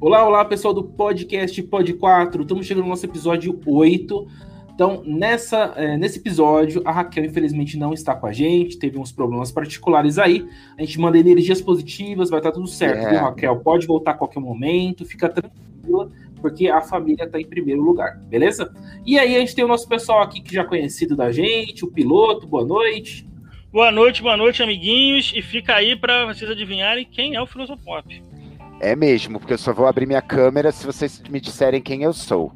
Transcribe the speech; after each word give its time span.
Olá, 0.00 0.26
olá, 0.26 0.44
pessoal 0.44 0.72
do 0.72 0.82
podcast 0.84 1.62
Pod 1.64 1.92
4. 1.94 2.42
Estamos 2.42 2.66
chegando 2.66 2.84
no 2.84 2.90
nosso 2.90 3.04
episódio 3.04 3.60
8. 3.66 4.26
Então, 4.74 5.02
nessa, 5.04 5.74
é, 5.76 5.96
nesse 5.98 6.18
episódio, 6.18 6.80
a 6.86 6.90
Raquel, 6.92 7.24
infelizmente, 7.26 7.76
não 7.76 7.92
está 7.92 8.14
com 8.14 8.26
a 8.26 8.32
gente, 8.32 8.78
teve 8.78 8.98
uns 8.98 9.12
problemas 9.12 9.52
particulares 9.52 10.18
aí. 10.18 10.46
A 10.78 10.80
gente 10.82 10.98
manda 10.98 11.18
energias 11.18 11.60
positivas, 11.60 12.30
vai 12.30 12.38
estar 12.40 12.50
tudo 12.52 12.66
certo, 12.66 13.06
É. 13.06 13.10
viu, 13.10 13.20
Raquel? 13.20 13.56
Pode 13.60 13.86
voltar 13.86 14.12
a 14.12 14.14
qualquer 14.14 14.40
momento, 14.40 15.04
fica 15.04 15.28
tranquila, 15.28 16.10
porque 16.40 16.68
a 16.68 16.80
família 16.80 17.24
está 17.24 17.38
em 17.38 17.44
primeiro 17.46 17.82
lugar, 17.82 18.16
beleza? 18.20 18.72
E 19.04 19.18
aí, 19.18 19.36
a 19.36 19.40
gente 19.40 19.54
tem 19.54 19.64
o 19.64 19.68
nosso 19.68 19.86
pessoal 19.86 20.22
aqui 20.22 20.40
que 20.40 20.54
já 20.54 20.62
é 20.62 20.64
conhecido 20.64 21.14
da 21.14 21.30
gente, 21.30 21.84
o 21.84 21.90
piloto, 21.90 22.46
boa 22.46 22.64
noite. 22.64 23.28
Boa 23.70 23.92
noite, 23.92 24.22
boa 24.22 24.36
noite, 24.36 24.62
amiguinhos. 24.62 25.30
E 25.36 25.42
fica 25.42 25.74
aí 25.74 25.94
pra 25.94 26.24
vocês 26.24 26.50
adivinharem 26.50 27.04
quem 27.04 27.34
é 27.34 27.42
o 27.42 27.46
Filosofop. 27.46 28.22
É 28.80 28.96
mesmo, 28.96 29.38
porque 29.38 29.52
eu 29.52 29.58
só 29.58 29.72
vou 29.74 29.86
abrir 29.86 30.06
minha 30.06 30.22
câmera 30.22 30.72
se 30.72 30.86
vocês 30.86 31.22
me 31.28 31.38
disserem 31.38 31.82
quem 31.82 32.02
eu 32.02 32.14
sou. 32.14 32.52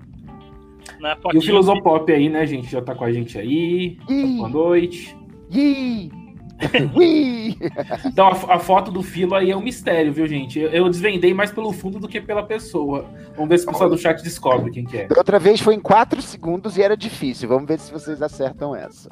E 1.32 1.38
o. 1.38 1.42
Filosopop 1.42 2.10
aí, 2.10 2.30
né, 2.30 2.46
gente? 2.46 2.70
Já 2.70 2.80
tá 2.80 2.94
com 2.94 3.04
a 3.04 3.12
gente 3.12 3.38
aí. 3.38 3.98
Ih, 4.08 4.36
Boa 4.38 4.48
noite. 4.48 5.16
ih. 5.50 6.10
Então, 8.06 8.28
a, 8.28 8.54
a 8.54 8.58
foto 8.58 8.90
do 8.90 9.02
Filo 9.02 9.34
aí 9.34 9.50
é 9.50 9.56
um 9.56 9.60
mistério, 9.60 10.12
viu, 10.12 10.26
gente? 10.26 10.58
Eu, 10.58 10.70
eu 10.70 10.88
desvendei 10.88 11.34
mais 11.34 11.50
pelo 11.50 11.72
fundo 11.72 11.98
do 11.98 12.08
que 12.08 12.20
pela 12.20 12.42
pessoa. 12.44 13.04
Vamos 13.34 13.48
ver 13.48 13.58
se 13.58 13.64
o 13.66 13.70
pessoal 13.72 13.90
do 13.90 13.98
chat 13.98 14.22
descobre 14.22 14.70
quem 14.70 14.84
que 14.84 14.96
é. 14.98 15.08
Outra 15.16 15.38
vez 15.38 15.60
foi 15.60 15.74
em 15.74 15.80
4 15.80 16.22
segundos 16.22 16.78
e 16.78 16.82
era 16.82 16.96
difícil. 16.96 17.48
Vamos 17.48 17.66
ver 17.66 17.78
se 17.78 17.92
vocês 17.92 18.22
acertam 18.22 18.74
essa. 18.74 19.10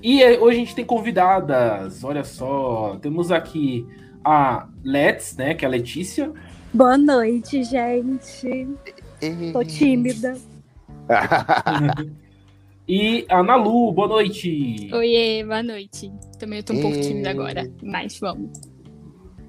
E 0.00 0.22
é, 0.22 0.38
hoje 0.38 0.56
a 0.56 0.60
gente 0.60 0.74
tem 0.76 0.84
convidadas, 0.84 2.04
olha 2.04 2.22
só. 2.22 2.96
Temos 3.02 3.32
aqui 3.32 3.86
a 4.28 4.68
Let's, 4.84 5.36
né, 5.36 5.54
que 5.54 5.64
é 5.64 5.68
a 5.68 5.70
Letícia. 5.70 6.30
Boa 6.72 6.98
noite, 6.98 7.64
gente. 7.64 8.68
Tô 9.52 9.64
tímida. 9.64 10.36
e 12.86 13.24
a 13.28 13.42
Nalu, 13.42 13.90
boa 13.92 14.08
noite. 14.08 14.90
Oiê, 14.92 15.42
boa 15.44 15.62
noite. 15.62 16.12
Também 16.38 16.58
eu 16.58 16.62
tô 16.62 16.74
um 16.74 16.80
pouco 16.82 17.00
tímida 17.00 17.30
agora, 17.30 17.70
mas 17.82 18.18
vamos. 18.20 18.50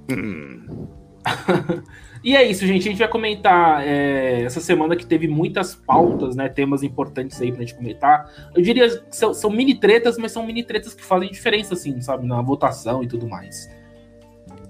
Hum. 0.09 0.87
E 2.21 2.35
é 2.35 2.43
isso, 2.43 2.67
gente. 2.67 2.81
A 2.85 2.91
gente 2.91 2.99
vai 2.99 3.07
comentar 3.07 3.81
é, 3.87 4.41
essa 4.41 4.59
semana 4.59 4.93
que 4.93 5.05
teve 5.05 5.25
muitas 5.25 5.73
pautas, 5.73 6.35
né? 6.35 6.49
Temas 6.49 6.83
importantes 6.83 7.41
aí 7.41 7.49
pra 7.49 7.61
gente 7.61 7.75
comentar. 7.75 8.29
Eu 8.53 8.61
diria 8.61 8.89
que 8.89 9.15
são, 9.15 9.33
são 9.33 9.49
mini 9.49 9.75
tretas, 9.75 10.17
mas 10.17 10.33
são 10.33 10.45
mini 10.45 10.61
tretas 10.61 10.93
que 10.93 11.01
fazem 11.01 11.31
diferença, 11.31 11.75
assim, 11.75 12.01
sabe? 12.01 12.27
Na 12.27 12.41
votação 12.41 13.01
e 13.01 13.07
tudo 13.07 13.25
mais. 13.25 13.69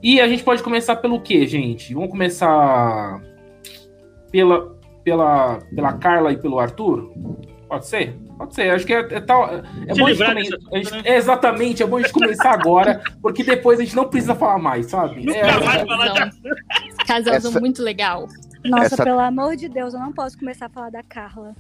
E 0.02 0.22
a 0.22 0.28
gente 0.28 0.44
pode 0.44 0.64
começar 0.64 0.96
pelo 0.98 1.20
quê, 1.20 1.46
gente? 1.46 1.94
Vamos 1.94 2.10
começar 2.10 3.22
pela, 4.32 4.76
pela, 5.04 5.60
pela 5.76 5.94
Carla 5.94 6.32
e 6.32 6.38
pelo 6.38 6.60
Arthur? 6.60 7.12
Pode 7.68 7.86
ser? 7.86 8.18
Pode 8.38 8.56
ser. 8.56 8.72
Acho 8.72 8.86
que 8.86 8.94
é, 8.94 9.00
é 9.00 9.20
tal. 9.20 9.48
É 9.50 9.94
bom 9.96 10.08
gente 10.08 10.24
assunto, 10.24 10.96
né? 10.96 11.02
é, 11.04 11.18
exatamente, 11.18 11.84
é 11.84 11.86
bom 11.86 11.98
a 11.98 12.02
gente 12.02 12.14
começar 12.14 12.52
agora, 12.52 13.02
porque 13.22 13.44
depois 13.44 13.80
a 13.80 13.84
gente 13.84 13.96
não 13.96 14.08
precisa 14.08 14.34
falar 14.34 14.58
mais, 14.58 14.88
sabe? 14.88 15.24
Nunca 15.26 15.38
É, 15.38 15.44
mais 15.44 15.82
falar 15.84 16.08
Casalzão. 16.08 16.30
Casalzão 17.06 17.52
Essa- 17.52 17.60
muito 17.60 17.84
legal. 17.84 18.28
Nossa, 18.66 18.86
Essa- 18.96 19.04
pelo 19.04 19.20
amor 19.20 19.56
de 19.56 19.70
Deus, 19.70 19.94
eu 19.94 20.00
não 20.00 20.12
posso 20.14 20.38
começar 20.38 20.66
a 20.66 20.70
falar 20.70 20.90
da 20.90 21.04
Carla. 21.04 21.54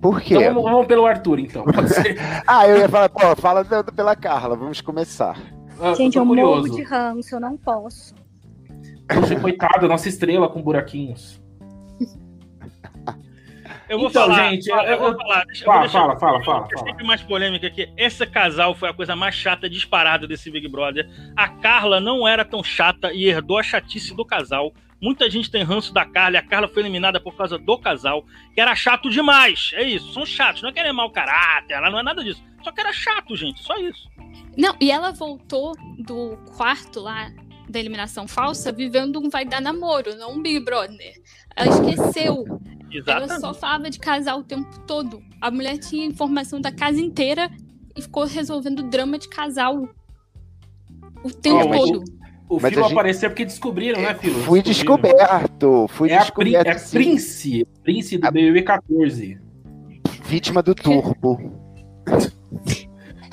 Por 0.00 0.20
quê? 0.20 0.34
Então 0.34 0.54
vamos, 0.54 0.70
vamos 0.70 0.86
pelo 0.86 1.04
Arthur, 1.06 1.38
então. 1.38 1.64
Pode 1.64 1.90
ser. 1.92 2.16
Ah, 2.46 2.66
eu 2.66 2.78
ia 2.78 2.88
falar, 2.88 3.08
pô, 3.08 3.36
fala 3.36 3.64
pela 3.94 4.16
Carla, 4.16 4.56
vamos 4.56 4.80
começar. 4.80 5.36
Ah, 5.82 5.94
Gente, 5.94 6.16
eu 6.16 6.24
morro 6.24 6.40
curioso. 6.60 6.76
de 6.76 6.82
ranço, 6.82 7.34
eu 7.34 7.40
não 7.40 7.56
posso. 7.56 8.14
Poxa, 9.08 9.38
coitada, 9.38 9.88
nossa 9.88 10.08
estrela 10.08 10.48
com 10.48 10.62
buraquinhos. 10.62 11.40
Eu 13.88 13.98
vou 13.98 14.08
Então, 14.08 14.22
falar, 14.26 14.50
gente, 14.50 14.68
eu, 14.70 14.76
eu- 14.76 14.98
vou 14.98 15.08
eu- 15.08 15.16
falar. 15.18 15.44
Deixa, 15.44 15.62
eu 15.62 15.66
Fala, 15.66 15.78
vou 15.80 15.86
deixar- 15.88 16.00
fala, 16.00 16.18
fala, 16.18 16.44
fala, 16.44 16.66
É 16.70 16.74
fala. 16.78 16.86
sempre 16.88 17.04
mais 17.06 17.22
polêmica 17.22 17.68
que 17.68 17.92
esse 17.96 18.26
casal 18.26 18.74
foi 18.74 18.88
a 18.88 18.94
coisa 18.94 19.14
mais 19.14 19.34
chata 19.34 19.68
disparada 19.68 20.26
desse 20.26 20.50
Big 20.50 20.66
Brother. 20.68 21.06
A 21.36 21.48
Carla 21.48 22.00
não 22.00 22.26
era 22.26 22.42
tão 22.44 22.62
chata 22.64 23.12
e 23.12 23.26
herdou 23.26 23.58
a 23.58 23.62
chatice 23.62 24.14
do 24.16 24.24
casal. 24.24 24.72
Muita 25.00 25.28
gente 25.28 25.50
tem 25.50 25.62
ranço 25.62 25.92
da 25.92 26.06
Carla 26.06 26.36
e 26.36 26.38
a 26.38 26.42
Carla 26.42 26.68
foi 26.68 26.80
eliminada 26.82 27.20
por 27.20 27.36
causa 27.36 27.58
do 27.58 27.76
casal, 27.76 28.24
que 28.54 28.60
era 28.60 28.74
chato 28.74 29.10
demais. 29.10 29.72
É 29.74 29.82
isso, 29.82 30.12
são 30.14 30.24
chatos. 30.24 30.62
Não 30.62 30.70
é 30.70 30.72
querer 30.72 30.92
mau 30.92 31.10
caráter, 31.10 31.74
ela 31.74 31.90
não 31.90 31.98
é 31.98 32.02
nada 32.02 32.22
disso. 32.24 32.42
Só 32.64 32.70
que 32.72 32.80
era 32.80 32.92
chato, 32.92 33.34
gente, 33.36 33.62
só 33.62 33.76
isso. 33.78 34.08
Não, 34.56 34.74
e 34.80 34.90
ela 34.90 35.10
voltou 35.12 35.72
do 35.98 36.36
quarto 36.56 37.00
lá 37.00 37.30
da 37.68 37.78
eliminação 37.78 38.28
falsa 38.28 38.70
vivendo 38.70 39.18
um 39.18 39.28
vai 39.30 39.44
dar 39.44 39.60
namoro, 39.60 40.14
não 40.16 40.32
um 40.32 40.42
Big 40.42 40.60
Brother. 40.64 41.14
Ela 41.56 41.68
esqueceu. 41.70 42.44
Ela 42.46 43.24
Exatamente. 43.24 43.40
só 43.40 43.54
falava 43.54 43.88
de 43.90 43.98
casal 43.98 44.40
o 44.40 44.44
tempo 44.44 44.78
todo. 44.80 45.22
A 45.40 45.50
mulher 45.50 45.78
tinha 45.78 46.04
informação 46.04 46.60
da 46.60 46.70
casa 46.70 47.00
inteira 47.00 47.50
e 47.96 48.02
ficou 48.02 48.24
resolvendo 48.26 48.82
drama 48.82 49.18
de 49.18 49.28
casal 49.28 49.88
o 51.24 51.30
tempo 51.30 51.70
todo. 51.70 52.04
O 52.48 52.60
Mas 52.60 52.70
Filo 52.74 52.82
gente- 52.82 52.92
apareceu 52.92 53.30
porque 53.30 53.46
descobriram, 53.46 54.02
né, 54.02 54.14
Filo? 54.14 54.38
Fui 54.42 54.60
descoberto, 54.60 55.86
fui 55.88 56.10
É 56.10 56.18
descoberto. 56.18 56.66
é 56.66 56.70
a 56.72 56.78
sim. 56.78 56.96
Prince, 56.98 57.66
Prince 57.82 58.18
do 58.18 58.26
A- 58.26 58.30
BBB 58.30 58.60
14. 58.62 59.40
Vítima 60.24 60.62
do 60.62 60.74
turbo. 60.74 61.40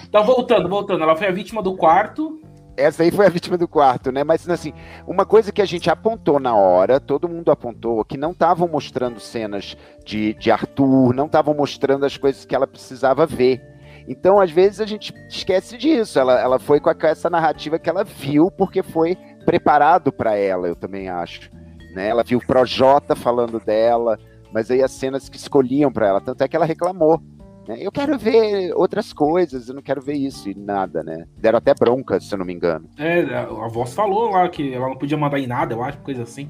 Então, 0.08 0.24
voltando, 0.24 0.68
voltando. 0.68 1.04
Ela 1.04 1.16
foi 1.16 1.28
a 1.28 1.32
vítima 1.32 1.62
do 1.62 1.76
quarto. 1.76 2.42
Essa 2.76 3.04
aí 3.04 3.12
foi 3.12 3.26
a 3.26 3.30
vítima 3.30 3.58
do 3.58 3.68
quarto, 3.68 4.12
né? 4.12 4.24
Mas 4.24 4.50
assim, 4.50 4.74
uma 5.06 5.26
coisa 5.26 5.52
que 5.52 5.62
a 5.62 5.66
gente 5.66 5.90
apontou 5.90 6.40
na 6.40 6.56
hora, 6.56 7.00
todo 7.00 7.28
mundo 7.28 7.52
apontou, 7.52 8.04
que 8.06 8.18
não 8.18 8.32
estavam 8.32 8.68
mostrando 8.68 9.20
cenas 9.20 9.78
de, 10.06 10.34
de 10.36 10.50
Arthur, 10.50 11.14
não 11.14 11.26
estavam 11.26 11.54
mostrando 11.54 12.06
as 12.06 12.16
coisas 12.16 12.46
que 12.46 12.56
ela 12.56 12.66
precisava 12.66 13.26
ver. 13.26 13.62
Então, 14.08 14.40
às 14.40 14.50
vezes, 14.50 14.82
a 14.82 14.86
gente 14.88 15.14
esquece 15.28 15.78
disso. 15.78 16.18
Ela, 16.18 16.40
ela 16.40 16.58
foi 16.58 16.80
com 16.80 16.90
essa 16.90 17.30
narrativa 17.30 17.78
que 17.78 17.90
ela 17.90 18.04
viu, 18.04 18.50
porque 18.50 18.82
foi 18.82 19.16
preparado 19.46 20.12
para 20.12 20.36
ela, 20.36 20.68
eu 20.68 20.76
também 20.76 21.10
acho. 21.10 21.52
Né? 21.94 22.08
Ela 22.08 22.24
viu 22.24 22.40
o 22.40 22.46
Projota 22.46 23.16
falando 23.16 23.60
dela, 23.60 24.18
mas 24.52 24.72
aí 24.72 24.82
as 24.82 24.92
cenas 24.92 25.30
que 25.30 25.38
escolhiam 25.38 25.92
para 25.92 26.08
ela, 26.08 26.22
tanto 26.22 26.44
é 26.44 26.48
que 26.48 26.56
ela 26.56 26.66
reclamou. 26.66 27.22
Né? 27.70 27.78
Eu 27.80 27.92
quero 27.92 28.18
ver 28.18 28.74
outras 28.74 29.14
coisas, 29.14 29.70
eu 29.70 29.76
não 29.76 29.82
quero 29.82 30.02
ver 30.02 30.16
isso 30.16 30.50
e 30.50 30.56
nada, 30.56 31.04
né? 31.04 31.28
Deram 31.38 31.60
até 31.60 31.72
bronca, 31.76 32.20
se 32.20 32.34
eu 32.34 32.40
não 32.40 32.46
me 32.46 32.52
engano. 32.52 32.90
É, 32.98 33.22
a, 33.22 33.42
a 33.44 33.68
voz 33.68 33.94
falou 33.94 34.32
lá 34.32 34.50
que 34.50 34.74
ela 34.74 34.90
não 34.90 34.98
podia 34.98 35.16
mandar 35.16 35.40
em 35.40 35.46
nada, 35.46 35.76
eu 35.76 35.84
acho, 35.84 36.00
coisa 36.00 36.24
assim. 36.24 36.50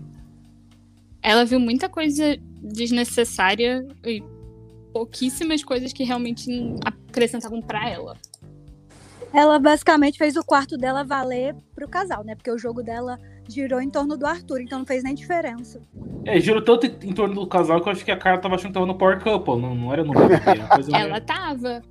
Ela 1.22 1.44
viu 1.44 1.59
muita 1.59 1.90
coisa 1.90 2.38
desnecessária 2.63 3.85
e 4.06 4.24
pouquíssimas 4.94 5.62
coisas 5.62 5.91
que 5.91 6.06
realmente 6.06 6.50
acrescentavam 6.85 7.62
pra 7.62 7.90
ela. 7.90 8.16
Ela 9.34 9.59
basicamente 9.59 10.18
fez 10.18 10.38
o 10.38 10.44
quarto 10.44 10.78
dela 10.78 11.03
valer 11.03 11.53
pro 11.75 11.88
casal, 11.88 12.24
né? 12.24 12.34
Porque 12.34 12.50
o 12.50 12.57
jogo 12.57 12.81
dela 12.81 13.19
girou 13.50 13.82
em 13.82 13.90
torno 13.90 14.16
do 14.18 14.26
Arthur, 14.26 14.62
então 14.62 14.80
não 14.80 14.86
fez 14.86 15.04
nem 15.04 15.16
diferença. 15.16 15.82
É, 16.26 16.40
girou 16.40 16.62
tanto 16.62 16.86
em 16.86 17.14
torno 17.14 17.34
do 17.36 17.48
casal 17.48 17.82
que 17.82 17.88
eu 17.90 17.94
acho 17.94 18.06
que 18.06 18.12
a 18.12 18.18
cara 18.18 18.38
tava 18.38 18.56
achando 18.56 18.68
que 18.70 18.74
tava 18.76 18.86
no 18.86 18.96
Power 18.98 19.20
Couple, 19.24 19.60
não, 19.60 19.74
não 19.76 19.92
era 19.94 20.04
no 20.04 20.14
BBB. 20.14 20.36
era 20.46 21.00
Ela 21.00 21.22
tava. 21.22 21.82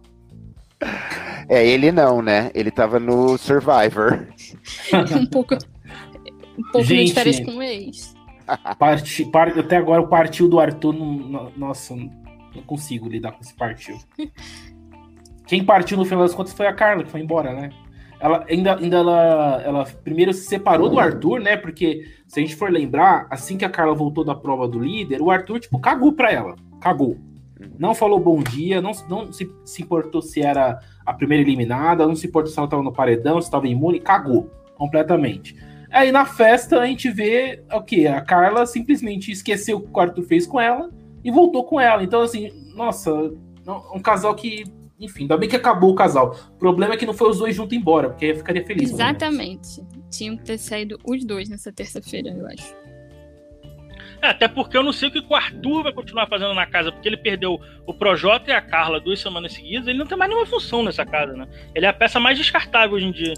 É, 1.48 1.66
ele 1.66 1.90
não, 1.90 2.22
né? 2.22 2.50
Ele 2.54 2.70
tava 2.70 3.00
no 3.00 3.36
Survivor. 3.36 4.26
um 5.20 5.26
pouco. 5.26 5.54
Um 6.58 6.62
pouco 6.72 6.84
Gente. 6.86 7.08
de 7.08 7.14
férias 7.14 7.40
com 7.40 7.56
o 7.56 7.62
ex. 7.62 8.14
Parti, 8.78 9.24
par- 9.26 9.58
até 9.58 9.76
agora 9.76 10.00
o 10.00 10.08
partiu 10.08 10.48
do 10.48 10.58
Arthur, 10.60 10.92
não- 10.94 11.52
nossa, 11.56 11.94
não 11.94 12.62
consigo 12.66 13.08
lidar 13.08 13.32
com 13.32 13.40
esse 13.42 13.54
partiu. 13.54 13.98
Quem 15.46 15.64
partiu 15.64 15.96
no 15.96 16.04
final 16.04 16.22
das 16.24 16.34
contas 16.34 16.52
foi 16.52 16.66
a 16.66 16.72
Carla, 16.74 17.02
que 17.04 17.10
foi 17.10 17.20
embora, 17.20 17.52
né? 17.54 17.70
Ela 18.20 18.44
ainda, 18.48 18.76
ainda 18.76 18.96
ela, 18.96 19.62
ela 19.64 19.84
primeiro 20.02 20.32
se 20.32 20.44
separou 20.44 20.88
do 20.88 20.98
Arthur, 20.98 21.40
né? 21.40 21.56
Porque 21.56 22.04
se 22.26 22.40
a 22.40 22.42
gente 22.42 22.56
for 22.56 22.70
lembrar, 22.70 23.26
assim 23.30 23.56
que 23.56 23.64
a 23.64 23.70
Carla 23.70 23.94
voltou 23.94 24.24
da 24.24 24.34
prova 24.34 24.66
do 24.66 24.78
líder, 24.78 25.22
o 25.22 25.30
Arthur, 25.30 25.60
tipo, 25.60 25.78
cagou 25.78 26.12
pra 26.12 26.32
ela. 26.32 26.56
Cagou. 26.80 27.16
Não 27.78 27.94
falou 27.94 28.20
bom 28.20 28.40
dia, 28.42 28.80
não, 28.80 28.92
não 29.08 29.32
se, 29.32 29.50
se 29.64 29.82
importou 29.82 30.22
se 30.22 30.40
era 30.40 30.78
a 31.04 31.12
primeira 31.12 31.42
eliminada, 31.42 32.06
não 32.06 32.14
se 32.14 32.26
importou 32.26 32.52
se 32.52 32.58
ela 32.58 32.68
tava 32.68 32.82
no 32.82 32.92
paredão, 32.92 33.40
se 33.40 33.50
tava 33.50 33.66
imune, 33.66 34.00
cagou 34.00 34.50
completamente. 34.76 35.56
Aí 35.90 36.12
na 36.12 36.26
festa 36.26 36.80
a 36.80 36.86
gente 36.86 37.10
vê 37.10 37.62
o 37.72 37.82
que? 37.82 38.06
A 38.06 38.20
Carla 38.20 38.66
simplesmente 38.66 39.32
esqueceu 39.32 39.78
o 39.78 39.80
que 39.80 39.90
o 39.92 40.00
Arthur 40.00 40.22
fez 40.22 40.46
com 40.46 40.60
ela 40.60 40.90
e 41.24 41.30
voltou 41.30 41.64
com 41.64 41.80
ela. 41.80 42.02
Então, 42.02 42.20
assim, 42.20 42.50
nossa, 42.74 43.12
um 43.94 44.00
casal 44.00 44.34
que. 44.34 44.64
Enfim, 45.00 45.22
ainda 45.22 45.36
bem 45.36 45.48
que 45.48 45.56
acabou 45.56 45.90
o 45.90 45.94
casal. 45.94 46.36
O 46.50 46.58
problema 46.58 46.94
é 46.94 46.96
que 46.96 47.06
não 47.06 47.14
foi 47.14 47.30
os 47.30 47.38
dois 47.38 47.54
juntos 47.54 47.76
embora, 47.76 48.10
porque 48.10 48.24
aí 48.24 48.30
eu 48.32 48.36
ficaria 48.36 48.64
feliz. 48.64 48.90
Exatamente. 48.90 49.82
Tinham 50.10 50.36
que 50.36 50.44
ter 50.44 50.58
saído 50.58 50.98
os 51.04 51.24
dois 51.24 51.48
nessa 51.48 51.72
terça-feira, 51.72 52.30
eu 52.30 52.46
acho. 52.46 52.74
É, 54.20 54.30
até 54.30 54.48
porque 54.48 54.76
eu 54.76 54.82
não 54.82 54.92
sei 54.92 55.08
o 55.08 55.12
que 55.12 55.20
o 55.20 55.34
Arthur 55.34 55.84
vai 55.84 55.92
continuar 55.92 56.26
fazendo 56.26 56.52
na 56.52 56.66
casa, 56.66 56.90
porque 56.90 57.08
ele 57.08 57.16
perdeu 57.16 57.60
o 57.86 57.94
Projota 57.94 58.50
e 58.50 58.52
a 58.52 58.60
Carla 58.60 58.98
duas 58.98 59.20
semanas 59.20 59.52
seguidas, 59.52 59.86
ele 59.86 59.98
não 59.98 60.06
tem 60.06 60.18
mais 60.18 60.28
nenhuma 60.28 60.46
função 60.46 60.82
nessa 60.82 61.06
casa, 61.06 61.34
né? 61.34 61.46
Ele 61.72 61.86
é 61.86 61.88
a 61.88 61.92
peça 61.92 62.18
mais 62.18 62.36
descartável 62.36 62.96
hoje 62.96 63.06
em 63.06 63.12
dia. 63.12 63.34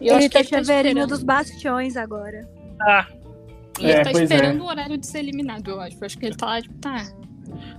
E 0.00 0.06
eu 0.06 0.14
ele 0.14 0.26
acho 0.26 0.28
que 0.28 0.50
tá 0.64 0.80
ele 0.80 0.94
tá 0.94 1.06
dos 1.06 1.22
bastiões 1.24 1.96
agora. 1.96 2.48
Ah, 2.80 3.06
E 3.80 3.84
ele 3.84 3.92
É, 3.92 4.02
tá 4.04 4.10
pois 4.12 4.30
é. 4.30 4.34
esperando 4.34 4.62
o 4.62 4.66
horário 4.66 4.96
de 4.96 5.06
ser 5.06 5.18
eliminado, 5.18 5.68
eu 5.70 5.80
acho. 5.80 5.96
Eu 6.00 6.06
acho 6.06 6.16
que 6.18 6.26
ele 6.26 6.36
tá 6.36 6.46
lá, 6.46 6.62
tipo, 6.62 6.74
tá. 6.78 7.04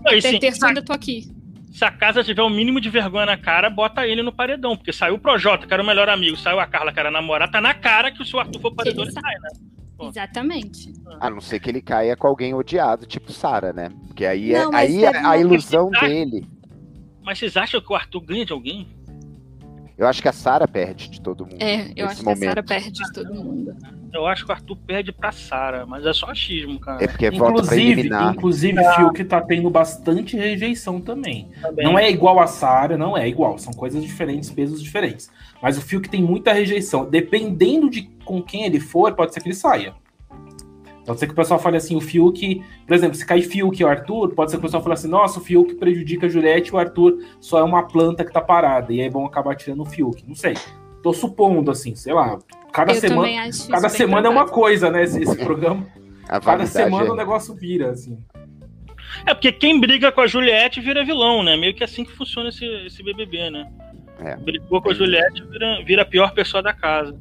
Não, 0.03 0.13
e 0.13 0.19
Até 0.19 0.31
sim, 0.31 0.39
terça 0.39 0.65
eu 0.65 0.69
ainda 0.69 0.81
tô 0.81 0.91
aqui. 0.91 1.31
Se 1.73 1.83
a 1.83 1.89
casa 1.89 2.23
tiver 2.23 2.43
o 2.43 2.49
mínimo 2.49 2.79
de 2.79 2.87
vergonha 2.87 3.25
na 3.25 3.35
cara, 3.35 3.67
bota 3.67 4.07
ele 4.07 4.21
no 4.21 4.31
paredão. 4.31 4.77
Porque 4.77 4.93
saiu 4.93 5.15
o 5.15 5.19
Projota, 5.19 5.65
que 5.65 5.73
era 5.73 5.81
o 5.81 5.85
melhor 5.85 6.07
amigo, 6.07 6.37
saiu 6.37 6.59
a 6.59 6.67
Carla, 6.67 6.93
que 6.93 6.99
era 6.99 7.09
a 7.09 7.11
namorada, 7.11 7.51
tá 7.51 7.59
na 7.59 7.73
cara 7.73 8.11
que 8.11 8.23
se 8.23 8.35
o 8.35 8.39
Arthur 8.39 8.61
for 8.61 8.75
paredão, 8.75 9.03
ele 9.03 9.11
Ele 9.11 9.19
sai, 9.19 9.33
né? 9.33 9.49
Pô. 9.97 10.07
Exatamente. 10.07 10.93
A 11.19 11.31
não 11.31 11.41
ser 11.41 11.59
que 11.59 11.69
ele 11.69 11.81
caia 11.81 12.15
com 12.15 12.27
alguém 12.27 12.53
odiado, 12.53 13.07
tipo 13.07 13.31
Sara, 13.31 13.73
né? 13.73 13.89
Porque 14.05 14.23
aí 14.23 14.53
é, 14.53 14.63
Não, 14.63 14.71
mas 14.71 14.91
aí 14.91 15.03
é 15.03 15.17
a 15.17 15.37
ilusão 15.37 15.89
dele. 15.89 16.47
Mas 17.23 17.39
vocês 17.39 17.57
acham 17.57 17.81
que 17.81 17.91
o 17.91 17.95
Arthur 17.95 18.21
ganha 18.21 18.45
de 18.45 18.53
alguém? 18.53 18.87
Eu 19.97 20.07
acho 20.07 20.21
que 20.21 20.27
a 20.27 20.33
Sara 20.33 20.67
perde 20.67 21.09
de 21.09 21.21
todo 21.21 21.45
mundo. 21.45 21.61
É, 21.61 21.91
eu 21.95 22.07
acho 22.07 22.23
que 22.23 22.29
a 22.29 22.35
Sarah 22.35 22.61
momento. 22.61 22.67
perde 22.67 22.91
de 22.91 23.13
todo 23.13 23.33
mundo. 23.33 23.75
Eu 24.11 24.27
acho 24.27 24.45
que 24.45 24.51
o 24.51 24.53
Arthur 24.53 24.75
perde 24.77 25.11
pra 25.11 25.31
Sara, 25.31 25.85
mas 25.85 26.05
é 26.05 26.13
só 26.13 26.27
achismo, 26.27 26.79
cara. 26.79 27.03
É 27.03 27.07
porque 27.07 27.29
vota 27.31 27.53
pra 27.53 27.61
Inclusive, 27.63 27.91
eliminar. 27.91 28.33
inclusive 28.33 28.79
o 28.79 28.93
Fiuk 28.93 29.23
tá 29.23 29.41
tendo 29.41 29.69
bastante 29.71 30.37
rejeição 30.37 31.01
também. 31.01 31.47
Também. 31.61 31.83
Não 31.85 31.97
é 31.97 32.11
igual 32.11 32.39
a 32.39 32.45
Sarah, 32.45 32.95
não 32.97 33.17
é 33.17 33.27
igual. 33.27 33.57
São 33.57 33.73
coisas 33.73 34.03
diferentes, 34.03 34.51
pesos 34.51 34.81
diferentes. 34.83 35.31
Mas 35.61 35.77
o 35.77 35.81
Fiuk 35.81 36.07
tem 36.09 36.21
muita 36.21 36.53
rejeição. 36.53 37.09
Dependendo 37.09 37.89
de 37.89 38.03
com 38.23 38.41
quem 38.41 38.65
ele 38.65 38.79
for, 38.79 39.13
pode 39.13 39.33
ser 39.33 39.41
que 39.41 39.47
ele 39.49 39.55
saia. 39.55 39.93
Pode 41.05 41.19
ser 41.19 41.27
que 41.27 41.33
o 41.33 41.35
pessoal 41.35 41.59
fale 41.59 41.77
assim, 41.77 41.95
o 41.95 42.01
Fiuk, 42.01 42.63
por 42.87 42.93
exemplo, 42.93 43.15
se 43.15 43.25
cai 43.25 43.41
Fiuk 43.41 43.81
e 43.81 43.83
o 43.83 43.87
Arthur, 43.87 44.33
pode 44.33 44.51
ser 44.51 44.57
que 44.57 44.61
o 44.61 44.63
pessoal 44.63 44.81
fale 44.81 44.93
assim, 44.93 45.09
nossa, 45.09 45.39
o 45.39 45.43
Fiuk 45.43 45.75
prejudica 45.75 46.27
a 46.27 46.29
Juliette 46.29 46.69
e 46.69 46.73
o 46.73 46.77
Arthur 46.77 47.17
só 47.41 47.59
é 47.59 47.63
uma 47.63 47.83
planta 47.83 48.23
que 48.23 48.31
tá 48.31 48.39
parada. 48.39 48.93
E 48.93 49.01
aí 49.01 49.09
vão 49.09 49.25
acabar 49.25 49.55
tirando 49.55 49.81
o 49.81 49.85
Fiuk. 49.85 50.23
Não 50.27 50.35
sei. 50.35 50.53
Tô 51.01 51.11
supondo, 51.11 51.69
assim, 51.71 51.93
sei 51.95 52.13
lá. 52.13 52.39
Cada 52.71 52.93
eu 52.93 52.99
semana, 52.99 53.49
cada 53.69 53.89
semana 53.89 54.27
é 54.27 54.29
uma 54.29 54.47
coisa, 54.47 54.89
né? 54.89 55.03
Esse, 55.03 55.21
esse 55.21 55.37
programa. 55.37 55.85
A 56.27 56.39
Cada 56.39 56.65
semana 56.65 57.07
é- 57.07 57.11
o 57.11 57.15
negócio 57.15 57.53
vira, 57.53 57.91
assim. 57.91 58.17
É 59.25 59.33
porque 59.33 59.51
quem 59.51 59.79
briga 59.79 60.11
com 60.11 60.21
a 60.21 60.27
Juliette 60.27 60.79
vira 60.79 61.05
vilão, 61.05 61.43
né? 61.43 61.55
Meio 61.55 61.73
que 61.73 61.83
assim 61.83 62.03
que 62.03 62.11
funciona 62.13 62.49
esse, 62.49 62.65
esse 62.65 63.03
BBB, 63.03 63.49
né? 63.49 63.69
É. 64.19 64.35
Brigou 64.37 64.81
com 64.81 64.89
a 64.89 64.93
Juliette, 64.93 65.43
vira, 65.43 65.83
vira 65.83 66.01
a 66.01 66.05
pior 66.05 66.33
pessoa 66.33 66.63
da 66.63 66.73
casa. 66.73 67.19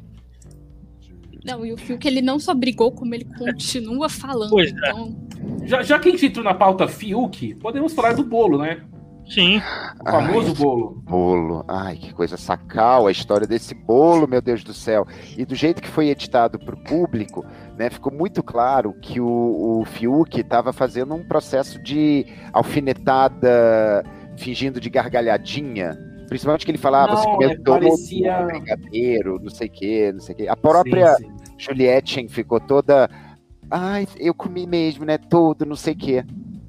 Não, 1.45 1.67
e 1.67 1.73
o 1.73 1.77
Fiuk, 1.77 2.07
ele 2.07 2.23
não 2.23 2.39
só 2.39 2.55
brigou, 2.55 2.93
como 2.93 3.15
ele 3.15 3.25
continua 3.25 4.09
falando. 4.09 4.51
Pois 4.51 4.71
é. 4.71 4.75
Então, 4.75 5.17
Já, 5.65 5.83
já 5.83 5.99
que 5.99 6.09
a 6.09 6.13
gente 6.13 6.27
entrou 6.27 6.45
na 6.45 6.55
pauta 6.55 6.87
Fiuk, 6.87 7.55
podemos 7.57 7.93
falar 7.93 8.15
do 8.15 8.25
bolo, 8.25 8.59
né? 8.59 8.83
Sim. 9.29 9.63
O 10.01 10.11
famoso 10.11 10.49
Ai, 10.49 10.55
bolo. 10.55 11.03
bolo. 11.05 11.65
Ai, 11.69 11.97
que 11.97 12.13
coisa 12.13 12.37
sacal 12.37 13.07
a 13.07 13.13
história 13.13 13.47
desse 13.47 13.75
bolo, 13.75 14.27
meu 14.29 14.43
Deus 14.43 14.63
do 14.65 14.75
céu. 14.75 15.07
E 15.39 15.45
do 15.45 15.55
jeito 15.55 15.81
que 15.81 15.89
foi 15.89 16.09
editado 16.09 16.59
para 16.59 16.75
o 16.75 16.83
público, 16.83 17.45
né, 17.79 17.89
ficou 17.89 18.13
muito 18.13 18.43
claro 18.43 18.93
que 19.01 19.21
o, 19.21 19.81
o 19.81 19.85
Fiuk 19.85 20.41
estava 20.41 20.73
fazendo 20.73 21.15
um 21.15 21.25
processo 21.25 21.81
de 21.83 22.27
alfinetada, 22.53 24.05
fingindo 24.37 24.81
de 24.81 24.91
gargalhadinha. 24.91 25.97
Principalmente 26.33 26.65
que 26.65 26.71
ele 26.71 26.79
falava, 26.79 27.13
Não, 27.13 27.19
você 27.23 27.29
comeu 27.31 27.51
é, 27.51 27.55
todo 27.57 27.65
parecia- 27.81 28.41
um 28.43 28.47
brigadeiro, 28.47 29.39
não 29.43 29.51
sei 29.51 29.69
o 29.69 29.71
que, 29.71 30.13
não 30.13 30.21
sei 30.21 30.35
o 30.35 30.39
que. 30.39 30.49
A 30.49 30.57
própria 30.57 31.15
Sim, 31.17 31.25
sim. 31.27 31.33
Juliette 31.59 32.29
ficou 32.29 32.59
toda. 32.59 33.11
Ai, 33.71 34.07
eu 34.19 34.33
comi 34.33 34.67
mesmo, 34.67 35.05
né? 35.05 35.19
Todo, 35.19 35.67
não 35.67 35.77
sei 35.77 35.93
o 35.93 35.97
quê. 35.97 36.25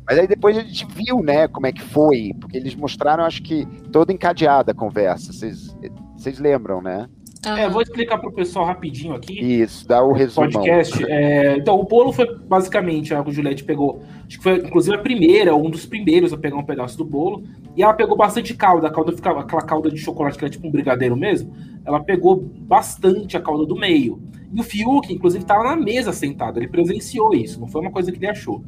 Mas 0.06 0.20
aí 0.20 0.28
depois 0.28 0.58
a 0.58 0.62
gente 0.62 0.86
viu, 0.94 1.24
né, 1.24 1.48
como 1.48 1.66
é 1.66 1.72
que 1.72 1.82
foi, 1.82 2.32
porque 2.42 2.58
eles 2.58 2.76
mostraram, 2.76 3.24
acho 3.24 3.42
que, 3.42 3.66
toda 3.92 4.12
encadeada 4.12 4.74
a 4.74 4.76
conversa. 4.76 5.32
Vocês 5.32 6.40
lembram, 6.40 6.82
né? 6.82 7.08
É, 7.46 7.68
vou 7.68 7.82
explicar 7.82 8.18
pro 8.18 8.32
pessoal 8.32 8.66
rapidinho 8.66 9.14
aqui. 9.14 9.40
Isso, 9.40 9.86
dá 9.88 10.02
o 10.02 10.14
resumão. 10.14 10.50
podcast. 10.50 11.04
É, 11.06 11.58
então, 11.58 11.78
o 11.78 11.84
bolo 11.84 12.14
foi 12.14 12.26
basicamente 12.36 13.14
a 13.14 13.22
que 13.22 13.30
o 13.30 13.34
Juliette 13.34 13.64
pegou. 13.64 14.02
Acho 14.26 14.38
que 14.38 14.44
foi, 14.44 14.56
inclusive, 14.58 14.96
a 14.96 15.00
primeira, 15.00 15.56
um 15.56 15.70
dos 15.70 15.86
primeiros 15.86 16.32
a 16.32 16.38
pegar 16.38 16.56
um 16.56 16.64
pedaço 16.64 16.98
do 16.98 17.04
bolo. 17.04 17.44
E 17.76 17.84
ela 17.84 17.94
pegou 17.94 18.16
bastante 18.16 18.54
calda. 18.54 18.88
A 18.88 18.92
calda 18.92 19.12
ficava 19.12 19.42
aquela 19.42 19.62
calda 19.62 19.92
de 19.92 19.98
chocolate 19.98 20.38
que 20.38 20.46
era 20.46 20.52
tipo 20.52 20.68
um 20.68 20.72
brigadeiro 20.72 21.18
mesmo. 21.18 21.54
Ela 21.86 22.00
pegou 22.02 22.38
bastante 22.38 23.36
a 23.36 23.42
calda 23.42 23.66
do 23.66 23.76
meio. 23.76 24.22
E 24.54 24.60
o 24.60 24.64
Fiuk, 24.64 25.12
inclusive, 25.12 25.44
tava 25.44 25.64
na 25.64 25.76
mesa 25.76 26.14
sentado. 26.14 26.60
Ele 26.60 26.68
presenciou 26.68 27.34
isso. 27.34 27.60
Não 27.60 27.68
foi 27.68 27.82
uma 27.82 27.92
coisa 27.92 28.12
que 28.12 28.18
ele 28.20 28.28
achou. 28.28 28.64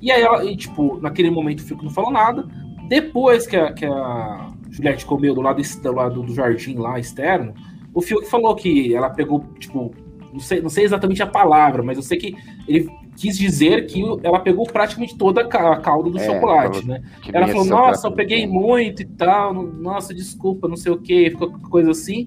E 0.00 0.12
aí, 0.12 0.22
ela, 0.22 0.44
e, 0.44 0.56
tipo, 0.56 1.00
naquele 1.00 1.30
momento 1.30 1.60
o 1.60 1.64
Fiuk 1.64 1.82
não 1.82 1.90
falou 1.90 2.12
nada. 2.12 2.46
Depois 2.88 3.46
que 3.46 3.56
a, 3.56 3.72
que 3.72 3.84
a 3.84 4.52
Juliette 4.70 5.06
comeu 5.06 5.34
do 5.34 5.40
lado, 5.40 5.60
do 5.60 5.92
lado 5.92 6.22
do 6.22 6.34
jardim 6.34 6.76
lá 6.76 7.00
externo, 7.00 7.54
o 7.94 8.00
Fiuk 8.00 8.26
falou 8.28 8.54
que 8.54 8.94
ela 8.94 9.10
pegou, 9.10 9.44
tipo, 9.58 9.94
não 10.32 10.40
sei, 10.40 10.60
não 10.60 10.68
sei 10.70 10.84
exatamente 10.84 11.22
a 11.22 11.26
palavra, 11.26 11.82
mas 11.82 11.96
eu 11.96 12.02
sei 12.02 12.18
que 12.18 12.34
ele 12.66 12.88
quis 13.16 13.36
dizer 13.36 13.86
que 13.86 14.02
ela 14.22 14.40
pegou 14.40 14.64
praticamente 14.64 15.16
toda 15.16 15.42
a 15.42 15.46
ca- 15.46 15.72
a 15.74 15.76
calda 15.80 16.08
do 16.10 16.18
É, 16.18 16.24
chocolate, 16.24 16.86
né? 16.86 17.02
Ela 17.32 17.46
falou, 17.48 17.66
nossa, 17.66 18.06
eu 18.08 18.12
peguei 18.12 18.46
muito 18.46 19.02
e 19.02 19.04
tal, 19.04 19.52
no- 19.52 19.70
nossa, 19.72 20.14
desculpa, 20.14 20.66
não 20.66 20.76
sei 20.76 20.90
o 20.92 20.96
que, 20.96 21.30
ficou 21.30 21.50
coisa 21.70 21.90
assim. 21.90 22.26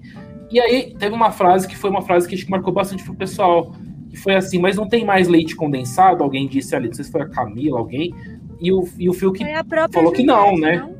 E 0.50 0.60
aí 0.60 0.94
teve 0.96 1.12
uma 1.14 1.32
frase 1.32 1.66
que 1.66 1.76
foi 1.76 1.90
uma 1.90 2.02
frase 2.02 2.28
que 2.28 2.36
acho 2.36 2.44
que 2.44 2.50
marcou 2.50 2.72
bastante 2.72 3.02
pro 3.02 3.14
pessoal, 3.14 3.72
que 4.08 4.16
foi 4.16 4.36
assim, 4.36 4.60
mas 4.60 4.76
não 4.76 4.88
tem 4.88 5.04
mais 5.04 5.26
leite 5.26 5.56
condensado? 5.56 6.22
Alguém 6.22 6.46
disse 6.46 6.76
ali, 6.76 6.86
não 6.86 6.94
sei 6.94 7.04
se 7.04 7.10
foi 7.10 7.22
a 7.22 7.28
Camila, 7.28 7.80
alguém, 7.80 8.14
e 8.60 8.72
o, 8.72 8.84
e 8.96 9.08
o 9.10 9.12
Fiuk 9.12 9.42
falou 9.92 10.12
que 10.12 10.22
não, 10.22 10.50
Juliette, 10.54 10.60
né? 10.60 10.94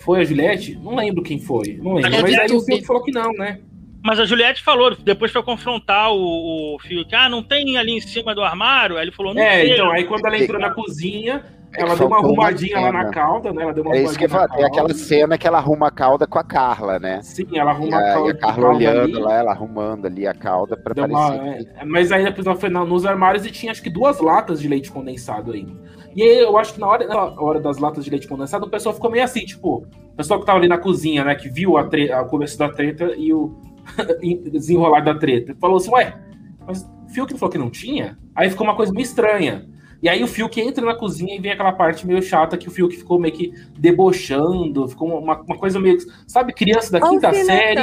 foi 0.00 0.20
a 0.20 0.24
Juliette? 0.24 0.78
Não 0.82 0.94
lembro 0.94 1.22
quem 1.22 1.38
foi, 1.38 1.78
não 1.82 1.94
lembro, 1.94 2.14
É 2.18 2.20
mas 2.20 2.38
aí 2.38 2.52
o. 2.54 2.60
Fiuk 2.60 2.84
falou 2.84 3.02
que 3.02 3.10
não, 3.10 3.32
né? 3.32 3.60
Mas 4.04 4.20
a 4.20 4.26
Juliette 4.26 4.62
falou, 4.62 4.94
depois 4.94 5.32
foi 5.32 5.42
confrontar 5.42 6.12
o, 6.12 6.74
o 6.74 6.78
Fiuk. 6.80 7.14
Ah, 7.14 7.26
não 7.26 7.42
tem 7.42 7.78
ali 7.78 7.92
em 7.96 8.00
cima 8.02 8.34
do 8.34 8.42
armário? 8.42 8.98
Aí 8.98 9.04
ele 9.04 9.12
falou, 9.12 9.32
não 9.32 9.40
É, 9.42 9.62
sei. 9.62 9.72
então, 9.72 9.90
aí 9.90 10.04
quando 10.04 10.26
ela 10.26 10.36
entrou 10.38 10.60
na 10.60 10.74
cozinha, 10.74 11.42
É 11.72 11.76
que 11.78 11.82
ela 11.82 11.96
deu 11.96 12.06
uma 12.06 12.16
faltou 12.18 12.34
uma 12.34 12.42
arrumadinha 12.44 12.80
lá 12.80 12.92
na 12.92 13.10
calda, 13.10 13.50
né? 13.50 13.62
Ela 13.62 13.72
deu 13.72 13.82
uma 13.82 13.96
É 13.96 14.02
isso 14.02 14.18
que 14.18 14.26
eu 14.26 14.28
ia 14.28 14.34
arrumadinha 14.36 14.46
falar. 14.46 14.48
na 14.48 14.54
Tem 14.56 14.64
aquela 14.66 14.88
calda. 14.88 14.94
cena 15.02 15.38
que 15.38 15.46
ela 15.48 15.56
arruma 15.58 15.88
a 15.88 15.90
cauda 15.90 16.26
com 16.26 16.38
a 16.38 16.44
Carla, 16.44 16.98
né? 16.98 17.22
Sim, 17.22 17.46
ela 17.54 17.70
E 17.70 17.74
arruma 17.74 17.96
a, 17.96 18.10
e 18.10 18.12
calda. 18.12 18.30
a 18.30 18.34
Carla 18.36 18.54
calda 18.62 18.76
olhando 18.76 19.00
ali. 19.04 19.12
lá, 19.24 19.34
ela 19.38 19.50
arrumando 19.52 20.06
ali 20.06 20.26
a 20.26 20.34
cauda 20.34 20.76
pra 20.76 20.92
Deu 20.92 21.06
uma- 21.06 21.38
parecer. 21.38 21.68
é, 21.78 21.84
mas 21.86 22.12
aí 22.12 22.24
depois 22.24 22.46
ela 22.46 22.56
foi 22.56 22.68
nos 22.68 23.06
armários 23.06 23.46
e 23.46 23.50
tinha 23.50 23.72
acho 23.72 23.82
que 23.82 23.88
duas 23.88 24.20
latas 24.20 24.60
de 24.60 24.68
leite 24.68 24.92
condensado 24.92 25.50
ainda. 25.52 25.72
E 26.14 26.22
aí 26.22 26.38
eu 26.40 26.58
acho 26.58 26.74
que 26.74 26.78
na 26.80 26.86
hora, 26.88 27.06
na 27.08 27.40
hora 27.40 27.58
das 27.58 27.78
latas 27.78 28.04
de 28.04 28.10
leite 28.10 28.28
condensado, 28.28 28.66
o 28.66 28.70
pessoal 28.70 28.94
ficou 28.94 29.10
meio 29.10 29.24
assim, 29.24 29.46
tipo, 29.46 29.78
o 30.12 30.14
pessoal 30.14 30.38
que 30.40 30.44
tava 30.46 30.58
ali 30.58 30.68
na 30.68 30.76
cozinha, 30.76 31.24
né, 31.24 31.34
que 31.34 31.48
viu 31.48 31.78
a, 31.78 31.84
tre- 31.84 32.12
a 32.12 32.22
começo 32.22 32.58
da 32.58 32.68
treta 32.68 33.14
e 33.16 33.32
o 33.32 33.58
desenrolar 34.50 35.00
da 35.00 35.14
treta, 35.14 35.56
falou 35.60 35.76
assim, 35.76 35.90
ué, 35.90 36.18
mas 36.66 36.82
o 36.82 37.08
Fiuk 37.08 37.34
falou 37.38 37.52
que 37.52 37.58
não 37.58 37.70
tinha? 37.70 38.18
Aí 38.34 38.50
ficou 38.50 38.66
uma 38.66 38.76
coisa 38.76 38.92
meio 38.92 39.04
estranha. 39.04 39.68
E 40.02 40.08
aí 40.08 40.22
o 40.22 40.26
Fiuk 40.26 40.60
entra 40.60 40.84
na 40.84 40.94
cozinha 40.94 41.34
e 41.34 41.40
vem 41.40 41.52
aquela 41.52 41.72
parte 41.72 42.06
meio 42.06 42.20
chata 42.20 42.58
que 42.58 42.68
o 42.68 42.70
Fiuk 42.70 42.94
ficou 42.94 43.18
meio 43.18 43.32
que 43.32 43.54
debochando, 43.78 44.86
ficou 44.86 45.18
uma, 45.18 45.40
uma 45.40 45.56
coisa 45.56 45.80
meio, 45.80 45.96
sabe, 46.26 46.52
criança 46.52 46.92
da 46.92 47.00
quinta 47.00 47.32
série 47.32 47.80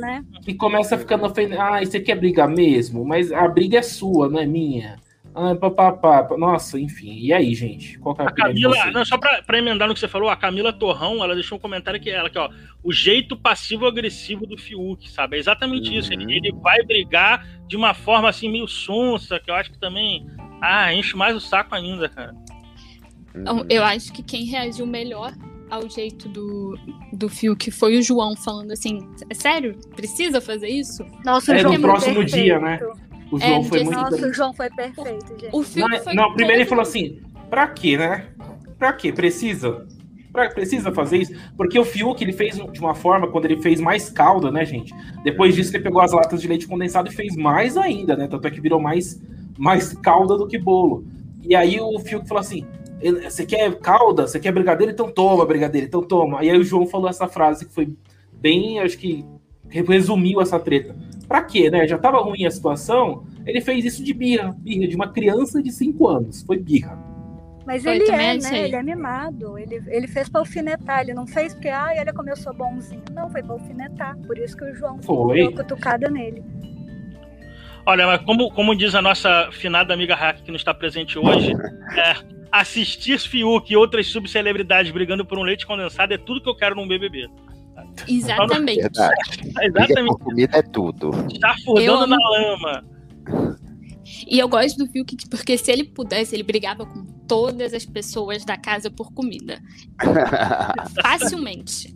né? 0.00 0.24
que 0.42 0.54
começa 0.54 0.98
ficando 0.98 1.26
ofendendo. 1.26 1.60
Ah, 1.60 1.78
você 1.78 2.00
quer 2.00 2.16
brigar 2.16 2.48
mesmo? 2.48 3.04
Mas 3.04 3.30
a 3.30 3.46
briga 3.46 3.78
é 3.78 3.82
sua, 3.82 4.28
não 4.28 4.40
é 4.40 4.46
minha. 4.46 4.96
Ah, 5.34 5.54
papapá. 5.54 6.26
Nossa, 6.36 6.78
enfim. 6.78 7.12
E 7.20 7.32
aí, 7.32 7.54
gente? 7.54 7.98
Qual 8.00 8.14
que 8.14 8.22
é 8.22 8.24
a, 8.24 8.28
A 8.28 8.32
Camila, 8.32 8.90
não, 8.92 9.04
só 9.04 9.16
pra, 9.16 9.42
pra 9.42 9.58
emendar 9.58 9.86
no 9.86 9.94
que 9.94 10.00
você 10.00 10.08
falou, 10.08 10.28
a 10.28 10.36
Camila 10.36 10.72
Torrão, 10.72 11.22
ela 11.22 11.34
deixou 11.34 11.56
um 11.56 11.60
comentário 11.60 12.00
que 12.00 12.10
ela, 12.10 12.28
que, 12.28 12.38
ó, 12.38 12.50
o 12.82 12.92
jeito 12.92 13.36
passivo-agressivo 13.36 14.44
do 14.46 14.58
Fiuk, 14.58 15.08
sabe? 15.08 15.36
É 15.36 15.40
exatamente 15.40 15.96
isso. 15.96 16.12
Ele, 16.12 16.24
Uhum. 16.24 16.30
ele 16.30 16.52
vai 16.60 16.82
brigar 16.82 17.46
de 17.68 17.76
uma 17.76 17.94
forma 17.94 18.28
assim, 18.28 18.50
meio 18.50 18.66
sonsa, 18.66 19.38
que 19.38 19.50
eu 19.50 19.54
acho 19.54 19.70
que 19.70 19.78
também. 19.78 20.26
Ah, 20.60 20.92
enche 20.92 21.16
mais 21.16 21.36
o 21.36 21.40
saco 21.40 21.74
ainda, 21.74 22.08
cara. 22.08 22.34
Então, 23.34 23.58
Uhum. 23.58 23.66
eu 23.70 23.84
acho 23.84 24.12
que 24.12 24.22
quem 24.24 24.44
reagiu 24.46 24.84
melhor 24.86 25.32
ao 25.70 25.88
jeito 25.88 26.28
do, 26.28 26.76
do 27.12 27.28
Fiuk 27.28 27.70
foi 27.70 27.96
o 27.96 28.02
João 28.02 28.34
falando 28.36 28.72
assim: 28.72 28.98
"É 29.30 29.34
sério? 29.34 29.78
Precisa 29.94 30.40
fazer 30.40 30.68
isso? 30.68 31.06
Nossa, 31.24 31.52
o 31.52 31.54
É, 31.54 31.58
João 31.60 31.74
no 31.74 31.80
foi 31.80 31.88
próximo 31.90 32.14
perfeito. 32.16 32.42
dia, 32.44 32.58
né? 32.58 32.80
O 33.30 33.38
João 33.38 33.60
É, 33.60 33.64
foi 33.64 33.84
muito. 33.84 33.96
Nossa, 33.96 34.26
o 34.26 34.32
João 34.32 34.52
foi 34.52 34.70
perfeito, 34.70 35.28
gente. 35.38 35.48
O 35.52 35.62
Fiuk 35.62 35.88
Não, 35.88 36.00
foi 36.00 36.14
não, 36.14 36.34
primeiro 36.34 36.62
ele 36.62 36.68
falou 36.68 36.82
assim: 36.82 37.20
pra 37.48 37.66
quê, 37.68 37.96
né? 37.96 38.26
Pra 38.78 38.92
quê? 38.92 39.12
Precisa? 39.12 39.86
Pra, 40.32 40.48
precisa 40.48 40.92
fazer 40.92 41.18
isso? 41.18 41.34
Porque 41.56 41.78
o 41.78 41.84
Fiuk 41.84 42.22
ele 42.22 42.32
fez 42.32 42.56
de 42.56 42.80
uma 42.80 42.94
forma, 42.94 43.28
quando 43.28 43.46
ele 43.46 43.60
fez 43.60 43.80
mais 43.80 44.10
calda, 44.10 44.50
né, 44.50 44.64
gente? 44.64 44.94
Depois 45.22 45.54
disso, 45.54 45.74
ele 45.74 45.82
pegou 45.82 46.00
as 46.00 46.12
latas 46.12 46.40
de 46.40 46.48
leite 46.48 46.66
condensado 46.66 47.08
e 47.08 47.14
fez 47.14 47.36
mais 47.36 47.76
ainda, 47.76 48.16
né? 48.16 48.28
Tanto 48.28 48.46
é 48.46 48.50
que 48.50 48.60
virou 48.60 48.80
mais, 48.80 49.20
mais 49.58 49.92
calda 49.92 50.36
do 50.36 50.46
que 50.46 50.58
bolo. 50.58 51.04
E 51.42 51.54
aí 51.54 51.80
o 51.80 51.98
Fiuk 51.98 52.26
falou 52.28 52.40
assim: 52.40 52.64
você 53.24 53.46
quer 53.46 53.74
calda? 53.78 54.26
Você 54.26 54.38
quer 54.38 54.52
brigadeiro? 54.52 54.92
Então 54.92 55.10
toma, 55.10 55.46
brigadeiro, 55.46 55.86
então 55.86 56.02
toma. 56.02 56.44
E 56.44 56.50
aí 56.50 56.58
o 56.58 56.64
João 56.64 56.86
falou 56.86 57.08
essa 57.08 57.26
frase 57.26 57.64
que 57.64 57.72
foi 57.72 57.92
bem, 58.32 58.78
acho 58.78 58.98
que 58.98 59.24
resumiu 59.68 60.40
essa 60.40 60.58
treta. 60.58 60.94
Pra 61.30 61.42
quê, 61.42 61.70
né? 61.70 61.86
Já 61.86 61.96
tava 61.96 62.18
ruim 62.18 62.44
a 62.44 62.50
situação. 62.50 63.22
Ele 63.46 63.60
fez 63.60 63.84
isso 63.84 64.02
de 64.02 64.12
birra, 64.12 64.52
birra 64.58 64.88
de 64.88 64.96
uma 64.96 65.06
criança 65.12 65.62
de 65.62 65.70
5 65.70 66.08
anos. 66.08 66.42
Foi 66.42 66.58
birra. 66.58 66.98
Mas 67.64 67.84
Foi, 67.84 67.94
ele 67.94 68.10
é, 68.10 68.30
achei. 68.32 68.50
né? 68.50 68.64
Ele 68.64 68.74
é 68.74 68.82
mimado. 68.82 69.56
Ele, 69.56 69.80
ele 69.86 70.08
fez 70.08 70.28
pra 70.28 70.40
alfinetar. 70.40 71.02
Ele 71.02 71.14
não 71.14 71.28
fez 71.28 71.54
porque, 71.54 71.68
como 72.12 72.28
eu 72.28 72.36
sou 72.36 72.52
bonzinho. 72.52 73.04
Não, 73.12 73.30
foi 73.30 73.44
pra 73.44 73.52
alfinetar. 73.52 74.18
Por 74.26 74.36
isso 74.38 74.56
que 74.56 74.64
o 74.64 74.74
João 74.74 75.00
Foi. 75.00 75.36
deu 75.36 75.50
uma 75.50 75.56
cutucada 75.56 76.10
nele. 76.10 76.42
Olha, 77.86 78.08
mas 78.08 78.22
como, 78.22 78.50
como 78.50 78.74
diz 78.74 78.96
a 78.96 79.00
nossa 79.00 79.50
finada 79.52 79.94
amiga 79.94 80.16
Hack, 80.16 80.42
que 80.42 80.50
não 80.50 80.56
está 80.56 80.74
presente 80.74 81.16
hoje, 81.16 81.52
é, 81.96 82.16
assistir 82.50 83.20
Fiuk 83.20 83.72
e 83.72 83.76
outras 83.76 84.08
subcelebridades 84.08 84.90
brigando 84.90 85.24
por 85.24 85.38
um 85.38 85.42
leite 85.42 85.64
condensado 85.64 86.12
é 86.12 86.18
tudo 86.18 86.42
que 86.42 86.48
eu 86.48 86.56
quero 86.56 86.74
num 86.74 86.88
BBB. 86.88 87.28
Exatamente. 88.08 88.80
Verdade. 88.82 89.14
Exatamente. 89.62 90.06
por 90.08 90.18
comida 90.20 90.58
é 90.58 90.62
tudo. 90.62 91.10
Fudando 91.64 92.02
amo- 92.02 92.06
na 92.06 92.30
lama. 92.30 92.84
E 94.26 94.38
eu 94.38 94.48
gosto 94.48 94.76
do 94.78 94.90
Fiuk 94.90 95.16
porque 95.28 95.56
se 95.56 95.70
ele 95.70 95.84
pudesse, 95.84 96.34
ele 96.34 96.42
brigava 96.42 96.84
com 96.84 97.04
todas 97.28 97.72
as 97.72 97.86
pessoas 97.86 98.44
da 98.44 98.56
casa 98.56 98.90
por 98.90 99.12
comida. 99.12 99.60
Facilmente. 101.02 101.94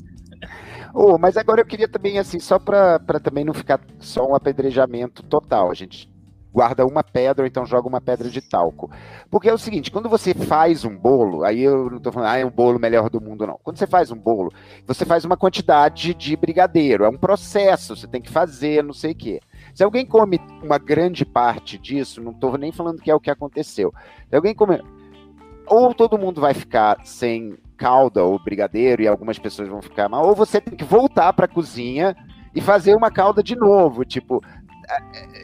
Oh, 0.95 1.19
mas 1.19 1.37
agora 1.37 1.61
eu 1.61 1.67
queria 1.67 1.89
também, 1.89 2.19
assim, 2.19 2.39
só 2.39 2.59
para 2.59 3.01
também 3.23 3.45
não 3.45 3.53
ficar 3.53 3.81
só 3.99 4.29
um 4.29 4.35
apedrejamento 4.35 5.23
total. 5.25 5.71
A 5.71 5.75
gente 5.75 6.09
guarda 6.55 6.87
uma 6.87 7.03
pedra 7.03 7.43
ou 7.43 7.49
então 7.49 7.67
joga 7.67 7.89
uma 7.89 8.01
pedra 8.01 8.31
de 8.31 8.41
talco. 8.41 8.89
Porque 9.29 9.49
é 9.49 9.53
o 9.53 9.59
seguinte, 9.59 9.91
quando 9.91 10.09
você 10.09 10.33
faz 10.33 10.85
um 10.85 10.97
bolo, 10.97 11.45
aí 11.45 11.61
eu 11.61 11.91
não 11.91 11.99
tô 11.99 12.13
falando, 12.13 12.29
ah, 12.29 12.39
é 12.39 12.47
um 12.47 12.51
bolo 12.51 12.79
melhor 12.79 13.11
do 13.11 13.21
mundo, 13.21 13.45
não. 13.45 13.59
Quando 13.61 13.77
você 13.77 13.89
faz 13.89 14.13
um 14.13 14.17
bolo, 14.17 14.53
você 14.87 15.05
faz 15.05 15.25
uma 15.25 15.37
quantidade 15.37 16.15
de 16.15 16.37
brigadeiro, 16.37 17.05
é 17.05 17.09
um 17.09 17.19
processo, 17.19 17.97
você 17.97 18.07
tem 18.07 18.23
que 18.23 18.31
fazer, 18.31 18.85
não 18.85 18.93
sei 18.93 19.11
o 19.11 19.17
quê. 19.17 19.41
Se 19.75 19.83
alguém 19.83 20.07
come 20.07 20.41
uma 20.63 20.79
grande 20.79 21.25
parte 21.25 21.77
disso, 21.77 22.23
não 22.23 22.33
tô 22.33 22.57
nem 22.57 22.71
falando 22.71 23.03
que 23.03 23.11
é 23.11 23.15
o 23.15 23.21
que 23.21 23.31
aconteceu. 23.31 23.93
Se 24.29 24.37
alguém 24.37 24.55
come. 24.55 24.81
Ou 25.67 25.93
todo 25.95 26.19
mundo 26.19 26.43
vai 26.43 26.55
ficar 26.55 26.99
sem 27.05 27.57
calda 27.77 28.23
ou 28.23 28.39
brigadeiro 28.39 29.03
e 29.03 29.09
algumas 29.09 29.39
pessoas 29.39 29.69
vão 29.69 29.83
ficar 29.83 30.09
mal, 30.09 30.29
ou 30.29 30.35
você 30.35 30.61
tem 30.61 30.77
que 30.77 30.85
voltar 30.85 31.33
para 31.33 31.47
a 31.47 31.49
cozinha 31.49 32.15
e 32.55 32.61
fazer 32.61 32.95
uma 32.95 33.11
calda 33.11 33.43
de 33.43 33.57
novo, 33.57 34.05
tipo, 34.05 34.41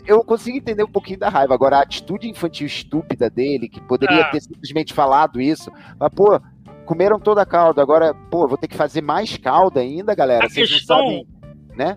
eu 0.06 0.22
consigo 0.24 0.56
entender 0.56 0.82
um 0.84 0.90
pouquinho 0.90 1.18
da 1.18 1.28
raiva. 1.28 1.54
Agora, 1.54 1.76
a 1.78 1.82
atitude 1.82 2.28
infantil 2.28 2.66
estúpida 2.66 3.28
dele, 3.30 3.68
que 3.68 3.80
poderia 3.80 4.22
Ah. 4.22 4.30
ter 4.30 4.40
simplesmente 4.40 4.92
falado 4.92 5.40
isso, 5.40 5.70
mas, 5.98 6.12
pô, 6.14 6.40
comeram 6.86 7.18
toda 7.20 7.42
a 7.42 7.46
calda, 7.46 7.80
agora, 7.82 8.12
pô, 8.30 8.46
vou 8.48 8.56
ter 8.58 8.68
que 8.68 8.76
fazer 8.76 9.00
mais 9.02 9.36
calda 9.36 9.80
ainda, 9.80 10.14
galera. 10.14 10.44
A 10.44 10.48
Vocês 10.48 10.68
questão, 10.70 10.98
não 10.98 11.06
sabem, 11.06 11.26
né? 11.76 11.94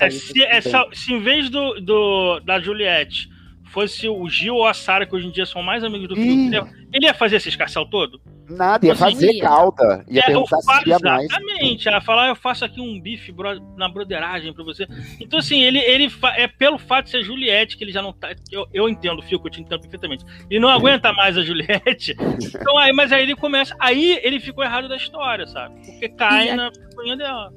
É 0.00 0.10
se, 0.10 0.42
é 0.42 0.60
só- 0.60 0.88
se 0.92 1.12
em 1.12 1.20
vez 1.20 1.48
do, 1.48 1.80
do- 1.80 2.40
da 2.40 2.58
Juliette 2.60 3.28
fosse 3.70 4.08
o 4.08 4.28
Gil 4.28 4.56
ou 4.56 4.66
a 4.66 4.74
Sara, 4.74 5.06
que 5.06 5.14
hoje 5.16 5.28
em 5.28 5.30
dia 5.30 5.46
são 5.46 5.62
mais 5.62 5.82
amigos 5.84 6.08
do 6.08 6.18
Ih. 6.18 6.50
Ia- 6.50 6.66
ele 6.92 7.06
ia 7.06 7.14
fazer 7.14 7.36
esse 7.36 7.48
escarcel 7.48 7.86
todo? 7.86 8.20
Nada, 8.56 8.86
ia 8.86 8.94
fazer 8.96 9.26
sabia. 9.26 9.42
calda, 9.42 10.04
ia 10.08 10.20
É, 10.20 10.26
perguntar 10.26 10.56
se 10.58 10.66
faço- 10.66 10.78
queria 10.80 10.98
mais. 11.02 11.24
Exatamente. 11.24 11.88
Ela 11.88 12.00
fala, 12.00 12.24
ah, 12.24 12.28
eu 12.28 12.36
faço 12.36 12.64
aqui 12.64 12.80
um 12.80 13.00
bife 13.00 13.32
bro- 13.32 13.60
na 13.76 13.88
broderagem 13.88 14.52
pra 14.52 14.64
você. 14.64 14.86
Então, 15.20 15.38
assim, 15.38 15.62
ele, 15.62 15.78
ele 15.78 16.08
é 16.36 16.46
pelo 16.48 16.78
fato 16.78 17.04
de 17.06 17.10
ser 17.12 17.22
Juliette 17.22 17.76
que 17.76 17.84
ele 17.84 17.92
já 17.92 18.02
não 18.02 18.12
tá. 18.12 18.34
Eu, 18.50 18.66
eu 18.72 18.88
entendo 18.88 19.18
o 19.18 19.22
fio 19.22 19.40
que 19.40 19.46
eu 19.48 19.50
te 19.52 19.60
entendo 19.60 19.80
perfeitamente. 19.80 20.24
Ele 20.50 20.60
não 20.60 20.68
aguenta 20.68 21.12
mais 21.12 21.36
a 21.36 21.42
Juliette. 21.42 22.14
Então, 22.62 22.76
aí, 22.78 22.92
mas 22.92 23.10
aí 23.12 23.22
ele 23.22 23.34
começa. 23.36 23.74
Aí 23.78 24.18
ele 24.22 24.38
ficou 24.40 24.62
errado 24.64 24.88
da 24.88 24.96
história, 24.96 25.46
sabe? 25.46 25.74
Porque 25.84 26.08
cai 26.10 26.46
E 26.46 26.50
a- 26.50 26.56
na 26.56 26.70
picuinha 26.70 27.16
dela. 27.16 27.52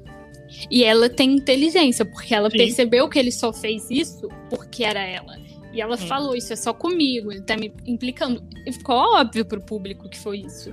E 0.70 0.84
ela 0.84 1.08
tem 1.10 1.32
inteligência, 1.32 2.04
porque 2.04 2.34
ela 2.34 2.48
Sim. 2.50 2.56
percebeu 2.58 3.08
que 3.08 3.18
ele 3.18 3.32
só 3.32 3.52
fez 3.52 3.90
isso 3.90 4.28
porque 4.48 4.84
era 4.84 5.00
ela. 5.00 5.36
E 5.72 5.80
ela 5.80 5.94
Hum. 5.96 6.06
falou, 6.06 6.34
isso 6.36 6.52
é 6.52 6.56
só 6.56 6.72
comigo, 6.72 7.30
ele 7.32 7.42
tá 7.42 7.56
me 7.56 7.72
implicando. 7.86 8.42
E 8.64 8.72
ficou 8.72 8.96
óbvio 8.96 9.44
pro 9.44 9.60
público 9.60 10.08
que 10.08 10.18
foi 10.18 10.38
isso. 10.38 10.72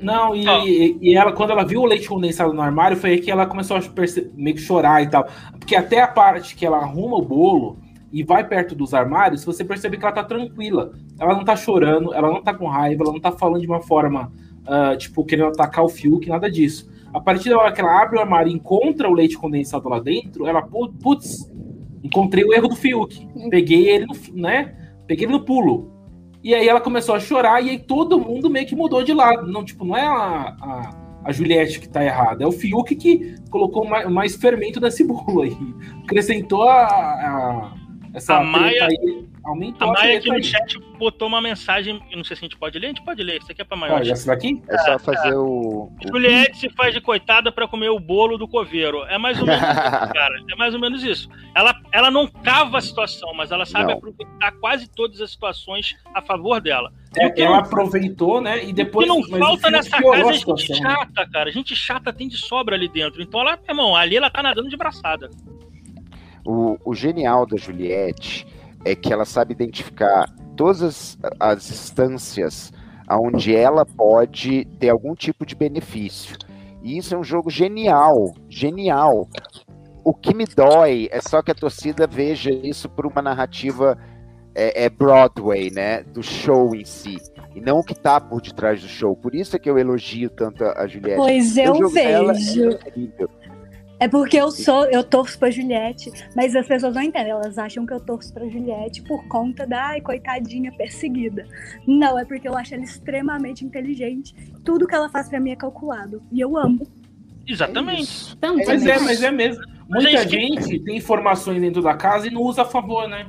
Não, 0.00 0.34
e, 0.34 0.44
e- 1.00 1.14
ela, 1.14 1.32
quando 1.32 1.50
ela 1.50 1.64
viu 1.64 1.80
o 1.82 1.86
leite 1.86 2.08
condensado 2.08 2.52
no 2.52 2.60
armário, 2.60 2.96
foi 2.96 3.10
aí 3.10 3.20
que 3.20 3.30
ela 3.30 3.46
começou 3.46 3.76
a 3.76 3.80
meio 4.34 4.56
que 4.56 4.62
chorar 4.62 5.02
e 5.02 5.08
tal. 5.08 5.26
Porque 5.58 5.76
até 5.76 6.00
a 6.00 6.08
parte 6.08 6.56
que 6.56 6.66
ela 6.66 6.78
arruma 6.78 7.16
o 7.16 7.22
bolo 7.22 7.78
e 8.12 8.22
vai 8.22 8.46
perto 8.46 8.74
dos 8.74 8.92
armários, 8.92 9.44
você 9.44 9.64
percebe 9.64 9.96
que 9.96 10.04
ela 10.04 10.12
tá 10.14 10.24
tranquila. 10.24 10.92
Ela 11.18 11.34
não 11.34 11.44
tá 11.44 11.54
chorando, 11.56 12.12
ela 12.12 12.28
não 12.28 12.42
tá 12.42 12.52
com 12.52 12.66
raiva, 12.66 13.04
ela 13.04 13.12
não 13.12 13.20
tá 13.20 13.32
falando 13.32 13.60
de 13.60 13.66
uma 13.66 13.80
forma, 13.80 14.32
ah, 14.66 14.94
tipo, 14.96 15.24
querendo 15.24 15.48
atacar 15.48 15.84
o 15.84 15.88
Fiuk, 15.88 16.28
nada 16.28 16.50
disso. 16.50 16.90
A 17.14 17.20
partir 17.20 17.50
da 17.50 17.58
hora 17.58 17.72
que 17.72 17.80
ela 17.80 18.02
abre 18.02 18.16
o 18.18 18.20
armário 18.20 18.50
e 18.50 18.54
encontra 18.54 19.08
o 19.08 19.12
leite 19.14 19.36
condensado 19.38 19.88
lá 19.88 20.00
dentro, 20.00 20.46
ela, 20.46 20.62
"Pu- 20.62 20.92
putz, 20.94 21.50
encontrei 22.02 22.44
o 22.44 22.52
erro 22.52 22.68
do 22.68 22.74
Fiuk. 22.76 23.28
Peguei 23.50 23.88
ele, 23.88 24.06
no, 24.06 24.14
né? 24.40 24.74
Peguei 25.06 25.26
ele 25.26 25.32
no 25.32 25.44
pulo. 25.44 25.91
E 26.42 26.54
aí 26.54 26.68
ela 26.68 26.80
começou 26.80 27.14
a 27.14 27.20
chorar 27.20 27.62
e 27.64 27.70
aí 27.70 27.78
todo 27.78 28.18
mundo 28.18 28.50
meio 28.50 28.66
que 28.66 28.74
mudou 28.74 29.02
de 29.02 29.12
lado. 29.14 29.46
Não, 29.46 29.64
tipo, 29.64 29.84
não 29.84 29.96
é 29.96 30.04
a, 30.06 30.56
a, 30.60 30.90
a 31.24 31.32
Juliette 31.32 31.78
que 31.78 31.88
tá 31.88 32.04
errada, 32.04 32.42
é 32.42 32.46
o 32.46 32.52
Fiuk 32.52 32.94
que 32.96 33.36
colocou 33.50 33.84
mais, 33.88 34.10
mais 34.10 34.34
fermento 34.36 34.80
nesse 34.80 35.04
bolo 35.04 35.42
aí. 35.42 35.56
Acrescentou 36.04 36.62
a, 36.64 36.84
a- 36.86 37.72
essa 38.14 38.36
A 38.38 38.42
Maia- 38.44 38.86
aí, 38.86 39.24
aumentou 39.44 39.88
A 39.88 39.90
a, 39.90 39.94
Maia 39.94 40.18
aqui 40.18 40.28
no 40.28 40.34
aí. 40.36 40.44
chat 40.44 40.78
botou 40.98 41.26
uma 41.28 41.40
mensagem. 41.40 42.00
Eu 42.10 42.16
não 42.16 42.24
sei 42.24 42.36
se 42.36 42.44
a 42.44 42.46
gente 42.48 42.56
pode 42.56 42.78
ler. 42.78 42.86
A 42.86 42.88
gente 42.90 43.04
pode 43.04 43.22
ler. 43.22 43.38
Isso 43.40 43.50
aqui 43.50 43.62
é 43.62 43.64
pra 43.64 43.76
maior. 43.76 43.96
Olha, 44.00 44.12
essa 44.12 44.26
daqui? 44.26 44.62
É 44.68 44.78
só 44.78 44.98
fazer 44.98 45.34
o. 45.34 45.44
o- 45.44 45.92
Juliette 46.08 46.58
se 46.58 46.70
faz 46.70 46.94
de 46.94 47.00
coitada 47.00 47.50
pra 47.50 47.66
comer 47.66 47.88
o 47.90 47.98
bolo 47.98 48.38
do 48.38 48.46
coveiro. 48.46 49.02
É 49.04 49.18
mais 49.18 49.38
ou 49.40 49.46
menos 49.46 49.62
isso, 49.62 49.68
cara. 50.14 50.34
É 50.50 50.56
mais 50.56 50.74
ou 50.74 50.80
menos 50.80 51.02
isso. 51.02 51.28
Ela, 51.54 51.74
ela 51.92 52.10
não 52.10 52.26
cava 52.28 52.78
a 52.78 52.80
situação, 52.80 53.32
mas 53.34 53.50
ela 53.50 53.64
sabe 53.66 53.86
Não. 53.86 53.94
aproveitar 53.98 54.52
quase 54.60 54.88
todas 54.90 55.20
as 55.20 55.30
situações 55.32 55.96
a 56.14 56.22
favor 56.22 56.60
dela. 56.60 56.92
É, 57.18 57.26
O 57.26 57.34
que 57.34 57.42
ela 57.42 57.56
não- 57.56 57.64
aproveitou, 57.64 58.40
né? 58.40 58.64
E 58.64 58.70
O 58.70 58.74
depois. 58.74 59.06
que 59.06 59.12
não 59.12 59.20
mas 59.20 59.28
o 59.30 59.38
falta 59.38 59.70
nessa 59.70 60.00
casa 60.00 60.26
a 60.26 60.30
é 60.30 60.32
gente 60.32 60.70
né? 60.70 60.78
chata, 60.78 61.28
cara. 61.30 61.50
Gente 61.52 61.76
chata 61.76 62.12
tem 62.12 62.28
de 62.28 62.36
sobra 62.38 62.74
ali 62.76 62.88
dentro. 62.88 63.20
Então 63.22 63.40
ela, 63.40 63.56
meu 63.56 63.64
irmão, 63.68 63.96
ali 63.96 64.16
ela 64.16 64.30
tá 64.30 64.42
nadando 64.42 64.68
de 64.68 64.76
braçada. 64.76 65.28
O, 66.44 66.76
o 66.84 66.94
genial 66.94 67.46
da 67.46 67.56
Juliette 67.56 68.46
é 68.84 68.94
que 68.94 69.12
ela 69.12 69.24
sabe 69.24 69.52
identificar 69.52 70.28
todas 70.56 70.82
as, 70.82 71.18
as 71.38 71.70
instâncias 71.70 72.72
onde 73.10 73.54
ela 73.54 73.84
pode 73.84 74.64
ter 74.78 74.88
algum 74.88 75.14
tipo 75.14 75.44
de 75.44 75.54
benefício. 75.54 76.36
E 76.82 76.96
isso 76.96 77.14
é 77.14 77.18
um 77.18 77.24
jogo 77.24 77.50
genial, 77.50 78.34
genial. 78.48 79.28
O 80.04 80.12
que 80.12 80.34
me 80.34 80.44
dói 80.46 81.08
é 81.12 81.20
só 81.20 81.42
que 81.42 81.50
a 81.50 81.54
torcida 81.54 82.06
veja 82.06 82.50
isso 82.50 82.88
por 82.88 83.06
uma 83.06 83.22
narrativa 83.22 83.96
é, 84.54 84.84
é 84.84 84.90
Broadway, 84.90 85.70
né, 85.70 86.02
do 86.02 86.22
show 86.22 86.74
em 86.74 86.84
si, 86.84 87.18
e 87.54 87.60
não 87.60 87.78
o 87.78 87.84
que 87.84 87.94
tá 87.94 88.20
por 88.20 88.42
detrás 88.42 88.82
do 88.82 88.88
show. 88.88 89.16
Por 89.16 89.34
isso 89.34 89.56
é 89.56 89.58
que 89.58 89.70
eu 89.70 89.78
elogio 89.78 90.28
tanto 90.30 90.64
a 90.64 90.86
Juliette. 90.86 91.16
Pois 91.16 91.56
eu 91.56 91.88
vejo. 91.88 92.70
é 92.70 92.88
incrível. 92.88 93.30
É 94.02 94.08
porque 94.08 94.36
eu 94.36 94.50
sou, 94.50 94.84
eu 94.86 95.04
torço 95.04 95.38
pra 95.38 95.48
Juliette, 95.48 96.10
mas 96.34 96.56
as 96.56 96.66
pessoas 96.66 96.92
não 96.92 97.02
entendem. 97.02 97.30
Elas 97.30 97.56
acham 97.56 97.86
que 97.86 97.92
eu 97.92 98.00
torço 98.00 98.34
pra 98.34 98.48
Juliette 98.48 99.00
por 99.02 99.28
conta 99.28 99.64
da 99.64 99.90
ai, 99.90 100.00
coitadinha 100.00 100.72
perseguida. 100.72 101.46
Não, 101.86 102.18
é 102.18 102.24
porque 102.24 102.48
eu 102.48 102.56
acho 102.56 102.74
ela 102.74 102.82
extremamente 102.82 103.64
inteligente. 103.64 104.34
Tudo 104.64 104.88
que 104.88 104.94
ela 104.96 105.08
faz 105.08 105.28
pra 105.28 105.38
mim 105.38 105.52
é 105.52 105.56
calculado. 105.56 106.20
E 106.32 106.40
eu 106.40 106.56
amo. 106.56 106.84
Exatamente. 107.46 108.32
Então, 108.36 108.56
Mas 108.56 108.66
também. 108.66 108.88
é, 108.90 108.98
mas 108.98 109.22
é 109.22 109.30
mesmo. 109.30 109.62
Mas 109.88 110.02
Muita 110.02 110.18
é 110.18 110.24
que- 110.26 110.30
gente 110.30 110.78
tem 110.80 110.96
informações 110.96 111.60
dentro 111.60 111.80
da 111.80 111.94
casa 111.94 112.26
e 112.26 112.30
não 112.30 112.42
usa 112.42 112.62
a 112.62 112.64
favor, 112.64 113.06
né? 113.08 113.26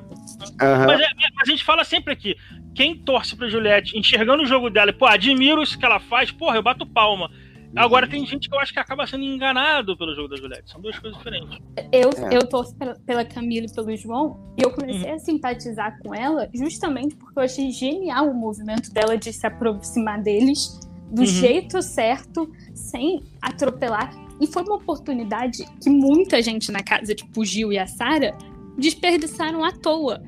Aham. 0.60 0.88
Mas, 0.88 1.00
é- 1.02 1.08
mas 1.16 1.48
a 1.48 1.52
gente 1.52 1.64
fala 1.64 1.84
sempre 1.84 2.14
aqui, 2.14 2.36
quem 2.74 2.96
torce 2.98 3.36
pra 3.36 3.48
Juliette, 3.48 3.96
enxergando 3.96 4.42
o 4.42 4.46
jogo 4.48 4.72
dela, 4.72 4.90
e, 4.90 4.94
pô, 4.94 5.06
admiro 5.06 5.62
isso 5.62 5.78
que 5.78 5.86
ela 5.86 6.00
faz, 6.00 6.32
porra, 6.32 6.56
eu 6.56 6.64
bato 6.64 6.84
palma. 6.84 7.30
Agora 7.76 8.08
tem 8.08 8.26
gente 8.26 8.48
que 8.50 8.56
eu 8.56 8.60
acho 8.60 8.72
que 8.72 8.80
acaba 8.80 9.06
sendo 9.08 9.24
enganado 9.24 9.98
pelo 9.98 10.14
jogo 10.16 10.28
da 10.28 10.36
Juliette. 10.36 10.70
São 10.72 10.80
duas 10.80 10.98
coisas 11.00 11.18
diferentes. 11.18 11.58
Eu, 11.92 12.10
É. 12.30 12.36
eu 12.38 12.48
torço 12.48 12.76
pela, 12.76 12.94
pela 13.06 13.26
Camila 13.26 13.66
e 13.66 13.74
pelo 13.74 13.96
João, 13.98 14.40
e 14.58 14.64
eu 14.64 14.72
comecei 14.72 15.10
a 15.12 15.18
simpatizar 15.20 15.98
com 16.04 16.14
ela 16.14 16.48
justamente 16.54 17.16
porque 17.16 17.40
eu 17.40 17.44
achei 17.44 17.72
genial 17.72 18.30
o 18.30 18.34
movimento 18.34 18.92
dela 18.94 19.18
de 19.18 19.34
se 19.34 19.46
aproximar 19.48 20.22
deles 20.22 20.80
do 21.12 21.22
Uhum. 21.22 21.26
jeito 21.28 21.82
certo, 21.82 22.52
sem 22.74 23.24
atropelar. 23.42 24.12
E 24.42 24.48
foi 24.48 24.64
uma 24.64 24.76
oportunidade 24.76 25.64
que 25.82 25.90
muita 25.90 26.42
gente 26.42 26.72
na 26.72 26.82
casa, 26.84 27.14
tipo 27.16 27.42
o 27.42 27.46
Gil 27.46 27.72
e 27.72 27.78
a 27.78 27.86
Sara, 27.88 28.36
desperdiçaram 28.78 29.64
à 29.64 29.72
toa. 29.72 30.22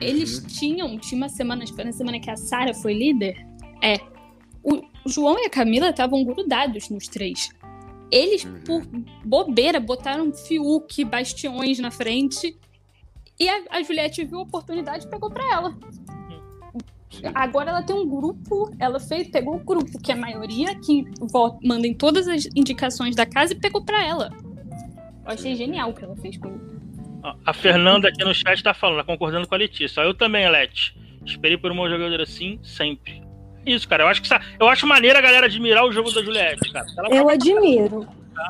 Eles 0.00 0.44
tinham, 0.46 0.98
tinha 0.98 1.16
uma 1.16 1.28
semana, 1.28 1.62
acho 1.64 1.72
que 1.72 1.76
foi 1.76 1.84
na 1.84 1.92
semana 1.92 2.20
que 2.20 2.30
a 2.30 2.36
Sara 2.36 2.72
foi 2.74 2.94
líder, 2.94 3.46
é. 3.82 3.96
O 5.04 5.08
João 5.08 5.38
e 5.38 5.46
a 5.46 5.50
Camila 5.50 5.90
estavam 5.90 6.24
grudados 6.24 6.88
nos 6.88 7.08
três. 7.08 7.50
Eles, 8.10 8.44
Uhum. 8.44 8.60
por 8.64 8.82
bobeira, 9.24 9.80
botaram 9.80 10.32
Fiuk, 10.32 11.04
Bastiões 11.04 11.78
na 11.78 11.90
frente. 11.90 12.56
E 13.40 13.48
a, 13.48 13.62
a 13.70 13.82
Juliette 13.82 14.24
viu 14.24 14.40
a 14.40 14.42
oportunidade 14.42 15.06
e 15.06 15.10
pegou 15.10 15.30
pra 15.30 15.44
ela. 15.50 15.76
Agora 17.34 17.70
ela 17.70 17.82
tem 17.82 17.94
um 17.94 18.08
grupo, 18.08 18.70
ela 18.78 18.98
fez, 18.98 19.28
pegou 19.28 19.56
o 19.56 19.64
grupo, 19.64 19.98
que 20.00 20.10
é 20.10 20.14
a 20.14 20.18
maioria, 20.18 20.74
que 20.80 21.04
vota, 21.20 21.58
manda 21.62 21.86
em 21.86 21.94
todas 21.94 22.26
as 22.26 22.46
indicações 22.56 23.14
da 23.14 23.26
casa 23.26 23.52
e 23.52 23.56
pegou 23.60 23.84
pra 23.84 24.02
ela. 24.04 24.30
Eu 25.24 25.32
achei 25.32 25.54
genial 25.54 25.90
o 25.90 25.94
que 25.94 26.04
ela 26.04 26.16
fez 26.16 26.36
com 26.38 26.58
A 27.44 27.52
Fernanda 27.52 28.08
aqui 28.08 28.24
no 28.24 28.34
chat 28.34 28.62
tá 28.62 28.72
falando, 28.74 28.98
tá 28.98 29.04
concordando 29.04 29.46
com 29.46 29.54
a 29.54 29.58
Letícia. 29.58 30.00
Eu 30.00 30.14
também, 30.14 30.44
Alete. 30.46 30.96
Esperei 31.24 31.56
por 31.56 31.70
uma 31.70 31.88
jogadora 31.88 32.22
assim, 32.24 32.58
sempre. 32.62 33.22
Isso, 33.64 33.88
cara. 33.88 34.04
Eu 34.04 34.08
acho 34.08 34.22
que 34.22 34.28
eu 34.58 34.68
acho 34.68 34.86
maneiro 34.86 35.18
a 35.18 35.22
galera 35.22 35.46
admirar 35.46 35.84
o 35.84 35.92
jogo 35.92 36.10
da 36.12 36.22
Juliette, 36.22 36.72
cara. 36.72 36.86
Ela 36.98 37.08
Eu 37.14 37.28
admiro. 37.28 38.06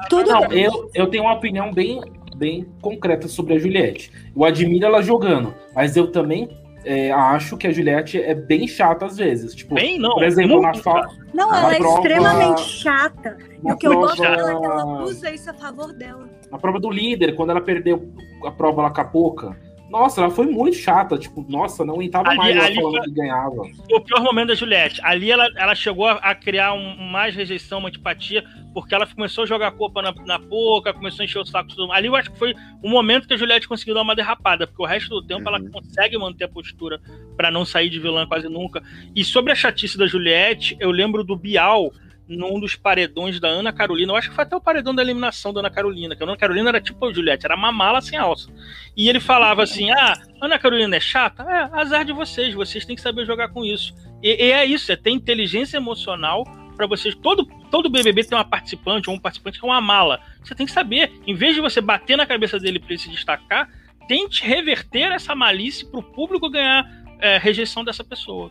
Tudo 0.08 0.30
Não, 0.30 0.44
eu, 0.52 0.90
eu 0.94 1.06
tenho 1.08 1.24
uma 1.24 1.34
opinião 1.34 1.72
bem 1.72 2.00
bem 2.36 2.66
concreta 2.80 3.28
sobre 3.28 3.54
a 3.54 3.58
Juliette. 3.58 4.10
Eu 4.34 4.44
admiro 4.44 4.86
ela 4.86 5.02
jogando, 5.02 5.54
mas 5.74 5.96
eu 5.96 6.10
também 6.10 6.48
é, 6.84 7.12
acho 7.12 7.56
que 7.56 7.66
a 7.66 7.70
Juliette 7.72 8.20
é 8.20 8.34
bem 8.34 8.66
chata 8.66 9.06
às 9.06 9.16
vezes. 9.16 9.54
Tipo, 9.54 9.74
Bem, 9.74 9.98
não. 9.98 10.14
por 10.14 10.24
exemplo, 10.24 10.60
na 10.60 10.70
Muito 10.70 10.82
fa... 10.82 11.08
Não, 11.32 11.50
Na 11.50 11.58
ela 11.60 11.74
é 11.74 11.78
prova- 11.78 11.96
extremamente 11.98 12.62
chata. 12.62 13.38
E 13.64 13.70
o 13.70 13.76
que 13.76 13.86
eu 13.86 13.94
gosto 13.94 14.20
dela 14.20 14.50
é 14.50 14.58
que 14.58 14.64
ela 14.66 15.02
usa 15.04 15.30
isso 15.30 15.50
a 15.50 15.54
favor 15.54 15.92
dela. 15.92 16.28
na 16.50 16.58
prova 16.58 16.80
do 16.80 16.90
líder, 16.90 17.36
quando 17.36 17.50
ela 17.50 17.60
perdeu 17.60 18.12
a 18.44 18.50
prova 18.50 18.82
lá 18.82 18.90
com 18.90 19.00
a 19.00 19.04
Poca. 19.04 19.56
Nossa, 19.92 20.22
ela 20.22 20.30
foi 20.30 20.46
muito 20.46 20.76
chata. 20.76 21.16
Tipo, 21.18 21.44
nossa, 21.48 21.84
não 21.84 21.94
aguentava 21.94 22.28
Ali- 22.30 22.38
mais 22.38 22.56
ela 22.56 22.64
ali 22.66 22.74
falando 22.74 22.92
foi- 22.96 23.02
que 23.02 23.10
ganhava. 23.12 23.62
O 23.92 24.00
pior 24.00 24.22
momento 24.22 24.48
da 24.48 24.54
Juliette. 24.54 25.00
Ali 25.04 25.30
ela, 25.30 25.46
ela 25.56 25.74
chegou 25.74 26.06
a, 26.08 26.34
criar 26.34 26.72
um, 26.72 26.96
mais 27.10 27.36
rejeição, 27.36 27.78
uma 27.78 27.88
antipatia, 27.88 28.42
porque 28.72 28.94
ela 28.94 29.06
começou 29.06 29.44
a 29.44 29.46
jogar 29.46 29.68
a 29.68 29.70
culpa 29.72 30.00
na, 30.00 30.12
na 30.24 30.38
boca, 30.38 30.94
começou 30.94 31.22
a 31.22 31.24
encher 31.26 31.38
o 31.38 31.44
saco. 31.44 31.68
de 31.68 31.76
todo 31.76 31.86
mundo. 31.88 31.94
Ali 31.94 32.06
eu 32.08 32.16
acho 32.16 32.30
que 32.32 32.38
foi 32.38 32.54
o 32.82 32.88
momento 32.88 33.28
que 33.28 33.34
a 33.34 33.36
Juliette 33.36 33.68
conseguiu 33.68 33.94
dar 33.94 34.02
uma 34.02 34.16
derrapada, 34.16 34.66
porque 34.66 34.82
o 34.82 34.86
resto 34.86 35.10
do 35.10 35.22
tempo 35.22 35.46
ela 35.46 35.60
Uhum. 35.60 35.70
consegue 35.70 36.16
manter 36.16 36.44
a 36.44 36.48
postura 36.48 36.98
pra 37.36 37.50
não 37.50 37.64
sair 37.66 37.90
de 37.90 38.00
vilã 38.00 38.26
quase 38.26 38.48
nunca. 38.48 38.82
E 39.14 39.22
sobre 39.22 39.52
a 39.52 39.54
chatice 39.54 39.98
da 39.98 40.06
Juliette, 40.06 40.74
eu 40.80 40.90
lembro 40.90 41.22
do 41.22 41.36
Bial 41.36 41.92
num 42.28 42.58
dos 42.60 42.76
paredões 42.76 43.40
da 43.40 43.48
Ana 43.48 43.72
Carolina. 43.72 44.12
Eu 44.12 44.16
acho 44.16 44.30
que 44.30 44.34
foi 44.34 44.44
até 44.44 44.56
o 44.56 44.60
paredão 44.60 44.94
da 44.94 45.02
eliminação 45.02 45.52
da 45.52 45.60
Ana 45.60 45.70
Carolina, 45.70 46.14
que 46.16 46.22
a 46.22 46.26
Ana 46.26 46.36
Carolina 46.36 46.70
era 46.70 46.80
tipo 46.80 47.04
a 47.04 47.12
Juliette, 47.12 47.44
era 47.44 47.56
uma 47.56 47.72
mala 47.72 48.00
sem 48.00 48.18
alça. 48.18 48.50
E 48.96 49.08
ele 49.08 49.20
falava 49.20 49.62
assim: 49.62 49.90
Ah, 49.90 50.14
Ana 50.40 50.58
Carolina 50.58 50.96
é 50.96 51.00
chata? 51.00 51.42
É, 51.42 51.80
azar 51.80 52.04
de 52.04 52.12
vocês, 52.12 52.54
vocês 52.54 52.84
têm 52.84 52.96
que 52.96 53.02
saber 53.02 53.26
jogar 53.26 53.48
com 53.48 53.64
isso. 53.64 53.94
E, 54.22 54.28
e 54.28 54.52
é 54.52 54.64
isso, 54.64 54.90
é 54.92 54.96
ter 54.96 55.10
inteligência 55.10 55.76
emocional 55.76 56.44
para 56.76 56.86
vocês. 56.86 57.14
Todo, 57.14 57.44
todo 57.70 57.90
BBB 57.90 58.24
tem 58.24 58.36
uma 58.36 58.44
participante 58.44 59.08
ou 59.08 59.16
um 59.16 59.18
participante 59.18 59.58
que 59.58 59.64
é 59.64 59.68
uma 59.68 59.80
mala. 59.80 60.20
Você 60.42 60.54
tem 60.54 60.66
que 60.66 60.72
saber, 60.72 61.12
em 61.26 61.34
vez 61.34 61.54
de 61.54 61.60
você 61.60 61.80
bater 61.80 62.16
na 62.16 62.26
cabeça 62.26 62.58
dele 62.58 62.78
para 62.78 62.90
ele 62.90 62.98
se 62.98 63.10
destacar, 63.10 63.68
tente 64.08 64.44
reverter 64.44 65.12
essa 65.12 65.34
malícia 65.34 65.86
para 65.86 66.00
o 66.00 66.02
público 66.02 66.50
ganhar 66.50 66.84
é, 67.20 67.38
rejeição 67.38 67.84
dessa 67.84 68.02
pessoa. 68.02 68.50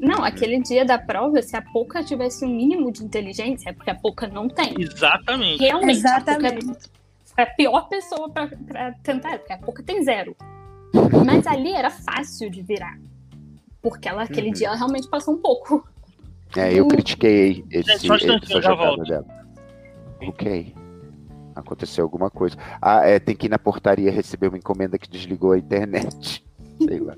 Não, 0.00 0.24
aquele 0.24 0.60
dia 0.62 0.84
da 0.84 0.98
prova, 0.98 1.42
se 1.42 1.54
a 1.56 1.60
Poca 1.62 2.02
tivesse 2.02 2.44
um 2.44 2.48
mínimo 2.48 2.90
de 2.90 3.04
inteligência, 3.04 3.68
é 3.70 3.72
porque 3.72 3.90
a 3.90 3.94
Poca 3.94 4.26
não 4.26 4.48
tem. 4.48 4.74
Exatamente. 4.80 5.60
Realmente, 5.62 5.98
Exatamente. 5.98 6.88
a 7.36 7.42
é 7.42 7.44
a 7.44 7.46
pior 7.46 7.88
pessoa 7.88 8.28
pra, 8.30 8.46
pra 8.48 8.92
tentar, 9.02 9.38
porque 9.38 9.52
a 9.52 9.58
Poca 9.58 9.82
tem 9.82 10.02
zero. 10.02 10.34
Mas 11.24 11.46
ali 11.46 11.72
era 11.72 11.90
fácil 11.90 12.50
de 12.50 12.62
virar. 12.62 12.98
Porque 13.82 14.08
ela, 14.08 14.22
aquele 14.24 14.48
Uhum. 14.48 14.52
dia, 14.54 14.66
ela 14.68 14.76
realmente 14.76 15.08
passou 15.08 15.34
um 15.34 15.38
pouco. 15.38 15.86
É, 16.56 16.72
eu 16.74 16.86
critiquei 16.88 17.64
esse, 17.70 17.92
Gente, 17.92 18.06
só 18.08 18.14
essa 18.16 18.38
já 18.62 18.70
jogada 18.70 18.76
volto. 18.96 19.02
dela. 19.04 19.26
Ok. 20.22 20.74
Aconteceu 21.54 22.04
alguma 22.04 22.30
coisa. 22.30 22.56
Ah, 22.80 23.06
é, 23.06 23.18
tem 23.18 23.36
que 23.36 23.46
ir 23.46 23.48
na 23.50 23.58
portaria 23.58 24.10
receber 24.10 24.48
uma 24.48 24.58
encomenda 24.58 24.98
que 24.98 25.08
desligou 25.08 25.52
a 25.52 25.58
internet. 25.58 26.44
Sei 26.82 26.98
lá. 26.98 27.14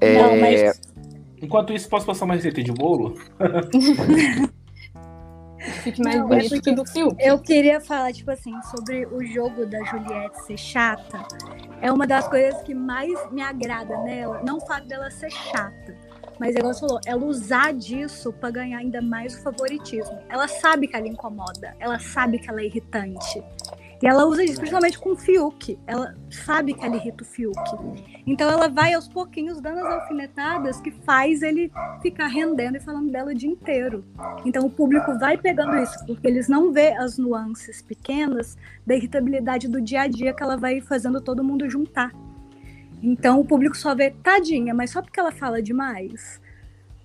É, 0.00 0.14
Não, 0.22 0.36
mas 0.40 0.80
Enquanto 1.40 1.72
isso, 1.72 1.88
posso 1.88 2.06
passar 2.06 2.24
uma 2.24 2.34
receita 2.34 2.62
de 2.62 2.72
bolo? 2.72 3.16
Fique 5.82 6.02
mais 6.02 6.16
Não, 6.16 6.24
é 6.24 6.28
bonito 6.28 6.50
porque 6.50 6.70
que 6.70 6.76
do 6.76 6.86
Fiuk. 6.86 7.16
eu 7.18 7.38
queria 7.38 7.80
falar, 7.80 8.12
tipo 8.12 8.30
assim, 8.30 8.54
sobre 8.62 9.06
o 9.06 9.24
jogo 9.24 9.66
da 9.66 9.82
Juliette 9.84 10.44
ser 10.44 10.56
chata. 10.56 11.26
É 11.80 11.92
uma 11.92 12.06
das 12.06 12.28
coisas 12.28 12.62
que 12.62 12.74
mais 12.74 13.12
me 13.30 13.42
agrada 13.42 13.96
nela. 14.02 14.40
Não 14.44 14.58
o 14.58 14.66
fato 14.66 14.86
dela 14.86 15.10
ser 15.10 15.30
chata. 15.30 15.96
Mas, 16.38 16.54
igual 16.54 16.72
você 16.72 16.80
falou, 16.80 17.00
ela 17.04 17.24
usar 17.24 17.72
disso 17.74 18.32
pra 18.32 18.50
ganhar 18.50 18.78
ainda 18.78 19.02
mais 19.02 19.34
o 19.34 19.42
favoritismo. 19.42 20.18
Ela 20.28 20.46
sabe 20.46 20.86
que 20.86 20.96
ela 20.96 21.08
incomoda. 21.08 21.74
Ela 21.80 21.98
sabe 21.98 22.38
que 22.38 22.48
ela 22.48 22.60
é 22.60 22.66
irritante. 22.66 23.42
E 24.00 24.06
ela 24.06 24.26
usa 24.26 24.44
isso 24.44 24.56
principalmente 24.56 24.98
com 24.98 25.12
o 25.12 25.16
Fiuk. 25.16 25.78
Ela 25.86 26.14
sabe 26.30 26.72
que 26.72 26.84
ela 26.84 26.96
irrita 26.96 27.24
o 27.24 27.26
Fiuk. 27.26 27.58
Então 28.26 28.48
ela 28.48 28.68
vai 28.68 28.94
aos 28.94 29.08
pouquinhos 29.08 29.60
dando 29.60 29.78
as 29.80 29.92
alfinetadas 29.92 30.80
que 30.80 30.90
faz 30.90 31.42
ele 31.42 31.72
ficar 32.00 32.28
rendendo 32.28 32.76
e 32.76 32.80
falando 32.80 33.10
dela 33.10 33.32
o 33.32 33.34
dia 33.34 33.50
inteiro. 33.50 34.04
Então 34.44 34.66
o 34.66 34.70
público 34.70 35.18
vai 35.18 35.36
pegando 35.36 35.76
isso, 35.78 35.98
porque 36.06 36.26
eles 36.26 36.48
não 36.48 36.72
vê 36.72 36.92
as 36.92 37.18
nuances 37.18 37.82
pequenas 37.82 38.56
da 38.86 38.94
irritabilidade 38.94 39.66
do 39.66 39.80
dia 39.80 40.02
a 40.02 40.06
dia 40.06 40.32
que 40.32 40.42
ela 40.42 40.56
vai 40.56 40.80
fazendo 40.80 41.20
todo 41.20 41.42
mundo 41.42 41.68
juntar. 41.68 42.12
Então 43.02 43.40
o 43.40 43.44
público 43.44 43.76
só 43.76 43.94
vê 43.94 44.10
tadinha, 44.10 44.74
mas 44.74 44.90
só 44.90 45.02
porque 45.02 45.18
ela 45.18 45.32
fala 45.32 45.60
demais. 45.60 46.40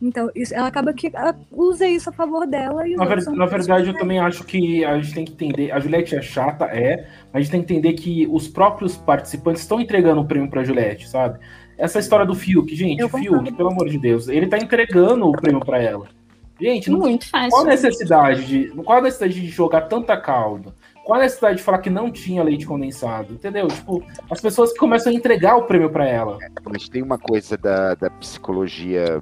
Então 0.03 0.29
isso, 0.35 0.53
ela 0.53 0.67
acaba 0.67 0.91
que 0.93 1.09
ela 1.13 1.33
usa 1.51 1.87
isso 1.87 2.09
a 2.09 2.13
favor 2.13 2.45
dela 2.45 2.85
e 2.85 2.93
Na, 2.95 3.05
ver- 3.05 3.23
na 3.31 3.45
verdade, 3.45 3.87
eu 3.87 3.93
também 3.97 4.19
acho 4.19 4.43
que 4.43 4.83
a 4.83 4.99
gente 4.99 5.13
tem 5.13 5.23
que 5.25 5.31
entender. 5.31 5.71
A 5.71 5.79
Juliette 5.79 6.15
é 6.15 6.21
chata, 6.21 6.65
é, 6.65 7.07
mas 7.31 7.35
a 7.35 7.39
gente 7.39 7.51
tem 7.51 7.63
que 7.63 7.73
entender 7.73 7.93
que 7.93 8.27
os 8.29 8.47
próprios 8.47 8.97
participantes 8.97 9.61
estão 9.61 9.79
entregando 9.79 10.19
o 10.19 10.25
prêmio 10.25 10.49
pra 10.49 10.63
Juliette, 10.63 11.07
sabe? 11.09 11.39
Essa 11.77 11.99
história 11.99 12.25
do 12.25 12.35
Fiuk, 12.35 12.75
gente, 12.75 12.99
Eu 12.99 13.07
Fiuk, 13.09 13.27
concordo. 13.29 13.55
pelo 13.55 13.69
amor 13.71 13.87
de 13.89 13.97
Deus, 13.97 14.27
ele 14.27 14.47
tá 14.47 14.57
entregando 14.57 15.25
o 15.27 15.31
prêmio 15.31 15.61
pra 15.63 15.81
ela. 15.81 16.05
Gente, 16.61 16.91
não, 16.91 16.99
Muito 16.99 17.29
qual 17.31 17.43
a 17.45 17.49
fácil. 17.49 17.65
necessidade 17.65 18.45
de. 18.45 18.67
Qual 18.83 18.97
a 18.99 19.01
necessidade 19.01 19.39
de 19.41 19.47
jogar 19.47 19.81
tanta 19.81 20.15
calda? 20.15 20.73
Qual 21.03 21.17
a 21.19 21.23
necessidade 21.23 21.57
de 21.57 21.63
falar 21.63 21.79
que 21.79 21.89
não 21.89 22.11
tinha 22.11 22.43
leite 22.43 22.65
condensado? 22.65 23.33
Entendeu? 23.33 23.67
Tipo, 23.67 24.03
as 24.29 24.39
pessoas 24.39 24.71
que 24.71 24.79
começam 24.79 25.11
a 25.11 25.15
entregar 25.15 25.55
o 25.57 25.63
prêmio 25.63 25.89
pra 25.89 26.07
ela. 26.07 26.37
Mas 26.71 26.87
tem 26.87 27.01
uma 27.01 27.17
coisa 27.17 27.57
da, 27.57 27.95
da 27.95 28.09
psicologia 28.11 29.21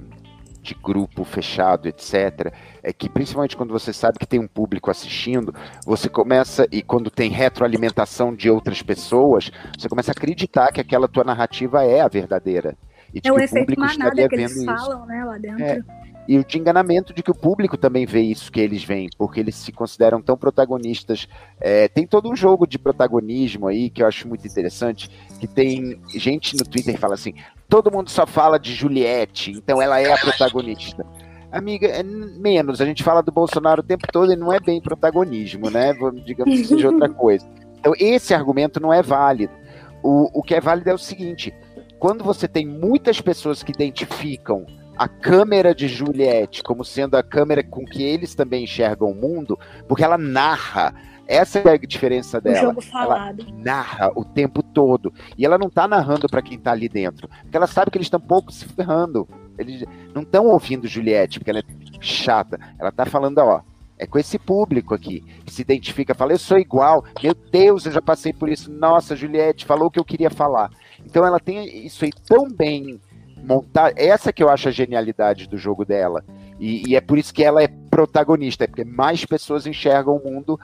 de 0.62 0.74
grupo 0.74 1.24
fechado, 1.24 1.88
etc., 1.88 2.52
é 2.82 2.92
que 2.92 3.08
principalmente 3.08 3.56
quando 3.56 3.72
você 3.72 3.92
sabe 3.92 4.18
que 4.18 4.26
tem 4.26 4.38
um 4.38 4.46
público 4.46 4.90
assistindo, 4.90 5.52
você 5.84 6.08
começa, 6.08 6.66
e 6.70 6.82
quando 6.82 7.10
tem 7.10 7.30
retroalimentação 7.30 8.34
de 8.34 8.48
outras 8.48 8.80
pessoas, 8.80 9.50
você 9.76 9.88
começa 9.88 10.12
a 10.12 10.14
acreditar 10.16 10.72
que 10.72 10.80
aquela 10.80 11.08
tua 11.08 11.24
narrativa 11.24 11.84
é 11.84 12.00
a 12.00 12.08
verdadeira. 12.08 12.76
E 13.12 13.20
de 13.20 13.28
É 13.28 13.32
o 13.32 13.34
que 13.34 13.40
o 13.40 13.44
efeito 13.44 13.74
público 13.74 13.82
manada 13.82 14.28
que 14.28 14.34
eles 14.34 14.56
isso. 14.56 14.64
falam, 14.64 15.04
né, 15.06 15.24
lá 15.24 15.36
dentro. 15.36 15.64
É. 15.64 15.82
E 16.28 16.38
o 16.38 16.44
de 16.44 16.56
enganamento 16.56 17.12
de 17.12 17.20
que 17.22 17.32
o 17.32 17.34
público 17.34 17.76
também 17.76 18.06
vê 18.06 18.20
isso 18.20 18.50
que 18.52 18.60
eles 18.60 18.84
veem, 18.84 19.08
porque 19.18 19.40
eles 19.40 19.56
se 19.56 19.72
consideram 19.72 20.22
tão 20.22 20.36
protagonistas. 20.36 21.28
É, 21.60 21.88
tem 21.88 22.06
todo 22.06 22.30
um 22.30 22.36
jogo 22.36 22.64
de 22.64 22.78
protagonismo 22.78 23.66
aí 23.66 23.90
que 23.90 24.02
eu 24.02 24.06
acho 24.06 24.28
muito 24.28 24.46
interessante, 24.46 25.10
que 25.40 25.48
tem 25.48 26.00
gente 26.14 26.56
no 26.56 26.64
Twitter 26.64 26.94
que 26.94 27.00
fala 27.00 27.14
assim, 27.14 27.34
todo 27.72 27.90
mundo 27.90 28.10
só 28.10 28.26
fala 28.26 28.58
de 28.58 28.74
Juliette, 28.74 29.50
então 29.50 29.80
ela 29.80 29.98
é 29.98 30.12
a 30.12 30.18
protagonista. 30.18 31.06
Amiga, 31.50 31.86
é 31.88 32.02
menos, 32.02 32.82
a 32.82 32.84
gente 32.84 33.02
fala 33.02 33.22
do 33.22 33.32
Bolsonaro 33.32 33.80
o 33.80 33.84
tempo 33.84 34.06
todo 34.12 34.30
e 34.30 34.36
não 34.36 34.52
é 34.52 34.60
bem 34.60 34.78
protagonismo, 34.78 35.70
né? 35.70 35.94
Digamos 36.22 36.54
que 36.54 36.66
seja 36.66 36.90
outra 36.90 37.08
coisa. 37.14 37.48
Então, 37.78 37.94
esse 37.98 38.34
argumento 38.34 38.78
não 38.78 38.92
é 38.92 39.02
válido. 39.02 39.54
O, 40.02 40.40
o 40.40 40.42
que 40.42 40.54
é 40.54 40.60
válido 40.60 40.90
é 40.90 40.92
o 40.92 40.98
seguinte: 40.98 41.54
quando 41.98 42.22
você 42.22 42.46
tem 42.46 42.66
muitas 42.66 43.22
pessoas 43.22 43.62
que 43.62 43.72
identificam 43.72 44.66
a 44.94 45.08
câmera 45.08 45.74
de 45.74 45.88
Juliette 45.88 46.62
como 46.62 46.84
sendo 46.84 47.16
a 47.16 47.22
câmera 47.22 47.64
com 47.64 47.86
que 47.86 48.02
eles 48.02 48.34
também 48.34 48.64
enxergam 48.64 49.10
o 49.10 49.14
mundo, 49.14 49.58
porque 49.88 50.04
ela 50.04 50.18
narra. 50.18 50.94
Essa 51.32 51.60
é 51.60 51.70
a 51.72 51.76
diferença 51.78 52.38
O 52.38 52.40
dela. 52.42 52.60
jogo 52.60 52.80
falado. 52.82 53.46
Narra 53.54 54.12
o 54.14 54.22
tempo 54.24 54.62
todo. 54.62 55.12
E 55.36 55.46
ela 55.46 55.56
não 55.56 55.70
tá 55.70 55.88
narrando 55.88 56.28
para 56.28 56.42
quem 56.42 56.58
tá 56.58 56.72
ali 56.72 56.88
dentro. 56.88 57.26
Porque 57.26 57.56
ela 57.56 57.66
sabe 57.66 57.90
que 57.90 57.96
eles 57.96 58.06
estão 58.06 58.20
pouco 58.20 58.52
se 58.52 58.66
ferrando. 58.66 59.26
Eles 59.58 59.84
não 60.14 60.22
estão 60.22 60.46
ouvindo 60.48 60.86
Juliette, 60.86 61.38
porque 61.38 61.50
ela 61.50 61.60
é 61.60 61.64
chata. 62.00 62.60
Ela 62.78 62.92
tá 62.92 63.06
falando, 63.06 63.38
ó. 63.38 63.62
É 63.98 64.06
com 64.06 64.18
esse 64.18 64.38
público 64.38 64.94
aqui, 64.94 65.20
que 65.44 65.52
se 65.52 65.62
identifica, 65.62 66.12
fala, 66.12 66.32
eu 66.32 66.38
sou 66.38 66.58
igual, 66.58 67.04
meu 67.22 67.34
Deus, 67.34 67.86
eu 67.86 67.92
já 67.92 68.02
passei 68.02 68.32
por 68.32 68.48
isso, 68.48 68.68
nossa, 68.68 69.14
Juliette 69.14 69.64
falou 69.64 69.86
o 69.86 69.90
que 69.92 70.00
eu 70.00 70.04
queria 70.04 70.28
falar. 70.28 70.70
Então 71.06 71.24
ela 71.24 71.38
tem 71.38 71.86
isso 71.86 72.04
aí 72.04 72.10
tão 72.26 72.48
bem 72.50 73.00
montado, 73.44 73.94
essa 73.96 74.32
que 74.32 74.42
eu 74.42 74.48
acho 74.48 74.66
a 74.66 74.72
genialidade 74.72 75.48
do 75.48 75.56
jogo 75.56 75.84
dela. 75.84 76.24
E, 76.58 76.90
e 76.90 76.96
é 76.96 77.00
por 77.00 77.16
isso 77.16 77.32
que 77.32 77.44
ela 77.44 77.62
é 77.62 77.68
protagonista, 77.68 78.64
é 78.64 78.66
porque 78.66 78.84
mais 78.84 79.24
pessoas 79.24 79.68
enxergam 79.68 80.16
o 80.16 80.24
mundo 80.24 80.58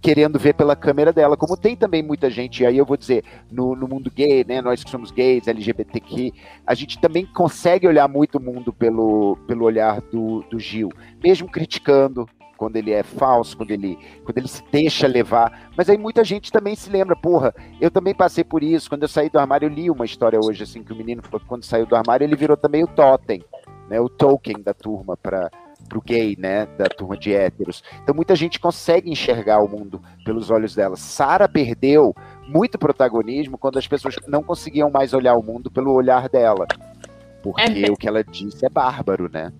querendo 0.00 0.38
ver 0.38 0.54
pela 0.54 0.76
câmera 0.76 1.12
dela, 1.12 1.36
como 1.36 1.56
tem 1.56 1.74
também 1.74 2.02
muita 2.02 2.28
gente, 2.28 2.62
e 2.62 2.66
aí 2.66 2.76
eu 2.76 2.84
vou 2.84 2.96
dizer, 2.96 3.24
no, 3.50 3.74
no 3.74 3.88
mundo 3.88 4.10
gay, 4.10 4.44
né, 4.44 4.60
nós 4.60 4.84
que 4.84 4.90
somos 4.90 5.10
gays, 5.10 5.48
LGBTQ, 5.48 6.32
a 6.66 6.74
gente 6.74 6.98
também 6.98 7.24
consegue 7.24 7.86
olhar 7.88 8.06
muito 8.06 8.36
o 8.36 8.40
mundo 8.40 8.72
pelo, 8.72 9.38
pelo 9.46 9.64
olhar 9.64 10.00
do, 10.02 10.42
do 10.50 10.58
Gil, 10.58 10.90
mesmo 11.22 11.50
criticando 11.50 12.28
quando 12.56 12.76
ele 12.76 12.92
é 12.92 13.02
falso, 13.02 13.56
quando 13.56 13.70
ele, 13.70 13.98
quando 14.24 14.38
ele 14.38 14.48
se 14.48 14.62
deixa 14.70 15.06
levar, 15.06 15.70
mas 15.76 15.88
aí 15.88 15.98
muita 15.98 16.22
gente 16.22 16.52
também 16.52 16.74
se 16.74 16.90
lembra, 16.90 17.16
porra, 17.16 17.54
eu 17.80 17.90
também 17.90 18.14
passei 18.14 18.44
por 18.44 18.62
isso, 18.62 18.88
quando 18.88 19.02
eu 19.02 19.08
saí 19.08 19.28
do 19.28 19.38
armário, 19.38 19.66
eu 19.66 19.72
li 19.72 19.90
uma 19.90 20.04
história 20.04 20.38
hoje, 20.38 20.62
assim, 20.62 20.82
que 20.82 20.92
o 20.92 20.96
menino 20.96 21.22
falou 21.22 21.40
que 21.40 21.46
quando 21.46 21.64
saiu 21.64 21.86
do 21.86 21.96
armário, 21.96 22.24
ele 22.24 22.36
virou 22.36 22.56
também 22.56 22.84
o 22.84 22.88
totem, 22.88 23.42
né, 23.88 24.00
o 24.00 24.08
token 24.08 24.62
da 24.62 24.74
turma 24.74 25.16
para 25.16 25.50
pro 25.84 26.00
gay, 26.02 26.36
né, 26.38 26.66
da 26.78 26.86
turma 26.86 27.16
de 27.16 27.32
héteros. 27.34 27.82
Então 28.02 28.14
muita 28.14 28.34
gente 28.34 28.58
consegue 28.58 29.10
enxergar 29.10 29.60
o 29.62 29.68
mundo 29.68 30.00
pelos 30.24 30.50
olhos 30.50 30.74
dela. 30.74 30.96
Sara 30.96 31.48
perdeu 31.48 32.14
muito 32.48 32.78
protagonismo 32.78 33.56
quando 33.58 33.78
as 33.78 33.86
pessoas 33.86 34.16
não 34.26 34.42
conseguiam 34.42 34.90
mais 34.90 35.12
olhar 35.14 35.34
o 35.36 35.42
mundo 35.42 35.70
pelo 35.70 35.92
olhar 35.92 36.28
dela. 36.28 36.66
Porque 37.42 37.62
É 37.62 37.70
bem- 37.70 37.90
o 37.90 37.96
que 37.96 38.08
ela 38.08 38.24
disse 38.24 38.64
é 38.64 38.68
bárbaro, 38.68 39.30
né? 39.32 39.52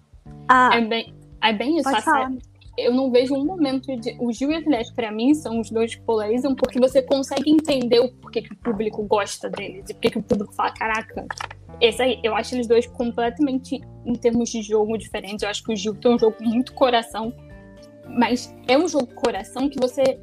Ah, 0.49 0.71
É 0.75 0.81
bem, 0.81 1.15
é 1.43 1.53
bem 1.53 1.79
isso. 1.79 1.89
A 1.89 2.01
Sara. 2.01 2.33
Eu 2.77 2.93
não 2.93 3.11
vejo 3.11 3.35
um 3.35 3.45
momento 3.45 3.95
de. 3.97 4.17
O 4.19 4.33
Gil 4.33 4.51
e 4.51 4.57
a 4.57 4.61
Juliette, 4.61 4.93
pra 4.95 5.13
mim, 5.13 5.35
são 5.35 5.61
os 5.61 5.71
dois 5.71 5.95
que 5.95 6.03
polarizam, 6.03 6.55
porque 6.55 6.81
você 6.81 7.03
consegue 7.03 7.51
entender 7.51 8.01
o 8.01 8.13
porquê 8.13 8.43
que 8.43 8.53
o 8.53 8.57
público 8.57 9.03
gosta 9.05 9.49
deles 9.49 9.89
e 9.89 9.95
porquê 9.95 10.11
que 10.11 10.19
o 10.19 10.23
público 10.23 10.53
fala: 10.55 10.73
caraca, 10.73 11.27
esse 11.81 12.03
aí, 12.03 12.21
eu 12.23 12.35
acho 12.35 12.55
eles 12.55 12.67
dois 12.67 12.87
completamente, 12.87 13.81
em 14.05 14.15
termos 14.15 14.51
de 14.51 14.63
jogo, 14.63 14.97
diferentes. 14.97 15.43
Eu 15.43 15.49
acho 15.49 15.63
que 15.63 15.73
o 15.73 15.77
Gil 15.77 15.95
tem 15.95 16.15
um 16.15 16.19
jogo 16.19 16.37
muito 16.41 16.73
coração, 16.75 17.33
mas 18.09 18.55
é 18.67 18.77
um 18.77 18.89
jogo 18.89 19.07
coração 19.15 19.69
que 19.69 19.79
você 19.81 20.19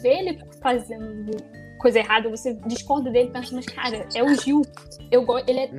vê 0.00 0.18
ele 0.18 0.38
fazendo 0.62 1.36
coisa 1.78 1.98
errada, 1.98 2.28
você 2.28 2.54
discorda 2.66 3.10
dele, 3.10 3.30
pensa, 3.30 3.54
mas 3.54 3.66
cara, 3.66 4.06
é 4.14 4.22
o 4.22 4.34
Gil. 4.34 4.62
Eu, 5.10 5.26
ele, 5.46 5.60
é, 5.60 5.70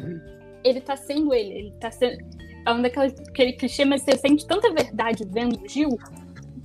ele 0.64 0.82
tá 0.82 0.96
sendo 0.96 1.34
ele, 1.34 1.54
ele 1.54 1.74
tá 1.80 1.92
sendo. 1.92 2.18
É 2.66 2.72
um 2.72 2.82
daqueles 2.82 3.14
aquele 3.20 3.54
clichê, 3.54 3.86
mas 3.86 4.02
você 4.02 4.18
sente 4.18 4.46
tanta 4.46 4.72
verdade 4.74 5.26
vendo 5.30 5.60
o 5.60 5.68
Gil 5.68 5.98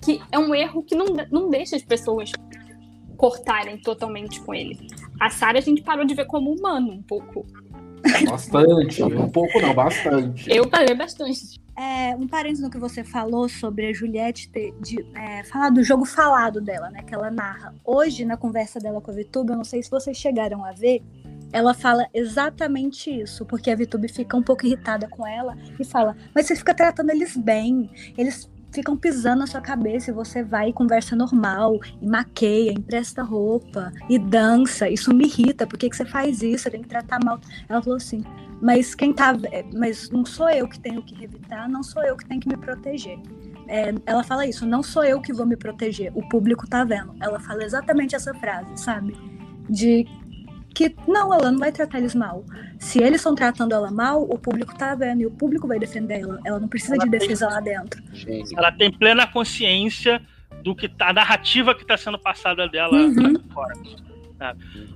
que 0.07 0.23
é 0.31 0.39
um 0.39 0.55
erro 0.55 0.85
que 0.85 0.95
não, 0.95 1.07
não 1.33 1.51
deixa 1.51 1.75
as 1.75 1.83
pessoas 1.83 2.31
cortarem 3.17 3.77
totalmente 3.79 4.41
com 4.41 4.55
ele. 4.55 4.87
A 5.21 5.31
Sarah 5.31 5.59
a 5.59 5.63
gente 5.63 5.83
parou 5.83 6.05
de 6.05 6.15
ver 6.15 6.27
como 6.27 6.53
humano 6.53 6.93
um 6.93 7.03
pouco. 7.03 7.45
Bastante. 8.25 9.03
um 9.03 9.29
pouco 9.29 9.61
não, 9.61 9.75
bastante. 9.75 10.49
Eu 10.49 10.69
parei 10.69 10.95
bastante. 10.95 11.61
É, 11.77 12.15
um 12.15 12.27
parênteses 12.27 12.63
no 12.63 12.71
que 12.71 12.79
você 12.79 13.03
falou 13.03 13.49
sobre 13.49 13.89
a 13.89 13.93
Juliette 13.93 14.49
ter 14.49 14.73
de, 14.81 15.05
é, 15.15 15.43
falar 15.45 15.71
do 15.71 15.83
jogo 15.83 16.05
falado 16.05 16.61
dela, 16.61 16.89
né? 16.91 17.03
Que 17.03 17.15
ela 17.15 17.31
narra. 17.31 17.75
Hoje, 17.85 18.25
na 18.25 18.37
conversa 18.37 18.79
dela 18.79 19.01
com 19.01 19.11
a 19.11 19.15
VTube, 19.15 19.51
eu 19.51 19.57
não 19.57 19.65
sei 19.65 19.83
se 19.83 19.91
vocês 19.91 20.17
chegaram 20.17 20.65
a 20.65 20.73
ver, 20.73 21.03
ela 21.53 21.75
fala 21.75 22.07
exatamente 22.13 23.11
isso, 23.11 23.45
porque 23.47 23.71
a 23.71 23.77
VTube 23.77 24.09
fica 24.09 24.37
um 24.37 24.43
pouco 24.43 24.67
irritada 24.67 25.09
com 25.09 25.27
ela 25.27 25.57
e 25.79 25.85
fala: 25.85 26.17
Mas 26.35 26.47
você 26.47 26.57
fica 26.57 26.75
tratando 26.75 27.11
eles 27.11 27.37
bem, 27.37 27.91
eles 28.17 28.51
ficam 28.73 28.97
pisando 28.97 29.39
na 29.39 29.47
sua 29.47 29.61
cabeça 29.61 30.11
e 30.11 30.15
você 30.15 30.43
vai 30.43 30.69
e 30.69 30.73
conversa 30.73 31.17
normal, 31.17 31.81
e 32.01 32.07
maqueia, 32.07 32.73
empresta 32.73 33.23
roupa 33.23 33.93
e 34.09 34.19
dança. 34.19 34.89
Isso 34.89 35.15
me 35.15 35.25
irrita, 35.25 35.67
por 35.67 35.79
que, 35.79 35.89
que 35.89 35.97
você 35.97 36.05
faz 36.05 36.43
isso? 36.43 36.65
Você 36.65 36.71
tem 36.71 36.83
que 36.83 36.89
tratar 36.89 37.19
mal. 37.25 37.41
Ela 37.69 37.83
falou 37.83 37.97
assim: 37.97 38.23
mas 38.61 38.95
quem 38.95 39.13
tá. 39.13 39.35
Mas 39.75 40.11
não 40.11 40.25
sou 40.25 40.49
eu 40.51 40.69
que 40.69 40.79
tenho 40.79 41.03
que 41.03 41.15
revitar, 41.15 41.69
não 41.69 41.83
sou 41.83 42.03
eu 42.03 42.17
que 42.17 42.27
tenho 42.27 42.41
que 42.41 42.49
me 42.49 42.57
proteger. 42.57 43.19
É, 43.69 43.93
ela 44.07 44.23
fala 44.23 44.47
isso, 44.47 44.65
não 44.65 44.83
sou 44.83 45.05
eu 45.05 45.21
que 45.21 45.33
vou 45.33 45.45
me 45.45 45.57
proteger, 45.57 46.13
o 46.15 46.27
público 46.29 46.69
tá 46.69 46.85
vendo. 46.85 47.15
Ela 47.21 47.41
fala 47.41 47.65
exatamente 47.65 48.15
essa 48.15 48.33
frase, 48.35 48.77
sabe? 48.77 49.17
De 49.69 50.07
que 50.77 50.95
não, 51.09 51.33
ela 51.33 51.51
não 51.51 51.59
vai 51.59 51.73
tratar 51.73 51.97
eles 51.97 52.15
mal. 52.15 52.45
Se 52.79 53.03
eles 53.03 53.17
estão 53.17 53.35
tratando 53.35 53.73
ela 53.73 53.91
mal, 53.91 54.23
o 54.25 54.39
público 54.39 54.77
tá 54.77 54.95
vendo 54.95 55.23
e 55.23 55.27
o 55.27 55.31
público 55.31 55.67
vai 55.67 55.79
defender 55.79 56.21
ela. 56.21 56.39
Ela 56.45 56.61
não 56.61 56.69
precisa 56.69 56.97
ela 56.97 57.05
de 57.05 57.11
defesa 57.11 57.49
lá 57.49 57.61
dentro. 57.61 58.03
Ela 58.55 58.71
tem 58.71 58.93
plena 58.93 59.27
consciência 59.27 60.21
do 60.62 60.77
que 60.77 60.87
tá, 60.87 61.09
a 61.09 61.12
narrativa 61.15 61.75
que 61.75 61.81
está 61.81 61.97
sendo 61.97 62.19
passada 62.19 62.69
dela 62.69 62.93
uhum. 62.93 63.43
fora. 63.55 63.73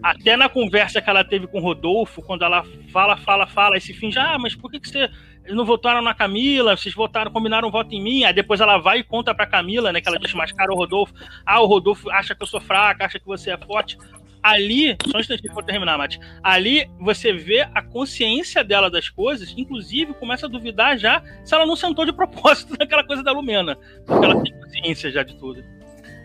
Até 0.02 0.36
na 0.36 0.50
conversa 0.50 1.00
que 1.00 1.08
ela 1.08 1.24
teve 1.24 1.46
com 1.46 1.56
o 1.56 1.62
Rodolfo, 1.62 2.20
quando 2.20 2.44
ela 2.44 2.62
fala, 2.92 3.16
fala, 3.16 3.46
fala, 3.46 3.78
e 3.78 3.80
se 3.80 3.94
finge, 3.94 4.18
ah, 4.18 4.36
mas 4.38 4.54
por 4.54 4.70
que, 4.70 4.80
que 4.80 4.86
você 4.86 5.08
eles 5.44 5.56
não 5.56 5.64
votaram 5.64 6.02
na 6.02 6.12
Camila, 6.12 6.76
vocês 6.76 6.94
votaram, 6.94 7.30
combinaram 7.30 7.68
um 7.68 7.70
voto 7.70 7.94
em 7.94 8.02
mim, 8.02 8.24
aí 8.24 8.32
depois 8.32 8.60
ela 8.60 8.76
vai 8.76 8.98
e 8.98 9.02
conta 9.02 9.34
pra 9.34 9.46
Camila, 9.46 9.90
né, 9.90 10.00
que 10.00 10.08
ela 10.08 10.18
desmascara 10.18 10.70
o 10.70 10.76
Rodolfo, 10.76 11.14
ah, 11.46 11.60
o 11.60 11.66
Rodolfo 11.66 12.10
acha 12.10 12.34
que 12.34 12.42
eu 12.42 12.46
sou 12.46 12.60
fraca, 12.60 13.06
acha 13.06 13.18
que 13.18 13.26
você 13.26 13.50
é 13.50 13.56
forte, 13.56 13.96
ali, 14.42 14.96
só 15.06 15.18
um 15.18 15.20
instantinho 15.20 15.54
para 15.54 15.64
terminar, 15.64 15.98
Mate. 15.98 16.18
Ali 16.42 16.88
você 16.98 17.32
vê 17.32 17.60
a 17.74 17.82
consciência 17.82 18.64
dela 18.64 18.90
das 18.90 19.08
coisas, 19.08 19.54
inclusive 19.56 20.14
começa 20.14 20.46
a 20.46 20.48
duvidar 20.48 20.98
já 20.98 21.22
se 21.44 21.54
ela 21.54 21.66
não 21.66 21.76
sentou 21.76 22.04
de 22.04 22.12
propósito 22.12 22.74
naquela 22.78 23.04
coisa 23.04 23.22
da 23.22 23.32
Lumena. 23.32 23.76
Porque 24.06 24.24
ela 24.24 24.42
tem 24.42 24.52
consciência 24.60 25.10
já 25.10 25.22
de 25.22 25.36
tudo. 25.36 25.62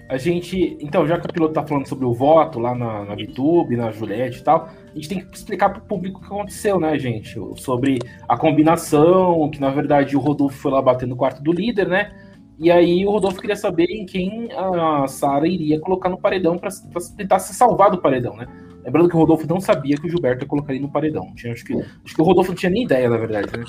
A 0.08 0.18
gente. 0.18 0.78
Então, 0.80 1.08
já 1.08 1.20
que 1.20 1.26
o 1.26 1.34
piloto 1.34 1.54
tá 1.54 1.66
falando 1.66 1.88
sobre 1.88 2.06
o 2.06 2.14
voto 2.14 2.60
lá 2.60 2.76
na, 2.76 3.06
na 3.06 3.16
na 3.16 3.92
Juliette 3.92 4.40
e 4.40 4.44
tal, 4.44 4.70
a 4.92 4.96
gente 4.96 5.10
tem 5.10 5.20
que 5.20 5.36
explicar 5.36 5.70
pro 5.70 5.82
público 5.82 6.20
o 6.20 6.22
que 6.22 6.28
aconteceu, 6.28 6.80
né, 6.80 6.98
gente? 7.00 7.40
Sobre 7.56 7.98
a 8.30 8.38
combinação, 8.38 9.50
que 9.50 9.60
na 9.60 9.72
verdade 9.72 10.16
o 10.16 10.20
Rodolfo 10.20 10.58
foi 10.58 10.72
lá 10.72 10.82
bater 10.82 11.08
no 11.08 11.16
quarto 11.16 11.42
do 11.42 11.52
líder, 11.52 11.88
né? 11.88 12.12
E 12.58 12.72
aí 12.72 13.06
o 13.06 13.12
Rodolfo 13.12 13.42
queria 13.42 13.56
saber 13.56 13.86
em 13.90 14.06
quem 14.06 14.50
a 14.54 15.08
Sara 15.08 15.48
iria 15.48 15.80
colocar 15.80 16.10
no 16.10 16.18
paredão 16.18 16.58
para 16.58 16.70
tentar 17.18 17.40
se 17.40 17.54
salvar 17.54 17.92
do 17.92 17.98
paredão, 17.98 18.36
né? 18.38 18.48
Lembrando 18.84 19.10
que 19.10 19.16
o 19.16 19.20
Rodolfo 19.20 19.48
não 19.48 19.60
sabia 19.60 19.98
que 19.98 20.06
o 20.06 20.10
Gilberto 20.10 20.44
ia 20.44 20.48
colocar 20.48 20.72
ele 20.74 20.84
no 20.84 20.92
paredão. 20.92 21.34
Tinha, 21.36 21.52
acho, 21.52 21.66
que, 21.66 21.74
acho 21.74 22.16
que 22.16 22.22
o 22.22 22.24
Rodolfo 22.24 22.52
não 22.52 22.56
tinha 22.56 22.70
nem 22.70 22.84
ideia, 22.84 23.10
na 23.10 23.18
verdade, 23.18 23.48
né? 23.58 23.66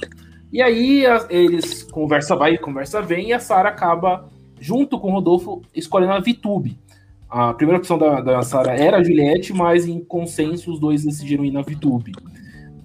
E 0.53 0.63
aí 0.63 1.07
a, 1.07 1.27
eles 1.31 1.83
conversa 1.85 2.37
vai, 2.37 2.57
conversa 2.59 3.03
vem, 3.03 3.29
e 3.29 3.33
a 3.33 3.41
Sara 3.41 3.71
acaba, 3.71 4.29
junto 4.61 5.01
com 5.01 5.09
o 5.09 5.13
Rodolfo, 5.13 5.63
escolhendo 5.75 6.13
a 6.13 6.21
Vitube. 6.21 6.79
A 7.29 7.55
primeira 7.55 7.79
opção 7.79 7.99
da, 7.99 8.21
da 8.21 8.43
Sara 8.43 8.75
era 8.75 8.99
a 8.99 9.03
Juliette, 9.03 9.53
mas 9.53 9.87
em 9.87 10.05
consenso 10.05 10.73
os 10.73 10.79
dois 10.79 11.05
decidiram 11.05 11.45
ir 11.45 11.51
na 11.51 11.63
Vitube. 11.63 12.13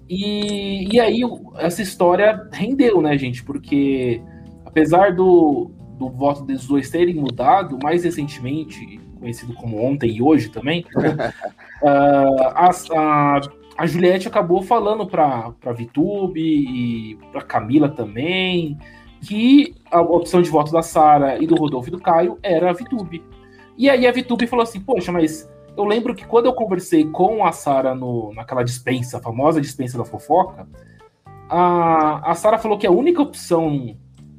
E, 0.10 0.94
e 0.94 1.00
aí 1.00 1.22
essa 1.58 1.82
história 1.82 2.48
rendeu, 2.52 3.02
né, 3.02 3.18
gente? 3.18 3.44
Porque 3.44 4.22
apesar 4.66 5.14
do, 5.14 5.70
do 6.02 6.10
voto 6.10 6.44
dos 6.44 6.66
dois 6.66 6.90
terem 6.90 7.16
mudado, 7.16 7.78
mais 7.82 8.04
recentemente, 8.04 9.00
conhecido 9.20 9.54
como 9.54 9.84
ontem 9.84 10.10
e 10.10 10.22
hoje 10.22 10.50
também, 10.50 10.84
uh, 10.98 12.42
a, 12.56 12.72
a, 12.96 13.42
a, 13.78 13.86
Juliette 13.86 14.28
acabou 14.28 14.64
falando 14.64 15.06
para 15.06 15.54
a 15.64 15.72
Vitube 15.72 16.42
e 16.42 17.16
para 17.32 17.44
Camila 17.44 17.88
também 17.88 18.80
que 19.22 19.76
a 19.92 20.02
opção 20.02 20.42
de 20.42 20.50
voto 20.50 20.72
da 20.72 20.82
Sara 20.82 21.38
e 21.42 21.46
do 21.46 21.56
Rodolfo 21.56 21.90
e 21.90 21.92
do 21.92 22.00
Caio 22.00 22.40
era 22.42 22.72
a 22.72 22.74
Vitube. 22.74 23.24
E 23.78 23.88
aí 23.88 24.08
a 24.08 24.12
Vitube 24.12 24.48
falou 24.48 24.64
assim: 24.64 24.80
Poxa, 24.80 25.12
mas 25.12 25.48
eu 25.78 25.84
lembro 25.84 26.16
que 26.16 26.26
quando 26.26 26.48
eu 26.48 26.54
conversei 26.54 27.06
com 27.06 27.46
a 27.46 27.52
Sara 27.52 27.96
naquela 28.34 28.64
dispensa, 28.64 29.20
a 29.20 29.22
famosa 29.22 29.62
dispensa 29.62 30.00
da 30.00 30.04
fofoca, 30.04 30.68
a, 31.48 32.32
a 32.32 32.34
Sara 32.34 32.58
falou 32.58 32.80
que 32.80 32.88
a 32.88 32.92
única 32.92 33.22
opção 33.22 33.96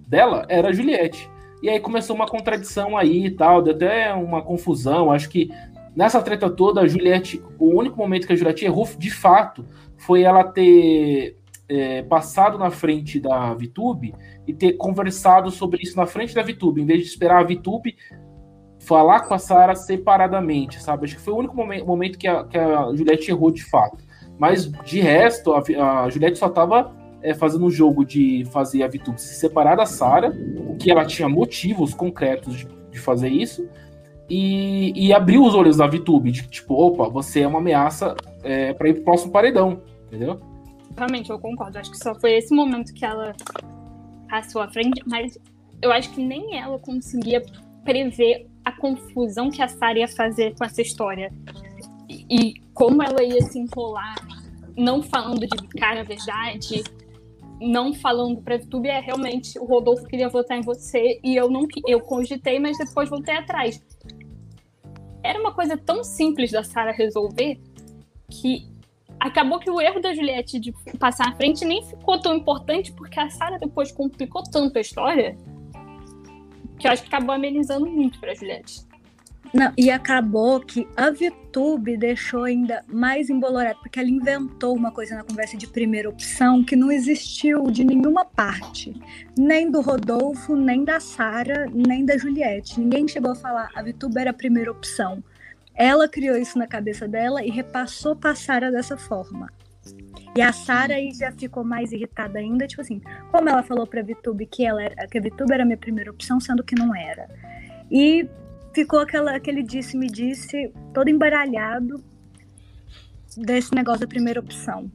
dela 0.09 0.45
era 0.49 0.71
a 0.71 0.73
Juliette. 0.73 1.31
E 1.63 1.71
aí 1.71 1.79
começou 1.79 2.17
uma 2.17 2.27
contradição 2.27 2.97
aí 2.97 3.27
e 3.27 3.31
tal, 3.31 3.63
deu 3.63 3.75
até 3.75 4.13
uma 4.13 4.43
confusão. 4.43 5.13
Acho 5.13 5.29
que 5.29 5.49
nessa 5.95 6.21
treta 6.21 6.51
toda, 6.51 6.81
a 6.81 6.89
Juliette, 6.89 7.43
o 7.59 7.67
único 7.67 7.97
momento 7.97 8.27
que 8.27 8.33
a 8.33 8.37
Juliette 8.37 8.65
errou 8.65 8.89
de 8.99 9.11
fato 9.11 9.65
foi 9.97 10.23
ela 10.23 10.43
ter 10.43 11.37
é, 11.69 12.03
passado 12.03 12.59
na 12.59 12.71
frente 12.71 13.21
da 13.21 13.55
VTube 13.55 14.13
e 14.47 14.53
ter 14.53 14.73
conversado 14.73 15.51
sobre 15.51 15.83
isso 15.83 15.97
na 15.97 16.05
frente 16.05 16.35
da 16.35 16.43
VTube, 16.43 16.83
em 16.83 16.87
vez 16.87 17.01
de 17.01 17.07
esperar 17.07 17.41
a 17.41 17.45
VTube 17.45 17.97
falar 18.81 19.21
com 19.21 19.35
a 19.35 19.39
Sara 19.39 19.77
separadamente, 19.77 20.83
sabe? 20.83 21.05
Acho 21.05 21.17
que 21.17 21.23
foi 21.23 21.33
o 21.33 21.39
único 21.39 21.57
momento, 21.57 21.87
momento 21.87 22.19
que, 22.19 22.27
a, 22.27 22.45
que 22.45 22.59
a 22.59 22.93
Juliette 22.93 23.31
errou 23.31 23.51
de 23.53 23.65
fato. 23.65 23.99
Mas 24.39 24.71
de 24.71 25.01
resto, 25.01 25.53
a, 25.53 26.03
a 26.03 26.11
Juliette 26.11 26.39
só 26.39 26.49
tava 26.49 26.93
é, 27.23 27.35
fazendo 27.35 27.65
um 27.65 27.71
jogo 27.71 28.05
de 28.05 28.45
fazer 28.47 28.83
a 28.83 28.89
VTube 28.89 29.21
se 29.21 29.35
separar 29.35 29.77
da 29.77 29.87
Sara, 29.87 30.35
o 30.69 30.77
que 30.77 30.91
ela 30.91 31.05
tinha 31.05 31.29
motivos 31.29 31.95
concretos 31.95 32.57
de, 32.57 32.67
de 32.91 32.99
fazer 32.99 33.29
isso, 33.29 33.69
e, 34.29 34.93
e 35.09 35.13
abriu 35.13 35.45
os 35.45 35.55
olhos 35.55 35.77
da 35.77 35.87
VTube, 35.87 36.31
de 36.31 36.47
tipo, 36.49 36.75
opa, 36.75 37.09
você 37.09 37.41
é 37.41 37.47
uma 37.47 37.59
ameaça 37.59 38.17
é, 38.43 38.73
para 38.73 38.89
ir 38.89 38.95
pro 38.95 39.05
próximo 39.05 39.33
paredão, 39.33 39.83
entendeu? 40.07 40.41
Realmente, 40.97 41.31
eu 41.31 41.39
concordo. 41.39 41.79
Acho 41.79 41.91
que 41.91 41.99
só 41.99 42.15
foi 42.15 42.33
esse 42.33 42.55
momento 42.55 42.93
que 42.93 43.05
ela 43.05 43.35
passou 44.29 44.63
à 44.63 44.69
frente, 44.69 45.03
mas 45.07 45.39
eu 45.81 45.93
acho 45.93 46.11
que 46.13 46.25
nem 46.25 46.59
ela 46.59 46.79
conseguia 46.79 47.43
prever 47.85 48.47
a 48.65 48.73
confusão 48.73 49.51
que 49.51 49.61
a 49.61 49.69
Sara 49.69 49.99
ia 49.99 50.09
fazer 50.09 50.55
com 50.57 50.65
essa 50.65 50.81
história. 50.81 51.33
E, 52.09 52.27
e 52.31 52.55
como 52.73 53.03
ela 53.03 53.23
ia 53.23 53.43
se 53.43 53.59
enrolar, 53.59 54.15
não 54.77 55.03
falando 55.03 55.41
de 55.41 55.69
cara 55.79 56.01
a 56.01 56.05
verdade, 56.05 56.83
não 57.63 57.95
falando 57.95 58.43
para 58.43 58.57
YouTube 58.57 58.89
é 58.89 59.01
realmente 59.01 59.59
o 59.59 59.65
Rodolfo 59.65 60.07
queria 60.07 60.29
votar 60.29 60.59
em 60.59 60.63
você 60.63 61.21
e 61.23 61.37
eu 61.37 61.49
não 61.49 61.67
eu 61.87 62.01
cogitei, 62.01 62.59
mas 62.59 62.77
depois 62.77 63.09
voltei 63.09 63.37
atrás. 63.37 63.83
Era 65.23 65.41
uma 65.41 65.53
coisa 65.53 65.77
tão 65.77 66.03
simples 66.03 66.51
da 66.51 66.65
Sara 66.65 66.91
resolver 66.91 67.61
que 68.29 68.67
acabou 69.21 69.61
que 69.61 69.71
o 69.71 69.81
erro 69.81 70.01
da 70.01 70.13
Juliette 70.13 70.59
de 70.59 70.73
passar 70.99 71.29
à 71.29 71.37
frente 71.37 71.65
nem 71.65 71.83
ficou 71.85 72.21
tão 72.21 72.35
importante 72.35 72.93
porque 72.93 73.21
a 73.21 73.31
Sara 73.31 73.59
depois 73.59 73.93
complicou 73.93 74.43
tanto 74.43 74.77
a 74.79 74.81
história 74.81 75.37
que 76.79 76.89
eu 76.89 76.91
acho 76.91 77.03
que 77.03 77.15
acabou 77.15 77.35
amenizando 77.35 77.87
muito 77.87 78.19
para 78.19 78.35
Juliette. 78.35 78.92
Não, 79.53 79.71
e 79.77 79.91
acabou 79.91 80.61
que 80.61 80.89
a 80.97 81.11
VTube 81.11 81.97
deixou 81.99 82.45
ainda 82.45 82.83
mais 82.89 83.29
embolorado, 83.29 83.79
porque 83.81 84.01
ela 84.01 84.09
inventou 84.09 84.75
uma 84.75 84.91
coisa 84.91 85.15
na 85.15 85.23
conversa 85.23 85.59
de 85.59 85.67
primeira 85.67 86.09
opção 86.09 86.65
que 86.65 86.75
não 86.75 86.91
existiu 86.91 87.71
de 87.71 87.85
nenhuma 87.85 88.25
parte. 88.25 88.95
Nem 89.37 89.71
do 89.71 89.83
Rodolfo, 89.83 90.57
nem 90.57 90.85
da 90.85 91.01
Sara, 91.01 91.67
nem 91.73 92.05
da 92.05 92.17
Juliette. 92.17 92.81
Ninguém 92.81 93.07
chegou 93.07 93.33
a 93.33 93.37
falar 93.37 93.69
a 93.75 93.83
VTube 93.83 94.19
era 94.19 94.31
a 94.31 94.35
primeira 94.35 94.71
opção. 94.71 95.23
Ela 95.75 96.09
criou 96.09 96.37
isso 96.37 96.59
na 96.59 96.67
cabeça 96.67 97.07
dela 97.07 97.45
e 97.45 97.51
repassou 97.51 98.17
para 98.17 98.31
a 98.31 98.35
Sara 98.35 98.71
dessa 98.71 98.97
forma. 98.97 99.51
E 100.35 100.41
a 100.41 100.53
Sara 100.53 100.95
aí 100.95 101.13
já 101.13 101.31
ficou 101.31 101.63
mais 101.63 101.93
irritada 101.93 102.39
ainda, 102.39 102.67
tipo 102.67 102.81
assim, 102.81 103.03
como 103.31 103.49
ela 103.49 103.63
falou 103.63 103.87
pra 103.87 104.03
Vitube 104.03 104.47
que 104.47 104.65
ela 104.65 104.83
era, 104.83 105.07
que 105.07 105.19
a 105.19 105.21
Vitube 105.21 105.53
era 105.53 105.63
a 105.63 105.67
minha 105.67 105.77
primeira 105.77 106.11
opção, 106.11 106.41
sendo 106.41 106.65
que 106.65 106.75
não 106.75 106.95
era. 106.97 107.29
E 107.91 108.27
ficou 108.75 109.01
aquela, 109.01 109.37
aquele 109.37 109.63
disse-me 109.63 110.07
disse 110.07 110.73
todo 110.93 111.09
embaralhado 111.09 112.03
desse 113.37 113.75
negócio 113.75 114.01
da 114.01 114.07
primeira 114.07 114.41
opção. 114.41 114.91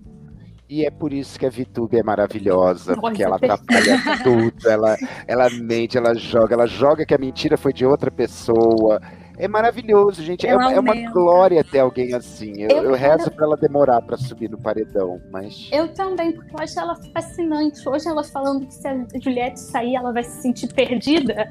E 0.69 0.85
é 0.85 0.91
por 0.91 1.13
isso 1.13 1.39
que 1.39 1.45
a 1.45 1.49
VTube 1.49 1.97
é 1.97 2.03
maravilhosa, 2.03 2.91
Nossa, 2.91 3.01
porque 3.01 3.23
ela 3.23 3.37
atrapalha 3.37 3.97
tudo, 4.21 4.69
ela, 4.69 4.97
ela 5.25 5.49
mente, 5.49 5.97
ela 5.97 6.13
joga, 6.13 6.55
ela 6.55 6.67
joga 6.67 7.05
que 7.05 7.13
a 7.13 7.17
mentira 7.17 7.57
foi 7.57 7.71
de 7.71 7.85
outra 7.85 8.11
pessoa. 8.11 9.01
É 9.37 9.47
maravilhoso, 9.47 10.23
gente. 10.23 10.47
É, 10.47 10.51
é 10.51 10.79
uma 10.79 10.95
glória 11.11 11.63
ter 11.63 11.79
alguém 11.79 12.13
assim. 12.13 12.53
Eu, 12.61 12.69
Eu 12.69 12.83
eu 12.85 12.93
rezo 12.95 13.29
pra 13.31 13.45
ela 13.45 13.57
demorar 13.57 14.01
pra 14.01 14.17
subir 14.17 14.49
no 14.49 14.57
paredão, 14.57 15.21
mas. 15.31 15.69
Eu 15.71 15.87
também, 15.93 16.31
porque 16.31 16.53
eu 16.53 16.59
acho 16.59 16.79
ela 16.79 16.95
fascinante. 17.13 17.87
Hoje 17.87 18.07
ela 18.07 18.23
falando 18.23 18.65
que 18.65 18.73
se 18.73 18.87
a 18.87 19.05
Juliette 19.21 19.59
sair, 19.59 19.95
ela 19.95 20.11
vai 20.11 20.23
se 20.23 20.41
sentir 20.41 20.73
perdida. 20.73 21.47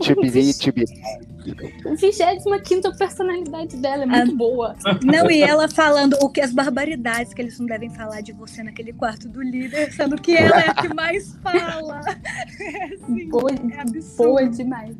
Tibiri, 0.00 0.54
tibiri. 0.54 1.02
25 1.84 2.96
personalidade 2.96 3.76
dela 3.76 4.04
é 4.04 4.06
muito 4.06 4.36
boa. 4.36 4.74
Não, 5.04 5.30
e 5.30 5.42
ela 5.42 5.68
falando 5.68 6.16
o 6.22 6.30
que 6.30 6.40
as 6.40 6.52
barbaridades 6.52 7.32
que 7.32 7.42
eles 7.42 7.58
não 7.58 7.66
devem 7.66 7.90
falar 7.90 8.20
de 8.20 8.32
você 8.32 8.62
naquele 8.62 8.92
quarto 8.92 9.28
do 9.28 9.42
líder, 9.42 9.92
sendo 9.92 10.16
que 10.16 10.36
ela 10.36 10.60
é 10.60 10.70
a 10.70 10.74
que 10.74 10.92
mais 10.94 11.36
fala. 11.42 12.00
É 12.60 12.84
assim, 12.94 13.28
Boa, 13.28 13.50
é 13.50 13.80
absurdo. 13.80 14.28
boa 14.30 14.48
demais. 14.48 14.96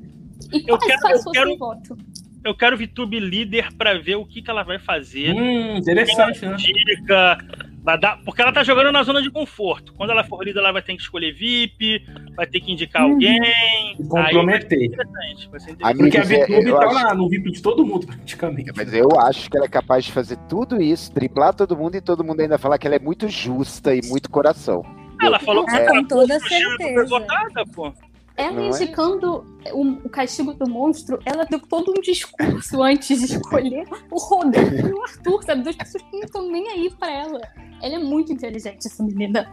E 0.53 0.65
Eu 0.67 0.79
quero- 0.79 1.01
passou 1.01 1.33
eu 1.35 1.45
quero- 1.45 1.57
voto. 1.59 1.97
Eu 2.45 2.55
quero 2.57 2.77
VTube 2.79 3.19
líder 3.19 3.73
pra 3.77 3.99
ver 3.99 4.15
o 4.17 4.25
que, 4.25 4.41
que 4.41 4.51
ela 4.51 4.63
vai 4.63 4.79
fazer. 4.79 5.35
Hum, 5.35 5.77
interessante, 5.77 6.47
né? 6.47 6.55
Dica, 6.57 7.37
vai 7.83 7.99
dar- 7.99 8.21
porque 8.25 8.41
ela 8.41 8.53
tá 8.53 8.63
jogando 8.63 8.93
na 8.93 9.03
zona 9.03 9.21
de 9.21 9.29
conforto. 9.31 9.93
Quando 9.95 10.11
ela 10.11 10.23
for 10.23 10.43
líder, 10.45 10.61
ela 10.61 10.71
vai 10.73 10.81
ter 10.81 10.95
que 10.95 11.03
escolher 11.03 11.33
VIP, 11.35 12.01
vai 12.37 12.47
ter 12.47 12.61
que 12.61 12.73
indicar 12.73 13.05
Uhum. 13.05 13.13
alguém. 13.15 13.43
Se 13.43 13.51
Aí 13.51 13.97
vai 14.09 14.23
ser 14.23 14.29
comprometer. 14.31 14.85
interessante. 14.85 15.49
Vai 15.51 15.61
ser 15.61 15.71
A 15.71 15.73
interessante. 15.93 15.99
Porque 15.99 16.17
a 16.17 16.23
VTube 16.23 16.71
tá 16.71 16.79
acho- 16.87 16.95
lá 16.95 17.15
no 17.15 17.29
VIP 17.29 17.51
de 17.51 17.61
todo 17.61 17.85
mundo, 17.85 18.07
praticamente. 18.07 18.73
Mas 18.77 18.95
eu 18.95 19.09
acho 19.21 19.51
que 19.51 19.57
ela 19.57 19.67
é 19.67 19.71
capaz 19.71 20.05
de 20.05 20.13
fazer 20.13 20.37
tudo 20.49 20.81
isso, 20.81 21.13
driblar 21.13 21.53
todo 21.55 21.77
mundo 21.77 21.97
e 21.97 22.01
todo 22.01 22.23
mundo 22.25 22.41
ainda 22.41 22.57
falar 22.57 22.79
que 22.79 22.87
ela 22.87 22.97
é 22.97 23.01
muito 23.01 23.29
justa 23.29 23.95
e 23.95 24.01
muito 24.07 24.31
coração. 24.31 24.81
Ela 25.21 25.41
falou 25.41 25.67
que 25.67 25.73
Ah, 25.75 25.81
ela 25.81 25.91
com 25.91 26.05
toda 26.05 26.39
certeza. 26.39 27.05
votada, 27.07 27.65
pô. 27.75 27.93
Ela 28.39 28.53
Não 28.53 28.63
é? 28.63 28.69
indicando 28.69 29.45
o, 29.73 29.83
o 30.05 30.09
castigo 30.09 30.55
do 30.55 30.71
monstro, 30.71 31.19
ela 31.27 31.45
deu 31.45 31.59
todo 31.61 31.91
um 31.91 32.01
discurso 32.01 32.81
antes 32.85 33.19
de 33.19 33.35
escolher 33.35 33.85
o 34.11 34.17
Rodrigo 34.19 34.89
e 34.89 34.93
o 34.93 35.03
Arthur, 35.03 35.43
sabe? 35.43 35.63
Duas 35.63 35.75
pessoas 35.77 36.03
que 36.05 36.13
não 36.17 36.21
estão 36.25 36.49
nem 36.51 36.69
aí 36.71 36.91
pra 36.99 37.11
ela. 37.11 37.41
Ela 37.83 37.95
é 37.97 37.99
muito 37.99 38.33
inteligente, 38.33 38.87
essa 38.87 39.03
menina. 39.03 39.51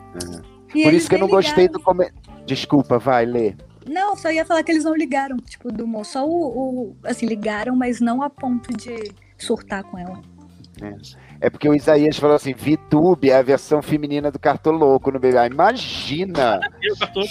E 0.74 0.84
Por 0.84 0.94
isso 0.94 1.10
que 1.10 1.16
eu 1.16 1.20
não 1.20 1.28
nem 1.28 1.36
gostei 1.36 1.64
ligaram. 1.66 1.80
do 1.80 1.84
comentário. 1.84 2.46
Desculpa, 2.46 3.00
vai, 3.00 3.26
Lê. 3.26 3.56
Não, 3.88 4.16
só 4.16 4.32
ia 4.32 4.46
falar 4.46 4.62
que 4.64 4.72
eles 4.72 4.84
não 4.84 4.96
ligaram, 4.96 5.38
tipo, 5.38 5.72
do 5.72 5.86
Mo. 5.88 6.04
Só 6.04 6.28
o, 6.28 6.90
o- 6.90 6.96
Assim, 7.04 7.26
ligaram, 7.26 7.76
mas 7.76 8.00
não 8.00 8.22
a 8.22 8.30
ponto 8.30 8.72
de 8.76 9.12
surtar 9.38 9.84
com 9.84 9.98
ela. 9.98 10.22
É 10.82 10.96
porque 11.50 11.68
o 11.70 11.76
Isaías 11.76 12.18
falou 12.18 12.36
assim: 12.36 12.54
VTube 12.54 13.30
é 13.30 13.38
a 13.38 13.42
versão 13.42 13.82
feminina 13.82 14.32
do 14.32 14.40
Cartoloco 14.40 15.12
no 15.12 15.20
BBA. 15.20 15.48
Imagina! 15.48 16.60
Tô. 17.14 17.22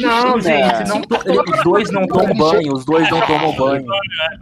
Não, 0.00 0.40
gente, 0.40 0.88
não 0.88 1.02
to- 1.02 1.18
os 1.52 1.64
dois 1.64 1.90
não 1.90 2.06
tomam 2.06 2.34
banho, 2.36 2.72
os 2.72 2.84
dois 2.84 3.10
não 3.10 3.20
tomam 3.26 3.52
banho. 3.56 3.86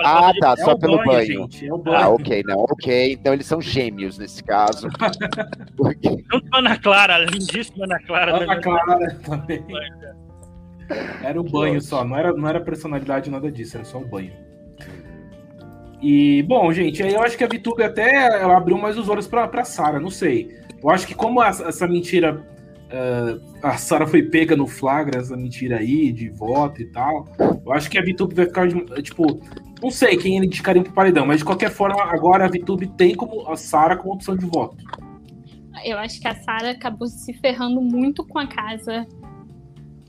Ah, 0.05 0.33
tá, 0.41 0.53
É 0.53 0.57
só 0.65 0.73
o 0.73 0.79
pelo 0.79 1.03
banho. 1.05 1.49
é 1.63 1.73
o 1.73 1.79
banho. 1.79 1.97
Ah, 1.97 2.09
ok, 2.09 2.43
não, 2.47 2.59
ok. 2.61 3.13
Então 3.13 3.33
eles 3.33 3.47
são 3.47 3.61
gêmeos 3.61 4.19
nesse 4.19 4.43
caso. 4.45 4.89
Porque 5.77 6.09
Junto 6.33 6.51
com 6.51 6.57
a 6.57 6.59
Ana 6.59 6.79
Clara, 6.79 7.19
lindíssima 7.19 7.85
Ana 7.85 7.99
Clara. 8.07 8.37
Ana? 8.43 8.61
Clara 8.61 9.15
também. 9.25 9.65
Era 11.23 11.41
o 11.41 11.45
banho 11.45 11.81
só, 11.81 12.05
não 12.05 12.17
era, 12.17 12.33
não 12.33 12.47
era 12.49 12.61
personalidade, 12.61 13.31
nada 13.31 13.51
disso, 13.51 13.77
era 13.77 13.85
só 13.87 13.99
o 13.99 14.05
banho. 14.07 14.33
E, 16.05 16.43
bom, 16.43 16.71
gente, 16.71 17.03
aí 17.03 17.15
eu 17.15 17.23
acho 17.23 17.35
que 17.35 17.43
a 17.43 17.47
VTube 17.47 17.83
até 17.83 18.27
ela 18.27 18.59
abriu 18.59 18.77
mais 18.77 18.99
os 18.99 19.09
olhos 19.09 19.27
pra, 19.27 19.49
pra 19.49 19.65
Sarah, 19.65 19.99
não 19.99 20.11
sei. 20.11 20.55
Eu 20.83 20.91
acho 20.91 21.07
que 21.07 21.15
como 21.15 21.43
essa, 21.43 21.65
essa 21.65 21.89
mentira. 21.89 22.47
ah, 23.63 23.71
a 23.71 23.79
Sarah 23.79 24.07
foi 24.07 24.23
pega 24.23 24.55
no 24.55 24.67
flagra, 24.67 25.19
essa 25.19 25.35
mentira 25.35 25.79
aí, 25.79 26.13
de 26.13 26.29
voto 26.29 26.83
e 26.83 26.85
tal. 26.93 27.27
Eu 27.39 27.73
acho 27.73 27.91
que 27.91 27.97
a 27.97 28.03
VTube 28.03 28.35
vai 28.35 28.45
ficar, 28.45 28.69
tipo. 29.01 29.41
Não 29.83 29.91
sei 29.91 30.19
quem 30.19 30.37
ele 30.37 30.45
indicaria 30.45 30.83
pro 30.83 30.93
paredão, 30.93 31.25
mas 31.25 31.39
de 31.39 31.45
qualquer 31.47 31.71
forma, 31.71 32.03
agora 32.05 32.45
a 32.45 32.49
VTube 32.49 32.87
tem 32.99 33.15
como 33.15 33.51
a 33.51 33.57
Sarah 33.57 33.97
como 33.97 34.13
opção 34.13 34.37
de 34.37 34.45
voto. 34.45 34.77
Eu 35.87 35.97
acho 35.97 36.21
que 36.21 36.29
a 36.29 36.35
Sarah 36.35 36.73
acabou 36.73 37.09
se 37.09 37.33
ferrando 37.33 37.81
muito 37.81 38.27
com 38.27 38.39
a 38.39 38.47
casa 38.47 39.07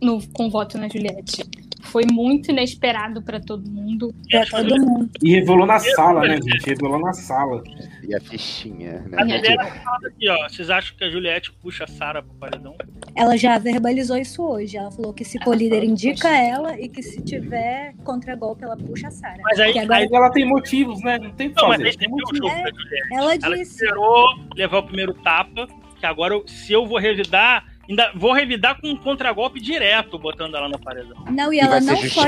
no, 0.02 0.20
com 0.34 0.48
o 0.48 0.50
voto 0.50 0.78
na 0.78 0.90
Juliette. 0.90 1.44
Foi 1.86 2.04
muito 2.12 2.52
inesperado 2.52 3.22
pra 3.22 3.40
todo 3.40 3.70
mundo. 3.70 4.14
Pra 4.30 4.46
todo 4.46 4.80
mundo. 4.80 5.10
E 5.22 5.34
revelou 5.36 5.66
na 5.66 5.80
sala, 5.80 6.22
né, 6.22 6.36
gente? 6.36 6.66
Revelou 6.68 7.00
na 7.00 7.14
sala. 7.14 7.64
e 8.08 8.14
a 8.16 8.20
fichinha, 8.20 9.02
né? 9.10 9.18
A. 9.18 9.22
Juliette 9.26 9.80
fala 9.84 10.08
aqui, 10.08 10.30
ó. 10.30 10.50
Vocês 10.50 10.70
acham 10.70 10.96
que 10.98 11.04
a 11.04 11.10
Juliette 11.10 11.52
puxa 11.54 11.86
a 11.86 11.88
Sara 11.88 12.22
pro 12.22 12.34
paredão? 12.36 12.76
Ela 13.16 13.36
já 13.38 13.58
verbalizou 13.58 14.18
isso 14.18 14.44
hoje. 14.44 14.78
Ela 14.78 14.92
falou 14.92 15.14
que 15.14 15.24
se 15.24 15.42
for 15.44 15.56
líder, 15.56 15.84
indica 15.84 16.28
ela 16.30 16.80
e 16.80 16.88
que 16.90 17.02
se 17.02 17.22
tiver 17.24 17.94
contragolpe, 18.04 18.64
ela 18.64 18.76
puxa 18.78 19.08
a 19.08 19.12
Sara. 19.12 19.38
Mas 19.44 19.60
aí, 19.60 19.78
agora 19.80 20.00
aí 20.00 20.08
ela 20.12 20.30
tem 20.32 20.46
motivos, 20.46 21.02
né? 21.02 21.18
Não 21.18 21.32
tem 21.32 21.48
o 21.48 21.54
que 21.54 21.62
não, 21.62 21.70
mas 21.70 21.82
aí 21.82 21.96
Tem 21.98 22.08
você 22.10 22.16
viu 22.16 22.16
o 22.16 22.20
motivos. 22.20 22.50
jogo 22.52 22.68
É. 22.68 22.72
Juliette. 22.72 23.14
Ela 23.14 23.34
Ela 23.36 23.58
disse. 23.58 23.72
esperou 23.84 24.26
levar 24.56 24.78
o 24.80 24.84
primeiro 24.84 25.14
tapa, 25.14 25.68
que 26.00 26.06
agora, 26.06 26.34
eu- 26.34 26.48
se 26.48 26.74
eu 26.74 26.86
vou 26.86 27.00
revidar, 27.00 27.64
ainda 27.90 28.12
vou 28.16 28.34
revidar 28.34 28.80
com 28.80 28.90
um 28.90 28.96
contragolpe 28.96 29.60
direto, 29.60 30.18
botando 30.18 30.56
ela 30.56 30.70
no 30.70 30.80
paredão. 30.80 31.26
Não, 31.30 31.54
e 31.54 31.58
E 31.58 31.60
ela 31.60 31.82
ser 31.82 31.92
não 31.92 32.10
só. 32.10 32.26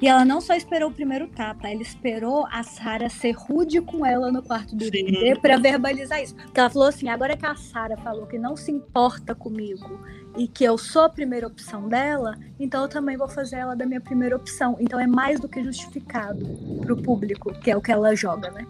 E 0.00 0.08
ela 0.08 0.24
não 0.24 0.40
só 0.40 0.54
esperou 0.54 0.88
o 0.88 0.92
primeiro 0.92 1.28
tapa, 1.28 1.68
ela 1.68 1.82
esperou 1.82 2.46
a 2.50 2.62
Sara 2.62 3.10
ser 3.10 3.32
rude 3.32 3.82
com 3.82 4.06
ela 4.06 4.32
no 4.32 4.42
quarto 4.42 4.74
do 4.74 4.84
líder 4.84 5.38
pra 5.40 5.58
verbalizar 5.58 6.22
isso. 6.22 6.34
Porque 6.34 6.58
ela 6.58 6.70
falou 6.70 6.88
assim: 6.88 7.08
agora 7.10 7.36
que 7.36 7.44
a 7.44 7.54
Sara 7.54 7.98
falou 7.98 8.26
que 8.26 8.38
não 8.38 8.56
se 8.56 8.72
importa 8.72 9.34
comigo 9.34 10.00
e 10.38 10.48
que 10.48 10.64
eu 10.64 10.78
sou 10.78 11.02
a 11.02 11.08
primeira 11.10 11.46
opção 11.46 11.86
dela, 11.86 12.38
então 12.58 12.82
eu 12.82 12.88
também 12.88 13.16
vou 13.18 13.28
fazer 13.28 13.56
ela 13.56 13.76
da 13.76 13.84
minha 13.84 14.00
primeira 14.00 14.34
opção. 14.34 14.78
Então 14.80 14.98
é 14.98 15.06
mais 15.06 15.38
do 15.38 15.46
que 15.46 15.62
justificado 15.62 16.46
pro 16.80 16.96
público, 16.96 17.52
que 17.60 17.70
é 17.70 17.76
o 17.76 17.82
que 17.82 17.92
ela 17.92 18.16
joga, 18.16 18.50
né? 18.52 18.66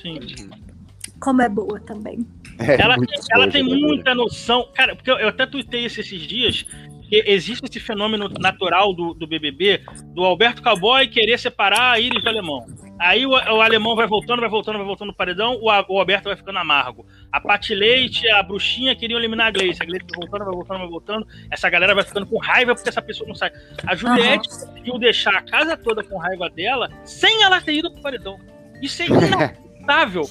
Sim. 0.00 0.18
Como 1.20 1.42
é 1.42 1.50
boa 1.50 1.80
também. 1.80 2.26
É 2.58 2.80
Ela, 2.80 2.96
muito 2.96 3.10
tem, 3.10 3.20
ela 3.32 3.48
tem 3.48 3.62
né? 3.62 3.74
muita 3.74 4.14
noção. 4.14 4.68
Cara, 4.74 4.94
porque 4.94 5.10
eu, 5.10 5.16
eu 5.16 5.28
até 5.28 5.46
tuitei 5.46 5.84
isso 5.84 6.00
esses 6.00 6.20
dias. 6.22 6.66
Que 7.08 7.22
existe 7.26 7.66
esse 7.68 7.78
fenômeno 7.78 8.28
natural 8.40 8.94
do, 8.94 9.12
do 9.12 9.26
BBB, 9.26 9.82
do 10.14 10.24
Alberto 10.24 10.62
Cowboy 10.62 11.06
querer 11.08 11.38
separar 11.38 11.92
a 11.92 12.00
Iris 12.00 12.22
do 12.22 12.28
alemão. 12.28 12.64
Aí 13.02 13.26
o, 13.26 13.30
o 13.30 13.60
alemão 13.60 13.96
vai 13.96 14.06
voltando, 14.06 14.40
vai 14.40 14.48
voltando, 14.48 14.78
vai 14.78 14.86
voltando 14.86 15.08
no 15.08 15.14
paredão, 15.14 15.58
o, 15.60 15.66
o 15.66 15.98
Alberto 15.98 16.28
vai 16.28 16.36
ficando 16.36 16.60
amargo. 16.60 17.04
A 17.32 17.40
Pati 17.40 17.74
Leite, 17.74 18.28
a 18.30 18.42
bruxinha 18.44 18.94
queriam 18.94 19.18
eliminar 19.18 19.48
a 19.48 19.50
Gleice. 19.50 19.82
A 19.82 19.84
Gleice 19.84 20.06
vai 20.08 20.20
voltando, 20.20 20.44
vai 20.44 20.54
voltando, 20.54 20.78
vai 20.78 20.88
voltando. 20.88 21.26
Essa 21.50 21.68
galera 21.68 21.96
vai 21.96 22.04
ficando 22.04 22.26
com 22.26 22.38
raiva 22.38 22.74
porque 22.74 22.88
essa 22.88 23.02
pessoa 23.02 23.26
não 23.26 23.34
sai. 23.34 23.50
A 23.84 23.96
Juliette 23.96 24.48
conseguiu 24.48 24.98
deixar 24.98 25.34
a 25.34 25.42
casa 25.42 25.76
toda 25.76 26.04
com 26.04 26.16
raiva 26.16 26.48
dela 26.48 26.88
sem 27.04 27.42
ela 27.42 27.60
ter 27.60 27.74
ido 27.74 27.90
pro 27.90 28.02
paredão. 28.02 28.38
Isso 28.80 29.02
é 29.02 29.06
inacreditável. 29.10 30.22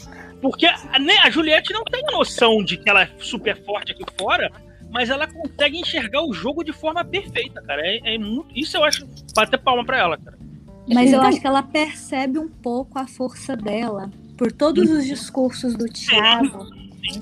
Porque 0.42 0.66
a, 0.66 1.00
né, 1.00 1.14
a 1.24 1.30
Juliette 1.30 1.72
não 1.74 1.84
tem 1.84 2.02
a 2.08 2.12
noção 2.12 2.64
de 2.64 2.78
que 2.78 2.90
ela 2.90 3.04
é 3.04 3.10
super 3.20 3.64
forte 3.64 3.92
aqui 3.92 4.04
fora, 4.20 4.52
mas 4.90 5.10
ela 5.10 5.28
consegue 5.28 5.78
enxergar 5.80 6.24
o 6.24 6.34
jogo 6.34 6.64
de 6.64 6.74
forma 6.74 7.04
perfeita, 7.06 7.62
cara. 7.62 7.82
É, 7.86 8.16
é 8.16 8.18
muito, 8.18 8.48
isso 8.56 8.76
eu 8.76 8.84
acho 8.84 9.08
bater 9.36 9.58
palma 9.60 9.86
pra 9.86 9.98
ela, 10.00 10.18
cara. 10.18 10.38
Mas 10.92 11.12
eu 11.12 11.18
Então- 11.20 11.30
acho 11.30 11.40
que 11.40 11.48
ela 11.48 11.62
percebe 11.64 12.40
um 12.40 12.50
pouco 12.50 12.98
a 12.98 13.06
força 13.08 13.56
dela 13.56 14.10
por 14.38 14.52
todos 14.52 14.90
os 14.90 15.06
discursos 15.06 15.76
do 15.76 15.86
Thiago. 15.86 16.68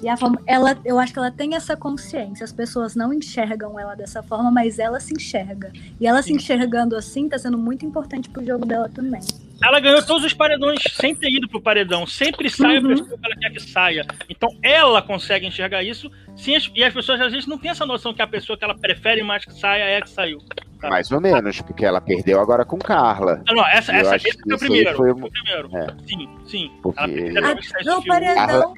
E 0.04 0.08
a 0.10 0.16
forma, 0.18 0.42
ela, 0.46 0.78
eu 0.86 1.00
acho 1.00 1.12
que 1.14 1.20
ela 1.20 1.32
tem 1.32 1.56
essa 1.56 1.76
consciência. 1.76 2.44
As 2.44 2.52
pessoas 2.52 2.96
não 2.96 3.14
enxergam 3.14 3.80
ela 3.80 3.96
dessa 3.96 4.22
forma, 4.24 4.50
mas 4.52 4.78
ela 4.80 5.00
se 5.00 5.14
enxerga. 5.14 5.72
E 6.00 6.06
ela 6.08 6.22
se 6.22 6.32
enxergando 6.34 6.96
assim 6.96 7.28
tá 7.30 7.38
sendo 7.38 7.58
muito 7.58 7.86
importante 7.86 8.30
pro 8.30 8.46
jogo 8.46 8.66
dela 8.66 8.90
também. 8.90 9.22
Ela 9.64 9.80
ganhou 9.80 10.02
todos 10.06 10.24
os 10.24 10.34
paredões 10.34 10.80
sem 10.94 11.14
ter 11.16 11.30
ido 11.30 11.48
pro 11.50 11.62
paredão. 11.62 12.08
Sempre 12.08 12.50
sai 12.50 12.78
a 12.78 12.80
Uhum. 12.82 12.88
pessoa 12.90 13.10
que 13.10 13.26
ela 13.26 13.36
quer 13.36 13.50
que 13.52 13.60
saia. 13.60 14.06
Então 14.30 14.50
ela 14.64 15.02
consegue 15.02 15.46
enxergar 15.46 15.84
isso. 15.84 16.10
Sim, 16.36 16.56
e 16.76 16.84
as 16.84 16.94
pessoas 16.94 17.20
às 17.20 17.32
vezes 17.32 17.48
não 17.48 17.58
têm 17.58 17.72
essa 17.72 17.86
noção 17.86 18.14
que 18.14 18.22
a 18.22 18.28
pessoa 18.28 18.58
que 18.58 18.64
ela 18.64 18.76
prefere 18.78 19.22
mais 19.24 19.44
que 19.44 19.54
saia 19.54 19.84
é 19.84 19.98
a 19.98 20.02
que 20.02 20.10
saiu. 20.10 20.40
Mais 20.82 21.12
ou 21.12 21.20
menos, 21.20 21.60
porque 21.62 21.84
ela 21.86 22.00
perdeu 22.00 22.40
agora 22.40 22.64
com 22.64 22.78
Carla. 22.80 23.44
Não, 23.46 23.56
não, 23.56 23.68
essa, 23.68 23.92
essa, 23.92 24.16
acho 24.16 24.28
esse 24.30 24.38
que 24.38 24.44
foi 24.44 24.54
o 24.54 24.56
isso 24.56 24.64
aí 24.64 24.70
primeiro. 24.70 24.96
foi 24.98 25.12
Foi 25.12 25.22
um- 25.22 25.26
o 25.26 25.32
primeiro. 25.32 25.78
É. 25.78 25.88
Sim, 26.08 26.30
sim. 26.46 26.72
Porque- 26.82 27.00
Ela 27.02 27.18
perdeu 27.18 27.44
Ah, 27.44 27.92
a 27.92 27.96
No 28.00 28.06
paredão 28.06 28.74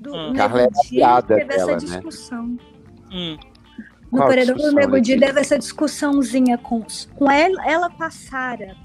do 0.00 0.14
Hum. 0.16 0.32
Carla 0.34 0.60
é 0.62 0.64
a 0.66 0.88
piada 0.88 1.36
teve 1.36 1.48
dela, 1.48 1.72
essa 1.72 1.86
né? 1.86 1.94
discussão. 1.96 2.56
Hum. 3.12 3.36
No 4.12 4.18
Qual 4.18 4.28
paredão 4.28 4.54
do 4.56 4.72
Nego 4.72 5.00
Di 5.00 5.18
teve 5.18 5.40
essa 5.40 5.58
discussãozinha 5.58 6.56
com, 6.58 6.84
com 7.16 7.30
ela, 7.30 7.66
ela 7.68 7.90
com 7.90 8.04
a 8.04 8.10
Sara. 8.10 8.76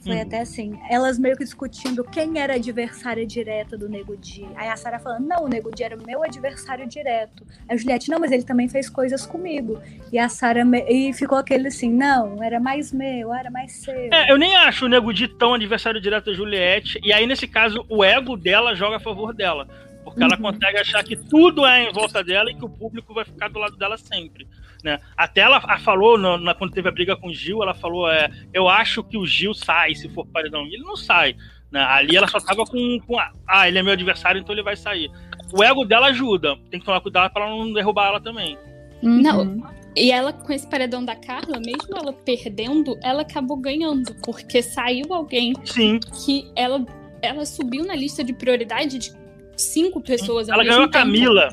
Foi 0.00 0.16
Hum. 0.16 0.22
até 0.22 0.40
assim, 0.40 0.78
elas 0.88 1.18
meio 1.18 1.36
que 1.36 1.44
discutindo 1.44 2.02
quem 2.04 2.38
era 2.40 2.52
a 2.54 2.56
adversária 2.56 3.26
direta 3.26 3.76
do 3.76 3.88
Nego 3.88 4.16
Di. 4.16 4.46
Aí 4.56 4.68
a 4.68 4.76
Sarah 4.76 4.98
falando, 4.98 5.26
não, 5.26 5.44
o 5.44 5.48
Nego 5.48 5.70
Di 5.74 5.82
era 5.82 5.96
meu 5.96 6.22
adversário 6.22 6.86
direto. 6.86 7.44
Aí 7.68 7.74
a 7.74 7.76
Juliette, 7.76 8.10
não, 8.10 8.18
mas 8.18 8.30
ele 8.32 8.42
também 8.44 8.68
fez 8.68 8.88
coisas 8.88 9.26
comigo. 9.26 9.80
E 10.12 10.18
a 10.18 10.28
Sarah, 10.28 10.64
me- 10.64 10.84
e 10.88 11.12
ficou 11.12 11.36
aquele 11.38 11.68
assim, 11.68 11.92
não, 11.92 12.42
era 12.42 12.58
mais 12.60 12.92
meu, 12.92 13.34
era 13.34 13.50
mais 13.50 13.72
seu. 13.72 13.94
É, 14.12 14.30
eu 14.30 14.36
nem 14.38 14.56
acho 14.56 14.84
o 14.86 14.88
Nego 14.88 15.12
Di 15.12 15.26
tão 15.28 15.54
adversário 15.54 16.00
direto 16.00 16.26
da 16.26 16.32
Juliette. 16.32 17.00
E 17.02 17.12
aí, 17.12 17.26
nesse 17.26 17.46
caso, 17.48 17.84
o 17.88 18.02
ego 18.04 18.36
dela 18.36 18.74
joga 18.74 18.96
a 18.96 19.00
favor 19.00 19.34
dela. 19.34 19.66
Porque 20.04 20.20
ela 20.22 20.34
Uhum. 20.36 20.42
consegue 20.42 20.78
achar 20.78 21.04
que 21.04 21.14
tudo 21.16 21.64
é 21.64 21.84
em 21.88 21.92
volta 21.92 22.24
dela 22.24 22.50
e 22.50 22.54
que 22.56 22.64
o 22.64 22.68
público 22.68 23.14
vai 23.14 23.24
ficar 23.24 23.48
do 23.48 23.58
lado 23.60 23.76
dela 23.76 23.96
sempre. 23.96 24.48
Né? 24.82 24.98
Até 25.16 25.42
ela 25.42 25.60
falou, 25.78 26.18
no- 26.18 26.38
na- 26.38 26.54
quando 26.54 26.72
teve 26.72 26.88
a 26.88 26.92
briga 26.92 27.16
com 27.16 27.28
o 27.28 27.32
Gil, 27.32 27.62
ela 27.62 27.72
falou: 27.74 28.10
é, 28.10 28.28
Eu 28.52 28.68
acho 28.68 29.02
que 29.04 29.16
o 29.16 29.24
Gil 29.24 29.54
sai 29.54 29.94
se 29.94 30.08
for 30.08 30.26
paredão. 30.26 30.66
E 30.66 30.74
ele 30.74 30.82
não 30.82 30.96
sai. 30.96 31.36
Né? 31.70 31.80
Ali 31.80 32.16
ela 32.16 32.26
só 32.28 32.40
tava 32.40 32.64
com, 32.64 32.98
com. 33.06 33.18
a- 33.18 33.30
Ah, 33.46 33.68
ele 33.68 33.78
é 33.78 33.82
meu 33.82 33.92
adversário, 33.92 34.40
então 34.40 34.52
ele 34.54 34.62
vai 34.62 34.76
sair. 34.76 35.08
O 35.52 35.62
ego 35.62 35.84
dela 35.84 36.08
ajuda. 36.08 36.56
Tem 36.70 36.80
que 36.80 36.86
tomar 36.86 37.00
cuidado 37.00 37.32
pra 37.32 37.46
ela 37.46 37.56
não 37.56 37.72
derrubar 37.72 38.08
ela 38.08 38.20
também. 38.20 38.58
Não, 39.02 39.62
E 39.96 40.10
ela, 40.10 40.32
com 40.32 40.52
esse 40.52 40.66
paredão 40.68 41.04
da 41.04 41.14
Carla, 41.14 41.58
mesmo 41.60 41.96
ela 41.96 42.12
perdendo, 42.12 42.98
ela 43.02 43.22
acabou 43.22 43.56
ganhando. 43.58 44.14
Porque 44.24 44.62
saiu 44.62 45.12
alguém 45.12 45.52
Sim. 45.64 45.98
que 46.24 46.50
ela, 46.56 46.84
ela 47.20 47.44
subiu 47.44 47.84
na 47.84 47.94
lista 47.94 48.24
de 48.24 48.32
prioridade 48.32 48.98
de 48.98 49.12
cinco 49.56 50.00
pessoas. 50.00 50.48
Ela 50.48 50.64
ganhou 50.64 50.84
a 50.84 50.88
tempo. 50.88 50.92
Camila. 50.92 51.48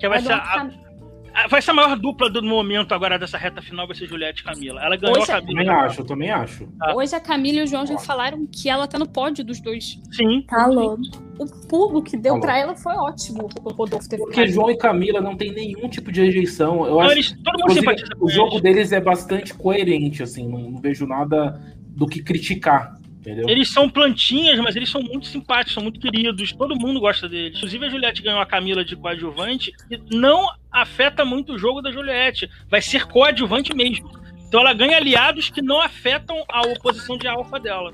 Que 0.00 0.08
vai 0.08 0.18
Ela 0.18 0.26
ser 0.26 0.32
a- 0.32 0.70
vai 1.48 1.62
ser 1.62 1.70
a 1.70 1.74
maior 1.74 1.96
dupla 1.98 2.28
do 2.30 2.42
momento 2.42 2.92
agora 2.94 3.18
dessa 3.18 3.38
reta 3.38 3.60
final, 3.62 3.86
vai 3.86 3.96
ser 3.96 4.06
Juliette 4.06 4.42
e 4.42 4.44
Camila. 4.44 4.82
Ela 4.82 4.96
ganhou 4.96 5.18
Hoje- 5.20 5.32
a 5.32 5.36
Eu 5.36 5.40
também 5.40 5.56
Camila. 5.66 5.84
acho, 5.84 6.00
eu 6.00 6.04
também 6.06 6.30
acho. 6.30 6.68
Hoje 6.94 7.14
a 7.16 7.20
Camila 7.20 7.58
e 7.60 7.62
o 7.62 7.66
João 7.66 7.86
já 7.86 7.98
falaram 7.98 8.46
que 8.46 8.68
ela 8.68 8.86
tá 8.86 8.98
no 8.98 9.08
pódio 9.08 9.44
dos 9.44 9.60
dois. 9.60 9.98
Sim. 10.12 10.44
Falou. 10.48 10.98
O 11.38 11.66
pulo 11.68 12.02
que 12.02 12.16
deu 12.16 12.32
Falou. 12.34 12.40
pra 12.46 12.58
ela 12.58 12.74
foi 12.76 12.94
ótimo, 12.94 13.48
o 13.64 13.70
Rodolfo 13.72 14.08
ter 14.08 14.16
Porque. 14.18 14.46
João 14.46 14.70
e 14.70 14.76
Camila 14.76 15.20
não 15.20 15.36
tem 15.36 15.52
nenhum 15.52 15.88
tipo 15.88 16.12
de 16.12 16.20
rejeição. 16.22 16.80
Eu 16.86 16.86
Então, 16.86 17.00
acho 17.00 17.12
eles, 17.12 17.38
todo 17.42 17.58
mundo 17.60 17.72
simpatiza 17.72 18.14
com 18.14 18.26
o 18.26 18.30
jogo 18.30 18.50
eles. 18.52 18.62
deles 18.62 18.92
é 18.92 19.00
bastante 19.00 19.54
coerente, 19.54 20.22
assim, 20.22 20.46
não, 20.48 20.70
não 20.70 20.80
vejo 20.80 21.06
nada 21.06 21.60
do 21.88 22.06
que 22.06 22.22
criticar, 22.22 22.96
entendeu? 23.22 23.48
Eles 23.48 23.70
são 23.70 23.88
plantinhas, 23.88 24.58
mas 24.58 24.76
eles 24.76 24.90
são 24.90 25.00
muito 25.00 25.26
simpáticos, 25.26 25.74
são 25.74 25.82
muito 25.82 26.00
queridos. 26.00 26.52
Todo 26.52 26.76
mundo 26.76 27.00
gosta 27.00 27.28
deles. 27.28 27.56
Inclusive, 27.56 27.86
a 27.86 27.88
Juliette 27.88 28.22
ganhou 28.22 28.40
a 28.40 28.46
Camila 28.46 28.84
de 28.84 28.96
coadjuvante 28.96 29.72
e 29.90 29.98
não 30.14 30.46
afeta 30.70 31.24
muito 31.24 31.54
o 31.54 31.58
jogo 31.58 31.80
da 31.80 31.92
Juliette. 31.92 32.50
Vai 32.68 32.82
ser 32.82 33.06
coadjuvante 33.06 33.74
mesmo. 33.74 34.10
Então 34.46 34.60
ela 34.60 34.74
ganha 34.74 34.96
aliados 34.96 35.48
que 35.48 35.62
não 35.62 35.80
afetam 35.80 36.36
a 36.48 36.60
oposição 36.62 37.16
de 37.16 37.26
alfa 37.26 37.58
dela. 37.58 37.92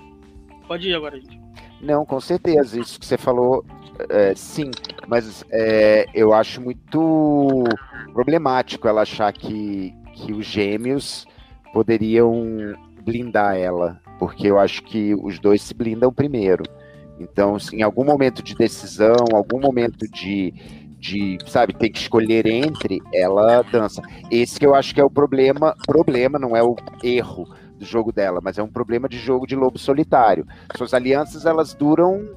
Pode 0.66 0.88
ir 0.88 0.94
agora, 0.94 1.16
gente. 1.16 1.38
Não, 1.80 2.04
com 2.04 2.20
certeza, 2.20 2.80
isso 2.80 2.98
que 2.98 3.06
você 3.06 3.16
falou, 3.16 3.64
é, 4.10 4.34
sim, 4.34 4.70
mas 5.06 5.44
é, 5.50 6.06
eu 6.12 6.32
acho 6.32 6.60
muito 6.60 7.64
problemático 8.12 8.88
ela 8.88 9.02
achar 9.02 9.32
que, 9.32 9.94
que 10.14 10.32
os 10.32 10.44
gêmeos 10.44 11.24
poderiam 11.72 12.74
blindar 13.08 13.56
ela, 13.56 13.98
porque 14.18 14.46
eu 14.46 14.58
acho 14.58 14.82
que 14.82 15.14
os 15.14 15.38
dois 15.38 15.62
se 15.62 15.72
blindam 15.72 16.12
primeiro. 16.12 16.62
Então, 17.18 17.56
em 17.72 17.82
algum 17.82 18.04
momento 18.04 18.42
de 18.42 18.54
decisão, 18.54 19.16
algum 19.32 19.58
momento 19.58 20.06
de, 20.12 20.52
de, 20.98 21.38
sabe, 21.46 21.74
ter 21.74 21.88
que 21.88 21.98
escolher 21.98 22.46
entre, 22.46 23.00
ela 23.14 23.62
dança. 23.62 24.02
Esse 24.30 24.60
que 24.60 24.66
eu 24.66 24.74
acho 24.74 24.94
que 24.94 25.00
é 25.00 25.04
o 25.04 25.10
problema, 25.10 25.74
problema, 25.86 26.38
não 26.38 26.54
é 26.54 26.62
o 26.62 26.76
erro 27.02 27.48
do 27.78 27.84
jogo 27.84 28.12
dela, 28.12 28.40
mas 28.42 28.58
é 28.58 28.62
um 28.62 28.68
problema 28.68 29.08
de 29.08 29.18
jogo 29.18 29.46
de 29.46 29.56
lobo 29.56 29.78
solitário. 29.78 30.46
Suas 30.76 30.92
alianças, 30.92 31.46
elas 31.46 31.72
duram 31.72 32.28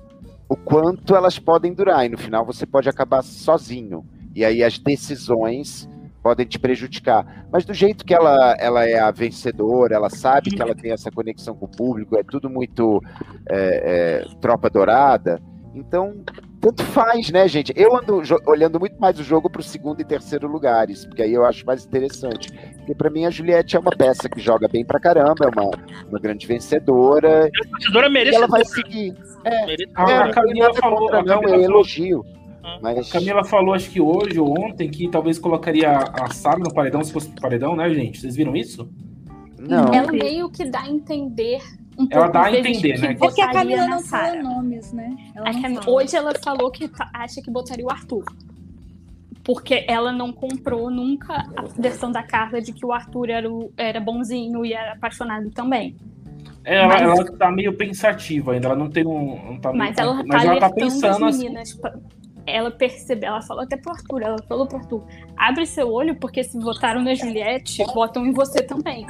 o 0.48 0.56
quanto 0.56 1.16
elas 1.16 1.38
podem 1.38 1.74
durar, 1.74 2.06
e 2.06 2.10
no 2.10 2.18
final 2.18 2.46
você 2.46 2.66
pode 2.66 2.88
acabar 2.88 3.22
sozinho. 3.24 4.06
E 4.34 4.46
aí 4.46 4.64
as 4.64 4.80
decisões 4.80 5.90
podem 6.22 6.46
te 6.46 6.60
prejudicar. 6.60 7.46
Mas 7.52 7.66
do 7.66 7.74
jeito 7.74 8.06
que 8.06 8.14
ela, 8.14 8.56
ela 8.60 8.88
é 8.88 9.00
a 9.00 9.12
vencedora, 9.12 9.96
ela 9.96 10.10
sabe 10.10 10.52
que 10.52 10.62
ela 10.62 10.76
tem 10.76 10.92
essa 10.92 11.12
conexão 11.12 11.56
com 11.56 11.66
o 11.66 11.70
público, 11.70 12.18
é 12.18 12.24
tudo 12.24 12.50
muito 12.50 13.02
é, 13.50 14.24
é, 14.24 14.36
tropa 14.40 14.70
dourada. 14.70 15.42
Então, 15.74 16.22
tanto 16.60 16.84
faz, 16.84 17.32
né, 17.32 17.48
gente? 17.48 17.74
Eu 17.78 17.96
ando 17.96 18.22
olhando 18.46 18.78
muito 18.78 19.00
mais 19.00 19.18
o 19.18 19.24
jogo 19.24 19.50
para 19.50 19.62
o 19.62 19.64
segundo 19.64 20.02
e 20.02 20.04
terceiro 20.04 20.48
lugares, 20.48 21.06
porque 21.06 21.22
aí 21.24 21.34
eu 21.34 21.46
acho 21.46 21.66
mais 21.66 21.86
interessante. 21.86 22.52
Porque 22.78 22.94
para 22.94 23.10
mim 23.10 23.26
a 23.26 23.30
Juliette 23.30 23.78
é 23.78 23.80
uma 23.80 23.92
peça 23.92 24.30
que 24.30 24.40
joga 24.42 24.68
bem 24.68 24.84
pra 24.84 25.00
caramba, 25.00 25.46
é 25.46 25.48
uma, 25.48 25.72
uma 26.10 26.20
grande 26.20 26.46
vencedora, 26.46 27.46
A 27.48 27.70
torcedora 27.70 28.08
e 28.08 28.12
merece. 28.12 28.36
ela 28.36 28.48
vai 28.48 28.66
seguir. 28.66 29.16
A, 29.46 29.50
É, 29.50 29.76
a 29.96 30.06
não 30.18 30.24
tem 30.24 30.34
Camila 30.34 30.74
falou, 30.74 31.00
contra, 31.00 31.20
a 31.20 31.24
não, 31.24 31.36
Camila 31.42 31.56
é 31.56 31.62
falou, 31.62 31.76
elogio. 31.78 32.26
Mas 32.82 32.98
a 33.10 33.12
Camila 33.12 33.44
falou, 33.44 33.74
acho 33.74 33.90
que 33.90 34.00
hoje 34.00 34.40
ou 34.40 34.50
ontem, 34.60 34.90
que 34.90 35.08
talvez 35.10 35.40
colocaria 35.40 35.90
a 35.98 36.30
Sara 36.32 36.60
no 36.60 36.74
paredão 36.74 37.04
se 37.04 37.12
fosse 37.12 37.30
pro 37.30 37.42
paredão, 37.42 37.76
né, 37.76 37.90
gente? 37.94 38.20
Vocês 38.20 38.36
viram 38.36 38.56
isso? 38.56 38.90
não. 39.60 39.94
Ela 39.94 40.12
meio 40.12 40.50
que 40.50 40.66
dá 40.66 40.82
a 40.82 40.90
entender 40.90 41.62
um 41.98 42.08
Ela 42.10 42.24
pouco 42.26 42.34
dá 42.34 42.44
a 42.46 42.52
entender, 42.58 42.94
que 42.94 43.02
né? 43.02 43.18
É 43.22 43.28
que 43.32 43.42
a 43.42 43.52
Camila 43.52 43.88
não 43.88 44.02
falou 44.02 44.42
nomes, 44.44 44.92
né? 44.92 45.16
Ela 45.36 45.52
Cam-. 45.62 45.80
Hoje 45.88 46.16
ela 46.16 46.34
falou 46.44 46.72
que 46.72 46.88
tá- 46.88 47.10
acha 47.14 47.42
que 47.42 47.52
botaria 47.52 47.86
o 47.86 47.92
Arthur. 47.92 48.24
Porque 49.44 49.86
ela 49.88 50.12
não 50.12 50.32
comprou 50.32 50.90
nunca 50.92 51.34
a 51.56 51.64
versão 51.80 52.12
da 52.12 52.22
Carla 52.22 52.62
de 52.62 52.72
que 52.74 52.86
o 52.86 52.92
Arthur 52.92 53.30
era, 53.30 53.52
o- 53.52 53.72
era 53.76 54.00
bonzinho 54.00 54.64
e 54.66 54.74
era 54.74 54.94
apaixonado 54.94 55.50
também. 55.52 55.96
É, 56.64 56.76
Ela, 56.78 56.88
Mas- 56.88 57.02
ela 57.02 57.38
tá 57.38 57.52
meio 57.52 57.76
pensativa 57.76 58.54
ainda, 58.54 58.68
ela 58.68 58.76
não 58.76 58.88
tem 58.90 59.06
um. 59.06 59.44
Não 59.52 59.60
tá 59.60 59.74
Mas 59.74 59.96
meio- 59.96 60.08
ela 60.10 60.18
tá 60.18 60.24
mas 60.28 60.44
ela 60.46 60.60
tá 60.60 60.66
alertando 60.68 60.92
pensando 60.92 61.26
as 61.26 61.36
assim. 61.36 61.44
meninas. 61.44 61.74
pra- 61.74 61.98
Ela 62.46 62.72
percebeu, 62.72 63.30
ela 63.30 63.42
falou 63.42 63.64
até 63.64 63.78
pro 63.78 63.92
Arthur, 63.92 64.22
ela 64.22 64.38
falou 64.48 64.68
pro 64.68 64.78
Arthur, 64.78 65.04
abre 65.38 65.66
seu 65.66 65.92
olho, 65.92 66.16
porque 66.16 66.44
se 66.44 66.58
votaram 66.60 67.04
na 67.04 67.14
Juliette, 67.14 67.84
votam 67.94 68.26
em 68.26 68.34
você 68.34 68.64
também. 68.64 69.06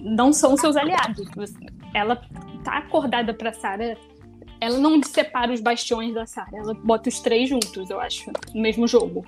Não 0.00 0.32
são 0.32 0.56
seus 0.56 0.76
aliados. 0.76 1.28
Ela 1.92 2.16
tá 2.64 2.78
acordada 2.78 3.34
pra 3.34 3.52
Sarah. 3.52 3.96
Ela 4.60 4.78
não 4.78 5.02
separa 5.02 5.52
os 5.52 5.60
bastiões 5.60 6.14
da 6.14 6.26
Sarah, 6.26 6.58
ela 6.58 6.74
bota 6.74 7.08
os 7.08 7.18
três 7.20 7.48
juntos, 7.48 7.88
eu 7.90 8.00
acho, 8.00 8.30
no 8.54 8.60
mesmo 8.60 8.86
jogo. 8.86 9.24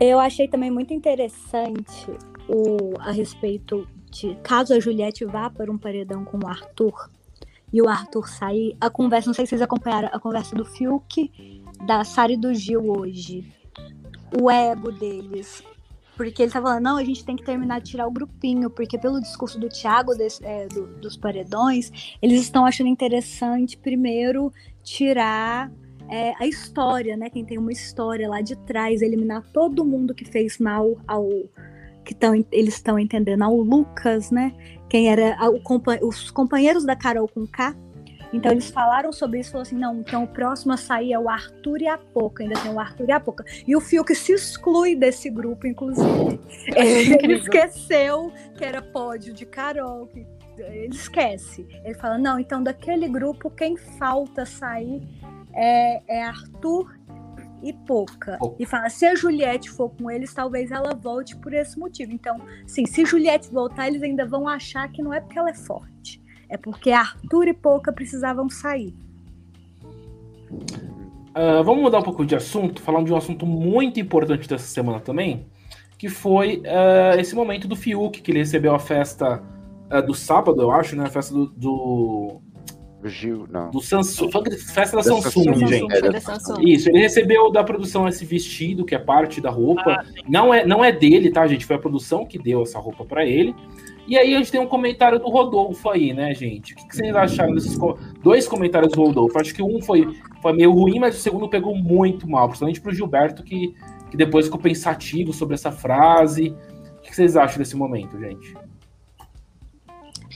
Eu 0.00 0.18
achei 0.18 0.48
também 0.48 0.70
muito 0.70 0.92
interessante 0.92 2.06
o, 2.48 2.94
a 2.98 3.10
respeito 3.10 3.86
de 4.10 4.34
caso 4.36 4.74
a 4.74 4.80
Juliette 4.80 5.24
vá 5.24 5.50
para 5.50 5.70
um 5.70 5.76
paredão 5.76 6.24
com 6.24 6.38
o 6.38 6.46
Arthur 6.46 7.10
e 7.72 7.82
o 7.82 7.88
Arthur 7.88 8.28
sair, 8.28 8.76
a 8.80 8.88
conversa, 8.88 9.28
não 9.28 9.34
sei 9.34 9.44
se 9.46 9.50
vocês 9.50 9.62
acompanharam 9.62 10.08
a 10.12 10.18
conversa 10.20 10.54
do 10.54 10.64
Fiuk, 10.64 11.30
da 11.86 12.04
Sara 12.04 12.32
e 12.32 12.36
do 12.36 12.54
Gil 12.54 12.84
hoje. 12.90 13.52
O 14.40 14.50
ego 14.50 14.92
deles. 14.92 15.62
Porque 16.16 16.42
ele 16.42 16.50
tá 16.50 16.62
falando, 16.62 16.82
não, 16.82 16.96
a 16.96 17.04
gente 17.04 17.22
tem 17.24 17.36
que 17.36 17.44
terminar 17.44 17.80
de 17.80 17.90
tirar 17.90 18.06
o 18.06 18.10
grupinho, 18.10 18.70
porque 18.70 18.96
pelo 18.96 19.20
discurso 19.20 19.60
do 19.60 19.68
Thiago 19.68 20.14
desse- 20.14 20.42
é, 20.44 20.66
do- 20.66 20.86
dos 20.98 21.14
paredões, 21.16 21.90
eles 22.22 22.40
estão 22.40 22.64
achando 22.64 22.88
interessante 22.88 23.76
primeiro 23.76 24.50
tirar 24.82 25.70
é, 26.08 26.32
a 26.38 26.46
história, 26.46 27.16
né? 27.16 27.28
Quem 27.28 27.44
tem 27.44 27.58
uma 27.58 27.72
história 27.72 28.28
lá 28.28 28.40
de 28.40 28.54
trás, 28.58 29.02
eliminar 29.02 29.42
todo 29.52 29.84
mundo 29.84 30.14
que 30.14 30.24
fez 30.24 30.56
mal 30.56 30.96
ao 31.04 31.28
que 32.04 32.14
tão, 32.14 32.32
eles 32.52 32.74
estão 32.74 32.96
entendendo 32.96 33.42
ao 33.42 33.56
Lucas, 33.56 34.30
né? 34.30 34.54
Quem 34.88 35.10
era 35.10 35.36
a- 35.38 35.48
o 35.50 35.60
compa- 35.60 35.98
os 36.02 36.30
companheiros 36.30 36.84
da 36.84 36.94
Carol 36.96 37.28
com 37.28 37.46
K. 37.46 37.74
Então 38.32 38.50
eles 38.50 38.70
falaram 38.70 39.12
sobre 39.12 39.38
isso, 39.40 39.52
falaram 39.52 39.62
assim, 39.68 39.78
não, 39.78 40.00
então 40.00 40.24
o 40.24 40.26
próximo 40.26 40.72
a 40.72 40.76
sair 40.76 41.12
é 41.12 41.18
o 41.18 41.28
Arthur 41.28 41.80
e 41.80 41.86
a 41.86 41.96
Poca, 41.96 42.42
ainda 42.42 42.58
tem 42.60 42.72
o 42.72 42.78
Arthur 42.78 43.08
e 43.08 43.12
a 43.12 43.20
Poca. 43.20 43.44
E 43.66 43.74
o 43.76 43.80
Fiuk 43.80 44.14
se 44.14 44.32
exclui 44.32 44.96
desse 44.96 45.30
grupo, 45.30 45.66
inclusive. 45.66 46.38
Ele 46.74 47.14
incrível. 47.14 47.36
esqueceu 47.36 48.32
que 48.58 48.64
era 48.64 48.82
pódio 48.82 49.32
de 49.32 49.46
Carol, 49.46 50.08
que 50.08 50.26
ele 50.58 50.88
esquece. 50.94 51.66
Ele 51.84 51.94
fala, 51.94 52.18
não, 52.18 52.38
então 52.38 52.62
daquele 52.62 53.08
grupo 53.08 53.48
quem 53.48 53.76
falta 53.76 54.44
sair 54.44 55.00
é, 55.54 56.02
é 56.08 56.24
Arthur 56.24 56.95
e. 57.68 57.72
Poca. 57.86 58.38
E 58.58 58.66
fala, 58.66 58.88
se 58.88 59.06
a 59.06 59.14
Juliette 59.14 59.70
for 59.70 59.90
com 59.90 60.10
eles, 60.10 60.32
talvez 60.34 60.70
ela 60.70 60.94
volte 60.94 61.36
por 61.36 61.52
esse 61.52 61.78
motivo. 61.78 62.12
Então, 62.12 62.40
sim, 62.66 62.84
se 62.86 63.04
Juliette 63.04 63.52
voltar, 63.52 63.86
eles 63.88 64.02
ainda 64.02 64.26
vão 64.26 64.48
achar 64.48 64.90
que 64.90 65.02
não 65.02 65.12
é 65.12 65.20
porque 65.20 65.38
ela 65.38 65.50
é 65.50 65.54
forte. 65.54 66.20
É 66.48 66.56
porque 66.56 66.90
Arthur 66.90 67.48
e 67.48 67.54
Poca 67.54 67.92
precisavam 67.92 68.48
sair. 68.48 68.94
Ah, 71.38 71.60
vamos 71.62 71.82
mudar 71.82 71.98
um 71.98 72.02
pouco 72.02 72.24
de 72.24 72.34
assunto, 72.34 72.80
falar 72.80 73.04
de 73.04 73.12
um 73.12 73.16
assunto 73.16 73.44
muito 73.44 74.00
importante 74.00 74.48
dessa 74.48 74.66
semana 74.66 75.00
também, 75.00 75.46
que 75.98 76.08
foi 76.08 76.62
ah, 76.64 77.14
esse 77.18 77.34
momento 77.34 77.68
do 77.68 77.76
Fiuk, 77.76 78.22
que 78.22 78.30
ele 78.30 78.38
recebeu 78.38 78.74
a 78.74 78.78
festa 78.78 79.42
ah, 79.90 80.00
do 80.00 80.14
sábado, 80.14 80.62
eu 80.62 80.70
acho, 80.70 80.96
né? 80.96 81.04
A 81.04 81.10
festa 81.10 81.34
do. 81.34 81.46
do, 81.48 82.40
Gil, 83.08 83.46
não. 83.50 83.70
do 83.70 83.80
Samsung. 83.80 84.30
Festa 84.58 84.96
da 84.96 85.02
Da 85.02 85.08
Samsung, 85.08 85.22
Samsung, 85.22 85.66
gente. 85.66 85.92
É, 85.92 86.00
da 86.00 86.20
Samsung. 86.20 86.62
Isso, 86.68 86.88
ele 86.88 86.98
recebeu 86.98 87.50
da 87.50 87.62
produção 87.64 88.08
esse 88.08 88.24
vestido, 88.24 88.84
que 88.84 88.94
é 88.94 88.98
parte 88.98 89.40
da 89.40 89.50
roupa. 89.50 90.00
Ah, 90.00 90.04
não, 90.28 90.52
é, 90.52 90.66
não 90.66 90.84
é 90.84 90.92
dele, 90.92 91.30
tá, 91.30 91.46
gente? 91.46 91.64
Foi 91.64 91.76
a 91.76 91.78
produção 91.78 92.24
que 92.24 92.38
deu 92.38 92.62
essa 92.62 92.78
roupa 92.78 93.04
pra 93.04 93.24
ele. 93.24 93.54
E 94.06 94.16
aí 94.16 94.34
a 94.34 94.38
gente 94.38 94.52
tem 94.52 94.60
um 94.60 94.68
comentário 94.68 95.18
do 95.18 95.28
Rodolfo 95.28 95.90
aí, 95.90 96.12
né, 96.12 96.32
gente? 96.32 96.74
O 96.74 96.76
que, 96.76 96.86
que 96.86 96.96
vocês 96.96 97.14
acharam 97.14 97.54
desses 97.54 97.76
co 97.76 97.98
dois 98.22 98.46
comentários 98.46 98.92
do 98.92 99.02
Rodolfo? 99.02 99.38
Acho 99.38 99.52
que 99.52 99.62
um 99.62 99.82
foi, 99.82 100.08
foi 100.40 100.52
meio 100.52 100.70
ruim, 100.70 101.00
mas 101.00 101.16
o 101.16 101.20
segundo 101.20 101.48
pegou 101.48 101.74
muito 101.74 102.28
mal, 102.28 102.46
principalmente 102.46 102.80
pro 102.80 102.94
Gilberto, 102.94 103.42
que, 103.42 103.74
que 104.10 104.16
depois 104.16 104.46
ficou 104.46 104.60
pensativo 104.60 105.32
sobre 105.32 105.54
essa 105.54 105.72
frase. 105.72 106.54
O 106.98 107.00
que, 107.02 107.10
que 107.10 107.16
vocês 107.16 107.36
acham 107.36 107.58
desse 107.58 107.76
momento, 107.76 108.16
gente? 108.18 108.54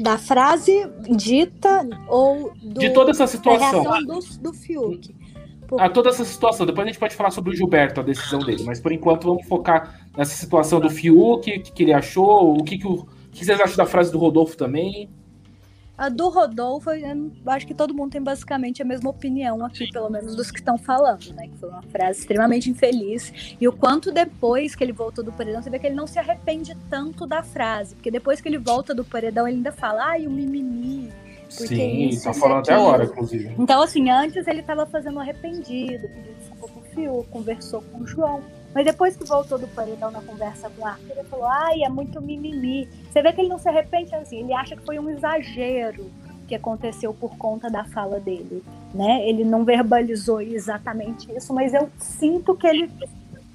Da 0.01 0.17
frase 0.19 0.73
dita 1.17 1.87
ou 2.09 2.53
do, 2.63 2.81
De 2.81 2.91
toda 2.91 3.11
essa 3.11 3.25
da 3.25 3.27
situação. 3.29 3.83
reação 3.83 4.05
do, 4.05 4.21
do 4.41 4.53
Fiuk. 4.53 5.15
a 5.79 5.89
toda 5.89 6.09
essa 6.09 6.25
situação. 6.25 6.67
Depois 6.67 6.87
a 6.87 6.91
gente 6.91 6.99
pode 6.99 7.15
falar 7.15 7.31
sobre 7.31 7.53
o 7.53 7.57
Gilberto, 7.57 8.01
a 8.01 8.03
decisão 8.03 8.41
dele. 8.41 8.65
Mas 8.65 8.81
por 8.81 8.93
enquanto 8.93 9.25
vamos 9.29 9.47
focar 9.47 10.09
nessa 10.17 10.35
situação 10.35 10.81
do 10.81 10.91
Fiuk, 10.91 11.51
o 11.51 11.63
que, 11.63 11.73
que 11.73 11.83
ele 11.83 11.93
achou, 11.93 12.57
o 12.59 12.65
que, 12.65 12.79
que, 12.79 12.87
o, 12.87 12.93
o 12.95 13.07
que 13.31 13.45
vocês 13.45 13.61
acham 13.61 13.77
da 13.77 13.87
frase 13.87 14.11
do 14.11 14.19
Rodolfo 14.19 14.57
também. 14.57 15.09
A 16.01 16.09
do 16.09 16.31
Rodolfo, 16.31 16.89
acho 17.45 17.67
que 17.67 17.75
todo 17.75 17.93
mundo 17.93 18.13
tem 18.13 18.23
basicamente 18.23 18.81
a 18.81 18.87
mesma 18.87 19.11
opinião 19.11 19.63
aqui, 19.63 19.93
pelo 19.93 20.09
menos 20.09 20.35
dos 20.35 20.51
que 20.51 20.59
estão 20.59 20.79
falando, 20.79 21.31
né? 21.35 21.47
Que 21.47 21.59
foi 21.59 21.69
uma 21.69 21.83
frase 21.83 22.21
extremamente 22.21 22.71
infeliz. 22.71 23.55
E 23.61 23.69
o 23.69 23.73
quanto 23.73 24.11
depois 24.11 24.75
que 24.75 24.83
ele 24.83 24.95
voltou 24.95 25.23
do 25.23 25.31
paredão, 25.31 25.61
você 25.61 25.69
vê 25.69 25.79
que 25.79 25.87
ele 25.87 25.95
não 25.95 26.07
se 26.07 26.19
arrepende 26.19 26.75
tanto 26.89 27.27
da 27.27 27.43
frase. 27.43 27.95
Porque 27.97 28.11
depois 28.11 28.41
que 28.41 28.49
ele 28.49 28.57
volta 28.57 28.95
do 28.95 29.05
paredão, 29.05 29.47
ele 29.47 29.59
ainda 29.59 29.73
fala, 29.73 30.07
ai, 30.07 30.27
o 30.27 30.31
mimimi. 30.31 31.13
Porque 31.55 31.77
Sim, 31.77 32.09
isso, 32.09 32.25
tá 32.25 32.31
isso, 32.31 32.41
falando 32.41 32.61
até 32.61 32.73
agora, 32.73 33.05
inclusive. 33.05 33.55
Então, 33.59 33.83
assim, 33.83 34.09
antes 34.09 34.47
ele 34.47 34.63
tava 34.63 34.87
fazendo 34.87 35.21
arrependido, 35.21 36.09
pediu 36.09 36.33
desculpa 36.39 36.69
pro 36.69 36.95
Fiuk, 36.95 37.29
conversou 37.29 37.83
com 37.83 37.99
o 38.01 38.07
João. 38.07 38.43
Mas 38.75 38.85
depois 38.85 39.17
que 39.17 39.25
voltou 39.25 39.59
do 39.59 39.67
paredão 39.69 40.11
na 40.11 40.21
conversa 40.21 40.71
com 40.71 40.83
o 40.83 40.87
Arthur, 40.87 41.13
ele 41.19 41.29
falou, 41.29 41.47
ai, 41.47 41.83
é 41.83 41.89
muito 41.89 42.21
mimimi. 42.21 42.89
Você 43.11 43.21
vê 43.21 43.33
que 43.33 43.41
ele 43.41 43.49
não 43.49 43.59
se 43.59 43.69
arrepende 43.69 44.15
assim, 44.15 44.41
ele 44.41 44.53
acha 44.53 44.77
que 44.77 44.85
foi 44.85 44.99
um 44.99 45.11
exagero 45.11 46.11
que 46.47 46.55
aconteceu 46.55 47.13
por 47.15 47.37
conta 47.37 47.71
da 47.71 47.85
fala 47.85 48.19
dele, 48.19 48.63
né? 48.93 49.29
Ele 49.29 49.45
não 49.45 49.65
verbalizou 49.65 50.41
exatamente 50.41 51.31
isso, 51.33 51.55
mas 51.55 51.73
eu 51.73 51.89
sinto 51.99 52.57
que 52.57 52.67
ele, 52.67 52.91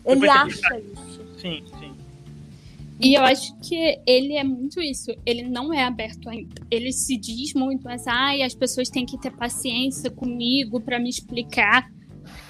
ele 0.05 0.21
Depois 0.21 0.31
acha 0.31 0.79
isso. 0.79 1.39
Sim, 1.39 1.63
sim. 1.79 1.93
E 2.99 3.13
eu 3.13 3.23
acho 3.23 3.53
que 3.57 3.99
ele 4.07 4.35
é 4.35 4.43
muito 4.43 4.81
isso. 4.81 5.11
Ele 5.25 5.43
não 5.43 5.73
é 5.73 5.83
aberto 5.83 6.29
ainda. 6.29 6.55
Ele 6.71 6.93
se 6.93 7.17
diz 7.17 7.53
muito, 7.53 7.83
mas 7.83 8.07
ai, 8.07 8.41
as 8.41 8.55
pessoas 8.55 8.89
têm 8.89 9.05
que 9.05 9.19
ter 9.19 9.31
paciência 9.31 10.09
comigo 10.09 10.79
para 10.79 10.97
me 10.97 11.09
explicar. 11.09 11.91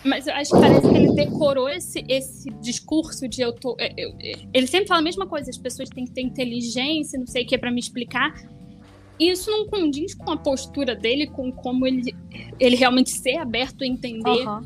Mas 0.04 0.28
eu 0.28 0.34
acho 0.34 0.52
que 0.52 0.60
parece 0.60 0.82
que 0.82 0.96
ele 0.96 1.12
decorou 1.14 1.68
esse, 1.70 2.04
esse 2.08 2.50
discurso 2.62 3.28
de 3.28 3.42
eu 3.42 3.54
tô. 3.54 3.76
eu- 3.80 4.14
eu- 4.20 4.36
ele 4.54 4.68
sempre 4.68 4.88
fala 4.88 5.00
a 5.00 5.04
mesma 5.04 5.26
coisa, 5.28 5.50
as 5.50 5.58
pessoas 5.58 5.90
têm 5.90 6.06
que 6.06 6.12
ter 6.12 6.22
inteligência, 6.22 7.18
não 7.20 7.28
sei 7.28 7.44
o 7.44 7.48
que, 7.48 7.58
para 7.58 7.72
me 7.72 7.80
explicar. 7.80 8.34
E 9.20 9.30
isso 9.32 9.50
não 9.50 9.68
condiz 9.68 10.14
com 10.14 10.30
a 10.32 10.38
postura 10.38 10.94
dele, 10.96 11.28
com 11.28 11.52
como 11.52 11.88
ele, 11.88 12.14
ele 12.60 12.76
realmente 12.76 13.12
ser 13.12 13.38
aberto 13.38 13.84
a 13.84 13.88
entender 13.88 14.42
Aham. 14.42 14.66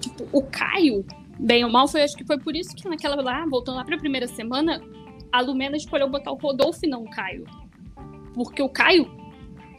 tipo, 0.00 0.26
o 0.32 0.42
Caio, 0.42 1.04
bem 1.38 1.64
ou 1.64 1.70
mal, 1.70 1.86
foi 1.86 2.02
acho 2.02 2.16
que 2.16 2.24
foi 2.24 2.38
por 2.38 2.56
isso 2.56 2.74
que 2.74 2.88
naquela 2.88 3.20
lá, 3.20 3.44
voltando 3.46 3.76
lá 3.76 3.84
pra 3.84 3.98
primeira 3.98 4.26
semana, 4.26 4.80
a 5.30 5.40
Lumena 5.42 5.76
escolheu 5.76 6.08
botar 6.08 6.32
o 6.32 6.36
Rodolfo 6.36 6.80
e 6.84 6.88
não 6.88 7.02
o 7.04 7.10
Caio. 7.10 7.44
Porque 8.34 8.62
o 8.62 8.68
Caio, 8.68 9.10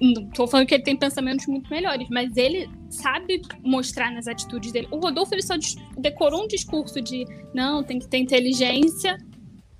não 0.03 0.25
tô 0.29 0.45
falando 0.47 0.67
que 0.67 0.73
ele 0.73 0.83
tem 0.83 0.97
pensamentos 0.97 1.45
muito 1.47 1.69
melhores, 1.69 2.07
mas 2.09 2.35
ele 2.35 2.69
sabe 2.89 3.41
mostrar 3.63 4.11
nas 4.11 4.27
atitudes 4.27 4.71
dele. 4.71 4.87
O 4.91 4.97
Rodolfo, 4.99 5.33
ele 5.33 5.41
só 5.41 5.55
decorou 5.97 6.43
um 6.43 6.47
discurso 6.47 7.01
de 7.01 7.25
não, 7.53 7.83
tem 7.83 7.99
que 7.99 8.07
ter 8.07 8.17
inteligência 8.17 9.17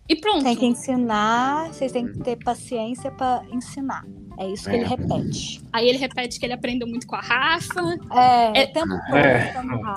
e 0.07 0.15
pronto. 0.15 0.43
Tem 0.43 0.55
que 0.55 0.65
ensinar, 0.65 1.67
vocês 1.73 1.91
têm 1.91 2.07
que 2.07 2.19
ter 2.19 2.37
paciência 2.43 3.11
pra 3.11 3.43
ensinar. 3.51 4.05
É 4.39 4.49
isso 4.49 4.63
que 4.69 4.75
É. 4.75 4.79
ele 4.79 4.85
repete. 4.85 5.61
Aí 5.71 5.87
ele 5.87 5.97
repete 5.99 6.39
que 6.39 6.45
ele 6.45 6.53
aprendeu 6.53 6.87
muito 6.87 7.05
com 7.05 7.15
a 7.15 7.21
Rafa. 7.21 7.81
É, 8.13 8.61
É- 8.63 8.67
tempo 8.67 8.87
todo. 8.87 9.15
É. 9.17 9.53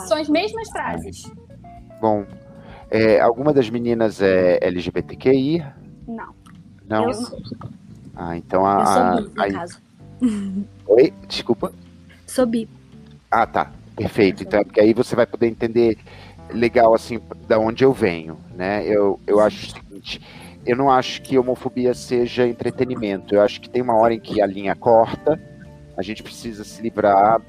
São 0.06 0.18
as 0.18 0.28
mesmas 0.28 0.68
frases. 0.70 1.22
Bom, 2.00 2.26
é, 2.90 3.18
alguma 3.20 3.52
das 3.54 3.70
meninas 3.70 4.20
é 4.20 4.58
LGBTQI? 4.62 5.64
Não. 6.06 6.34
Não? 6.88 7.04
Eu 7.06 7.14
sou, 7.14 7.38
Ah, 8.14 8.36
então 8.36 8.60
eu 8.60 8.66
a. 8.66 8.86
sou 8.86 9.02
a- 9.02 9.14
bi, 9.22 9.22
no 9.34 9.42
a- 9.42 9.52
caso. 9.52 9.85
Oi? 10.86 11.12
Desculpa. 11.28 11.72
Sou 12.26 12.46
bi. 12.46 12.68
Ah, 13.30 13.46
tá. 13.46 13.72
Perfeito. 13.96 14.42
Então, 14.42 14.62
porque 14.62 14.80
aí 14.80 14.92
você 14.92 15.16
vai 15.16 15.26
poder 15.26 15.48
entender 15.48 15.96
legal, 16.50 16.94
assim, 16.94 17.20
da 17.48 17.58
onde 17.58 17.84
eu 17.84 17.92
venho, 17.92 18.38
né? 18.54 18.86
Eu, 18.86 19.18
eu 19.26 19.40
acho 19.40 19.66
o 19.66 19.70
seguinte, 19.70 20.20
eu 20.66 20.76
não 20.76 20.90
acho 20.90 21.22
que 21.22 21.38
homofobia 21.38 21.94
seja 21.94 22.46
entretenimento. 22.46 23.34
Eu 23.34 23.42
acho 23.42 23.60
que 23.60 23.70
tem 23.70 23.82
uma 23.82 23.96
hora 23.96 24.14
em 24.14 24.20
que 24.20 24.40
a 24.40 24.46
linha 24.46 24.74
corta, 24.74 25.40
a 25.96 26.02
gente 26.02 26.22
precisa 26.22 26.64
se 26.64 26.82
livrar 26.82 27.40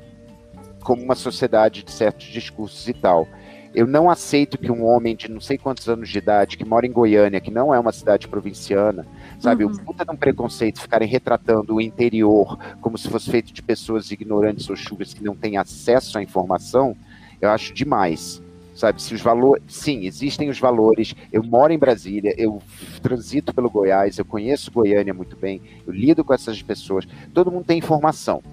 como 0.82 1.04
uma 1.04 1.16
sociedade 1.16 1.84
de 1.84 1.92
certos 1.92 2.28
discursos 2.28 2.88
e 2.88 2.94
tal. 2.94 3.28
Eu 3.76 3.86
não 3.86 4.10
aceito 4.10 4.58
que 4.58 4.72
um 4.72 4.86
homem 4.86 5.16
de 5.16 5.30
não 5.30 5.42
sei 5.42 5.58
quantos 5.58 5.90
anos 5.90 6.10
de 6.10 6.18
idade, 6.18 6.58
que 6.58 6.66
mora 6.66 6.88
em 6.88 6.92
Goiânia, 6.92 7.42
que 7.42 7.52
não 7.52 7.74
é 7.74 7.80
uma 7.80 7.92
cidade 7.92 8.28
provinciana, 8.28 9.06
sabe, 9.40 9.64
Uhum. 9.66 9.72
o 9.72 9.80
puta 9.80 10.04
de 10.06 10.12
um 10.12 10.16
preconceito 10.16 10.82
ficarem 10.82 11.08
retratando 11.08 11.76
o 11.76 11.82
interior 11.82 12.58
como 12.82 12.98
se 12.98 13.10
fosse 13.10 13.30
feito 13.30 13.54
de 13.54 13.62
pessoas 13.62 14.12
ignorantes 14.12 14.70
ou 14.70 14.76
chuvas 14.76 15.14
que 15.14 15.24
não 15.24 15.36
têm 15.36 15.58
acesso 15.58 16.18
à 16.18 16.24
informação, 16.24 16.96
eu 17.42 17.50
acho 17.50 17.74
demais. 17.74 18.42
Sabe, 18.76 19.02
se 19.02 19.12
os 19.12 19.22
valores. 19.22 19.64
Sim, 19.68 20.06
existem 20.06 20.50
os 20.50 20.60
valores. 20.60 21.16
Eu 21.34 21.42
moro 21.42 21.74
em 21.74 21.80
Brasília, 21.80 22.36
eu 22.38 22.62
transito 23.02 23.52
pelo 23.52 23.72
Goiás, 23.72 24.20
eu 24.20 24.26
conheço 24.26 24.70
Goiânia 24.72 25.16
muito 25.16 25.36
bem, 25.36 25.60
eu 25.88 25.92
lido 25.92 26.24
com 26.24 26.32
essas 26.32 26.62
pessoas. 26.62 27.08
Todo 27.34 27.52
mundo 27.52 27.66
tem 27.66 27.80
informação. 27.80 28.44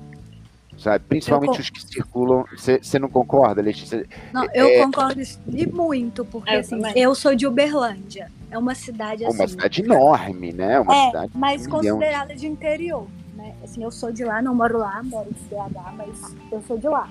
Sabe? 0.79 1.05
Principalmente 1.09 1.61
os 1.61 1.71
que 1.71 1.81
circulam. 1.83 2.45
Você 2.57 2.99
não 2.99 3.09
concorda, 3.09 3.63
Letícia? 3.63 4.05
Não, 4.33 4.45
eu 4.53 4.67
É. 4.69 4.83
concordo 4.85 5.21
e 5.49 5.67
muito, 5.67 6.25
porque 6.25 6.51
Eu 6.51 6.61
assim, 6.61 6.81
eu 6.97 7.15
sou 7.15 7.35
de 7.35 7.47
Uberlândia. 7.47 8.31
É 8.51 8.59
uma 8.59 8.75
cidade 8.75 9.25
assim. 9.25 9.37
Uma 9.39 9.49
cidade 9.49 9.83
enorme, 9.83 10.53
né? 10.53 10.79
Uma 10.81 10.95
é, 10.95 11.07
cidade. 11.07 11.33
mas 11.35 11.63
de 11.63 11.69
um 11.69 11.71
milhão 11.79 11.81
de- 11.81 11.91
considerada 11.91 12.35
de 12.37 12.47
interior. 12.47 13.07
Né? 13.35 13.55
Assim, 13.65 13.83
eu 13.83 13.91
sou 13.91 14.13
de 14.13 14.25
lá, 14.25 14.41
não 14.43 14.55
moro 14.55 14.79
lá, 14.79 15.03
moro 15.03 15.29
em 15.31 15.49
BH, 15.49 15.93
mas 15.97 16.37
eu 16.53 16.63
sou 16.63 16.77
de 16.79 16.89
lá. 16.89 17.09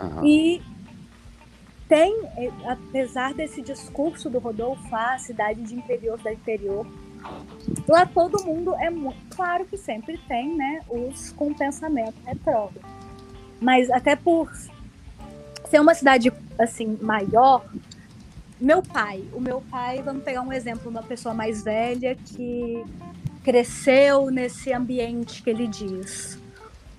Aham. 0.00 0.24
E 0.26 0.62
tem, 1.88 2.16
eh, 2.36 2.50
apesar 2.66 3.34
desse 3.34 3.60
discurso 3.60 4.30
do 4.30 4.38
Rodolfo, 4.38 4.82
ah, 4.94 5.18
cidade 5.18 5.60
de 5.62 5.74
interior 5.74 6.18
da 6.18 6.32
interior, 6.32 6.86
lá 7.88 8.06
todo 8.06 8.44
mundo 8.44 8.74
é 8.76 8.88
muito. 8.90 9.18
Claro 9.34 9.64
que 9.64 9.76
sempre 9.76 10.16
tem, 10.28 10.56
né? 10.56 10.80
Os 10.88 11.32
com 11.32 11.52
pensamento 11.52 12.14
retrógrado. 12.24 12.80
Mas 13.60 13.90
até 13.90 14.16
por 14.16 14.50
ser 15.68 15.80
uma 15.80 15.94
cidade 15.94 16.32
assim 16.58 16.98
maior, 17.00 17.64
meu 18.60 18.82
pai, 18.82 19.24
o 19.32 19.40
meu 19.40 19.62
pai, 19.70 20.02
vamos 20.02 20.22
pegar 20.22 20.42
um 20.42 20.52
exemplo, 20.52 20.90
uma 20.90 21.02
pessoa 21.02 21.34
mais 21.34 21.62
velha 21.62 22.14
que 22.14 22.84
cresceu 23.42 24.30
nesse 24.30 24.72
ambiente 24.72 25.42
que 25.42 25.50
ele 25.50 25.66
diz. 25.66 26.38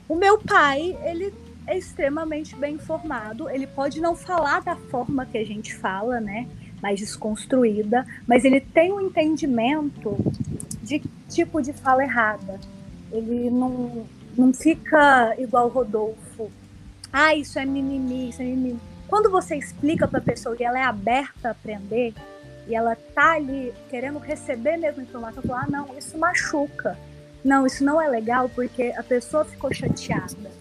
O 0.07 0.15
meu 0.15 0.39
pai, 0.39 0.97
ele 1.03 1.33
é 1.67 1.77
extremamente 1.77 2.55
bem 2.55 2.75
informado. 2.75 3.49
Ele 3.49 3.67
pode 3.67 4.01
não 4.01 4.15
falar 4.15 4.61
da 4.61 4.75
forma 4.75 5.25
que 5.25 5.37
a 5.37 5.45
gente 5.45 5.75
fala, 5.75 6.19
né? 6.19 6.47
Mais 6.81 6.99
desconstruída, 6.99 8.05
mas 8.27 8.43
ele 8.43 8.59
tem 8.59 8.91
um 8.91 8.99
entendimento 8.99 10.17
de 10.81 11.01
tipo 11.29 11.61
de 11.61 11.71
fala 11.71 12.03
errada. 12.03 12.59
Ele 13.11 13.49
não, 13.49 14.05
não 14.35 14.53
fica 14.53 15.35
igual 15.37 15.67
o 15.67 15.69
Rodolfo. 15.69 16.30
Ah, 17.11 17.35
isso 17.35 17.59
é 17.59 17.65
mimimi, 17.65 18.29
isso 18.29 18.41
é 18.41 18.45
mimimi. 18.45 18.79
Quando 19.07 19.29
você 19.29 19.55
explica 19.55 20.07
para 20.07 20.19
a 20.19 20.23
pessoa 20.23 20.55
que 20.55 20.63
ela 20.63 20.79
é 20.79 20.83
aberta 20.83 21.49
a 21.49 21.51
aprender 21.51 22.13
e 22.67 22.73
ela 22.73 22.95
tá 23.13 23.33
ali 23.33 23.73
querendo 23.89 24.19
receber 24.19 24.77
mesmo 24.77 25.01
informação, 25.01 25.43
falar, 25.43 25.65
ah, 25.65 25.69
não, 25.69 25.97
isso 25.97 26.17
machuca. 26.17 26.97
Não, 27.43 27.65
isso 27.65 27.83
não 27.83 28.01
é 28.01 28.07
legal 28.07 28.47
porque 28.49 28.93
a 28.95 29.03
pessoa 29.03 29.43
ficou 29.43 29.73
chateada. 29.73 30.51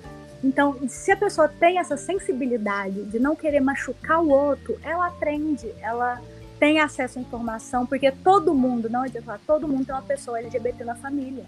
Então, 0.42 0.76
se 0.88 1.12
a 1.12 1.16
pessoa 1.16 1.48
tem 1.48 1.78
essa 1.78 1.96
sensibilidade 1.96 3.04
de 3.04 3.18
não 3.18 3.36
querer 3.36 3.60
machucar 3.60 4.20
o 4.20 4.30
outro, 4.30 4.78
ela 4.82 5.06
aprende, 5.06 5.72
ela 5.80 6.20
tem 6.58 6.80
acesso 6.80 7.18
à 7.18 7.22
informação, 7.22 7.86
porque 7.86 8.10
todo 8.10 8.54
mundo, 8.54 8.88
não 8.88 9.02
adianta 9.02 9.24
falar, 9.24 9.40
todo 9.46 9.68
mundo 9.68 9.84
tem 9.84 9.94
uma 9.94 10.02
pessoa 10.02 10.38
LGBT 10.38 10.84
na 10.84 10.94
família. 10.94 11.44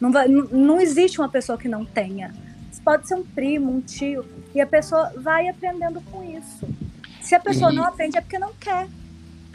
Não, 0.00 0.10
vai, 0.10 0.28
não 0.28 0.80
existe 0.80 1.20
uma 1.20 1.28
pessoa 1.28 1.56
que 1.56 1.68
não 1.68 1.84
tenha. 1.84 2.32
Pode 2.84 3.06
ser 3.08 3.14
um 3.14 3.24
primo, 3.24 3.70
um 3.70 3.80
tio, 3.80 4.24
e 4.54 4.60
a 4.60 4.66
pessoa 4.66 5.12
vai 5.16 5.48
aprendendo 5.48 6.00
com 6.10 6.22
isso. 6.24 6.66
Se 7.20 7.34
a 7.34 7.40
pessoa 7.40 7.72
E- 7.72 7.76
não 7.76 7.84
aprende 7.84 8.16
é 8.16 8.20
porque 8.20 8.38
não 8.38 8.52
quer. 8.58 8.88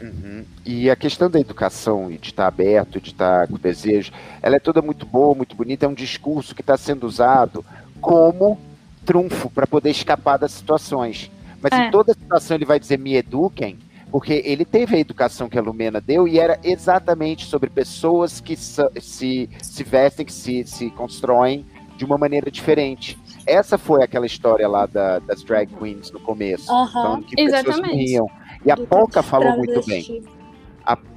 Uhum. 0.00 0.44
E 0.64 0.90
a 0.90 0.96
questão 0.96 1.30
da 1.30 1.40
educação 1.40 2.10
e 2.10 2.18
de 2.18 2.28
estar 2.28 2.46
aberto, 2.46 3.00
de 3.00 3.10
estar 3.10 3.48
com 3.48 3.56
desejo, 3.56 4.12
ela 4.42 4.56
é 4.56 4.60
toda 4.60 4.82
muito 4.82 5.06
boa, 5.06 5.34
muito 5.34 5.56
bonita, 5.56 5.86
é 5.86 5.88
um 5.88 5.94
discurso 5.94 6.54
que 6.54 6.60
está 6.60 6.76
sendo 6.76 7.06
usado 7.06 7.64
como 8.00 8.58
trunfo 9.06 9.48
para 9.50 9.66
poder 9.66 9.90
escapar 9.90 10.36
das 10.38 10.52
situações. 10.52 11.30
Mas 11.62 11.72
É. 11.72 11.86
em 11.86 11.90
toda 11.90 12.12
situação 12.12 12.56
ele 12.56 12.64
vai 12.66 12.78
dizer 12.78 12.98
me 12.98 13.14
eduquem, 13.16 13.78
Porque 14.08 14.40
ele 14.46 14.64
teve 14.64 14.94
a 14.96 15.00
educação 15.00 15.48
que 15.48 15.58
a 15.58 15.60
Lumena 15.60 16.00
deu 16.00 16.28
e 16.28 16.38
era 16.38 16.58
exatamente 16.62 17.44
sobre 17.44 17.68
pessoas 17.68 18.40
que 18.40 18.56
se, 18.56 19.50
se 19.60 19.82
vestem, 19.84 20.24
que 20.24 20.32
se, 20.32 20.64
se 20.64 20.90
constroem 20.90 21.66
de 21.96 22.04
uma 22.04 22.18
maneira 22.18 22.50
diferente. 22.50 23.18
Essa 23.46 23.78
foi 23.78 24.02
aquela 24.02 24.26
história 24.26 24.68
lá 24.68 24.86
da, 24.86 25.18
das 25.20 25.42
drag 25.42 25.74
queens 25.74 26.10
no 26.10 26.20
começo. 26.20 26.66
Falando 26.66 27.24
que 27.24 27.40
exatamente. 27.40 27.66
pessoas 27.66 27.92
morriam. 27.92 28.26
E 28.64 28.70
a 28.70 28.74
Do 28.74 28.86
Poca 28.86 29.22
falou 29.22 29.56
muito 29.56 29.84
bem. 29.86 30.02
travesti. 30.02 30.36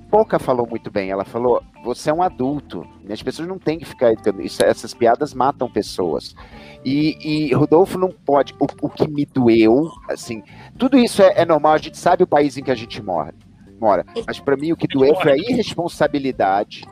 Poca 0.10 0.40
falou 0.40 0.68
muito 0.68 0.90
bem. 0.90 1.12
Ela 1.12 1.24
falou: 1.24 1.62
você 1.84 2.10
é 2.10 2.14
um 2.14 2.22
adulto. 2.22 2.86
e 3.08 3.14
As 3.14 3.22
pessoas 3.22 3.48
não 3.48 3.60
têm 3.60 3.78
que 3.78 3.86
ficar. 3.86 4.14
Isso, 4.40 4.64
essas 4.64 4.94
piadas 4.94 5.34
matam 5.34 5.70
pessoas. 5.70 6.36
E, 6.84 7.18
e 7.22 7.54
Rodolfo 7.54 7.98
não 7.98 8.12
pode. 8.12 8.56
O, 8.60 8.66
o 8.82 8.90
que 8.90 9.08
me 9.08 9.26
doeu, 9.26 9.92
assim, 10.10 10.42
tudo 10.78 10.98
isso 10.98 11.22
é, 11.22 11.42
é 11.42 11.46
normal. 11.46 11.74
A 11.74 11.78
gente 11.78 11.98
sabe 11.98 12.24
o 12.24 12.28
país 12.28 12.58
em 12.58 12.64
que 12.64 12.72
a 12.72 12.76
gente 12.76 13.02
mora. 13.02 13.34
mora. 13.80 14.06
Mas 14.26 14.40
para 14.40 14.58
mim 14.58 14.72
o 14.72 14.78
que 14.78 14.88
doeu 14.88 15.16
foi 15.16 15.34
a 15.34 15.38
irresponsabilidade, 15.38 16.86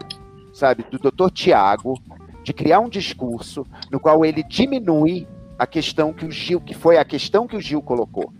sabe, 0.53 0.85
do 0.89 0.99
Dr. 0.99 1.31
Tiago 1.31 1.95
de 2.47 2.53
criar 2.53 2.79
um 2.79 2.87
discurso 2.87 3.65
no 3.91 3.99
qual 3.99 4.23
ele 4.23 4.41
diminui 4.41 5.27
a 5.59 5.67
questão 5.67 6.13
que 6.13 6.23
o 6.25 6.31
Gil, 6.31 6.61
que 6.61 6.73
foi 6.73 6.97
a 6.97 7.03
questão 7.03 7.45
que 7.45 7.57
o 7.57 7.59
Gil 7.59 7.81
colocou, 7.81 8.31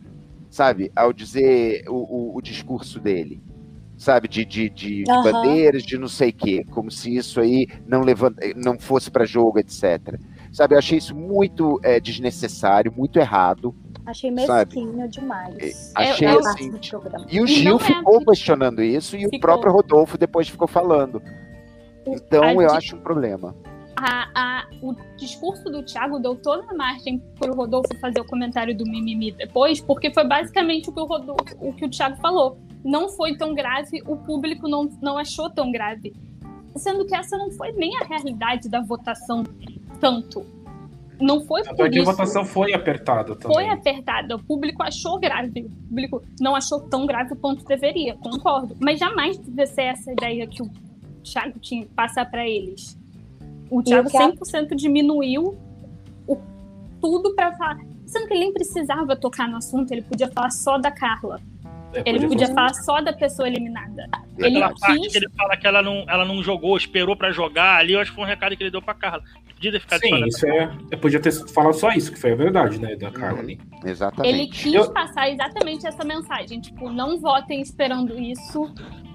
sabe, 0.50 0.90
ao 0.96 1.12
dizer 1.12 1.84
o, 1.90 1.96
o, 1.96 2.38
o 2.38 2.42
discurso 2.42 3.02
dele 3.02 3.42
sabe, 3.98 4.30
de, 4.30 4.46
de, 4.46 4.70
de, 4.70 5.04
de 5.04 5.12
Aham. 5.12 5.24
bandeiras, 5.24 5.84
de 5.84 5.98
não 5.98 6.08
sei 6.08 6.30
o 6.30 6.34
quê, 6.34 6.64
como 6.70 6.90
se 6.90 7.14
isso 7.18 7.42
aí 7.42 7.68
não, 7.86 8.00
levanta, 8.02 8.40
não 8.56 8.80
fosse 8.80 9.10
para 9.12 9.26
jogo, 9.26 9.60
etc. 9.60 10.18
Sabe, 10.54 10.76
eu 10.76 10.80
achei 10.80 11.00
isso 11.00 11.14
muito 11.16 11.78
é, 11.84 12.00
desnecessário, 12.00 12.94
muito 12.96 13.18
errado. 13.20 13.76
Achei 14.06 14.32
Sabe? 14.46 14.76
mesquinho 14.76 15.08
demais. 15.10 15.92
Achei 15.96 16.28
eu- 16.28 16.40
assim. 16.40 16.72
Parte 16.72 16.92
do 16.92 17.00
programa. 17.02 17.26
E 17.30 17.42
o 17.42 17.46
E 17.46 17.48
Gil 17.48 17.76
é 17.76 17.80
ficou 17.80 18.16
assim. 18.18 18.26
questionando 18.26 18.82
isso 18.84 19.18
e 19.18 19.26
o 19.26 19.30
Ficou. 19.30 19.40
próprio 19.42 19.74
Rodolfo 19.74 20.18
depois 20.18 20.48
ficou 20.48 20.68
falando. 20.68 21.22
Então 22.06 22.44
A 22.44 22.54
eu 22.54 22.70
acho 22.72 22.96
um 22.96 23.00
problema. 23.00 23.54
A- 24.00 24.30
a- 24.36 24.68
o 24.82 24.94
discurso 25.18 25.64
do 25.70 25.84
Thiago 25.84 26.20
deu 26.20 26.36
toda 26.36 26.70
a 26.70 26.74
margem 26.76 27.20
para 27.40 27.52
o 27.52 27.56
Rodolfo 27.56 27.90
fazer 28.00 28.20
o 28.22 28.26
comentário 28.26 28.76
do 28.78 28.84
mimimi 28.86 29.32
depois, 29.32 29.82
porque 29.82 30.12
foi 30.14 30.26
basicamente 30.28 30.90
o 30.90 30.94
que 30.94 31.00
o, 31.00 31.06
Rodolfo, 31.06 31.44
o, 31.60 31.74
que 31.74 31.86
o 31.86 31.90
Thiago 31.90 32.18
falou. 32.18 32.58
Não 32.86 33.10
foi 33.10 33.36
tão 33.36 33.54
grave, 33.56 34.02
o 34.06 34.16
público 34.16 34.68
não, 34.68 34.90
não 35.02 35.18
achou 35.18 35.50
tão 35.50 35.72
grave. 35.72 36.14
Sendo 36.76 37.06
que 37.06 37.16
essa 37.16 37.36
não 37.38 37.50
foi 37.52 37.72
nem 37.72 37.98
a 37.98 38.06
realidade 38.06 38.70
da 38.70 38.82
votação 38.82 39.44
tanto. 40.00 40.46
Não 41.20 41.42
foi 41.42 41.64
por 41.64 41.76
que 41.76 41.82
a 41.82 41.88
isso. 41.90 42.06
votação 42.06 42.46
foi 42.46 42.74
apertada 42.76 43.36
também. 43.36 43.56
Foi 43.56 43.68
apertada, 43.70 44.36
o 44.36 44.44
público 44.44 44.84
achou 44.84 45.20
grave. 45.20 45.62
O 45.62 45.88
público 45.90 46.22
não 46.40 46.56
achou 46.56 46.80
tão 46.82 47.08
grave 47.08 47.36
quanto 47.36 47.66
deveria, 47.66 48.16
concordo. 48.18 48.78
Mas 48.80 49.00
jamais 49.00 49.40
devia 49.40 49.66
ser 49.66 49.82
essa 49.86 50.12
ideia 50.12 50.46
que 50.46 50.62
o 50.62 50.70
Thiago 51.24 51.58
tinha 51.60 51.84
que 51.86 51.92
passar 51.94 52.30
para 52.30 52.48
eles. 52.48 52.96
O 53.70 53.82
Thiago 53.84 54.10
que 54.10 54.18
a- 54.18 54.30
100% 54.32 54.76
diminuiu 54.76 55.58
o, 56.28 56.38
tudo 57.02 57.34
para 57.36 57.56
falar. 57.58 57.80
Sendo 58.06 58.28
que 58.28 58.34
ele 58.34 58.40
nem 58.42 58.54
precisava 58.54 59.16
tocar 59.16 59.50
no 59.50 59.58
assunto, 59.58 59.92
ele 59.92 60.02
podia 60.02 60.30
falar 60.32 60.50
só 60.50 60.78
da 60.78 60.90
Carla. 60.90 61.42
É, 62.06 62.10
Ele 62.10 62.28
podia 62.28 62.48
falar- 62.48 62.74
falar 62.74 62.74
só 62.84 63.02
da 63.02 63.14
pessoa 63.14 63.48
eliminada. 63.48 64.08
Ele 64.38 64.58
Aquela 64.64 64.74
parte 64.80 65.02
quis. 65.02 65.12
que 65.12 65.18
ele 65.20 65.30
fala 65.36 65.58
que 65.58 65.68
ela 65.68 65.82
não, 65.82 66.06
ela 66.08 66.26
não 66.26 66.42
jogou, 66.44 66.78
esperou 66.78 67.16
pra 67.16 67.32
jogar 67.32 67.78
ali, 67.80 67.94
eu 67.94 68.00
acho 68.00 68.12
que 68.12 68.16
foi 68.16 68.24
um 68.24 68.28
recado 68.28 68.56
que 68.56 68.64
ele 68.64 68.72
deu 68.72 68.82
pra 68.82 68.94
Carla. 68.94 69.24
Podia 69.56 69.72
ter 69.72 69.80
ficado 69.80 70.00
só 70.02 70.16
Sim, 70.18 70.26
isso 70.28 70.46
é. 70.48 70.72
Eu 70.92 70.98
podia 71.00 71.20
ter 71.20 71.32
falado 71.32 71.74
só 71.74 71.90
isso, 71.92 72.12
que 72.12 72.20
foi 72.20 72.34
a 72.34 72.36
verdade, 72.36 72.80
né, 72.80 72.96
da 72.96 73.10
Carla 73.10 73.40
ali. 73.40 73.60
Ele 73.82 73.90
Exatamente. 73.92 74.64
quis 74.64 74.74
Eu- 74.76 74.92
passar 74.92 75.30
exatamente 75.32 75.88
essa 75.88 76.06
mensagem. 76.06 76.60
Tipo, 76.62 76.92
não 76.92 77.20
votem 77.20 77.60
esperando 77.60 78.20
isso, 78.20 78.62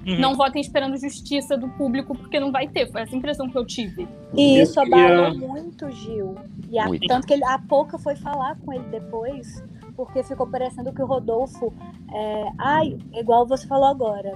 Uhum. 0.05 0.19
não 0.19 0.35
votem 0.35 0.61
esperando 0.61 0.97
justiça 0.97 1.57
do 1.57 1.69
público, 1.69 2.17
porque 2.17 2.41
não 2.41 2.51
vai 2.51 2.67
ter. 2.67 2.91
Foi 2.91 3.03
essa 3.03 3.15
impressão 3.15 3.49
que 3.49 3.57
eu 3.57 3.65
tive. 3.65 4.09
E 4.37 4.61
isso 4.61 4.81
abalou 4.81 5.33
muito 5.39 5.87
o 5.87 5.91
Gil. 5.93 6.35
E 6.69 6.77
a- 6.77 6.89
tanto 7.07 7.25
que 7.25 7.35
ele, 7.35 7.45
a 7.45 7.61
Pouca 7.61 7.97
foi 7.97 8.17
falar 8.17 8.57
com 8.57 8.73
ele 8.73 8.85
depois, 8.91 9.63
porque 10.07 10.23
ficou 10.23 10.47
parecendo 10.47 10.93
que 10.93 11.03
o 11.03 11.07
Rodolfo. 11.07 11.73
É, 12.13 12.53
ai, 12.59 12.99
igual 13.15 13.47
você 13.47 13.67
falou 13.67 13.87
agora. 13.87 14.33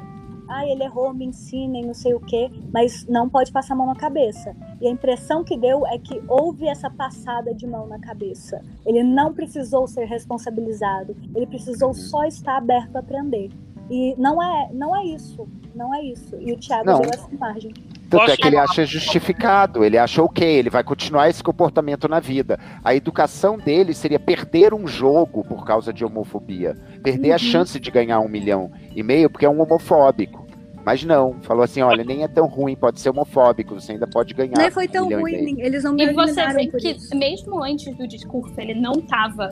Ai, 0.49 0.71
ele 0.71 0.85
errou, 0.85 1.13
me 1.13 1.27
ensinem, 1.27 1.85
não 1.85 1.93
sei 1.93 2.15
o 2.15 2.21
quê, 2.21 2.49
mas 2.73 3.05
não 3.09 3.29
pode 3.29 3.51
passar 3.51 3.75
a 3.75 3.77
mão 3.77 3.87
na 3.87 3.97
cabeça. 3.97 4.55
E 4.81 4.87
a 4.87 4.91
impressão 4.91 5.43
que 5.43 5.57
deu 5.57 5.85
é 5.87 5.99
que 5.99 6.23
houve 6.29 6.69
essa 6.69 6.89
passada 6.89 7.53
de 7.53 7.67
mão 7.67 7.89
na 7.89 7.99
cabeça. 7.99 8.63
Ele 8.85 9.03
não 9.03 9.35
precisou 9.35 9.89
ser 9.89 10.05
responsabilizado, 10.05 11.17
ele 11.35 11.47
precisou 11.47 11.89
Uhum. 11.89 11.95
só 11.95 12.25
estar 12.25 12.57
aberto 12.59 12.95
a 12.95 13.01
aprender. 13.01 13.51
E 13.91 14.15
não 14.19 14.43
é, 14.43 14.69
não 14.73 14.97
é 14.97 15.05
isso, 15.05 15.47
não 15.75 15.95
é 15.95 16.03
isso. 16.03 16.37
E 16.41 16.53
o 16.53 16.59
Thiago 16.59 16.85
Não. 16.87 17.01
deu 17.01 17.11
essa 17.13 17.29
imagem. 17.33 17.73
Tanto 18.09 18.31
é 18.31 18.37
que 18.37 18.47
ele 18.47 18.57
acha 18.57 18.85
justificado, 18.87 19.85
ele 19.85 19.99
acha 19.99 20.23
ok, 20.23 20.47
ele 20.47 20.71
vai 20.71 20.85
continuar 20.85 21.29
esse 21.29 21.43
comportamento 21.43 22.07
na 22.09 22.21
vida. 22.21 22.59
A 22.85 22.95
educação 22.95 23.59
dele 23.59 23.93
seria 23.95 24.19
perder 24.21 24.73
um 24.73 24.87
jogo 24.87 25.45
por 25.45 25.65
causa 25.65 25.93
de 25.93 26.05
homofobia. 26.05 26.77
Perder 27.03 27.31
a 27.33 27.35
Uhum. 27.35 27.39
chance 27.41 27.81
de 27.81 27.91
ganhar 27.91 28.21
um 28.21 28.29
milhão 28.29 28.71
e 28.95 29.03
meio 29.03 29.29
porque 29.29 29.45
é 29.45 29.51
um 29.51 29.61
homofóbico. 29.61 30.47
Mas 30.85 31.03
não, 31.03 31.35
falou 31.43 31.65
assim, 31.65 31.83
olha, 31.83 32.05
nem 32.05 32.23
é 32.23 32.29
tão 32.29 32.47
ruim, 32.47 32.77
pode 32.77 33.01
ser 33.01 33.11
homofóbico, 33.11 33.75
você 33.75 33.91
ainda 33.91 34.07
pode 34.07 34.33
ganhar 34.35 34.57
Nem 34.57 34.71
foi 34.71 34.87
tão 34.87 35.09
um 35.09 35.21
ruim, 35.21 35.57
eles 35.61 35.83
não 35.83 35.93
me 35.93 36.05
E 36.05 36.13
você 36.13 36.47
vê 36.53 36.69
por 36.69 36.79
que, 36.79 36.91
isso. 36.93 37.17
mesmo 37.17 37.61
antes 37.65 37.93
do 37.97 38.07
discurso, 38.07 38.55
ele 38.57 38.75
não 38.75 38.93
estava 38.93 39.51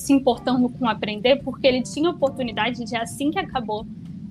se 0.00 0.14
importando 0.14 0.68
com 0.70 0.88
aprender, 0.88 1.36
porque 1.44 1.66
ele 1.66 1.82
tinha 1.82 2.08
oportunidade 2.08 2.84
de, 2.84 2.96
assim 2.96 3.30
que 3.30 3.38
acabou 3.38 3.86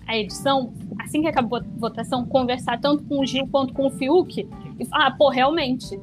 a 0.08 0.18
edição, 0.18 0.74
assim 1.00 1.22
que 1.22 1.28
acabou 1.28 1.60
a 1.60 1.64
votação, 1.78 2.26
conversar 2.26 2.80
tanto 2.80 3.04
com 3.04 3.20
o 3.20 3.26
Gil 3.26 3.48
quanto 3.48 3.72
com 3.74 3.86
o 3.86 3.92
Fiuk 3.92 4.48
e 4.80 4.86
falar, 4.86 5.08
ah, 5.08 5.12
pô, 5.12 5.30
realmente. 5.30 6.00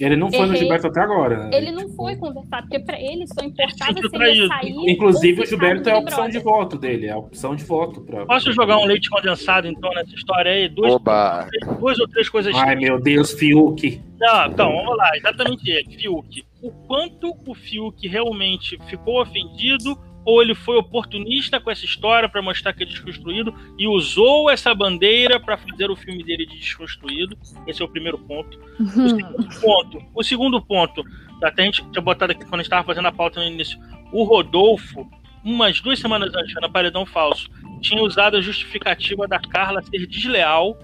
Ele 0.00 0.16
não 0.16 0.30
foi 0.30 0.40
no 0.40 0.46
Errei. 0.46 0.58
Gilberto 0.58 0.86
até 0.88 1.00
agora, 1.00 1.44
né? 1.44 1.50
Ele 1.56 1.70
não 1.72 1.88
Tipo, 1.88 1.96
foi 1.96 2.16
conversar, 2.16 2.62
porque 2.62 2.78
pra 2.80 3.00
ele 3.00 3.26
só 3.26 3.44
importava 3.44 3.94
se 3.94 4.16
ele 4.16 4.48
sair. 4.48 4.90
Inclusive, 4.90 5.42
o 5.42 5.46
Gilberto 5.46 5.88
é 5.88 5.92
a 5.92 5.94
no 5.96 6.02
opção 6.02 6.28
de 6.28 6.38
voto 6.38 6.78
dele, 6.78 7.06
é 7.06 7.10
a 7.10 7.18
opção 7.18 7.54
de 7.54 7.64
voto. 7.64 8.00
Pra... 8.00 8.26
Posso 8.26 8.52
jogar 8.52 8.78
um 8.78 8.84
leite 8.84 9.08
condensado, 9.08 9.66
então, 9.68 9.90
nessa 9.90 10.14
história 10.14 10.52
aí? 10.52 10.68
Duas, 10.68 10.92
Oba! 10.94 11.48
duas 11.78 11.98
ou 11.98 12.08
três 12.08 12.28
coisas 12.28 12.54
Ai, 12.54 12.76
meu 12.76 13.00
Deus, 13.00 13.32
Fiuk. 13.32 14.00
Não, 14.18 14.46
então, 14.46 14.72
vamos 14.72 14.96
lá, 14.96 15.10
exatamente 15.16 15.70
ele, 15.70 15.96
Fiuk. 15.96 16.47
O 16.60 16.72
quanto 16.86 17.36
o 17.46 17.54
Fiuk 17.54 18.06
realmente 18.08 18.78
ficou 18.88 19.20
ofendido 19.20 19.98
ou 20.24 20.42
ele 20.42 20.54
foi 20.54 20.76
oportunista 20.76 21.58
com 21.58 21.70
essa 21.70 21.84
história 21.84 22.28
para 22.28 22.42
mostrar 22.42 22.74
que 22.74 22.82
é 22.82 22.86
desconstruído 22.86 23.54
e 23.78 23.86
usou 23.86 24.50
essa 24.50 24.74
bandeira 24.74 25.40
para 25.40 25.56
fazer 25.56 25.90
o 25.90 25.96
filme 25.96 26.22
dele 26.22 26.44
de 26.44 26.58
desconstruído? 26.58 27.38
Esse 27.66 27.80
é 27.80 27.84
o 27.84 27.88
primeiro 27.88 28.18
ponto. 28.18 28.58
O 28.78 28.84
segundo 29.08 29.60
ponto, 29.60 30.02
o 30.14 30.22
segundo 30.22 30.60
ponto, 30.60 31.04
até 31.42 31.62
a 31.62 31.64
gente 31.64 31.82
tinha 31.90 32.02
botado 32.02 32.32
aqui 32.32 32.42
quando 32.42 32.54
a 32.54 32.58
gente 32.58 32.66
estava 32.66 32.84
fazendo 32.84 33.08
a 33.08 33.12
pauta 33.12 33.40
no 33.40 33.46
início, 33.46 33.78
o 34.12 34.24
Rodolfo, 34.24 35.08
umas 35.44 35.80
duas 35.80 35.98
semanas 35.98 36.34
antes, 36.34 36.54
na 36.60 36.68
Paredão 36.68 37.06
Falso, 37.06 37.48
tinha 37.80 38.02
usado 38.02 38.36
a 38.36 38.40
justificativa 38.40 39.26
da 39.26 39.38
Carla 39.38 39.82
ser 39.82 40.06
desleal, 40.06 40.76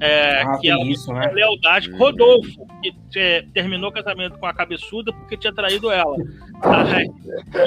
é, 0.00 0.42
Ah, 0.42 0.58
que 0.58 0.68
ela 0.70 0.84
isso, 0.84 1.12
né? 1.12 1.30
lealdade. 1.32 1.90
Uhum. 1.90 1.98
Rodolfo, 1.98 2.66
que 2.82 3.18
é, 3.18 3.42
terminou 3.54 3.90
o 3.90 3.92
casamento 3.92 4.38
com 4.38 4.46
a 4.46 4.54
cabeçuda 4.54 5.12
porque 5.12 5.36
tinha 5.36 5.52
traído 5.52 5.90
ela. 5.90 6.16
Aí- 6.62 7.10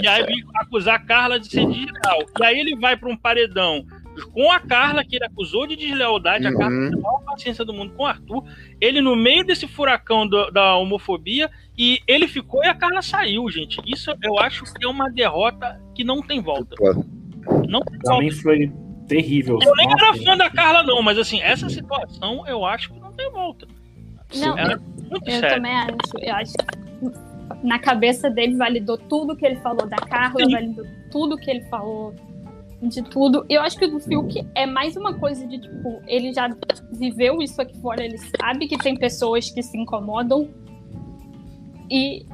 e 0.02 0.08
aí 0.08 0.24
vem 0.26 0.44
acusar 0.56 0.96
a 0.96 1.00
Carla 1.00 1.40
de 1.40 1.48
ser 1.48 1.66
desleal. 1.66 2.20
E 2.40 2.44
aí 2.46 2.60
ele 2.60 2.76
vai 2.78 2.96
para 2.98 3.10
um 3.10 3.18
paredão 3.18 3.86
com 4.34 4.52
a 4.52 4.60
Carla, 4.60 5.04
que 5.06 5.16
ele 5.16 5.26
acusou 5.26 5.66
de 5.66 5.76
deslealdade, 5.76 6.46
a 6.46 6.54
Carla 6.54 6.76
Uhum. 6.76 6.90
tem 6.90 7.00
a 7.00 7.02
maior 7.02 7.24
paciência 7.24 7.64
do 7.66 7.74
mundo 7.74 7.94
com 7.96 8.04
o 8.04 8.06
Arthur. 8.06 8.44
Ele 8.80 9.02
no 9.02 9.16
meio 9.16 9.44
desse 9.46 9.68
furacão 9.68 10.28
do- 10.28 10.52
da 10.52 10.76
homofobia 10.76 11.50
e 11.78 12.00
ele 12.08 12.28
ficou 12.28 12.64
e 12.64 12.68
a 12.68 12.76
Carla 12.76 13.02
saiu, 13.02 13.50
gente. 13.50 13.80
Isso 13.86 14.14
eu 14.22 14.38
acho 14.40 14.64
que 14.74 14.86
é 14.86 14.88
uma 14.88 15.10
derrota 15.10 15.82
que 15.96 16.04
não 16.04 16.22
tem 16.22 16.42
volta. 16.42 16.76
Não 17.68 17.82
tem 17.82 18.00
volta. 18.06 18.20
mim 18.24 18.32
foi 18.32 18.72
terrível. 19.12 19.60
Eu 19.62 19.76
nem 19.76 19.92
era 19.92 20.14
fã 20.16 20.38
da 20.38 20.50
Carla, 20.50 20.84
não, 20.84 21.02
mas 21.02 21.18
assim, 21.18 21.42
essa 21.42 21.70
situação 21.70 22.48
eu 22.48 22.64
acho 22.66 22.94
que 22.94 23.00
não 23.00 23.12
tem 23.12 23.30
volta. 23.32 23.68
Não, 24.36 24.58
Era 24.58 24.80
muito 25.10 25.28
Eu 25.28 25.40
sério. 25.40 25.56
também 25.56 25.74
acho. 25.74 26.18
Eu 26.22 26.36
acho 26.36 26.54
que 26.54 27.68
na 27.68 27.78
cabeça 27.80 28.30
dele 28.30 28.56
validou 28.56 28.98
tudo 28.98 29.36
que 29.36 29.46
ele 29.46 29.58
falou 29.58 29.86
da 29.86 29.98
Carla, 29.98 30.46
Sim. 30.46 30.52
validou 30.52 30.86
tudo 31.12 31.36
que 31.38 31.52
ele 31.52 31.62
falou 31.66 32.16
de 32.82 33.04
tudo. 33.04 33.46
Eu 33.50 33.62
acho 33.62 33.78
que 33.78 33.86
o 33.86 33.92
do 33.92 34.00
Fiuk 34.00 34.48
é 34.56 34.66
mais 34.66 34.96
uma 34.96 35.14
coisa 35.14 35.46
de 35.46 35.60
tipo, 35.60 36.02
ele 36.08 36.34
já 36.34 36.50
viveu 36.94 37.42
isso 37.42 37.62
aqui 37.62 37.78
fora, 37.82 38.04
ele 38.04 38.18
sabe 38.18 38.68
que 38.68 38.78
tem 38.78 38.96
pessoas 38.96 39.50
que 39.50 39.62
se 39.62 39.78
incomodam. 39.78 40.50
E 41.90 42.26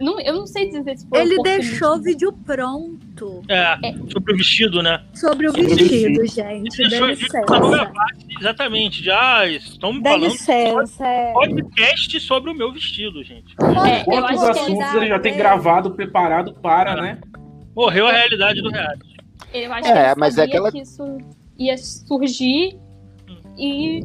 não, 0.00 0.20
eu 0.20 0.34
não 0.34 0.46
sei 0.46 0.68
dizer 0.68 0.96
se 0.98 1.06
foi 1.08 1.20
Ele 1.20 1.36
deixou 1.42 1.96
o 1.96 2.02
vídeo 2.02 2.32
pronto 2.44 3.42
É, 3.48 3.76
sobre 4.10 4.32
o 4.32 4.36
vestido, 4.36 4.82
né? 4.82 5.02
sobre 5.14 5.46
o 5.46 5.50
Sobre 5.50 5.66
vestido, 5.74 6.20
vestido. 6.20 6.26
gente. 6.26 6.76
Deixou 6.88 7.08
gente 7.08 7.32
na 7.32 7.40
licença. 7.40 7.90
base, 7.92 8.26
exatamente. 8.40 9.04
Já 9.04 9.46
estamos 9.48 10.02
Dá 10.02 10.10
falando 10.10 10.30
licença. 10.30 11.06
é. 11.06 11.32
podcast 11.32 12.20
sobre 12.20 12.50
o 12.50 12.54
meu 12.54 12.72
vestido, 12.72 13.22
gente. 13.22 13.54
É, 13.86 14.04
Quantos 14.04 14.42
assuntos 14.42 14.88
ele- 14.94 14.98
ele 15.04 15.08
já 15.08 15.18
tem 15.18 15.36
gravado, 15.36 15.90
preparado 15.92 16.54
para, 16.54 17.00
né? 17.00 17.20
Morreu 17.74 18.06
a 18.06 18.12
realidade 18.12 18.60
do 18.60 18.70
reality. 18.70 19.16
Eu 19.54 19.72
acho 19.72 19.88
É, 19.88 19.92
que 19.92 19.98
ele 19.98 20.14
mas 20.20 20.34
é 20.34 20.36
sabia 20.42 20.44
aquela- 20.54 20.72
que 20.72 20.80
isso 20.80 21.18
ia 21.58 21.76
surgir 21.78 22.76
e 23.58 24.00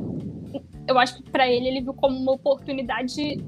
eu 0.88 0.97
acho 0.99 1.17
que 1.17 1.29
pra 1.31 1.47
ele 1.49 1.67
ele 1.67 1.81
viu 1.81 1.93
como 1.93 2.17
uma 2.17 2.33
oportunidade 2.33 3.43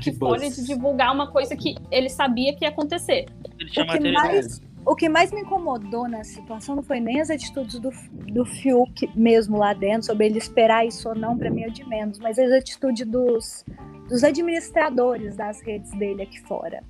De 0.00 0.12
fora 0.12 0.40
buzz. 0.40 0.56
de 0.56 0.66
divulgar 0.66 1.12
uma 1.12 1.30
coisa 1.30 1.56
que 1.56 1.74
ele 1.90 2.08
sabia 2.08 2.54
que 2.54 2.64
ia 2.64 2.70
acontecer. 2.70 3.26
Ele 3.58 3.70
tinha 3.70 3.84
O 3.84 3.88
que, 3.88 4.12
mais, 4.12 4.62
o 4.86 4.96
que 4.96 5.08
mais 5.08 5.32
me 5.32 5.40
incomodou 5.42 6.08
nessa 6.08 6.32
situação 6.34 6.76
não 6.76 6.82
foi 6.82 7.00
nem 7.00 7.20
as 7.20 7.30
atitudes 7.30 7.78
do, 7.78 7.90
do 8.32 8.44
Fiuk 8.44 9.10
mesmo 9.14 9.58
lá 9.58 9.72
dentro, 9.72 10.06
sobre 10.06 10.26
ele 10.26 10.38
esperar 10.38 10.86
isso 10.86 11.08
ou 11.08 11.14
não, 11.14 11.36
pra 11.36 11.50
mim 11.50 11.62
é 11.62 11.68
de 11.68 11.86
menos, 11.86 12.18
mas 12.18 12.38
as 12.38 12.50
atitudes 12.50 13.06
dos, 13.06 13.64
dos 14.08 14.24
administradores 14.24 15.36
das 15.36 15.60
redes 15.60 15.90
dele 15.92 16.22
aqui 16.22 16.40
fora. 16.40 16.82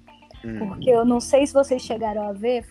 Hum. 0.44 0.58
Porque 0.58 0.90
eu 0.90 1.04
não 1.04 1.20
sei 1.20 1.46
se 1.46 1.52
vocês 1.52 1.82
chegaram 1.82 2.28
a 2.28 2.32
ver, 2.32 2.64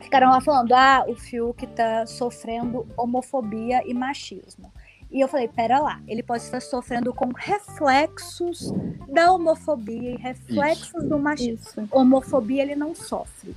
ficaram 0.00 0.30
lá 0.30 0.40
falando: 0.40 0.72
ah, 0.72 1.04
o 1.08 1.14
Fiuk 1.14 1.66
tá 1.68 2.06
sofrendo 2.06 2.86
homofobia 2.96 3.82
e 3.86 3.94
machismo. 3.94 4.72
E 5.14 5.20
eu 5.20 5.28
falei: 5.28 5.46
pera 5.46 5.78
lá, 5.78 6.00
ele 6.08 6.24
pode 6.24 6.42
estar 6.42 6.60
sofrendo 6.60 7.14
com 7.14 7.28
reflexos 7.32 8.72
da 9.08 9.30
homofobia 9.30 10.10
e 10.10 10.16
reflexos 10.16 11.04
do 11.04 11.16
machismo. 11.20 11.54
Isso. 11.54 11.88
Homofobia 11.92 12.62
ele 12.62 12.74
não 12.74 12.96
sofre. 12.96 13.54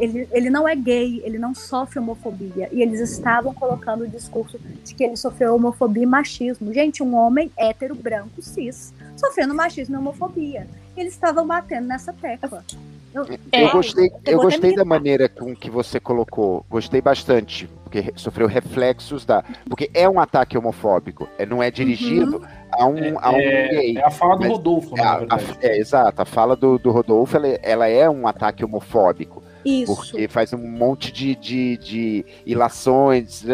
Ele, 0.00 0.26
ele 0.32 0.48
não 0.48 0.66
é 0.66 0.74
gay, 0.74 1.20
ele 1.22 1.38
não 1.38 1.54
sofre 1.54 1.98
homofobia. 1.98 2.70
E 2.72 2.80
eles 2.80 2.98
estavam 2.98 3.52
colocando 3.52 4.04
o 4.04 4.08
discurso 4.08 4.58
de 4.58 4.94
que 4.94 5.04
ele 5.04 5.16
sofreu 5.16 5.54
homofobia 5.54 6.04
e 6.04 6.06
machismo. 6.06 6.72
Gente, 6.72 7.02
um 7.02 7.14
homem 7.14 7.52
hétero, 7.58 7.94
branco, 7.94 8.40
cis, 8.40 8.94
sofrendo 9.18 9.54
machismo 9.54 9.96
e 9.96 9.98
homofobia. 9.98 10.66
Eles 10.96 11.12
estavam 11.12 11.46
batendo 11.46 11.88
nessa 11.88 12.12
tecla. 12.12 12.64
Eu, 13.12 13.24
É, 13.50 13.64
Eu 13.64 13.70
gostei, 13.72 14.10
eu 14.24 14.40
gostei 14.40 14.74
da 14.74 14.84
maneira 14.84 15.28
com 15.28 15.54
que 15.54 15.68
você 15.70 15.98
colocou. 15.98 16.64
Gostei 16.70 17.00
bastante, 17.00 17.68
porque 17.82 18.00
re- 18.00 18.12
sofreu 18.14 18.46
reflexos 18.46 19.24
da. 19.24 19.42
Porque 19.68 19.90
é 19.92 20.08
um 20.08 20.20
ataque 20.20 20.56
homofóbico. 20.56 21.28
É, 21.38 21.44
não 21.44 21.60
é 21.62 21.70
dirigido 21.70 22.42
a 22.70 22.86
um, 22.86 23.18
a 23.18 23.30
um 23.30 23.36
gay. 23.38 23.98
É 23.98 24.04
a 24.06 24.10
fala 24.10 24.36
do 24.38 24.46
Rodolfo, 24.48 24.96
É, 24.96 25.02
na 25.02 25.10
a- 25.12 25.18
verdade. 25.18 25.44
a- 25.62 25.66
é, 25.66 25.78
exato, 25.78 26.22
a 26.22 26.24
fala 26.24 26.54
do, 26.54 26.78
do 26.78 26.90
Rodolfo 26.92 27.36
ela, 27.36 27.48
ela 27.48 27.88
é 27.88 28.08
um 28.08 28.28
ataque 28.28 28.64
homofóbico, 28.64 29.42
Isso. 29.64 29.92
porque 30.12 30.28
faz 30.28 30.52
um 30.52 30.58
monte 30.58 31.10
de, 31.10 31.34
de, 31.34 31.76
de 31.78 32.24
ilações 32.46 33.44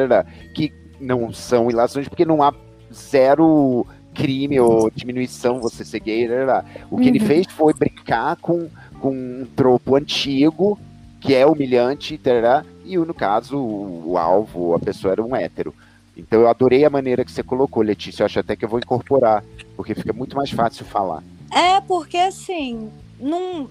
que 0.54 0.70
não 1.00 1.32
são 1.32 1.70
ilações, 1.70 2.08
porque 2.08 2.24
não 2.26 2.42
há 2.42 2.52
zero 2.92 3.86
crime 4.14 4.58
ou 4.58 4.90
diminuição 4.90 5.60
você 5.60 5.84
ser 5.84 6.00
gay. 6.00 6.26
O 6.90 6.98
que 6.98 7.08
ele 7.08 7.20
Uhum. 7.20 7.26
fez 7.26 7.46
foi 7.50 7.74
brincar 7.74 8.36
com, 8.36 8.68
com 9.00 9.10
um 9.10 9.46
tropo 9.56 9.96
antigo, 9.96 10.78
que 11.20 11.34
é 11.34 11.46
humilhante, 11.46 12.16
tarará, 12.18 12.64
e 12.84 12.96
no 12.96 13.14
caso, 13.14 13.56
o, 13.58 14.10
o 14.12 14.18
alvo, 14.18 14.74
a 14.74 14.78
pessoa 14.78 15.12
era 15.12 15.22
um 15.22 15.34
hétero. 15.34 15.74
Então 16.16 16.40
eu 16.40 16.48
adorei 16.48 16.84
a 16.84 16.90
maneira 16.90 17.24
que 17.24 17.30
você 17.32 17.42
colocou, 17.42 17.82
Letícia. 17.82 18.22
Eu 18.22 18.26
acho 18.26 18.38
até 18.40 18.56
que 18.56 18.64
eu 18.64 18.68
vou 18.68 18.78
incorporar, 18.78 19.44
porque 19.76 19.94
fica 19.94 20.12
muito 20.12 20.36
mais 20.36 20.50
fácil 20.50 20.84
falar. 20.86 21.22
É, 21.52 21.80
porque 21.82 22.16
assim, 22.16 22.90
não, 23.20 23.68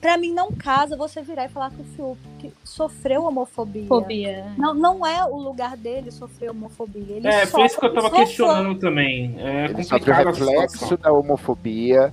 pra 0.00 0.18
mim 0.18 0.32
não 0.32 0.52
casa 0.52 0.94
você 0.96 1.22
virar 1.22 1.46
e 1.46 1.48
falar 1.48 1.70
que 1.70 1.80
o 1.80 1.84
Fiuk 1.84 2.52
sofreu 2.64 3.24
homofobia. 3.24 3.86
Fobia. 3.86 4.44
Não, 4.58 4.74
não 4.74 5.06
é 5.06 5.24
o 5.24 5.36
lugar 5.38 5.74
dele 5.76 6.10
sofrer 6.10 6.50
homofobia. 6.50 7.16
Ele 7.16 7.26
É, 7.28 7.46
foi 7.46 7.64
isso 7.64 7.80
que 7.80 7.86
eu 7.86 7.94
tava 7.94 8.08
sofre- 8.08 8.24
questionando 8.26 8.78
também. 8.78 9.34
É 9.38 9.64
Ele 9.66 9.82
sofre 9.82 9.96
o 9.96 9.98
complicado 10.00 10.28
a 10.28 10.32
situação. 10.34 10.60
reflexo 10.60 10.96
da 10.98 11.12
homofobia, 11.12 12.12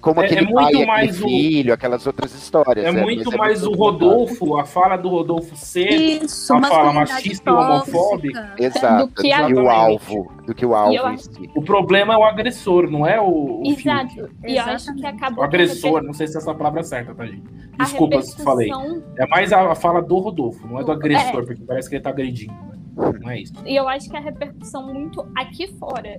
como 0.00 0.20
É- 0.22 0.24
aquele 0.24 0.40
é 0.40 0.44
muito 0.44 0.54
pai, 0.56 0.64
aquele 0.66 0.86
mais 0.86 1.20
o- 1.20 1.24
filho, 1.28 1.74
aquelas 1.74 2.06
outras 2.06 2.34
histórias. 2.34 2.86
É 2.86 2.90
né? 2.92 3.02
muito 3.02 3.28
Mas 3.30 3.36
mais 3.38 3.62
o 3.62 3.66
muito 3.70 3.78
Rodolfo, 3.78 4.56
a 4.56 4.64
fala 4.64 4.96
do 4.96 5.08
Rodolfo 5.08 5.54
ser 5.56 5.90
Isso, 5.90 6.54
Uma 6.54 6.68
fala 6.68 6.92
machista 6.92 7.50
e 7.50 7.52
homofóbica. 7.52 8.54
Exato, 8.58 9.06
Do 9.06 9.22
que 9.22 9.32
a- 9.32 9.42
do 9.42 9.54
que 9.54 9.60
o 9.60 9.68
alvo, 9.70 10.32
do 10.46 10.54
que 10.54 10.66
o 10.66 10.74
alvo 10.74 10.94
eu 10.94 11.08
em 11.10 11.16
si. 11.18 11.50
O 11.54 11.62
problema 11.62 12.14
é 12.14 12.16
o 12.16 12.24
agressor, 12.24 12.90
não 12.90 13.06
é 13.06 13.20
o, 13.20 13.60
o 13.60 13.62
Exato. 13.66 14.10
Fiuk. 14.14 14.30
E 14.46 14.56
eu 14.56 14.64
acho 14.64 14.94
que 14.94 15.06
acabou 15.06 15.42
O 15.42 15.46
agressor, 15.46 16.02
não 16.02 16.12
sei 16.12 16.26
se 16.26 16.36
essa 16.38 16.54
palavra 16.54 16.80
é 16.80 16.84
certa, 16.84 17.14
tá, 17.14 17.26
gente? 17.26 17.42
Desculpa 17.78 18.20
se 18.22 18.42
falei. 18.42 18.70
É 19.18 19.26
mais 19.26 19.52
a, 19.52 19.72
a 19.72 19.74
fala 19.74 20.02
do 20.02 20.18
Rodolfo, 20.18 20.66
não 20.66 20.80
é 20.80 20.84
do 20.84 20.92
É. 20.92 20.94
agressor, 20.94 21.44
porque 21.46 21.62
parece 21.62 21.88
que 21.88 21.96
ele 21.96 22.02
tá 22.02 22.10
agredindo, 22.10 22.52
né? 22.52 22.78
Não 23.20 23.30
é 23.30 23.40
isso. 23.40 23.54
E 23.64 23.74
eu 23.76 23.88
acho 23.88 24.10
que 24.10 24.16
a 24.16 24.20
repercussão 24.20 24.92
muito 24.92 25.24
aqui 25.36 25.66
fora, 25.78 26.18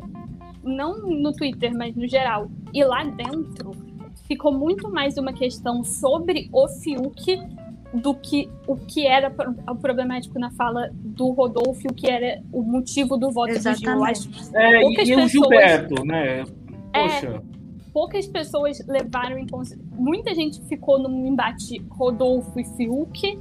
não 0.64 1.08
no 1.10 1.32
Twitter, 1.34 1.74
mas 1.76 1.96
no 1.96 2.08
geral, 2.08 2.50
e 2.74 2.84
lá 2.84 3.04
dentro, 3.04 3.72
ficou 4.28 4.54
muito 4.54 4.90
mais 4.92 5.18
uma 5.18 5.34
questão 5.34 5.84
sobre 5.84 6.50
o 6.54 6.68
Fiuk 6.68 7.40
do 7.94 8.14
que 8.14 8.50
o 8.68 8.78
que 8.78 9.06
era 9.06 9.34
o 9.70 9.76
problemático 9.76 10.40
na 10.40 10.50
fala 10.52 10.90
do 10.94 11.32
Rodolfo, 11.32 11.88
o 11.90 11.94
que 11.94 12.10
era 12.10 12.42
o 12.54 12.62
motivo 12.62 13.18
do 13.18 13.30
voto 13.32 13.54
do 13.54 13.76
Gil. 13.76 13.92
Eu 13.92 14.04
acho 14.06 14.30
que 14.30 14.56
É, 14.56 14.78
e, 14.78 14.82
Poucas 14.82 15.10
e 15.10 15.14
o 15.14 15.16
pessoas- 15.18 15.32
Gilberto, 15.32 16.06
né? 16.06 16.44
É. 16.94 17.04
Poxa, 17.04 17.44
poucas 17.94 18.28
pessoas 18.28 18.80
levaram 18.88 19.38
em 19.38 19.46
consideração. 19.48 19.98
Muita 19.98 20.34
gente 20.34 20.62
ficou 20.68 21.00
num 21.00 21.28
embate 21.28 21.80
Rodolfo 21.90 22.58
e 22.60 22.64
Fiuk. 22.78 23.38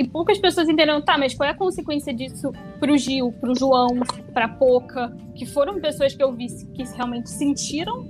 E 0.00 0.08
poucas 0.08 0.38
pessoas 0.38 0.66
entenderam, 0.66 1.02
tá, 1.02 1.18
mas 1.18 1.34
qual 1.34 1.46
é 1.46 1.52
a 1.52 1.54
consequência 1.54 2.12
disso 2.14 2.50
pro 2.78 2.96
Gil, 2.96 3.32
pro 3.38 3.54
João, 3.54 3.88
pra 4.32 4.48
Poca, 4.48 5.14
que 5.34 5.44
foram 5.44 5.78
pessoas 5.78 6.14
que 6.14 6.22
eu 6.22 6.32
vi 6.32 6.46
que 6.74 6.82
realmente 6.96 7.28
sentiram 7.28 8.08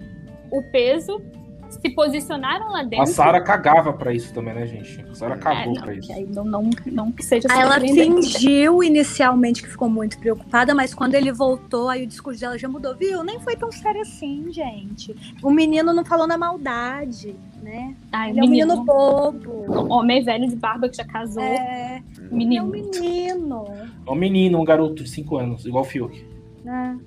o 0.53 0.62
peso, 0.70 1.20
se 1.68 1.88
posicionaram 1.91 2.70
lá 2.72 2.82
dentro. 2.82 3.03
a 3.03 3.07
Sara 3.07 3.41
cagava 3.41 3.93
pra 3.93 4.12
isso 4.12 4.32
também, 4.34 4.55
né, 4.55 4.66
gente? 4.66 5.05
A 5.09 5.14
Sara 5.14 5.34
É, 5.34 5.38
cagou 5.38 5.74
não, 5.74 5.82
pra 5.82 5.93
que 5.95 5.99
isso. 6.01 6.12
aí 6.12 6.26
não, 6.26 6.45
não, 6.45 6.70
não 6.86 7.12
que 7.12 7.24
seja 7.24 7.47
Ela 7.51 7.72
surpreendente. 7.74 8.32
fingiu 8.34 8.82
inicialmente 8.84 9.62
que 9.62 9.68
ficou 9.68 9.88
muito 9.88 10.18
preocupada, 10.18 10.74
mas 10.74 10.93
quando 10.95 11.14
ele 11.14 11.30
voltou, 11.32 11.88
aí 11.88 12.03
o 12.05 12.07
discurso 12.07 12.41
dela 12.41 12.59
já 12.59 12.68
mudou. 12.68 12.97
Viu? 12.97 13.22
Nem 13.24 13.38
foi 13.41 13.55
tão 13.57 13.70
sério 13.70 14.01
assim, 14.01 14.47
gente. 14.53 15.14
O 15.43 15.51
menino 15.51 15.93
não 15.93 16.05
falou 16.05 16.26
na 16.26 16.36
maldade, 16.36 17.36
né? 17.63 17.95
Ai, 18.13 18.31
Ele 18.31 18.41
é 18.41 18.43
um 18.43 18.47
menino 18.49 18.69
menino, 18.77 18.85
bobo. 18.85 19.93
homem 19.93 20.23
velho 20.23 20.49
de 20.49 20.57
barba 20.57 20.89
que 20.89 20.97
já 20.97 21.05
casou, 21.05 21.43
É, 21.43 22.03
ele 22.33 22.57
é 22.57 22.63
um 22.63 22.67
menino. 22.67 22.67
menino. 22.67 23.65
É 24.07 24.11
um 24.11 24.15
menino, 24.15 24.61
um 24.61 24.65
garoto 24.65 25.03
de 25.03 25.09
5 25.11 25.37
anos, 25.37 25.65
igual 25.67 25.85
o 25.85 25.87
Fiuk. 25.87 26.25
né? 26.65 26.99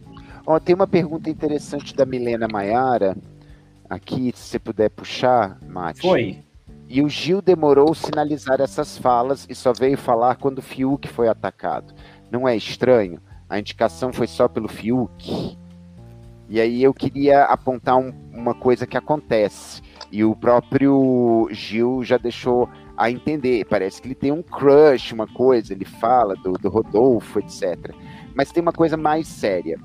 Ó, 0.46 0.60
tem 0.60 0.76
uma 0.76 0.88
pergunta 0.88 1.30
interessante 1.30 1.96
da 1.96 2.06
Milena 2.06 2.48
Maiara, 2.52 3.16
aqui, 3.90 4.32
se 4.36 4.50
você 4.50 4.60
puder 4.60 4.90
puxar, 4.90 5.58
Mate. 5.68 6.02
Foi. 6.02 6.40
E 6.90 7.02
o 7.02 7.10
Gil 7.10 7.42
demorou 7.42 7.94
sinalizar 7.96 8.60
essas 8.62 8.98
falas 8.98 9.48
e 9.50 9.56
só 9.56 9.72
veio 9.74 9.98
falar 9.98 10.36
quando 10.36 10.60
o 10.60 10.62
Fiuk 10.62 11.08
foi 11.08 11.28
atacado. 11.28 11.94
Não 12.30 12.48
é 12.48 12.56
estranho? 12.56 13.20
A 13.50 13.58
indicação 13.58 14.12
foi 14.12 14.28
só 14.28 14.48
pelo 14.48 14.68
Fiuk? 14.68 15.58
E 16.50 16.60
aí 16.60 16.84
eu 16.84 16.94
queria 16.94 17.46
apontar 17.46 17.98
um- 17.98 18.14
uma 18.32 18.54
coisa 18.54 18.86
que 18.86 18.98
acontece. 18.98 19.82
E 20.12 20.24
o 20.24 20.36
próprio 20.36 21.48
Gil 21.52 22.04
já 22.04 22.18
deixou 22.18 22.70
a 22.96 23.10
entender. 23.10 23.66
Parece 23.66 24.02
que 24.02 24.08
ele 24.08 24.16
tem 24.16 24.32
um 24.32 24.42
crush, 24.44 25.12
uma 25.14 25.28
coisa, 25.28 25.74
ele 25.74 25.86
fala 25.86 26.36
do, 26.36 26.54
do 26.54 26.70
Rodolfo, 26.70 27.40
etc. 27.40 27.94
Mas 28.36 28.52
tem 28.52 28.62
uma 28.62 28.72
coisa 28.74 28.96
mais 28.98 29.28
séria. 29.28 29.80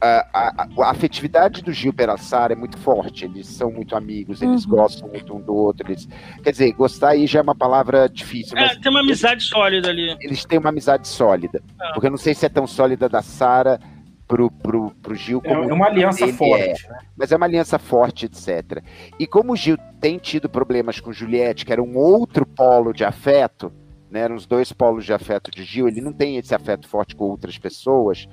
A, 0.00 0.28
a- 0.32 0.68
a 0.86 0.90
afetividade 0.90 1.60
do 1.60 1.72
Gil 1.72 1.92
pela 1.92 2.16
Sara 2.16 2.52
é 2.52 2.56
muito 2.56 2.78
forte. 2.78 3.24
Eles 3.24 3.48
são 3.48 3.68
muito 3.72 3.96
amigos, 3.96 4.40
eles 4.40 4.64
Uhum. 4.64 4.70
gostam 4.70 5.08
muito 5.08 5.34
um 5.34 5.40
do 5.40 5.52
outro. 5.52 5.90
Eles... 5.90 6.08
Quer 6.44 6.52
dizer, 6.52 6.70
gostar 6.72 7.08
aí 7.10 7.26
já 7.26 7.40
é 7.40 7.42
uma 7.42 7.54
palavra 7.56 8.08
difícil, 8.08 8.54
mas 8.54 8.70
É, 8.76 8.80
tem 8.80 8.90
uma 8.92 9.00
amizade 9.00 9.42
sólida 9.42 9.88
ali. 9.88 10.16
eles 10.20 10.44
têm 10.44 10.60
uma 10.60 10.68
amizade 10.68 11.08
sólida. 11.08 11.60
É. 11.82 11.92
Porque 11.94 12.06
eu 12.06 12.10
não 12.12 12.16
sei 12.18 12.32
se 12.32 12.46
é 12.46 12.48
tão 12.48 12.64
sólida 12.64 13.08
da 13.08 13.22
Sara 13.22 13.80
pro, 14.28 14.50
pro, 14.50 14.90
pro 15.02 15.14
Gil 15.14 15.40
É, 15.42 15.54
como 15.54 15.70
é 15.70 15.72
uma 15.72 15.86
aliança 15.86 16.24
ele 16.24 16.34
forte. 16.34 16.88
né? 16.88 16.98
mas 17.16 17.32
é 17.32 17.36
uma 17.36 17.46
aliança 17.46 17.78
forte, 17.78 18.26
etc. 18.26 18.82
E 19.18 19.26
como 19.26 19.54
o 19.54 19.56
Gil 19.56 19.78
tem 20.00 20.18
tido 20.18 20.48
problemas 20.48 21.00
com 21.00 21.12
Juliette, 21.12 21.64
que 21.64 21.72
era 21.72 21.82
um 21.82 21.96
outro 21.96 22.46
polo 22.46 22.92
de 22.92 23.04
afeto, 23.04 23.72
né, 24.10 24.20
eram 24.20 24.36
os 24.36 24.46
dois 24.46 24.70
polos 24.70 25.04
de 25.04 25.12
afeto 25.12 25.50
de 25.50 25.64
Gil, 25.64 25.88
ele 25.88 26.00
não 26.02 26.12
tem 26.12 26.36
esse 26.36 26.54
afeto 26.54 26.86
forte 26.86 27.16
com 27.16 27.24
outras 27.24 27.58
pessoas. 27.58 28.28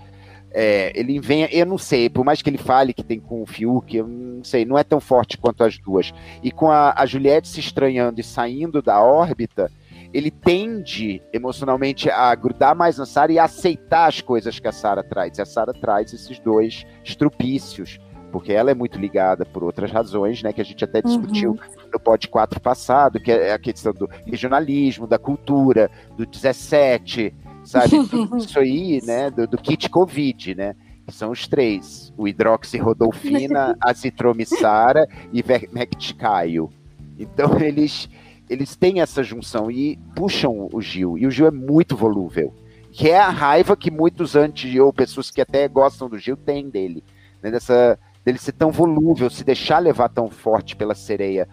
é, 0.52 0.92
ele 0.98 1.20
vem, 1.20 1.50
eu 1.52 1.66
não 1.66 1.78
sei, 1.78 2.10
por 2.10 2.24
mais 2.24 2.42
que 2.42 2.50
ele 2.50 2.58
fale 2.58 2.94
que 2.94 3.04
tem 3.04 3.20
com 3.20 3.42
o 3.42 3.46
Fiuk, 3.46 3.96
eu 3.96 4.08
não 4.08 4.44
sei, 4.44 4.64
não 4.64 4.78
é 4.78 4.84
tão 4.84 5.02
forte 5.02 5.38
quanto 5.38 5.64
as 5.64 5.78
duas. 5.78 6.14
E 6.42 6.52
com 6.52 6.72
a, 6.72 6.94
a 6.96 7.06
Juliette 7.06 7.48
se 7.48 7.60
estranhando 7.60 8.22
e 8.22 8.24
saindo 8.24 8.82
da 8.82 9.02
órbita, 9.02 9.70
ele 10.16 10.32
tende 10.32 11.22
emocionalmente 11.34 12.10
a 12.10 12.34
grudar 12.34 12.74
mais 12.74 12.98
na 12.98 13.06
Sara 13.06 13.34
e 13.34 13.38
a 13.38 13.44
aceitar 13.44 14.08
as 14.08 14.22
coisas 14.22 14.58
que 14.60 14.68
a 14.68 14.72
Sara 14.72 15.04
traz. 15.04 15.38
E 15.38 15.42
a 15.42 15.46
Sara 15.46 15.74
traz 15.74 16.14
esses 16.14 16.40
dois 16.40 16.86
estrupícios 17.04 18.00
porque 18.32 18.52
ela 18.52 18.72
é 18.72 18.74
muito 18.74 19.00
ligada 19.00 19.46
por 19.46 19.64
outras 19.64 19.90
razões, 19.90 20.44
né, 20.44 20.52
que 20.52 20.60
a 20.60 20.66
gente 20.66 20.84
até 20.84 21.02
discutiu 21.02 21.58
no 21.92 21.98
pod 21.98 22.28
4 22.28 22.60
passado, 22.60 23.18
que 23.18 23.32
é 23.32 23.54
a 23.54 23.60
questão 23.60 23.94
do 23.94 24.10
regionalismo, 24.26 25.08
da 25.08 25.18
cultura, 25.18 25.90
do 26.18 26.26
17, 26.26 27.34
sabe? 27.64 28.06
Tudo 28.10 28.36
isso 28.38 28.60
aí, 28.60 29.02
né, 29.06 29.30
do, 29.30 29.48
do 29.48 29.58
kit 29.58 29.90
Covid, 29.90 30.54
né? 30.54 30.76
Que 31.06 31.14
são 31.14 31.32
os 31.32 31.48
três: 31.48 32.14
o 32.18 32.28
hidroxirrodolfina, 32.28 33.78
azitromicina 33.80 35.08
e 35.32 35.42
vermecticaio. 35.42 36.70
Então 37.18 37.58
eles 37.62 38.10
eles 38.50 38.76
têm 38.76 39.02
essa 39.02 39.24
junção 39.24 39.70
e 39.72 39.98
puxam 40.16 40.70
o 40.72 40.82
Gil. 40.82 41.18
E 41.18 41.26
o 41.28 41.32
Gil 41.32 41.48
é 41.48 41.52
muito 41.52 41.96
volúvel. 41.96 42.54
Que 42.92 43.10
é 43.10 43.20
a 43.20 43.30
raiva 43.30 43.76
que 43.76 43.92
muitos 43.92 44.36
anti 44.36 44.80
ou 44.80 44.94
pessoas 44.94 45.30
que 45.30 45.42
até 45.42 45.68
gostam 45.68 46.08
do 46.08 46.18
Gil 46.18 46.38
têm 46.38 46.70
dele. 46.70 47.04
Né? 47.44 47.52
Dessa, 47.52 48.00
dele 48.24 48.38
ser 48.38 48.54
tão 48.54 48.72
volúvel, 48.72 49.30
se 49.30 49.44
deixar 49.44 49.80
levar 49.80 50.10
tão 50.10 50.30
forte 50.30 50.76
pela 50.76 50.96
sereia 50.96 51.48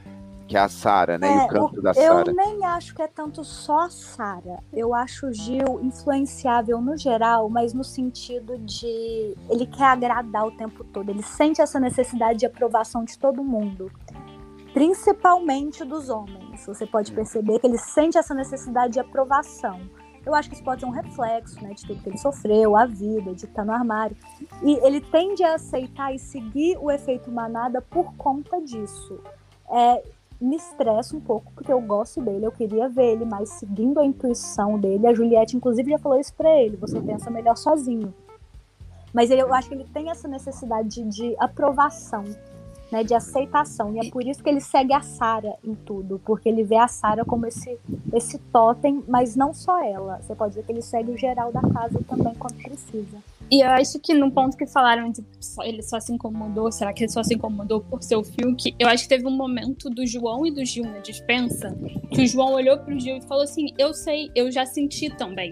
que 0.48 0.56
é 0.56 0.60
a 0.60 0.68
Sara, 0.68 1.16
né? 1.16 1.28
É, 1.28 1.36
e 1.36 1.44
o 1.46 1.48
canto 1.48 1.78
o- 1.78 1.82
da 1.82 1.90
eu 1.90 1.94
Sara. 1.94 2.32
nem 2.32 2.62
acho 2.66 2.94
que 2.94 3.00
é 3.00 3.06
tanto 3.06 3.42
só 3.42 3.86
a 3.86 3.90
Sara. 3.90 4.58
Eu 4.70 4.92
acho 4.94 5.28
o 5.28 5.32
Gil 5.32 5.80
influenciável 5.82 6.78
no 6.80 6.94
geral, 6.96 7.48
mas 7.48 7.72
no 7.72 7.82
sentido 7.82 8.58
de 8.58 9.34
ele 9.48 9.64
quer 9.66 9.84
agradar 9.84 10.46
o 10.46 10.50
tempo 10.50 10.84
todo. 10.84 11.08
Ele 11.08 11.22
sente 11.22 11.62
essa 11.62 11.80
necessidade 11.80 12.40
de 12.40 12.46
aprovação 12.46 13.02
de 13.02 13.18
todo 13.18 13.42
mundo, 13.42 13.90
principalmente 14.72 15.84
dos 15.84 16.08
homens. 16.08 16.66
Você 16.66 16.86
pode 16.86 17.12
perceber 17.12 17.58
que 17.58 17.66
ele 17.66 17.78
sente 17.78 18.18
essa 18.18 18.34
necessidade 18.34 18.94
de 18.94 19.00
aprovação. 19.00 19.80
Eu 20.24 20.34
acho 20.34 20.48
que 20.48 20.54
isso 20.54 20.64
pode 20.64 20.80
ser 20.80 20.86
um 20.86 20.90
reflexo, 20.90 21.60
né, 21.62 21.74
de 21.74 21.84
tudo 21.84 22.00
que 22.00 22.08
ele 22.08 22.18
sofreu, 22.18 22.76
a 22.76 22.86
vida, 22.86 23.34
de 23.34 23.44
estar 23.44 23.64
no 23.64 23.72
armário. 23.72 24.16
E 24.62 24.74
ele 24.86 25.00
tende 25.00 25.42
a 25.42 25.54
aceitar 25.54 26.14
e 26.14 26.18
seguir 26.18 26.78
o 26.78 26.90
efeito 26.90 27.30
manada 27.30 27.82
por 27.82 28.14
conta 28.14 28.60
disso. 28.60 29.18
É, 29.68 30.02
me 30.40 30.56
estressa 30.56 31.16
um 31.16 31.20
pouco, 31.20 31.52
porque 31.52 31.72
eu 31.72 31.80
gosto 31.80 32.20
dele, 32.20 32.46
eu 32.46 32.52
queria 32.52 32.88
ver 32.88 33.12
ele 33.12 33.24
mais 33.24 33.48
seguindo 33.50 33.98
a 34.00 34.04
intuição 34.04 34.78
dele. 34.78 35.06
A 35.06 35.14
Juliette, 35.14 35.56
inclusive, 35.56 35.90
já 35.90 35.98
falou 35.98 36.18
isso 36.18 36.34
pra 36.34 36.50
ele: 36.60 36.76
você 36.76 37.00
pensa 37.00 37.30
melhor 37.30 37.56
sozinho. 37.56 38.14
Mas 39.12 39.30
ele, 39.30 39.42
eu 39.42 39.52
acho 39.52 39.68
que 39.68 39.74
ele 39.74 39.86
tem 39.92 40.10
essa 40.10 40.26
necessidade 40.26 40.88
de, 40.88 41.04
de 41.04 41.36
aprovação, 41.38 42.24
né, 42.92 43.02
de 43.02 43.14
aceitação. 43.14 43.94
E 43.96 44.06
é 44.06 44.10
por 44.10 44.22
isso 44.22 44.42
que 44.42 44.50
ele 44.50 44.60
segue 44.60 44.92
a 44.92 45.00
Sara 45.00 45.54
em 45.64 45.74
tudo, 45.74 46.20
porque 46.24 46.48
ele 46.48 46.62
vê 46.62 46.76
a 46.76 46.86
Sara 46.86 47.24
como 47.24 47.46
esse, 47.46 47.78
esse 48.12 48.38
totem, 48.52 49.02
mas 49.08 49.34
não 49.34 49.54
só 49.54 49.82
ela. 49.82 50.20
Você 50.20 50.34
pode 50.34 50.50
dizer 50.50 50.66
que 50.66 50.72
ele 50.72 50.82
segue 50.82 51.10
o 51.10 51.16
geral 51.16 51.50
da 51.50 51.62
casa 51.62 51.98
também 52.06 52.34
quando 52.34 52.62
precisa. 52.62 53.16
E 53.50 53.62
eu 53.62 53.68
acho 53.68 53.98
que 53.98 54.14
no 54.14 54.30
ponto 54.30 54.56
que 54.56 54.66
falaram 54.66 55.10
de 55.10 55.24
ele 55.62 55.82
só 55.82 55.98
se 56.00 56.12
incomodou, 56.12 56.70
será 56.70 56.92
que 56.92 57.04
ele 57.04 57.12
só 57.12 57.22
se 57.22 57.34
incomodou 57.34 57.80
por 57.80 58.02
ser 58.02 58.16
o 58.16 58.24
Fiuk? 58.24 58.74
Eu 58.78 58.88
acho 58.88 59.04
que 59.04 59.08
teve 59.08 59.26
um 59.26 59.36
momento 59.36 59.90
do 59.90 60.06
João 60.06 60.46
e 60.46 60.50
do 60.50 60.64
Gil 60.64 60.84
na 60.84 60.98
dispensa 60.98 61.76
que 62.10 62.22
o 62.22 62.26
João 62.26 62.52
olhou 62.54 62.78
pro 62.78 62.98
Gil 62.98 63.16
e 63.16 63.22
falou 63.22 63.44
assim: 63.44 63.66
Eu 63.78 63.92
sei, 63.92 64.30
eu 64.34 64.50
já 64.50 64.64
senti 64.64 65.10
também. 65.10 65.50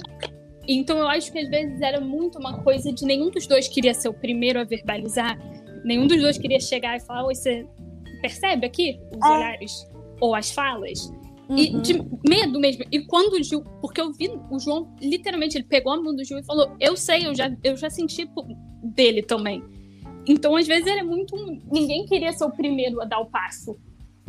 Então 0.67 0.99
eu 0.99 1.09
acho 1.09 1.33
que 1.33 1.39
às 1.39 1.49
vezes 1.49 1.81
era 1.81 2.01
muito 2.01 2.39
uma 2.39 2.63
coisa 2.63 2.93
de 2.93 3.05
nenhum 3.05 3.31
dos 3.31 3.47
dois 3.47 3.67
queria 3.67 3.93
ser 3.93 4.09
o 4.09 4.15
primeiro 4.15 4.61
a 4.61 4.65
verbalizar, 4.65 5.39
nenhum 5.85 6.07
dos 6.07 6.21
dois 6.21 6.39
queria 6.39 6.61
chegar 6.61 6.97
e 6.97 7.01
falar: 7.01 7.25
Oi, 7.27 7.35
você 7.35 7.67
percebe 8.21 8.67
aqui 8.67 8.99
os 9.17 9.31
É. 9.31 9.33
olhares 9.35 9.87
ou 10.21 10.35
as 10.35 10.51
falas? 10.51 11.13
E 11.57 11.75
Uhum. 11.75 11.83
de 11.83 11.95
medo 12.29 12.61
mesmo. 12.61 12.85
E 12.93 13.01
quando 13.07 13.33
o 13.35 13.43
Gil. 13.43 13.63
Porque 13.81 14.01
eu 14.01 14.13
vi 14.13 14.29
o 14.51 14.59
João, 14.61 14.95
literalmente, 15.01 15.57
ele 15.59 15.65
pegou 15.65 15.93
a 15.93 16.01
mão 16.01 16.15
do 16.15 16.25
Gil 16.25 16.39
e 16.39 16.45
falou: 16.45 16.77
Eu 16.79 16.97
sei, 16.97 17.27
eu 17.27 17.35
já, 17.35 17.51
eu 17.65 17.77
já 17.77 17.91
senti 17.91 18.29
dele 18.83 19.23
também. 19.23 19.63
Então, 20.29 20.55
às 20.55 20.67
vezes, 20.67 20.87
era 20.87 21.03
muito. 21.03 21.35
um- 21.35 21.61
Ninguém 21.73 22.07
queria 22.07 22.33
ser 22.33 22.45
o 22.45 22.51
primeiro 22.51 23.01
a 23.01 23.05
dar 23.05 23.19
o 23.21 23.27
passo. 23.27 23.77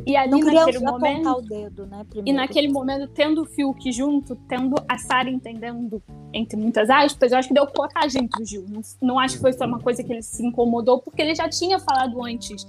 E 0.05 0.15
ali 0.15 0.31
Não 0.31 0.39
naquele 0.39 0.79
momento. 0.79 1.29
o 1.29 1.41
dedo, 1.41 1.85
né? 1.85 2.05
E 2.25 2.33
naquele 2.33 2.67
momento, 2.69 3.07
tendo 3.07 3.41
o 3.41 3.45
Fiuk 3.45 3.91
junto, 3.91 4.35
tendo 4.47 4.75
a 4.87 4.97
Sara 4.97 5.29
entendendo, 5.29 6.01
entre 6.33 6.57
muitas 6.57 6.89
aspas, 6.89 7.31
eu 7.31 7.37
acho 7.37 7.47
que 7.47 7.53
deu 7.53 7.67
coragem 7.67 8.27
pro 8.27 8.43
Gil. 8.45 8.65
Não, 8.67 8.81
não 9.01 9.19
acho 9.19 9.35
que 9.35 9.41
foi 9.41 9.53
só 9.53 9.65
uma 9.65 9.79
coisa 9.79 10.03
que 10.03 10.11
ele 10.11 10.21
se 10.21 10.45
incomodou, 10.45 10.99
porque 11.01 11.21
ele 11.21 11.35
já 11.35 11.47
tinha 11.47 11.79
falado 11.79 12.23
antes. 12.23 12.67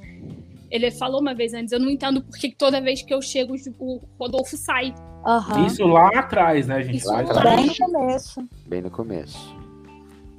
Ele 0.70 0.91
falou 0.91 1.20
uma 1.20 1.35
vez 1.35 1.53
antes, 1.53 1.72
eu 1.72 1.80
não 1.80 1.91
entendo 1.91 2.22
por 2.22 2.37
que 2.39 2.55
toda 2.55 2.80
vez 2.80 3.03
que 3.03 3.12
eu 3.12 3.20
chego, 3.20 3.55
o 3.78 4.01
Rodolfo 4.18 4.57
sai. 4.57 4.95
Aham. 5.24 5.66
Isso 5.66 5.87
lá 5.87 6.09
atrás, 6.09 6.66
né, 6.66 6.83
gente? 6.83 6.97
Isso 6.97 7.12
Lá 7.12 7.20
atrás. 7.20 7.57
Bem 7.57 7.66
no 7.66 7.74
começo. 7.76 8.49
Bem 8.66 8.83
no 8.83 8.91
começo. 8.91 9.57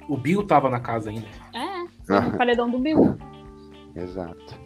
O 0.08 0.16
Bill 0.16 0.46
tava 0.46 0.68
na 0.68 0.80
casa 0.80 1.10
ainda. 1.10 1.26
É, 1.54 1.86
foi 2.06 2.20
no 2.20 2.36
paredão 2.36 2.70
do 2.70 2.78
Bill. 2.78 3.16
Exato. 3.96 4.63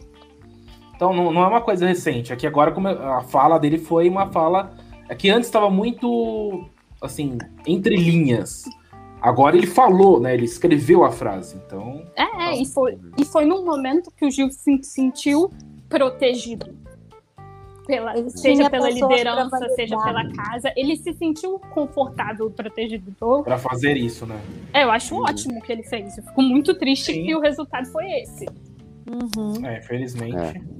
Então 0.99 1.13
não, 1.13 1.31
não 1.31 1.41
é 1.43 1.47
uma 1.47 1.61
coisa 1.61 1.87
recente. 1.87 2.33
Aqui 2.33 2.45
agora 2.45 2.73
como 2.73 2.89
a 2.89 3.21
fala 3.21 3.57
dele 3.57 3.77
foi 3.77 4.09
uma 4.09 4.29
fala. 4.29 4.73
É 5.07 5.15
que 5.15 5.29
antes 5.29 5.47
estava 5.47 5.69
muito 5.69 6.65
assim, 7.01 7.37
entre 7.65 7.95
linhas. 7.95 8.65
Agora 9.21 9.55
ele 9.55 9.65
falou, 9.65 10.19
né? 10.19 10.33
Ele 10.33 10.43
escreveu 10.43 11.05
a 11.05 11.11
frase. 11.11 11.55
Então. 11.55 12.05
É, 12.17 12.61
e 12.61 12.65
foi, 12.65 12.97
e 13.17 13.23
foi 13.23 13.45
num 13.45 13.63
momento 13.63 14.11
que 14.11 14.25
o 14.25 14.29
Gil 14.29 14.51
se 14.51 14.83
sentiu 14.83 15.49
protegido. 15.87 16.77
Pela, 17.87 18.29
seja 18.31 18.69
pela 18.69 18.89
liderança, 18.89 19.69
seja 19.75 19.97
pela 19.97 20.29
casa. 20.33 20.73
Ele 20.75 20.97
se 20.97 21.13
sentiu 21.13 21.59
confortável 21.73 22.47
e 22.47 22.51
protegido. 22.51 23.09
Então, 23.09 23.41
Pra 23.41 23.57
fazer 23.57 23.95
isso, 23.95 24.25
né? 24.25 24.37
é, 24.73 24.83
eu 24.83 24.91
acho 24.91 25.15
ótimo 25.15 25.59
o 25.59 25.61
que 25.61 25.71
ele 25.71 25.83
fez. 25.83 26.17
Eu 26.17 26.25
fico 26.25 26.41
muito 26.41 26.73
triste 26.73 27.13
Sim. 27.13 27.25
que 27.25 27.33
o 27.33 27.39
resultado 27.39 27.87
foi 27.87 28.05
esse. 28.19 28.45
Uhum. 29.09 29.65
É, 29.65 29.79
infelizmente. 29.79 30.35
É. 30.35 30.79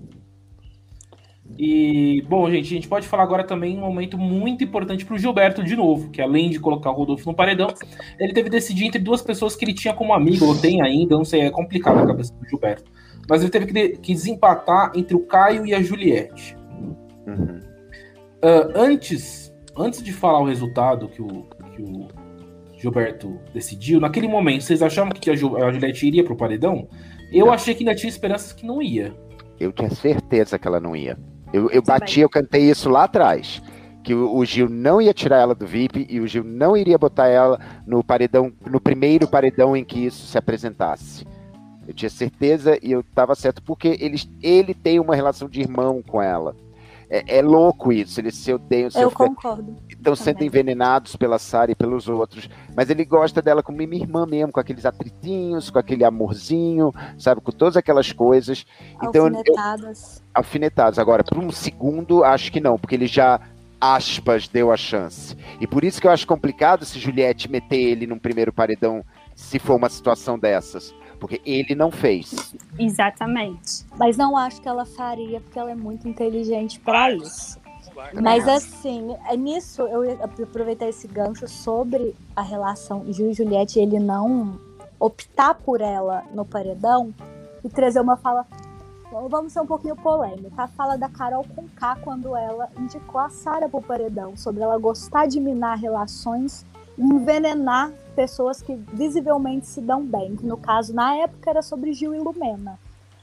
E, 1.57 2.21
bom, 2.29 2.49
gente, 2.49 2.65
a 2.65 2.75
gente 2.75 2.87
pode 2.87 3.07
falar 3.07 3.23
agora 3.23 3.43
também 3.43 3.77
um 3.77 3.81
momento 3.81 4.17
muito 4.17 4.63
importante 4.63 5.05
pro 5.05 5.17
Gilberto 5.17 5.63
de 5.63 5.75
novo, 5.75 6.09
que 6.09 6.21
além 6.21 6.49
de 6.49 6.59
colocar 6.59 6.91
o 6.91 6.93
Rodolfo 6.93 7.29
no 7.29 7.35
paredão, 7.35 7.73
ele 8.19 8.33
teve 8.33 8.49
que 8.49 8.55
decidir 8.55 8.85
entre 8.85 8.99
duas 8.99 9.21
pessoas 9.21 9.55
que 9.55 9.65
ele 9.65 9.73
tinha 9.73 9.93
como 9.93 10.13
amigo, 10.13 10.45
ou 10.45 10.57
tem 10.57 10.81
ainda, 10.81 11.15
não 11.15 11.25
sei, 11.25 11.41
é 11.41 11.49
complicado 11.49 11.97
a 11.99 12.07
cabeça 12.07 12.33
do 12.33 12.47
Gilberto. 12.47 12.89
Mas 13.27 13.41
ele 13.41 13.51
teve 13.51 13.65
que, 13.65 13.89
que 13.97 14.13
desempatar 14.13 14.91
entre 14.95 15.15
o 15.15 15.19
Caio 15.19 15.65
e 15.65 15.73
a 15.73 15.81
Juliette. 15.81 16.57
Uhum. 17.27 17.59
Ah, 18.41 18.69
antes, 18.75 19.53
antes 19.77 20.01
de 20.01 20.13
falar 20.13 20.39
o 20.39 20.45
resultado 20.45 21.09
que 21.09 21.21
o, 21.21 21.45
que 21.75 21.81
o 21.81 22.07
Gilberto 22.77 23.39
decidiu, 23.53 23.99
naquele 23.99 24.27
momento, 24.27 24.63
vocês 24.63 24.81
achavam 24.81 25.11
que 25.11 25.29
a, 25.29 25.35
Ju, 25.35 25.57
a 25.57 25.71
Juliette 25.71 26.07
iria 26.07 26.23
pro 26.23 26.35
paredão? 26.35 26.87
Eu 27.31 27.47
Não. 27.47 27.53
achei 27.53 27.75
que 27.75 27.81
ainda 27.83 27.93
tinha 27.93 28.09
esperanças 28.09 28.53
que 28.53 28.65
não 28.65 28.81
ia. 28.81 29.13
Eu 29.59 29.73
tinha 29.73 29.89
certeza 29.89 30.57
que 30.57 30.67
ela 30.67 30.79
não 30.79 30.95
ia. 30.95 31.17
Eu, 31.51 31.69
eu 31.69 31.81
bati, 31.81 32.19
eu 32.19 32.29
cantei 32.29 32.69
isso 32.69 32.89
lá 32.89 33.03
atrás. 33.03 33.61
Que 34.03 34.13
o, 34.13 34.35
o 34.35 34.45
Gil 34.45 34.69
não 34.69 35.01
ia 35.01 35.13
tirar 35.13 35.37
ela 35.37 35.55
do 35.55 35.67
VIP 35.67 36.07
e 36.09 36.19
o 36.19 36.27
Gil 36.27 36.43
não 36.43 36.75
iria 36.77 36.97
botar 36.97 37.27
ela 37.27 37.59
no 37.85 38.03
paredão, 38.03 38.51
no 38.65 38.79
primeiro 38.79 39.27
paredão 39.27 39.75
em 39.75 39.83
que 39.83 40.05
isso 40.05 40.25
se 40.27 40.37
apresentasse. 40.37 41.25
Eu 41.87 41.93
tinha 41.93 42.09
certeza 42.09 42.77
e 42.83 42.91
eu 42.91 42.99
estava 43.01 43.33
certo, 43.33 43.63
porque 43.63 43.97
ele, 43.99 44.21
ele 44.41 44.73
tem 44.73 44.99
uma 44.99 45.15
relação 45.15 45.49
de 45.49 45.59
irmão 45.59 46.03
com 46.03 46.21
ela. 46.21 46.55
É, 47.09 47.39
é 47.39 47.41
louco 47.41 47.91
isso, 47.91 48.19
eles 48.19 48.35
se 48.35 48.53
odeiam, 48.53 48.89
se 48.91 48.99
Eu 49.01 49.07
ofendem, 49.07 49.33
concordo. 49.33 49.75
estão 49.89 50.15
sendo 50.15 50.43
envenenados 50.43 51.15
pela 51.15 51.39
Sara 51.39 51.71
e 51.71 51.75
pelos 51.75 52.07
outros. 52.07 52.47
Mas 52.75 52.89
ele 52.91 53.03
gosta 53.03 53.41
dela 53.41 53.63
como 53.63 53.81
uma 53.83 53.95
irmã 53.95 54.27
mesmo, 54.27 54.51
com 54.51 54.59
aqueles 54.59 54.85
atritinhos, 54.85 55.71
com 55.71 55.79
aquele 55.79 56.03
amorzinho, 56.03 56.93
sabe, 57.17 57.41
com 57.41 57.51
todas 57.51 57.75
aquelas 57.75 58.11
coisas. 58.11 58.63
Então, 59.01 59.25
eu- 59.27 59.33
Alfinetadas. 60.33 60.99
Agora, 60.99 61.23
por 61.23 61.37
um 61.39 61.51
segundo, 61.51 62.23
acho 62.23 62.51
que 62.51 62.59
não, 62.59 62.77
porque 62.77 62.95
ele 62.95 63.07
já, 63.07 63.39
aspas, 63.81 64.47
deu 64.47 64.71
a 64.71 64.77
chance. 64.77 65.35
E 65.59 65.65
por 65.65 65.83
isso 65.83 65.99
que 65.99 66.05
eu 66.05 66.11
acho 66.11 66.27
complicado 66.27 66.85
se 66.85 66.99
Juliette 66.99 67.49
meter 67.49 67.77
ele 67.79 68.05
num 68.05 68.19
primeiro 68.19 68.53
paredão, 68.53 69.03
se 69.35 69.57
for 69.57 69.75
uma 69.75 69.89
situação 69.89 70.37
dessas. 70.37 70.93
Porque 71.19 71.41
ele 71.45 71.75
não 71.75 71.91
fez. 71.91 72.55
Exatamente. 72.77 73.85
Mas 73.97 74.15
não 74.15 74.37
acho 74.37 74.61
que 74.61 74.67
ela 74.67 74.85
faria, 74.85 75.41
porque 75.41 75.59
ela 75.59 75.71
é 75.71 75.75
muito 75.75 76.07
inteligente 76.07 76.79
pra 76.79 77.11
isso. 77.11 77.59
Mas 78.21 78.47
assim, 78.47 79.15
é 79.27 79.35
nisso 79.35 79.81
eu 79.81 80.05
ia 80.05 80.23
aproveitar 80.23 80.87
esse 80.87 81.07
gancho 81.07 81.47
sobre 81.47 82.15
a 82.35 82.41
relação 82.41 83.05
Gil 83.11 83.31
e 83.31 83.33
Juliette, 83.33 83.79
ele 83.79 83.99
não 83.99 84.59
optar 84.99 85.53
por 85.53 85.81
ela 85.81 86.23
no 86.33 86.45
paredão 86.45 87.13
e 87.63 87.69
trazer 87.69 87.99
uma 87.99 88.15
fala. 88.15 88.45
Vamos 89.29 89.53
ser 89.53 89.61
um 89.61 89.65
pouquinho 89.65 89.95
polêmica. 89.95 90.63
A 90.63 90.67
fala 90.67 90.95
da 90.95 91.09
Carol 91.09 91.45
com 91.55 91.67
K 91.67 91.95
quando 91.97 92.35
ela 92.35 92.69
indicou 92.77 93.19
a 93.19 93.29
Sara 93.29 93.67
pro 93.67 93.81
paredão, 93.81 94.37
sobre 94.37 94.61
ela 94.61 94.77
gostar 94.77 95.25
de 95.25 95.39
minar 95.39 95.77
relações 95.77 96.65
envenenar 96.99 97.91
pessoas 98.15 98.61
que 98.61 98.75
visivelmente 98.75 99.65
se 99.65 99.79
dão 99.79 100.05
bem. 100.05 100.37
No 100.43 100.57
caso, 100.57 100.93
na 100.93 101.15
época, 101.15 101.49
era 101.49 101.61
sobre 101.61 101.93
Gil 101.93 102.13
e 102.13 102.19
Lumena. 102.19 102.77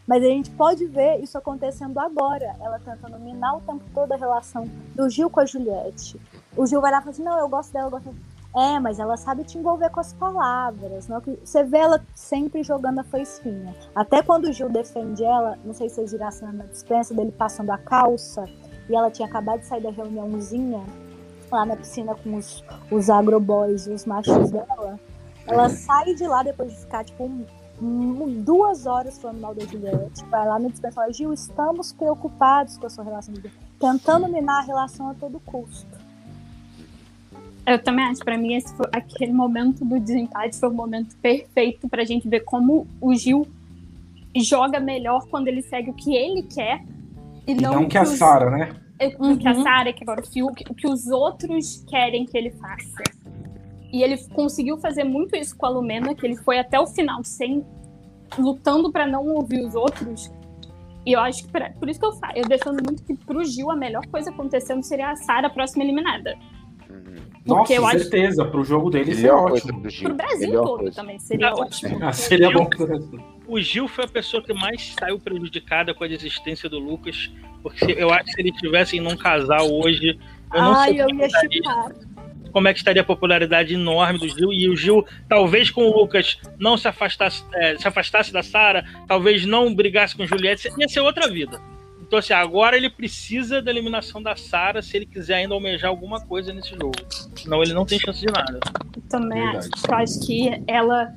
Mas 0.06 0.22
a 0.22 0.26
gente 0.26 0.50
pode 0.50 0.86
ver 0.86 1.20
isso 1.20 1.36
acontecendo 1.36 1.98
agora. 1.98 2.56
Ela 2.60 2.78
tentando 2.78 3.18
minar 3.18 3.56
o 3.56 3.60
tempo 3.60 3.84
todo 3.92 4.12
a 4.12 4.16
relação 4.16 4.64
do 4.94 5.10
Gil 5.10 5.28
com 5.28 5.40
a 5.40 5.44
Juliette. 5.44 6.18
O 6.56 6.66
Gil 6.66 6.80
vai 6.80 6.90
lá 6.90 6.98
e 6.98 7.00
fala 7.00 7.10
assim: 7.10 7.22
não, 7.24 7.38
eu 7.38 7.48
gosto 7.48 7.72
dela, 7.72 7.86
eu 7.86 7.90
gosto 7.90 8.04
dela. 8.04 8.16
É, 8.56 8.80
mas 8.80 8.98
ela 8.98 9.18
sabe 9.18 9.44
te 9.44 9.58
envolver 9.58 9.90
com 9.90 10.00
as 10.00 10.14
palavras. 10.14 11.08
Não? 11.08 11.20
Que 11.20 11.38
Você 11.44 11.62
vê 11.62 11.78
ela 11.78 12.02
sempre 12.14 12.62
jogando 12.62 13.00
a 13.00 13.04
faísquinha. 13.04 13.74
Até 13.94 14.22
quando 14.22 14.46
o 14.46 14.52
Gil 14.52 14.70
defende 14.70 15.22
ela, 15.22 15.58
não 15.62 15.74
sei 15.74 15.90
se 15.90 15.96
vocês 15.96 16.12
viram 16.12 16.28
a 16.28 16.30
cena 16.30 16.52
na 16.52 16.64
dispensa 16.64 17.12
dele 17.12 17.32
passando 17.32 17.68
a 17.70 17.76
calça, 17.76 18.48
e 18.88 18.96
ela 18.96 19.10
tinha 19.10 19.28
acabado 19.28 19.60
de 19.60 19.66
sair 19.66 19.82
da 19.82 19.90
reuniãozinha 19.90 20.82
lá 21.52 21.64
na 21.66 21.76
piscina 21.76 22.14
com 22.14 22.36
os, 22.36 22.64
os 22.90 23.10
agroboys 23.10 23.86
e 23.86 23.90
os 23.90 24.04
machos 24.04 24.50
dela. 24.50 24.98
Ela 25.46 25.68
sai 25.68 26.14
de 26.14 26.26
lá 26.26 26.42
depois 26.42 26.72
de 26.72 26.78
ficar, 26.80 27.04
tipo, 27.04 27.24
um- 27.24 27.44
um- 27.80 28.42
duas 28.42 28.86
horas 28.86 29.18
falando 29.18 29.40
mal 29.40 29.54
da 29.54 29.64
Juliette. 29.64 30.24
Vai 30.30 30.46
lá 30.46 30.58
no 30.58 30.70
dispensa 30.70 30.92
e 30.92 30.94
fala, 30.94 31.12
Gil, 31.12 31.32
estamos 31.32 31.92
preocupados 31.92 32.76
com 32.78 32.86
a 32.86 32.90
sua 32.90 33.04
relação 33.04 33.34
tentando 33.78 34.26
minar 34.28 34.62
a 34.62 34.66
relação 34.66 35.10
a 35.10 35.14
todo 35.14 35.38
custo. 35.40 35.86
Eu 37.66 37.82
também 37.82 38.04
acho, 38.06 38.24
pra 38.24 38.38
mim, 38.38 38.54
esse 38.54 38.72
foi, 38.74 38.86
aquele 38.92 39.32
momento 39.32 39.84
do 39.84 39.98
desempate 39.98 40.56
foi 40.58 40.68
o 40.68 40.72
momento 40.72 41.16
perfeito 41.16 41.88
pra 41.88 42.04
gente 42.04 42.28
ver 42.28 42.40
como 42.40 42.86
o 43.00 43.12
Gil 43.14 43.46
joga 44.36 44.78
melhor 44.78 45.26
quando 45.28 45.48
ele 45.48 45.62
segue 45.62 45.90
o 45.90 45.94
que 45.94 46.14
ele 46.14 46.42
quer 46.42 46.82
e, 47.46 47.52
E 47.52 47.54
não, 47.56 47.74
não 47.74 47.88
que 47.88 47.98
a 47.98 48.02
os- 48.02 48.10
Sarah, 48.10 48.50
né? 48.50 48.74
O 49.18 49.36
que 49.36 49.46
a 49.48 49.52
Uhum. 49.52 49.62
Sarah, 49.62 49.92
que 49.92 50.02
agora 50.02 50.20
o 50.20 50.26
Fiuk, 50.26 50.64
o 50.70 50.74
que 50.74 50.86
os 50.88 51.06
outros 51.08 51.84
querem 51.88 52.24
que 52.24 52.36
ele 52.36 52.50
faça. 52.52 53.02
E 53.92 54.02
ele 54.02 54.16
conseguiu 54.34 54.76
fazer 54.78 55.04
muito 55.04 55.36
isso 55.36 55.56
com 55.56 55.66
a 55.66 55.68
Lumena, 55.68 56.14
que 56.14 56.26
ele 56.26 56.36
foi 56.36 56.58
até 56.58 56.78
o 56.80 56.86
final 56.86 57.22
sem 57.24 57.64
lutando 58.38 58.90
pra 58.90 59.06
não 59.06 59.26
ouvir 59.28 59.64
os 59.64 59.74
outros. 59.74 60.30
E 61.06 61.12
eu 61.12 61.20
acho 61.20 61.44
que 61.44 61.52
pra- 61.52 61.70
por 61.70 61.88
isso 61.88 62.00
que 62.00 62.06
eu 62.06 62.12
falo, 62.14 62.32
eu 62.34 62.44
defendo 62.48 62.82
muito 62.84 63.04
que 63.04 63.14
pro 63.14 63.44
Gil 63.44 63.70
a 63.70 63.76
melhor 63.76 64.04
coisa 64.06 64.30
acontecendo 64.30 64.82
seria 64.82 65.10
a 65.10 65.16
Sarah 65.16 65.48
próxima 65.48 65.84
eliminada. 65.84 66.36
Nossa, 67.44 67.72
eu 67.74 67.86
acho- 67.86 67.98
certeza. 68.00 68.44
Pro 68.44 68.64
jogo 68.64 68.90
dele 68.90 69.12
isso 69.12 69.26
é 69.26 69.32
ótimo. 69.32 69.80
do 69.80 69.88
Gil. 69.90 70.08
Pro 70.08 70.16
Brasil 70.16 70.48
melhor 70.48 70.64
todo 70.64 70.78
coisa. 70.80 70.96
também 70.96 71.18
seria 71.18 71.48
Ah, 71.48 71.54
ótimo. 71.54 71.98
Ah, 72.02 72.12
seria 72.12 72.50
bom. 72.50 72.68
O 73.46 73.60
Gil 73.60 73.86
foi 73.86 74.04
a 74.04 74.08
pessoa 74.08 74.42
que 74.42 74.52
mais 74.52 74.94
saiu 74.98 75.18
prejudicada 75.20 75.94
com 75.94 76.02
a 76.02 76.08
desistência 76.08 76.68
do 76.68 76.78
Lucas, 76.80 77.30
porque 77.62 77.94
eu 77.96 78.10
acho 78.12 78.24
que 78.24 78.32
se 78.32 78.40
eles 78.40 78.54
estivessem 78.54 79.00
num 79.00 79.16
casal 79.16 79.70
hoje, 79.72 80.18
eu 80.52 80.60
não 80.62 80.72
Ai, 80.74 80.90
sei 80.92 81.02
eu 81.02 81.06
como, 81.06 81.20
ia 81.22 81.28
como 82.52 82.68
é 82.68 82.72
que 82.72 82.78
estaria 82.78 83.02
a 83.02 83.04
popularidade 83.04 83.74
enorme 83.74 84.18
do 84.18 84.28
Gil, 84.28 84.52
e 84.52 84.68
o 84.68 84.74
Gil, 84.74 85.04
talvez 85.28 85.70
com 85.70 85.82
o 85.82 85.96
Lucas 85.96 86.38
não 86.58 86.76
se 86.76 86.88
afastasse, 86.88 87.44
é, 87.54 87.76
se 87.76 87.86
afastasse 87.86 88.32
da 88.32 88.42
Sara, 88.42 88.84
talvez 89.06 89.44
não 89.44 89.72
brigasse 89.74 90.16
com 90.16 90.26
Juliette, 90.26 90.68
ia 90.78 90.88
ser 90.88 91.00
outra 91.00 91.28
vida. 91.28 91.60
Então, 92.06 92.18
assim, 92.20 92.32
agora 92.32 92.76
ele 92.76 92.88
precisa 92.88 93.60
da 93.60 93.70
eliminação 93.70 94.22
da 94.22 94.36
Sara 94.36 94.80
se 94.80 94.96
ele 94.96 95.06
quiser 95.06 95.34
ainda 95.34 95.54
almejar 95.54 95.90
alguma 95.90 96.20
coisa 96.20 96.52
nesse 96.52 96.70
jogo. 96.70 96.92
Senão 97.36 97.62
ele 97.62 97.74
não 97.74 97.84
tem 97.84 97.98
chance 97.98 98.20
de 98.20 98.26
nada. 98.32 98.60
Eu 98.94 99.02
também 99.08 99.42
Verdade. 99.42 99.68
acho. 99.74 99.86
Eu 99.90 99.94
acho 99.96 100.20
que 100.26 100.62
ela. 100.68 101.12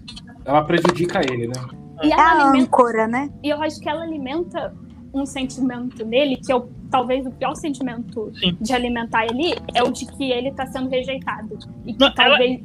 Ela 0.46 0.64
prejudica 0.64 1.20
ele, 1.22 1.48
né? 1.48 1.54
E 2.02 2.08
É 2.08 2.14
ela 2.14 2.24
a 2.24 2.32
alimenta. 2.44 2.64
âncora, 2.64 3.08
né? 3.08 3.30
E 3.44 3.50
eu 3.50 3.62
acho 3.62 3.80
que 3.80 3.88
ela 3.88 4.02
alimenta 4.02 4.74
um 5.14 5.26
sentimento 5.26 6.04
nele, 6.06 6.38
que 6.38 6.52
é 6.52 6.56
o, 6.56 6.70
talvez 6.90 7.26
o 7.26 7.32
pior 7.32 7.54
sentimento 7.56 8.32
Sim. 8.40 8.58
de 8.60 8.74
alimentar 8.74 9.26
ele, 9.26 9.56
é 9.76 9.84
o 9.84 9.92
de 9.92 10.06
que 10.06 10.32
ele 10.32 10.52
tá 10.52 10.66
sendo 10.68 10.90
rejeitado. 10.90 11.58
E 11.86 11.94
que 11.94 12.00
Não, 12.00 12.08
ela- 12.08 12.16
talvez. 12.16 12.62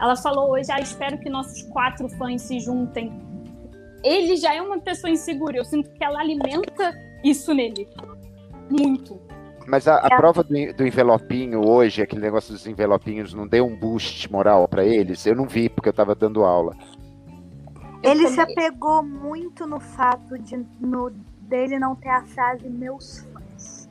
Ela... 0.00 0.16
falou 0.16 0.50
hoje, 0.52 0.70
ah, 0.72 0.80
espero 0.80 1.18
que 1.18 1.28
nossos 1.28 1.62
quatro 1.64 2.08
fãs 2.10 2.42
se 2.42 2.58
juntem. 2.60 3.12
Ele 4.02 4.36
já 4.36 4.54
é 4.54 4.62
uma 4.62 4.78
pessoa 4.80 5.10
insegura. 5.10 5.56
Eu 5.56 5.64
sinto 5.64 5.90
que 5.90 6.02
ela 6.04 6.20
alimenta 6.20 6.94
isso 7.24 7.52
nele. 7.54 7.88
Muito. 8.70 9.18
Mas 9.66 9.86
a, 9.86 9.96
a 9.96 10.06
É. 10.10 10.16
prova 10.16 10.42
do, 10.42 10.48
do 10.74 10.86
envelopinho 10.86 11.66
hoje, 11.66 12.00
aquele 12.02 12.22
negócio 12.22 12.52
dos 12.52 12.66
envelopinhos, 12.66 13.34
não 13.34 13.46
deu 13.46 13.66
um 13.66 13.76
boost 13.76 14.30
moral 14.32 14.66
pra 14.66 14.84
eles? 14.84 15.26
Eu 15.26 15.34
não 15.36 15.46
vi, 15.46 15.68
porque 15.68 15.88
eu 15.88 15.92
tava 15.92 16.14
dando 16.14 16.42
aula. 16.44 16.74
Ele 18.02 18.24
Eu 18.24 18.28
se 18.28 18.36
também- 18.36 18.54
apegou 18.66 19.02
muito 19.02 19.66
no 19.66 19.80
fato 19.80 20.38
de 20.38 20.56
no, 20.80 21.10
dele 21.40 21.78
não 21.78 21.94
ter 21.94 22.08
a 22.10 22.22
frase 22.24 22.68
meus 22.68 23.20
fãs. 23.32 23.88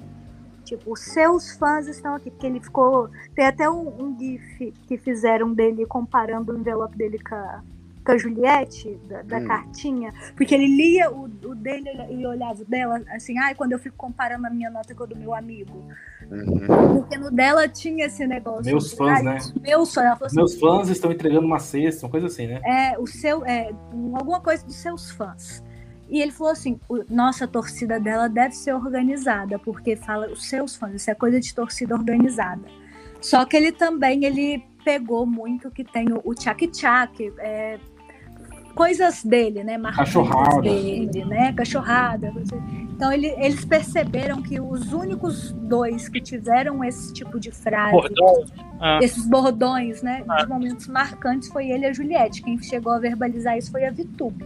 Tipo, 0.63 0.93
os 0.93 0.99
seus 1.01 1.51
fãs 1.57 1.87
estão 1.87 2.15
aqui, 2.15 2.31
porque 2.31 2.47
ele 2.47 2.59
ficou. 2.59 3.09
Tem 3.35 3.45
até 3.45 3.69
um, 3.69 3.87
um 4.03 4.17
GIF 4.17 4.73
que 4.87 4.97
fizeram 4.97 5.53
dele 5.53 5.85
comparando 5.85 6.53
o 6.53 6.57
envelope 6.57 6.97
dele 6.97 7.19
com 7.19 7.35
a, 7.35 7.61
com 8.07 8.13
a 8.13 8.17
Juliette, 8.17 8.97
da, 9.09 9.21
da 9.21 9.37
Hum. 9.39 9.45
cartinha, 9.47 10.13
porque 10.37 10.55
ele 10.55 10.65
lia 10.67 11.11
o, 11.11 11.23
o 11.25 11.53
dele 11.55 11.89
e 12.09 12.25
olhava 12.25 12.61
o 12.61 12.65
dela, 12.65 13.01
assim, 13.13 13.37
ai, 13.37 13.53
quando 13.53 13.73
eu 13.73 13.79
fico 13.79 13.97
comparando 13.97 14.47
a 14.47 14.49
minha 14.49 14.69
nota 14.69 14.95
com 14.95 15.03
a 15.03 15.05
do 15.05 15.15
meu 15.15 15.33
amigo. 15.33 15.85
Uhum. 16.31 17.01
Porque 17.01 17.17
no 17.17 17.29
dela 17.29 17.67
tinha 17.67 18.05
esse 18.05 18.25
negócio. 18.25 18.63
Meus 18.65 18.91
de, 18.91 18.95
fãs, 18.95 19.17
ai, 19.17 19.23
né? 19.23 19.37
Meus 19.61 19.93
fãs. 19.93 20.05
Ela 20.05 20.15
falou 20.15 20.25
assim, 20.27 20.35
Meus 20.37 20.55
fãs 20.57 20.89
estão 20.89 21.11
entregando 21.11 21.45
uma 21.45 21.59
cesta, 21.59 22.05
uma 22.05 22.11
coisa 22.11 22.27
assim, 22.27 22.47
né? 22.47 22.61
é, 22.63 22.97
o 22.97 23.05
seu, 23.05 23.45
é, 23.45 23.71
alguma 24.13 24.39
coisa 24.39 24.65
dos 24.65 24.75
seus 24.75 25.11
fãs. 25.11 25.61
E 26.09 26.21
ele 26.21 26.31
falou 26.31 26.53
assim: 26.53 26.79
"O- 26.87 27.03
nossa, 27.09 27.43
a 27.43 27.47
torcida 27.47 27.99
dela 27.99 28.29
deve 28.29 28.55
ser 28.55 28.73
organizada, 28.73 29.59
porque 29.59 29.97
fala 29.97 30.27
os 30.31 30.47
seus 30.47 30.77
fãs, 30.77 30.93
isso 30.95 31.11
é 31.11 31.13
coisa 31.13 31.37
de 31.41 31.53
torcida 31.53 31.93
organizada. 31.93 32.63
Só 33.19 33.43
que 33.43 33.57
ele 33.57 33.73
também 33.73 34.23
ele 34.23 34.63
pegou 34.85 35.25
muito 35.25 35.69
que 35.69 35.83
tem 35.83 36.07
o, 36.23 36.33
tchac, 36.33 37.33
é, 37.39 37.77
coisas 38.77 39.23
dele, 39.23 39.63
né? 39.63 39.77
marcas 39.77 40.05
Cachorrada. 40.05 40.61
dele, 40.61 41.25
né? 41.25 41.51
Cachorrada. 41.53 42.31
coisa- 42.31 42.55
Então 42.95 43.11
ele- 43.11 43.33
eles 43.37 43.65
perceberam 43.65 44.41
que 44.41 44.59
os 44.59 44.93
únicos 44.93 45.51
dois 45.51 46.07
que 46.07 46.21
tiveram 46.21 46.83
esse 46.83 47.11
tipo 47.13 47.39
de 47.39 47.51
frase 47.51 47.91
Bordão. 47.91 48.45
Ah. 48.79 48.99
esses 49.01 49.27
bordões, 49.27 50.01
né? 50.03 50.23
Ah. 50.29 50.43
De 50.43 50.47
momentos 50.49 50.87
marcantes 50.87 51.49
foi 51.49 51.69
ele 51.69 51.85
e 51.85 51.89
a 51.89 51.93
Juliette. 51.93 52.41
Quem 52.43 52.57
chegou 52.61 52.91
a 52.93 52.99
verbalizar 52.99 53.57
isso 53.57 53.71
foi 53.71 53.83
a 53.85 53.91
Vitube. 53.91 54.45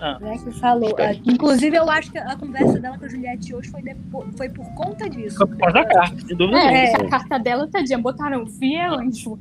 Ah. 0.00 0.18
Né, 0.20 0.38
que 0.38 0.50
falou. 0.52 0.94
Ah, 0.98 1.12
Inclusive, 1.26 1.76
eu 1.76 1.90
acho 1.90 2.10
que 2.12 2.18
a 2.18 2.36
conversa 2.36 2.78
dela 2.78 2.96
com 2.98 3.04
a 3.04 3.08
Juliette 3.08 3.54
hoje 3.54 3.68
foi, 3.70 3.82
depo- 3.82 4.26
foi 4.36 4.48
por 4.48 4.64
conta 4.74 5.08
disso. 5.08 5.38
Por 5.38 5.56
causa 5.56 5.74
da 5.74 5.84
carta, 5.86 6.20
sem 6.26 6.36
dúvida. 6.36 6.58
É, 6.60 6.94
a 6.94 7.08
carta 7.08 7.38
dela, 7.38 7.68
tadinha, 7.68 7.98
botaram 7.98 8.44
via 8.44 8.90
anjo. 8.90 9.38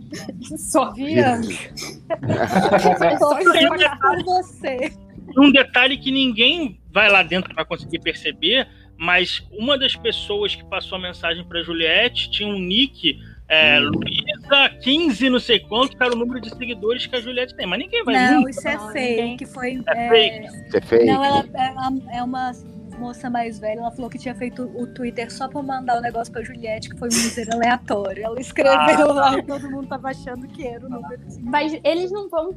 Só 0.58 0.92
Via. 0.94 1.40
Só 3.20 3.36
por 3.36 4.24
você. 4.24 4.92
um 5.38 5.52
detalhe 5.52 5.98
que 5.98 6.12
ninguém 6.12 6.80
vai 6.92 7.10
lá 7.12 7.22
dentro 7.24 7.54
para 7.54 7.66
conseguir 7.66 8.00
perceber, 8.00 8.68
mas 8.98 9.46
uma 9.52 9.78
das 9.78 9.96
pessoas 9.96 10.56
que 10.56 10.64
passou 10.66 10.98
a 10.98 11.02
mensagem 11.02 11.44
para 11.44 11.62
Juliette 11.62 12.32
tinha 12.32 12.50
um 12.50 12.58
nick 12.60 13.20
é, 13.50 13.80
Hum. 13.80 13.92
Luísa 13.94 14.70
15, 14.82 15.30
não 15.30 15.40
sei 15.40 15.60
quanto, 15.60 15.96
que 15.98 16.04
era 16.04 16.14
o 16.14 16.18
número 16.18 16.42
de 16.42 16.50
seguidores 16.56 17.06
que 17.06 17.16
a 17.16 17.22
Juliette 17.22 17.56
tem. 17.56 17.66
Mas 17.68 17.80
ninguém 17.80 18.04
vai 18.04 18.16
Não, 18.16 18.38
nunca. 18.40 18.50
isso 18.50 18.68
é 18.68 18.76
Não, 18.78 18.92
fake. 18.92 19.22
ninguém- 19.22 19.48
foi. 19.48 19.84
É 19.88 20.06
é, 20.06 20.10
fake. 20.10 20.72
Você 20.72 20.82
fez? 20.82 21.06
Não, 21.06 21.24
ela 21.24 21.46
é 21.54 21.70
uma, 21.72 22.12
é 22.14 22.24
uma 22.24 22.52
moça 23.00 23.30
mais 23.30 23.60
velha. 23.60 23.80
Ela 23.80 23.92
falou 23.92 24.10
que 24.10 24.18
tinha 24.18 24.34
feito 24.36 24.64
o 24.64 24.88
Twitter 24.88 25.32
só 25.32 25.48
pra 25.48 25.62
mandar 25.62 26.00
o 26.00 26.02
negócio 26.02 26.34
pra 26.34 26.44
Juliette, 26.44 26.90
que 26.90 26.98
foi 26.98 27.08
um 27.10 27.12
user 27.12 27.48
aleatório. 27.54 28.24
Ela 28.26 28.40
escreveu 28.42 29.12
Ah. 29.12 29.14
lá 29.14 29.38
e 29.38 29.44
todo 29.44 29.70
mundo 29.70 29.88
tava 29.88 30.10
achando 30.10 30.48
que 30.48 30.66
era 30.66 30.86
o 30.86 30.90
número. 30.90 31.22
Mas 31.42 31.80
eles 31.84 32.12
não 32.12 32.28
vão. 32.30 32.50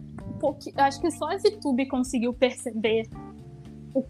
um 0.43 0.57
acho 0.79 1.01
que 1.03 1.11
só 1.11 1.27
a 1.31 1.37
VTube 1.37 1.87
conseguiu 1.87 2.33
perceber 2.33 3.07
o 3.95 4.03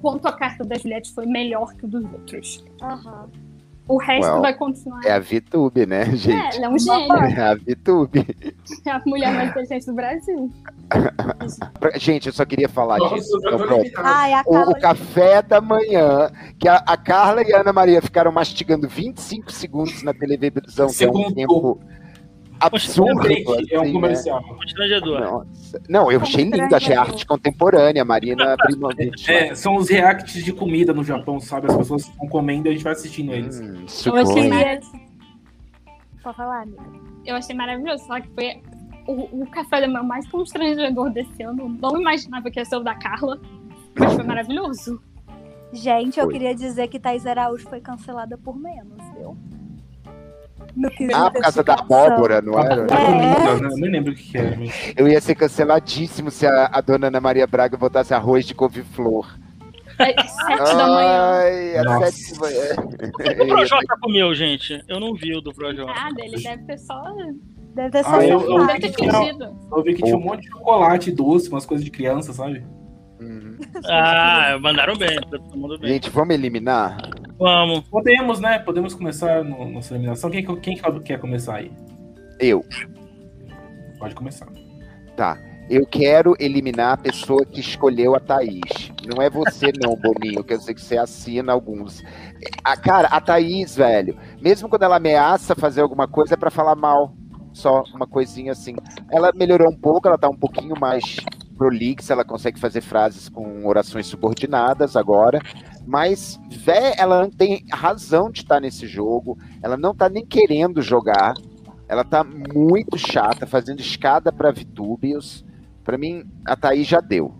quanto 0.00 0.26
a 0.26 0.32
carta 0.32 0.64
da 0.64 0.76
Juliette 0.76 1.12
foi 1.12 1.26
melhor 1.26 1.74
que 1.74 1.84
o 1.84 1.88
dos 1.88 2.02
outros. 2.10 2.64
Aham. 2.80 3.28
O 3.86 3.98
resto 3.98 4.30
Well, 4.30 4.40
vai 4.40 4.54
continuar. 4.54 5.00
É 5.04 5.12
a 5.12 5.18
VTube, 5.18 5.84
né, 5.84 6.02
É, 6.02 6.16
gente? 6.16 6.56
ela 6.56 6.66
é 6.66 6.68
um 6.70 6.78
gênio. 6.78 7.12
É 7.16 7.40
a 7.42 7.54
VTube. 7.54 8.26
É 8.86 8.90
a 8.90 9.02
mulher 9.06 9.34
mais 9.34 9.50
inteligente 9.50 9.86
do 9.86 9.94
Brasil. 9.94 10.50
Gente, 11.96 12.26
eu 12.28 12.32
só 12.32 12.44
queria 12.44 12.68
falar 12.68 12.98
Nossa, 12.98 13.14
disso. 13.16 13.38
então. 13.38 14.02
Ai, 14.04 14.32
O, 14.46 14.70
o 14.70 14.80
café 14.80 15.42
da 15.42 15.60
manhã, 15.60 16.30
que 16.58 16.68
a, 16.68 16.76
a 16.76 16.96
Carla 16.96 17.42
e 17.42 17.52
a 17.52 17.60
Ana 17.60 17.72
Maria 17.72 18.00
ficaram 18.00 18.32
mastigando 18.32 18.88
25 18.88 19.52
segundos 19.52 20.02
na 20.02 20.12
televisão, 20.14 20.86
que 20.88 21.04
é 21.04 21.10
um 21.10 21.12
Segundo. 21.14 21.34
tempo 21.34 21.80
absurdo. 22.60 23.20
Que 23.22 23.44
é 23.74 23.78
um 23.78 23.82
assim, 23.82 23.86
né? 23.88 23.92
comercial. 23.92 24.42
Constrangedor. 24.42 25.20
Nossa. 25.20 25.82
Não, 25.88 26.10
eu 26.12 26.20
achei 26.20 26.44
lindo, 26.44 26.74
achei 26.74 26.94
arte 26.94 27.26
contemporânea, 27.26 28.04
Marina 28.04 28.52
Abramovic. 28.54 29.30
É, 29.30 29.54
são 29.54 29.76
os 29.76 29.88
reacts 29.88 30.44
de 30.44 30.52
comida 30.52 30.92
no 30.92 31.04
Japão, 31.04 31.38
sabe? 31.40 31.66
As 31.68 31.76
pessoas 31.76 32.02
estão 32.06 32.26
comendo 32.28 32.68
e 32.68 32.70
a 32.70 32.72
gente 32.72 32.84
vai 32.84 32.92
assistindo 32.92 33.32
eles. 33.32 33.60
Hum, 33.60 33.82
Eu 33.82 33.88
sugoi. 33.88 34.20
achei, 34.22 34.80
Pode 36.22 36.36
falar, 36.36 36.62
amiga. 36.62 36.82
eu 37.26 37.36
achei 37.36 37.54
maravilhoso. 37.54 38.04
Só 38.06 38.18
que 38.20 38.28
foi 38.30 38.62
o, 39.06 39.42
o 39.42 39.46
café 39.46 39.80
da 39.80 39.86
manhã 39.88 40.02
mais 40.02 40.26
constrangedor 40.28 41.10
desse 41.10 41.42
ano. 41.42 41.68
Não 41.80 42.00
imaginava 42.00 42.50
que 42.50 42.58
ia 42.58 42.64
ser 42.64 42.76
o 42.76 42.80
da 42.82 42.94
Carla. 42.94 43.38
Mas 43.98 44.14
foi 44.14 44.24
maravilhoso. 44.24 45.00
Gente, 45.72 46.18
eu 46.20 46.24
Foi. 46.26 46.34
queria 46.34 46.54
dizer 46.54 46.86
que 46.88 47.00
Thais 47.00 47.26
Araújo 47.26 47.68
foi 47.68 47.80
cancelada 47.80 48.38
por 48.38 48.56
menos, 48.56 48.96
viu? 49.16 49.36
No 50.76 50.90
quesito 50.90 51.16
Ah, 51.16 51.30
por 51.30 51.40
causa 51.40 51.62
da 51.62 51.74
abóbora, 51.74 52.42
não 52.42 52.58
era? 52.58 52.86
tá 52.86 52.96
É. 53.00 53.54
Eu 53.54 53.76
nem 53.76 53.90
lembro 53.90 54.12
o 54.12 54.14
que 54.14 54.36
era. 54.36 54.56
mas- 54.56 54.92
Eu 54.96 55.06
ia 55.08 55.20
ser 55.20 55.34
canceladíssimo 55.36 56.30
se 56.30 56.46
a, 56.46 56.68
a 56.72 56.80
dona 56.80 57.06
Ana 57.08 57.20
Maria 57.20 57.46
Braga 57.46 57.76
botasse 57.76 58.12
arroz 58.12 58.44
de 58.44 58.54
couve-flor. 58.54 59.38
É 59.98 60.06
sete 60.06 60.76
da 60.76 60.86
manhã. 60.88 61.22
Ai, 61.34 61.76
às 61.76 61.84
Nossa. 61.84 62.10
sete 62.10 62.34
da 62.34 62.40
manhã. 62.40 62.64
O 63.44 63.46
Projota 63.46 63.96
comeu, 64.00 64.34
gente. 64.34 64.82
Eu 64.88 64.98
não 64.98 65.14
vi 65.14 65.36
o 65.36 65.40
do 65.40 65.52
Projota. 65.54 65.92
Nada, 65.92 66.14
ele 66.20 66.42
deve 66.42 66.62
ter 66.64 66.78
só. 66.78 67.00
Deve 67.76 67.90
ter 67.90 68.02
Ah, 68.06 68.24
eu- 68.26 68.40
eu- 68.40 68.66
Deve 68.66 68.80
ter 68.80 68.92
fingido. 68.94 69.56
Eu 69.70 69.82
vi 69.84 69.94
que 69.94 70.02
tinha 70.02 70.16
um 70.16 70.20
monte 70.20 70.42
de 70.42 70.48
chocolate 70.48 71.10
doce, 71.12 71.48
umas 71.48 71.64
coisas 71.66 71.84
de 71.84 71.90
criança, 71.92 72.32
sabe? 72.32 72.64
Hum. 73.20 73.56
Ah, 73.88 74.58
mandaram 74.60 74.96
bem, 74.96 75.14
tá 75.20 75.28
todo 75.38 75.56
mundo 75.56 75.78
bem. 75.78 75.90
Gente, 75.92 76.10
vamos 76.10 76.34
eliminar? 76.34 76.96
Vamos. 77.38 77.80
Podemos, 77.88 78.40
né? 78.40 78.58
Podemos 78.58 78.94
começar 78.94 79.44
no, 79.44 79.68
nossa 79.68 79.94
eliminação. 79.94 80.30
Quem, 80.30 80.44
quem 80.60 80.76
quer 81.04 81.18
começar 81.18 81.56
aí? 81.56 81.72
Eu. 82.38 82.64
Pode 83.98 84.14
começar. 84.14 84.48
Tá. 85.16 85.38
Eu 85.68 85.86
quero 85.86 86.36
eliminar 86.38 86.92
a 86.92 86.96
pessoa 86.96 87.44
que 87.46 87.58
escolheu 87.58 88.14
a 88.14 88.20
Thaís. 88.20 88.92
Não 89.06 89.22
é 89.22 89.30
você, 89.30 89.72
não, 89.82 89.96
Boninho, 89.96 90.44
que 90.44 90.52
eu 90.52 90.60
sei 90.60 90.74
que 90.74 90.80
você 90.80 90.98
assina 90.98 91.52
alguns. 91.52 92.02
A, 92.62 92.76
cara, 92.76 93.08
a 93.08 93.18
Thaís, 93.20 93.74
velho, 93.74 94.14
mesmo 94.42 94.68
quando 94.68 94.82
ela 94.82 94.96
ameaça 94.96 95.54
fazer 95.54 95.80
alguma 95.80 96.06
coisa, 96.06 96.34
é 96.34 96.36
pra 96.36 96.50
falar 96.50 96.74
mal. 96.74 97.14
Só 97.54 97.82
uma 97.94 98.06
coisinha 98.06 98.52
assim. 98.52 98.74
Ela 99.10 99.32
melhorou 99.34 99.70
um 99.70 99.76
pouco, 99.76 100.06
ela 100.06 100.18
tá 100.18 100.28
um 100.28 100.36
pouquinho 100.36 100.74
mais 100.78 101.16
prolixa, 101.56 102.12
ela 102.12 102.24
consegue 102.24 102.58
fazer 102.58 102.80
frases 102.80 103.28
com 103.28 103.64
orações 103.64 104.06
subordinadas 104.06 104.96
agora. 104.96 105.40
Mas, 105.86 106.40
vé, 106.50 106.94
ela 106.96 107.22
não 107.22 107.30
tem 107.30 107.64
razão 107.70 108.30
de 108.30 108.40
estar 108.40 108.60
nesse 108.60 108.86
jogo. 108.86 109.38
Ela 109.62 109.76
não 109.76 109.94
tá 109.94 110.08
nem 110.08 110.24
querendo 110.24 110.80
jogar. 110.80 111.34
Ela 111.86 112.04
tá 112.04 112.24
muito 112.24 112.96
chata, 112.96 113.46
fazendo 113.46 113.80
escada 113.80 114.32
para 114.32 114.50
Vitúbios. 114.50 115.44
Pra 115.84 115.98
mim, 115.98 116.24
a 116.46 116.56
Thaís 116.56 116.86
já 116.86 117.00
deu. 117.00 117.34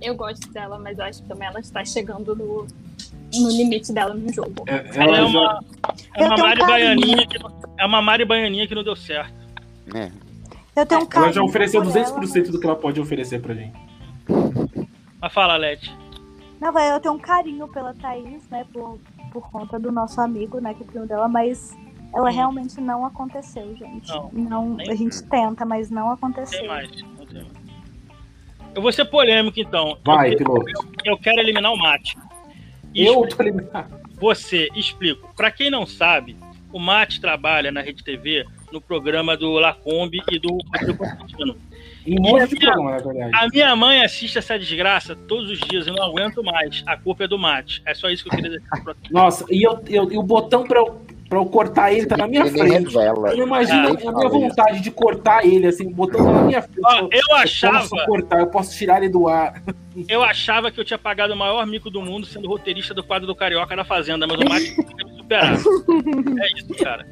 Eu 0.00 0.16
gosto 0.16 0.52
dela, 0.52 0.78
mas 0.78 0.98
eu 0.98 1.04
acho 1.04 1.22
que 1.22 1.28
também 1.28 1.46
ela 1.46 1.60
está 1.60 1.84
chegando 1.84 2.34
no, 2.34 2.66
no 3.40 3.48
limite 3.50 3.92
dela 3.92 4.12
no 4.12 4.32
jogo. 4.32 4.64
É, 4.66 4.84
Ela 4.96 5.16
é 5.16 5.18
ela 5.18 5.28
uma, 5.28 5.64
é 6.16 6.24
uma 6.24 6.36
Mari 6.36 6.62
um. 6.62 6.66
Baianinha 6.66 7.26
que 7.28 7.38
não, 7.38 7.52
é 7.78 7.86
uma 7.86 8.02
Mari 8.02 8.24
Baianinha 8.24 8.66
que 8.66 8.74
não 8.74 8.82
deu 8.82 8.96
certo. 8.96 9.32
É. 9.94 10.10
Eu 10.74 10.86
tenho 10.86 11.02
um 11.02 11.08
ela 11.14 11.32
já 11.32 11.42
ofereceu 11.42 11.82
por 11.82 11.92
200% 11.92 12.36
ela, 12.36 12.50
do 12.50 12.58
que 12.60 12.66
ela 12.66 12.76
pode 12.76 13.00
oferecer 13.00 13.40
pra 13.40 13.54
gente. 13.54 13.78
Mas 15.20 15.32
fala, 15.32 15.56
Leti. 15.56 16.01
Não, 16.62 16.72
vai, 16.72 16.92
eu 16.94 17.00
tenho 17.00 17.14
um 17.14 17.18
carinho 17.18 17.66
pela 17.66 17.92
Thaís, 17.92 18.48
né? 18.48 18.64
Por, 18.72 18.96
por 19.32 19.50
conta 19.50 19.80
do 19.80 19.90
nosso 19.90 20.20
amigo, 20.20 20.60
né? 20.60 20.72
Que 20.72 20.84
é 20.84 20.86
primo 20.86 21.08
dela, 21.08 21.26
mas 21.26 21.76
ela 22.14 22.30
Hum. 22.30 22.32
realmente 22.32 22.80
não 22.80 23.04
aconteceu, 23.04 23.74
gente. 23.74 24.08
Não, 24.08 24.30
Não, 24.32 24.76
a 24.78 24.94
gente 24.94 25.20
tenta, 25.24 25.64
mas 25.66 25.90
não 25.90 26.12
aconteceu. 26.12 26.60
Tem 26.60 26.68
mais. 26.68 27.02
Não 27.18 27.26
tem 27.26 27.42
mais. 27.42 27.52
Eu 28.76 28.80
vou 28.80 28.92
ser 28.92 29.06
polêmico, 29.06 29.58
então. 29.58 29.98
Vai, 30.04 30.34
eu, 30.34 30.38
piloto. 30.38 30.64
eu 31.04 31.18
quero 31.18 31.40
eliminar 31.40 31.72
o 31.72 31.76
mate. 31.76 32.16
Eu 32.94 33.26
tô 33.26 33.42
eliminado. 33.42 34.00
Você, 34.20 34.68
explico. 34.76 35.34
Pra 35.34 35.50
quem 35.50 35.68
não 35.68 35.84
sabe, 35.84 36.36
o 36.72 36.78
Mate 36.78 37.20
trabalha 37.20 37.72
na 37.72 37.82
Rede 37.82 38.04
TV 38.04 38.46
no 38.70 38.80
programa 38.80 39.36
do 39.36 39.50
Lacombe 39.54 40.22
e 40.30 40.38
do 40.38 40.58
Rodrigo 40.72 40.96
Constantino. 40.98 41.56
Em 42.06 42.18
um 42.18 42.22
monte 42.22 42.48
de 42.50 42.56
programa, 42.56 42.90
na 42.92 42.98
verdade. 42.98 43.30
A 43.34 43.48
minha 43.48 43.76
mãe 43.76 44.02
assiste 44.04 44.36
essa 44.38 44.58
desgraça 44.58 45.14
todos 45.14 45.50
os 45.50 45.58
dias, 45.60 45.86
eu 45.86 45.94
não 45.94 46.02
aguento 46.04 46.42
mais. 46.42 46.82
A 46.86 46.96
culpa 46.96 47.24
é 47.24 47.28
do 47.28 47.38
Mate. 47.38 47.80
É 47.86 47.94
só 47.94 48.08
isso 48.10 48.24
que 48.24 48.30
eu 48.30 48.36
queria 48.36 48.50
deixar 48.58 48.82
pra 48.82 48.94
Nossa, 49.10 49.44
e, 49.50 49.62
eu, 49.62 49.78
eu- 49.88 50.10
e 50.12 50.18
o 50.18 50.22
botão 50.22 50.64
pra 50.64 50.80
eu, 50.80 51.00
pra 51.28 51.38
eu 51.38 51.46
cortar 51.46 51.92
ele 51.92 52.06
tá 52.06 52.16
na 52.16 52.26
minha 52.26 52.42
Ele 52.42 52.50
frente. 52.58 52.92
revela. 52.94 53.32
Eu 53.34 53.46
imagino 53.46 53.88
Ah, 53.88 54.08
a 54.10 54.12
minha 54.12 54.28
vontade 54.28 54.80
de 54.80 54.90
cortar 54.90 55.46
ele, 55.46 55.66
assim, 55.68 55.86
o 55.86 55.94
botão 55.94 56.24
tá 56.24 56.32
na 56.32 56.42
minha 56.42 56.60
frente. 56.62 56.80
Ó, 56.84 57.08
eu 57.10 57.36
achava, 57.36 57.78
posso 57.78 58.04
cortar, 58.06 58.40
eu 58.40 58.46
posso 58.48 58.76
tirar 58.76 58.98
ele 58.98 59.08
do 59.08 59.28
ar. 59.28 59.62
eu 60.08 60.22
achava 60.24 60.70
que 60.72 60.80
eu 60.80 60.84
tinha 60.84 60.98
pagado 60.98 61.32
o 61.34 61.36
maior 61.36 61.64
mico 61.66 61.88
do 61.88 62.02
mundo 62.02 62.26
sendo 62.26 62.48
roteirista 62.48 62.92
do 62.92 63.04
quadro 63.04 63.26
do 63.28 63.34
Carioca 63.36 63.76
na 63.76 63.84
Fazenda, 63.84 64.26
mas 64.26 64.38
o 64.40 64.44
Mate 64.48 64.76
me 65.06 65.16
superar. 65.18 65.52
É 65.54 66.58
isso, 66.58 66.74
cara. 66.82 67.06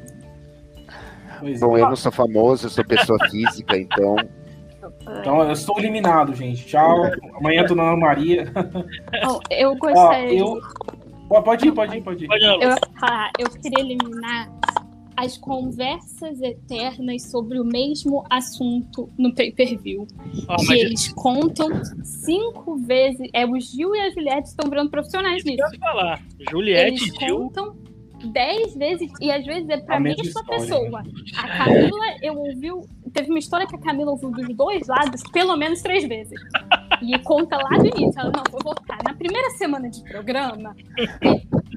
Pois 1.39 1.61
é. 1.61 1.65
Bom, 1.65 1.77
eu 1.77 1.87
não 1.89 1.95
sou 1.95 2.11
famoso, 2.11 2.65
eu 2.67 2.69
sou 2.69 2.83
pessoa 2.85 3.17
física, 3.29 3.77
então. 3.77 4.15
Então 5.19 5.41
eu 5.43 5.51
estou 5.51 5.77
eliminado, 5.79 6.33
gente. 6.33 6.65
Tchau. 6.65 7.03
Amanhã 7.35 7.61
eu 7.61 7.67
tô 7.67 7.75
na 7.75 7.83
Ana 7.83 7.97
Maria. 7.97 8.45
Eu 9.51 9.71
Ó, 9.71 9.75
gostaria. 9.75 10.39
eu. 10.39 10.59
Pode 11.43 11.67
ir, 11.67 11.71
pode 11.71 11.97
ir, 11.97 12.01
pode 12.01 12.25
ir. 12.25 12.29
Eu 12.61 12.75
falar, 12.99 13.31
eu 13.39 13.49
queria 13.49 13.79
eliminar 13.79 14.49
as 15.15 15.37
conversas 15.37 16.41
eternas 16.41 17.29
sobre 17.29 17.59
o 17.59 17.63
mesmo 17.63 18.23
assunto 18.29 19.09
no 19.17 19.33
pay-per-view. 19.33 20.07
Ó, 20.47 20.55
que 20.57 20.65
mas 20.67 20.79
eles 20.79 21.13
contam 21.13 21.69
cinco 22.03 22.75
vezes. 22.77 23.29
É, 23.33 23.45
o 23.45 23.57
Gil 23.59 23.95
e 23.95 23.99
a 24.01 24.09
Juliette 24.09 24.49
estão 24.49 24.69
virando 24.69 24.89
profissionais 24.89 25.37
isso 25.37 25.47
nisso. 25.47 25.63
eu 25.73 25.79
falar. 25.79 26.21
Juliette 26.49 26.87
Eles 26.87 27.01
e 27.01 27.25
Gil. 27.25 27.37
contam 27.39 27.75
dez 28.27 28.75
vezes 28.75 29.11
e 29.19 29.31
às 29.31 29.45
vezes 29.45 29.69
é 29.69 29.77
pra 29.77 29.97
A 29.97 29.99
mesma 29.99 30.43
pessoa. 30.45 31.03
A 31.37 31.47
Camila, 31.57 32.05
eu 32.21 32.37
ouvi. 32.37 32.69
Teve 33.13 33.29
uma 33.29 33.39
história 33.39 33.67
que 33.67 33.75
a 33.75 33.79
Camila 33.79 34.11
ouviu 34.11 34.31
dos 34.31 34.47
dois 34.55 34.87
lados 34.87 35.21
pelo 35.33 35.55
menos 35.57 35.81
três 35.81 36.07
vezes. 36.07 36.39
E 37.01 37.17
conta 37.19 37.57
lá 37.57 37.77
do 37.77 37.87
início. 37.87 38.19
Ela, 38.19 38.31
não, 38.31 38.43
vou 38.51 38.61
voltar. 38.63 38.97
Na 39.03 39.13
primeira 39.13 39.49
semana 39.51 39.89
de 39.89 40.01
programa, 40.03 40.75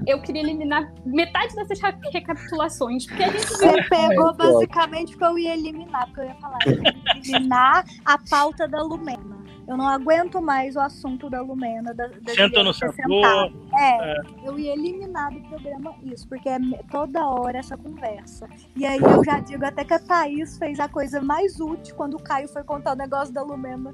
eu 0.07 0.21
queria 0.21 0.41
eliminar 0.41 0.93
metade 1.05 1.55
dessas 1.55 1.79
re- 1.81 1.95
recapitulações. 2.13 3.05
Porque 3.05 3.23
a 3.23 3.27
gente 3.31 3.47
viu 3.47 3.57
Você 3.57 3.83
pegou 3.89 4.29
É, 4.29 4.33
basicamente 4.33 5.15
o 5.15 5.17
que 5.17 5.25
eu 5.25 5.37
ia 5.39 5.53
eliminar, 5.55 6.05
porque 6.07 6.21
eu 6.21 6.25
ia 6.25 6.35
falar, 6.35 6.59
eu 6.67 6.73
ia 6.83 6.95
eliminar 7.17 7.85
a 8.05 8.17
pauta 8.29 8.67
da 8.67 8.81
Lumena. 8.83 9.35
Eu 9.67 9.75
não 9.75 9.87
aguento 9.87 10.41
mais 10.41 10.75
o 10.75 10.79
assunto 10.79 11.29
da 11.29 11.41
Lumena. 11.41 11.93
Da, 11.93 12.07
da 12.07 12.33
Senta 12.33 12.63
no 12.63 12.73
sentou. 12.73 12.93
sentar. 12.95 13.51
É, 13.79 14.21
eu 14.43 14.59
ia 14.59 14.73
eliminar 14.73 15.31
do 15.31 15.41
programa 15.49 15.95
isso, 16.03 16.27
porque 16.27 16.49
é 16.49 16.59
toda 16.91 17.27
hora 17.27 17.57
essa 17.57 17.75
conversa. 17.75 18.47
E 18.75 18.85
aí 18.85 18.99
eu 18.99 19.23
já 19.23 19.39
digo 19.39 19.65
até 19.65 19.83
que 19.83 19.93
a 19.93 19.99
Thaís 19.99 20.57
fez 20.57 20.79
a 20.79 20.87
coisa 20.87 21.21
mais 21.21 21.59
útil 21.59 21.95
quando 21.95 22.15
o 22.15 22.23
Caio 22.23 22.47
foi 22.47 22.63
contar 22.63 22.93
o 22.93 22.95
negócio 22.95 23.33
da 23.33 23.41
Lumena 23.41 23.93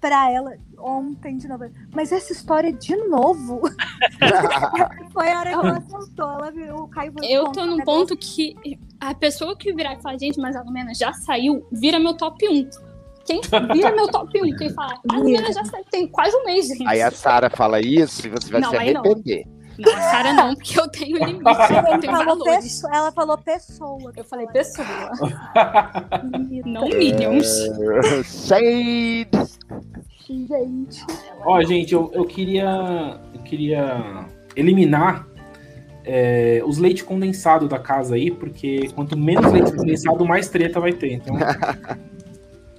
pra 0.00 0.30
ela 0.30 0.54
ontem 0.78 1.38
de 1.38 1.48
novo. 1.48 1.64
Mas 1.94 2.12
essa 2.12 2.30
história 2.32 2.70
de 2.70 2.94
novo 3.08 3.62
foi 5.14 5.30
a 5.30 5.38
hora 5.38 5.50
que 5.50 5.66
ela 5.66 5.80
soltou. 5.88 6.30
Ela 6.30 6.50
virou 6.50 6.82
o 6.82 6.88
Caio 6.88 7.12
foi 7.12 7.26
Eu 7.26 7.44
tô 7.52 7.64
num 7.64 7.78
negócio 7.78 8.08
ponto 8.08 8.16
que 8.16 8.78
a 9.00 9.14
pessoa 9.14 9.56
que 9.56 9.72
virar 9.72 9.94
e 9.94 10.02
falar, 10.02 10.18
gente, 10.18 10.38
mas 10.38 10.56
a 10.56 10.62
Lumena 10.62 10.94
já 10.94 11.12
saiu, 11.12 11.66
vira 11.72 11.98
meu 11.98 12.14
top 12.14 12.46
1. 12.46 12.68
Quem 13.24 13.40
vira 13.72 13.92
meu 13.92 14.08
top 14.08 14.40
1? 14.42 14.56
Quem 14.56 14.70
fala, 14.70 14.98
a 15.10 15.16
Lumena 15.16 15.52
já 15.52 15.64
saiu, 15.64 15.84
tem 15.90 16.06
quase 16.06 16.36
um 16.36 16.44
mês, 16.44 16.66
gente. 16.68 16.86
Aí 16.86 17.00
a 17.02 17.10
Sara 17.10 17.48
fala 17.50 17.80
isso 17.80 18.26
e 18.26 18.30
você 18.30 18.50
vai 18.50 18.60
Não, 18.60 18.70
se 18.70 18.74
não. 18.76 18.80
arrepender. 18.82 19.46
Não, 19.78 19.92
a 19.92 20.00
Sara 20.02 20.32
não, 20.34 20.54
porque 20.54 20.78
eu 20.78 20.88
tenho 20.88 21.16
limite, 21.18 21.42
eu 21.44 22.00
tenho 22.00 22.12
falou 22.12 22.38
valores. 22.38 22.64
pessoa, 22.64 22.92
ela 22.94 23.12
falou 23.12 23.38
pessoa. 23.38 24.12
Eu 24.16 24.24
falei 24.24 24.46
pessoa, 24.48 24.86
não 26.64 26.86
É. 26.86 26.94
minions. 26.96 27.46
Shade! 28.24 29.28
Gente. 30.26 31.04
Ó, 31.44 31.62
gente, 31.62 31.92
eu, 31.92 32.10
eu 32.14 32.24
queria. 32.24 33.18
Eu 33.34 33.40
queria 33.42 34.24
eliminar 34.56 35.26
é, 36.04 36.62
os 36.64 36.78
leite 36.78 37.04
condensado 37.04 37.68
da 37.68 37.78
casa 37.78 38.14
aí, 38.14 38.30
porque 38.30 38.88
quanto 38.94 39.18
menos 39.18 39.52
leite 39.52 39.72
condensado, 39.74 40.24
mais 40.24 40.48
treta 40.48 40.78
vai 40.80 40.92
ter. 40.92 41.12
Então. 41.14 41.36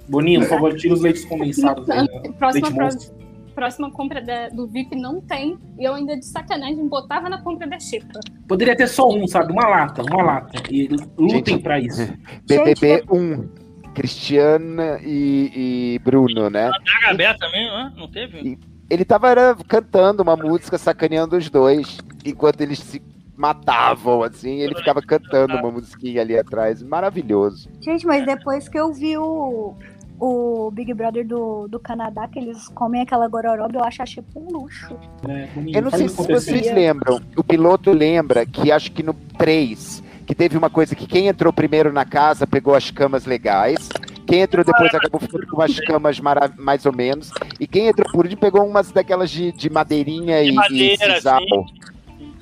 Boninho, 0.08 0.40
por 0.40 0.48
favor, 0.48 0.74
tira 0.76 0.94
os 0.94 1.00
leites 1.00 1.24
condensados 1.24 1.88
aí. 1.90 2.02
né? 2.02 2.32
Próxima, 2.38 2.68
Leite 2.68 3.10
próxima 3.54 3.90
compra 3.90 4.20
da- 4.20 4.50
do 4.50 4.66
VIP 4.66 4.94
não 4.94 5.18
tem. 5.20 5.56
E 5.78 5.84
eu 5.84 5.94
ainda 5.94 6.14
de 6.14 6.26
sacanagem 6.26 6.86
botava 6.86 7.28
na 7.30 7.40
compra 7.42 7.66
da 7.66 7.80
Xepa. 7.80 8.20
Poderia 8.46 8.76
ter 8.76 8.86
só 8.86 9.08
um, 9.08 9.26
sabe? 9.26 9.50
Uma 9.50 9.66
lata, 9.66 10.02
uma 10.02 10.22
lata. 10.22 10.62
E 10.70 10.88
lutem 11.16 11.58
pra 11.58 11.80
isso. 11.80 12.06
BBB 12.46 13.02
1. 13.10 13.48
Cristiana 13.94 15.00
e, 15.02 15.94
e 15.94 15.98
Bruno, 16.00 16.50
né? 16.50 16.70
HB 17.10 17.38
também, 17.38 17.66
hã? 17.66 17.90
não 17.96 18.06
teve? 18.06 18.58
Ele 18.90 19.04
tava 19.06 19.30
era, 19.30 19.56
cantando 19.66 20.22
uma 20.22 20.36
música, 20.36 20.76
sacaneando 20.76 21.34
os 21.34 21.48
dois, 21.48 21.96
enquanto 22.22 22.60
eles 22.60 22.78
se 22.78 23.00
matavam, 23.34 24.22
assim, 24.22 24.60
ele 24.60 24.74
ficava 24.74 25.00
cantando 25.00 25.54
uma 25.56 25.70
musiquinha 25.70 26.20
ali 26.20 26.38
atrás. 26.38 26.82
Maravilhoso. 26.82 27.70
Gente, 27.80 28.06
mas 28.06 28.24
depois 28.26 28.68
que 28.68 28.78
eu 28.78 28.92
vi 28.92 29.16
o, 29.16 29.74
o 30.18 30.70
Big 30.70 30.92
Brother 30.94 31.26
do, 31.26 31.68
do 31.68 31.78
Canadá, 31.78 32.26
que 32.28 32.38
eles 32.38 32.68
comem 32.68 33.02
aquela 33.02 33.28
gororoba, 33.28 33.78
eu 33.78 33.84
acho 33.84 34.02
a 34.02 34.06
Xepa 34.06 34.28
um 34.36 34.50
luxo. 34.50 34.96
Boninho, 35.22 35.76
Eu 35.76 35.82
não 35.82 35.90
sei 35.90 36.08
se 36.08 36.26
vocês 36.26 36.72
lembram, 36.72 37.20
o 37.36 37.44
piloto 37.44 37.92
lembra 37.92 38.46
que 38.46 38.72
acho 38.72 38.92
que 38.92 39.02
no 39.02 39.14
3, 39.38 40.02
que 40.26 40.34
teve 40.34 40.56
uma 40.56 40.70
coisa 40.70 40.94
que 40.94 41.06
quem 41.06 41.28
entrou 41.28 41.52
primeiro 41.52 41.92
na 41.92 42.04
casa 42.04 42.46
pegou 42.46 42.74
as 42.74 42.90
camas 42.90 43.26
legais, 43.26 43.88
quem 44.26 44.40
entrou 44.40 44.64
depois 44.64 44.92
acabou 44.94 45.20
ficando 45.20 45.46
com 45.46 45.56
umas 45.56 45.78
camas 45.80 46.20
mais 46.20 46.84
ou 46.86 46.92
menos, 46.92 47.30
e 47.60 47.66
quem 47.66 47.88
entrou 47.88 48.10
por 48.10 48.24
último 48.24 48.40
pegou 48.40 48.66
umas 48.66 48.90
daquelas 48.90 49.30
de, 49.30 49.52
de 49.52 49.70
madeirinha 49.70 50.42
De 50.42 50.50
e, 50.50 50.52
madeira, 50.52 51.08
e 51.08 51.14
sisal. 51.14 51.42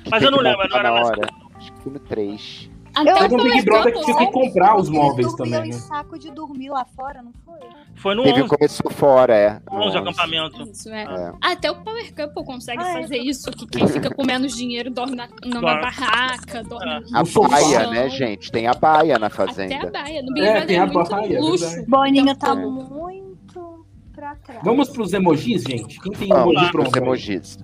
Mas 0.09 0.23
eu 0.23 0.31
não 0.31 0.39
lembro, 0.39 0.63
montar 0.63 0.83
não 0.83 0.97
era 0.97 1.05
hora. 1.05 1.27
Acho 1.55 1.73
que 1.73 1.89
no 1.89 1.99
3. 1.99 2.74
Até 2.95 3.11
Eu 3.11 3.15
o 3.15 3.19
Teve 3.19 3.35
um 3.35 3.43
Big 3.43 3.65
Brother 3.65 3.93
que 3.93 4.01
tinha 4.05 4.17
que 4.17 4.31
comprar 4.31 4.77
os 4.77 4.89
móveis 4.89 5.33
também, 5.33 5.65
em 5.65 5.67
né? 5.69 5.73
saco 5.73 6.17
de 6.17 6.31
dormir 6.31 6.69
lá 6.69 6.85
fora, 6.95 7.21
não 7.21 7.31
foi? 7.45 7.59
Foi 7.95 8.15
no 8.15 8.23
Teve 8.23 8.41
11, 8.41 8.43
um 8.43 8.47
começou 8.47 8.91
fora, 8.91 9.35
é. 9.35 9.59
no 9.71 9.77
11 9.77 9.87
11. 9.87 9.97
acampamento. 9.97 10.63
Isso, 10.69 10.89
é. 10.89 11.03
É. 11.03 11.33
Até 11.41 11.71
o 11.71 11.75
Power 11.83 12.13
Couple 12.15 12.45
consegue 12.45 12.81
Ah, 12.83 12.89
é. 12.89 13.01
fazer 13.01 13.17
isso, 13.17 13.51
que 13.51 13.65
quem 13.67 13.87
fica 13.87 14.09
com 14.13 14.25
menos 14.25 14.55
dinheiro 14.55 14.89
dorme 14.91 15.15
na, 15.15 15.27
numa 15.43 15.61
Dorme. 15.61 15.81
barraca, 15.81 16.63
dorme 16.63 17.05
no 17.11 17.17
A 17.17 17.25
sofá. 17.25 17.49
baia, 17.49 17.81
chão. 17.81 17.91
né, 17.91 18.09
gente? 18.09 18.51
Tem 18.51 18.67
a 18.67 18.73
baia 18.73 19.17
na 19.19 19.27
Até 19.27 19.43
a 19.43 19.47
fazenda. 19.47 19.91
baia. 19.91 20.21
No 20.21 20.33
Big 20.33 20.45
É, 20.45 20.51
Brother 20.51 20.67
tem 20.67 20.75
é 20.77 20.79
a 20.79 20.85
muito 20.87 21.09
baia, 21.09 21.35
é 21.35 21.39
luxo. 21.39 21.65
verdade. 21.67 21.89
Boninha 21.89 22.35
tá 22.35 22.51
É. 22.51 22.55
muito 22.55 23.85
pra 24.13 24.35
trás. 24.35 24.61
Vamos 24.63 24.89
pros 24.89 25.13
emojis, 25.13 25.63
gente? 25.63 25.99
Quem 25.99 26.11
tem 26.13 26.27
Vamos 26.29 26.53
emoji 26.53 26.71
pros 26.71 26.83
pronto? 26.83 26.95
aí? 26.97 27.01
emojis. 27.03 27.57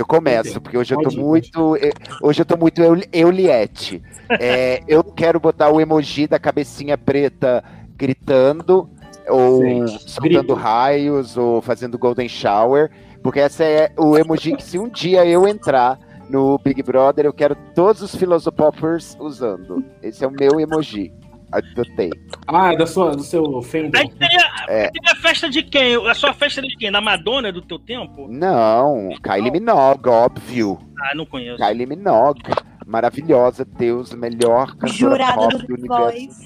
Eu 0.00 0.06
começo, 0.06 0.60
porque 0.60 0.78
hoje 0.78 0.94
eu 0.94 0.98
tô 0.98 1.04
Pode 1.04 1.18
muito. 1.18 1.76
eu- 1.76 1.92
Hoje 2.22 2.40
eu 2.40 2.46
tô 2.46 2.56
muito 2.56 2.80
eu- 2.82 2.96
Euliette. 3.12 4.02
É, 4.40 4.80
eu 4.88 5.02
quero 5.04 5.38
botar 5.40 5.70
o 5.70 5.80
emoji 5.80 6.26
da 6.26 6.38
cabecinha 6.38 6.96
preta 6.96 7.62
gritando 7.96 8.88
ou 9.28 9.60
Sim. 9.60 9.86
soltando 9.98 10.22
Grito. 10.38 10.54
raios, 10.54 11.36
ou 11.36 11.60
fazendo 11.60 11.98
golden 11.98 12.28
shower, 12.28 12.90
porque 13.22 13.40
esse 13.40 13.62
é 13.62 13.92
o 13.98 14.16
emoji 14.16 14.56
que 14.56 14.62
se 14.62 14.78
um 14.78 14.88
dia 14.88 15.26
eu 15.26 15.46
entrar 15.46 15.98
no 16.28 16.58
Big 16.64 16.80
Brother, 16.82 17.26
eu 17.26 17.32
quero 17.32 17.56
todos 17.74 18.00
os 18.02 18.14
Philosopoppers 18.14 19.16
usando. 19.20 19.84
Esse 20.00 20.24
é 20.24 20.26
o 20.28 20.30
meu 20.30 20.58
emoji. 20.60 21.12
Adotei. 21.52 22.10
Ah, 22.46 22.74
da 22.74 22.86
sua, 22.86 23.16
do 23.16 23.22
seu 23.22 23.60
fandom. 23.62 23.90
Aí 23.98 24.08
teria, 24.10 24.46
É. 24.68 24.88
teria 24.90 25.12
a 25.12 25.16
festa 25.16 25.48
de 25.50 25.62
quem? 25.62 25.96
A 26.08 26.14
sua 26.14 26.32
festa 26.32 26.62
de 26.62 26.76
quem? 26.76 26.92
Da 26.92 27.00
Madonna 27.00 27.52
do 27.52 27.60
teu 27.62 27.78
tempo? 27.78 28.26
Não, 28.28 29.08
Kylie 29.22 29.50
Minogue, 29.50 30.08
óbvio. 30.08 30.78
Ah, 31.00 31.14
não 31.14 31.26
conheço. 31.26 31.56
Kylie 31.56 31.86
Minogue, 31.86 32.42
maravilhosa, 32.90 33.64
Deus, 33.64 34.12
melhor 34.12 34.74
cantora 34.76 35.32
pop 35.34 35.48
do 35.52 35.58
do 35.58 35.66
The 35.66 35.72
universo. 35.74 36.40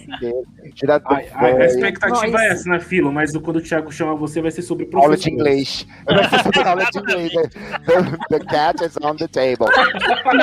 Jurada 0.77 1.05
do 1.09 1.15
A, 1.15 1.65
expectativa 1.67 2.21
Voice. 2.31 2.37
é 2.45 2.49
essa, 2.49 2.69
né, 2.69 2.81
Filo? 2.81 3.13
Mas 3.13 3.35
quando 3.37 3.57
o 3.57 3.61
Thiago 3.63 3.91
chama 3.91 4.15
você, 4.15 4.43
vai 4.43 4.51
ser 4.51 4.63
sobre 4.63 4.89
Aula 4.95 5.17
de 5.17 5.31
inglês. 5.31 5.87
Não 6.09 6.29
sei 6.29 6.39
sobre 6.41 6.61
aula 6.69 6.85
de 6.91 6.99
inglês. 6.99 7.33
né? 7.35 7.43
The, 7.49 8.39
the 8.39 8.45
cat 8.45 8.85
is 8.85 8.97
on 9.03 9.17
the 9.17 9.27
table. 9.29 9.67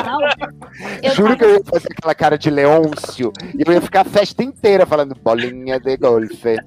Não. 0.03 0.21
Eu 1.03 1.11
Juro 1.13 1.29
tava- 1.29 1.35
que 1.37 1.43
eu 1.45 1.53
ia 1.55 1.63
fazer 1.65 1.87
aquela 1.97 2.15
cara 2.15 2.37
de 2.37 2.49
Leôncio 2.49 3.31
e 3.57 3.63
eu 3.65 3.73
ia 3.73 3.81
ficar 3.81 4.01
a 4.01 4.05
festa 4.05 4.43
inteira 4.43 4.85
falando 4.85 5.15
bolinha 5.23 5.79
de 5.79 5.97
golfe. 5.97 6.57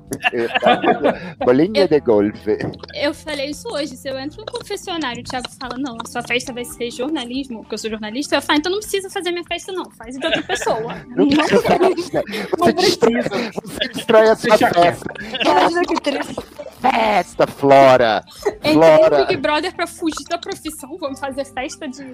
Bolinha 1.45 1.82
Eu- 1.82 1.89
de 1.89 2.01
golfe. 2.01 2.59
Eu 2.95 3.14
falei 3.14 3.51
isso 3.51 3.68
hoje. 3.68 3.97
Se 3.97 4.09
eu 4.09 4.18
entro 4.18 4.41
no 4.41 4.47
confessionário 4.53 5.20
o 5.20 5.24
Thiago 5.24 5.49
fala, 5.59 5.76
não, 5.78 5.97
a 6.05 6.09
sua 6.09 6.22
festa 6.22 6.53
vai 6.53 6.64
ser 6.64 6.91
jornalismo, 6.91 7.61
porque 7.61 7.74
eu 7.74 7.78
sou 7.78 7.91
jornalista, 7.91 8.37
eu 8.37 8.43
falo, 8.43 8.59
então 8.59 8.70
não 8.72 8.78
precisa 8.78 9.09
fazer 9.11 9.24
minha 9.33 9.45
festa, 9.45 9.72
não. 9.72 9.91
Faz 9.91 10.16
de 10.18 10.25
outra 10.27 10.43
pessoa. 10.43 10.95
Não 11.16 11.29
precisa 11.29 11.62
festa. 11.62 12.22
Você 12.59 12.72
destrói, 12.72 13.22
você 13.22 13.89
destrói 13.89 14.29
a 14.29 14.37
sua 14.37 14.59
festa. 14.59 15.14
Imagina 15.45 15.83
que 15.83 15.95
triste. 16.01 16.35
Festa, 16.81 17.47
Flora. 17.47 18.22
Entrei 18.59 18.75
no 18.75 18.83
Flora. 18.83 19.25
Big 19.25 19.37
Brother 19.41 19.75
pra 19.75 19.87
fugir 19.87 20.25
da 20.29 20.39
profissão. 20.39 20.97
Vamos 20.99 21.18
fazer 21.20 21.45
festa 21.47 21.89
de. 21.89 22.05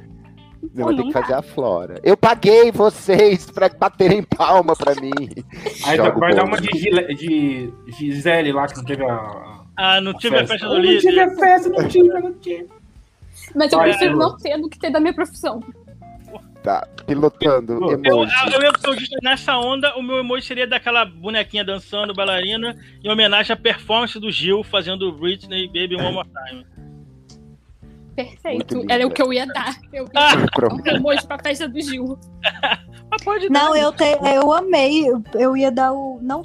Não, 0.74 0.84
Pô, 0.84 0.92
vou 0.92 0.94
ter 0.94 0.96
não 0.98 1.06
que 1.06 1.12
fazer 1.12 1.34
a 1.34 1.42
Flora. 1.42 2.00
Eu 2.04 2.16
paguei 2.16 2.70
vocês 2.70 3.46
pra 3.50 3.68
baterem 3.70 4.22
palma 4.22 4.76
pra 4.76 4.94
mim. 4.94 5.10
Aí 5.86 5.96
Jogo 5.96 6.20
vai 6.20 6.34
dar 6.34 6.44
uma 6.44 6.60
de, 6.60 6.78
Gile- 6.78 7.14
de 7.14 7.72
Gisele 7.98 8.52
lá, 8.52 8.66
que 8.68 8.76
não 8.76 8.84
teve 8.84 9.02
a. 9.04 9.60
Ah, 9.76 10.00
não 10.02 10.12
tive 10.14 10.36
a 10.38 10.46
festa 10.46 10.68
do 10.68 10.74
Eu 10.74 10.82
Não 10.82 10.84
tive 10.98 11.08
líder. 11.10 11.20
a 11.22 11.34
festa, 11.36 11.68
não 11.70 11.88
tive, 11.88 12.08
não 12.08 12.32
tive. 12.34 12.68
Mas 13.54 13.72
eu 13.72 13.78
Vai, 13.78 13.88
prefiro 13.90 14.12
Lu. 14.12 14.18
não 14.18 14.36
ter 14.36 14.58
do 14.60 14.68
que 14.68 14.78
ter 14.78 14.90
da 14.90 15.00
minha 15.00 15.14
profissão. 15.14 15.62
Tá, 16.62 16.86
pilotando 17.06 17.72
Eu- 17.72 17.90
Eu, 17.92 17.98
emoji. 18.04 18.34
eu, 18.52 18.60
eu, 18.60 18.72
eu, 18.84 18.98
justo 18.98 19.16
nessa 19.22 19.56
onda, 19.56 19.96
o 19.96 20.02
meu 20.02 20.18
emoji 20.18 20.46
seria 20.46 20.66
daquela 20.66 21.06
bonequinha 21.06 21.64
dançando, 21.64 22.12
bailarina, 22.14 22.76
em 23.02 23.10
homenagem 23.10 23.54
à 23.54 23.56
performance 23.56 24.18
do 24.20 24.30
Gil 24.30 24.62
fazendo 24.62 25.10
Britney 25.12 25.66
Baby 25.68 25.96
One 25.96 26.12
More 26.12 26.28
Time. 26.28 26.66
Perfeito. 28.14 28.84
Era 28.90 29.06
o 29.06 29.10
que 29.10 29.22
eu 29.22 29.32
ia 29.32 29.46
dar. 29.46 29.74
Eu 29.92 30.04
ia 30.04 30.10
Ah, 30.14 30.32
um 30.74 30.96
emoji 30.96 31.26
pra 31.26 31.38
festa 31.38 31.66
do 31.66 31.80
Gil. 31.80 32.18
mas 33.10 33.24
pode 33.24 33.48
dar. 33.48 33.64
Não, 33.64 33.76
eu, 33.76 33.92
te, 33.92 34.04
eu 34.34 34.52
amei. 34.52 35.06
Eu, 35.34 35.56
ia 35.56 35.70
dar 35.70 35.92
o, 35.92 36.18
não, 36.20 36.42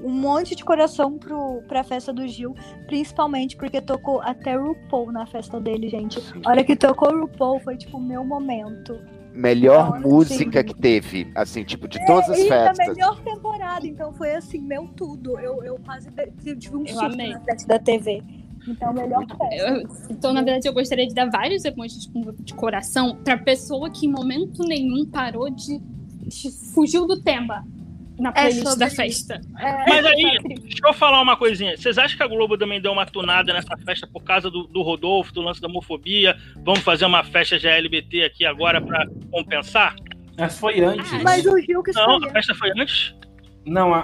um 0.00 0.10
monte 0.10 0.54
de 0.54 0.64
coração 0.64 1.18
pro, 1.18 1.62
pra 1.66 1.82
festa 1.82 2.12
do 2.12 2.28
Gil, 2.28 2.54
principalmente 2.86 3.56
porque 3.56 3.80
tocou 3.80 4.20
até 4.22 4.54
RuPaul 4.56 5.10
na 5.10 5.26
festa 5.26 5.58
dele, 5.58 5.88
gente. 5.88 6.22
A 6.44 6.50
hora 6.50 6.62
que 6.62 6.76
tocou 6.76 7.12
o 7.12 7.20
RuPaul 7.22 7.58
foi 7.60 7.76
tipo 7.76 7.96
o 7.96 8.00
meu 8.02 8.24
momento. 8.24 8.96
Melhor 9.36 9.96
Sim. 9.96 10.02
música 10.08 10.64
que 10.64 10.74
teve, 10.74 11.30
assim, 11.34 11.62
tipo, 11.62 11.86
de 11.86 12.04
todas 12.06 12.30
as 12.30 12.38
e 12.38 12.48
festas. 12.48 12.88
melhor 12.88 13.20
temporada, 13.22 13.86
então 13.86 14.12
foi 14.14 14.34
assim, 14.34 14.58
meu 14.60 14.88
tudo. 14.88 15.38
Eu, 15.38 15.62
eu 15.62 15.78
quase 15.84 16.10
de- 16.42 16.56
tive 16.56 16.76
um 16.76 16.80
Eu 16.80 16.88
susto 16.88 17.04
amei. 17.04 17.32
na 17.34 17.40
frente 17.40 17.66
da 17.66 17.78
TV. 17.78 18.22
Então, 18.66 18.92
melhor. 18.92 19.24
Eu- 19.52 19.88
então, 20.10 20.32
na 20.32 20.42
verdade, 20.42 20.66
eu 20.66 20.72
gostaria 20.72 21.06
de 21.06 21.14
dar 21.14 21.30
vários 21.30 21.64
emojis 21.64 22.06
com- 22.06 22.32
de 22.40 22.54
coração 22.54 23.16
pra 23.22 23.36
pessoa 23.38 23.90
que 23.90 24.06
em 24.06 24.10
momento 24.10 24.62
nenhum 24.64 25.06
parou 25.06 25.50
de, 25.50 25.78
de 26.26 26.50
fugiu 26.74 27.06
do 27.06 27.20
tema 27.22 27.64
na 28.18 28.32
playlist 28.32 28.62
sobre 28.62 28.78
da 28.78 28.90
festa. 28.90 29.40
Mas 29.52 30.06
aí, 30.06 30.38
deixa 30.42 30.86
eu 30.86 30.94
falar 30.94 31.20
uma 31.20 31.36
coisinha. 31.36 31.76
Vocês 31.76 31.98
acham 31.98 32.16
que 32.16 32.22
a 32.22 32.26
Globo 32.26 32.56
também 32.56 32.80
deu 32.80 32.92
uma 32.92 33.06
tunada 33.06 33.52
nessa 33.52 33.76
festa 33.78 34.06
por 34.06 34.22
causa 34.22 34.50
do, 34.50 34.66
do 34.66 34.82
Rodolfo, 34.82 35.32
do 35.32 35.42
lance 35.42 35.60
da 35.60 35.68
homofobia? 35.68 36.36
Vamos 36.64 36.80
fazer 36.80 37.04
uma 37.04 37.22
festa 37.22 37.58
de 37.58 37.66
LGBT 37.66 38.24
aqui 38.24 38.44
agora 38.46 38.80
pra 38.80 39.06
compensar? 39.30 39.94
Mas 40.38 40.58
foi 40.58 40.80
antes. 40.80 41.12
Ah, 41.12 41.20
Mas 41.22 41.46
o 41.46 41.58
Gil 41.60 41.82
que 41.82 41.92
Não, 41.92 42.24
a 42.24 42.30
festa 42.30 42.54
foi 42.54 42.70
antes? 42.78 43.14
Não, 43.66 43.92
a, 43.92 43.98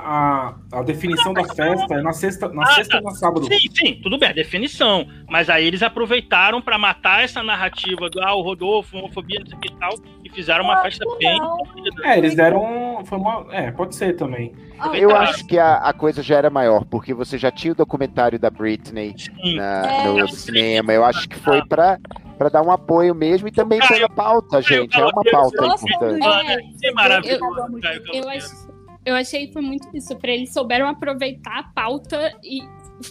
a, 0.73 0.79
a 0.81 0.83
definição 0.83 1.33
da 1.33 1.45
festa 1.45 1.95
é 1.95 2.03
na 2.03 2.13
sexta, 2.13 2.49
na 2.49 2.63
Ah, 2.65 2.75
sexta 2.75 2.95
tá. 2.97 3.01
e 3.01 3.05
na 3.05 3.11
sábado. 3.13 3.47
Sim, 3.47 3.59
sim, 3.73 4.01
tudo 4.03 4.19
bem, 4.19 4.31
a 4.31 4.33
definição. 4.33 5.07
Mas 5.29 5.49
aí 5.49 5.65
eles 5.65 5.83
aproveitaram 5.85 6.61
pra 6.61 6.77
matar 6.77 7.23
essa 7.23 7.43
narrativa 7.45 8.11
do 8.11 8.21
ah, 8.21 8.35
o 8.35 8.43
Rodolfo, 8.43 8.97
homofobia, 8.99 9.39
não 9.39 9.47
sei 9.47 9.57
o 9.57 9.61
que 9.61 9.69
e 9.69 9.77
tal, 9.77 9.95
e 10.25 10.29
fizeram 10.31 10.65
uma 10.65 10.83
festa 10.83 11.05
bem. 11.19 11.39
não. 11.39 11.59
colorida. 11.59 12.09
É, 12.09 12.19
eles 12.19 12.35
deram. 12.35 13.05
Foi 13.05 13.19
uma, 13.19 13.47
é, 13.51 13.71
pode 13.71 13.95
ser 13.95 14.17
também. 14.17 14.53
Eu 14.95 15.15
acho 15.15 15.47
que 15.47 15.57
a, 15.59 15.77
a 15.77 15.93
coisa 15.93 16.23
já 16.25 16.37
era 16.39 16.51
maior, 16.51 16.85
porque 16.85 17.15
você 17.15 17.39
já 17.39 17.53
tinha 17.53 17.73
o 17.73 17.77
documentário 17.77 18.41
da 18.41 18.51
Britney 18.51 19.15
na- 19.55 19.87
É. 19.93 20.09
no 20.09 20.29
cinema. 20.29 20.93
Eu 20.93 21.05
acho 21.05 21.29
que 21.29 21.39
foi 21.39 21.65
pra, 21.67 22.01
pra 22.37 22.49
dar 22.49 22.63
um 22.63 22.71
apoio 22.73 23.15
mesmo 23.15 23.47
e 23.47 23.53
também 23.53 23.79
pela 23.79 24.09
pauta, 24.09 24.61
gente. 24.61 24.99
É 24.99 25.05
uma 25.05 25.23
pauta 25.31 25.67
importante. 25.67 26.27
Ah, 26.27 26.43
É, 26.53 26.89
é 26.89 26.93
maravilhoso. 26.93 27.45
Eu- 27.45 27.81
Caio 27.81 28.03
Eu, 28.13 28.23
Caloteiro. 28.23 28.72
Eu 29.05 29.15
achei 29.15 29.47
que 29.47 29.53
foi 29.53 29.63
muito 29.63 29.89
isso. 29.97 30.17
Pra 30.17 30.31
eles 30.33 30.53
souberam 30.53 30.89
aproveitar 30.89 31.59
a 31.59 31.63
pauta 31.65 32.33
e 32.43 32.61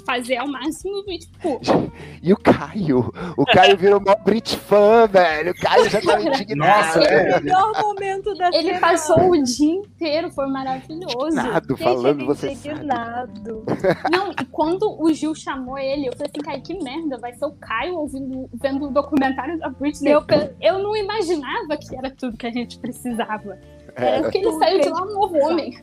fazer 0.06 0.38
ao 0.38 0.48
máximo. 0.48 1.04
E, 1.08 1.20
tipo, 1.20 1.60
E 2.24 2.32
o 2.32 2.38
Caio? 2.38 3.12
O 3.36 3.46
Caio 3.46 3.76
virou 3.78 4.00
uma 4.00 4.16
Brit 4.16 4.56
fã, 4.56 5.08
velho. 5.08 5.52
O 5.52 5.56
Caio 5.56 5.90
já 5.90 6.00
tá 6.02 6.22
indignado. 6.22 7.00
Nossa, 7.00 7.00
é. 7.04 7.38
O 7.40 7.44
melhor 7.44 7.82
momento 7.82 8.34
da 8.36 8.48
ele 8.50 8.62
semana. 8.62 8.80
passou 8.80 9.32
o 9.32 9.44
dia 9.44 9.74
inteiro, 9.74 10.32
foi 10.32 10.48
maravilhoso. 10.48 11.36
Nada, 11.36 11.66
Gente, 11.68 11.84
falando 11.84 12.26
você 12.26 12.56
sabe. 12.56 12.70
indignado. 12.76 13.66
Não, 14.12 14.32
e 14.32 14.46
quando 14.52 15.02
o 15.02 15.12
Gil 15.12 15.34
chamou 15.34 15.78
ele, 15.78 16.08
eu 16.08 16.14
falei 16.14 16.32
assim, 16.34 16.46
Caio, 16.46 16.62
que 16.62 16.84
merda, 16.84 17.18
vai 17.18 17.34
ser 17.34 17.46
o 17.46 17.52
Caio 17.54 17.96
ouvindo, 17.98 18.50
vendo 18.54 18.86
o 18.86 18.92
documentário 18.92 19.58
da 19.60 19.70
Britney. 19.70 20.14
Eu, 20.14 20.24
eu 20.62 20.80
não 20.80 20.96
imaginava 20.96 21.76
que 21.78 21.96
era 21.96 22.10
tudo 22.12 22.38
que 22.38 22.46
a 22.48 22.52
gente 22.52 22.78
precisava. 22.80 23.58
É, 23.96 24.06
Era 24.06 24.22
porque 24.24 24.38
ele 24.38 24.52
saiu 24.54 24.82
de 24.82 24.90
lá 24.90 25.02
um 25.04 25.14
novo 25.14 25.38
homem. 25.38 25.78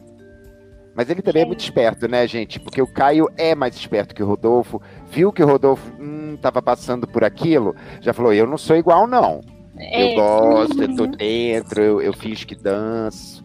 Mas 0.95 1.09
ele 1.09 1.23
também 1.23 1.43
é 1.43 1.47
muito 1.47 1.61
esperto, 1.61 2.09
né, 2.09 2.27
gente? 2.27 2.59
Porque 2.59 2.83
o 2.83 2.93
Caio 2.93 3.29
é 3.37 3.55
mais 3.55 3.77
esperto 3.77 4.15
que 4.15 4.23
o 4.23 4.27
Rodolfo. 4.27 4.83
Viu 5.09 5.33
que 5.33 5.43
o 5.43 5.47
Rodolfo 5.47 5.93
hum, 6.01 6.37
tava 6.43 6.61
passando 6.61 7.07
por 7.07 7.23
aquilo, 7.23 7.75
já 8.01 8.13
falou: 8.13 8.33
eu 8.33 8.47
não 8.47 8.59
sou 8.59 8.77
igual, 8.77 9.07
não. 9.07 9.41
É, 9.77 10.13
eu 10.13 10.17
gosto, 10.17 10.83
eu 10.83 10.97
tô 10.97 11.07
dentro, 11.07 11.81
eu, 11.81 12.03
eu 12.03 12.13
finjo 12.13 12.45
que 12.47 12.57
danço. 12.57 13.45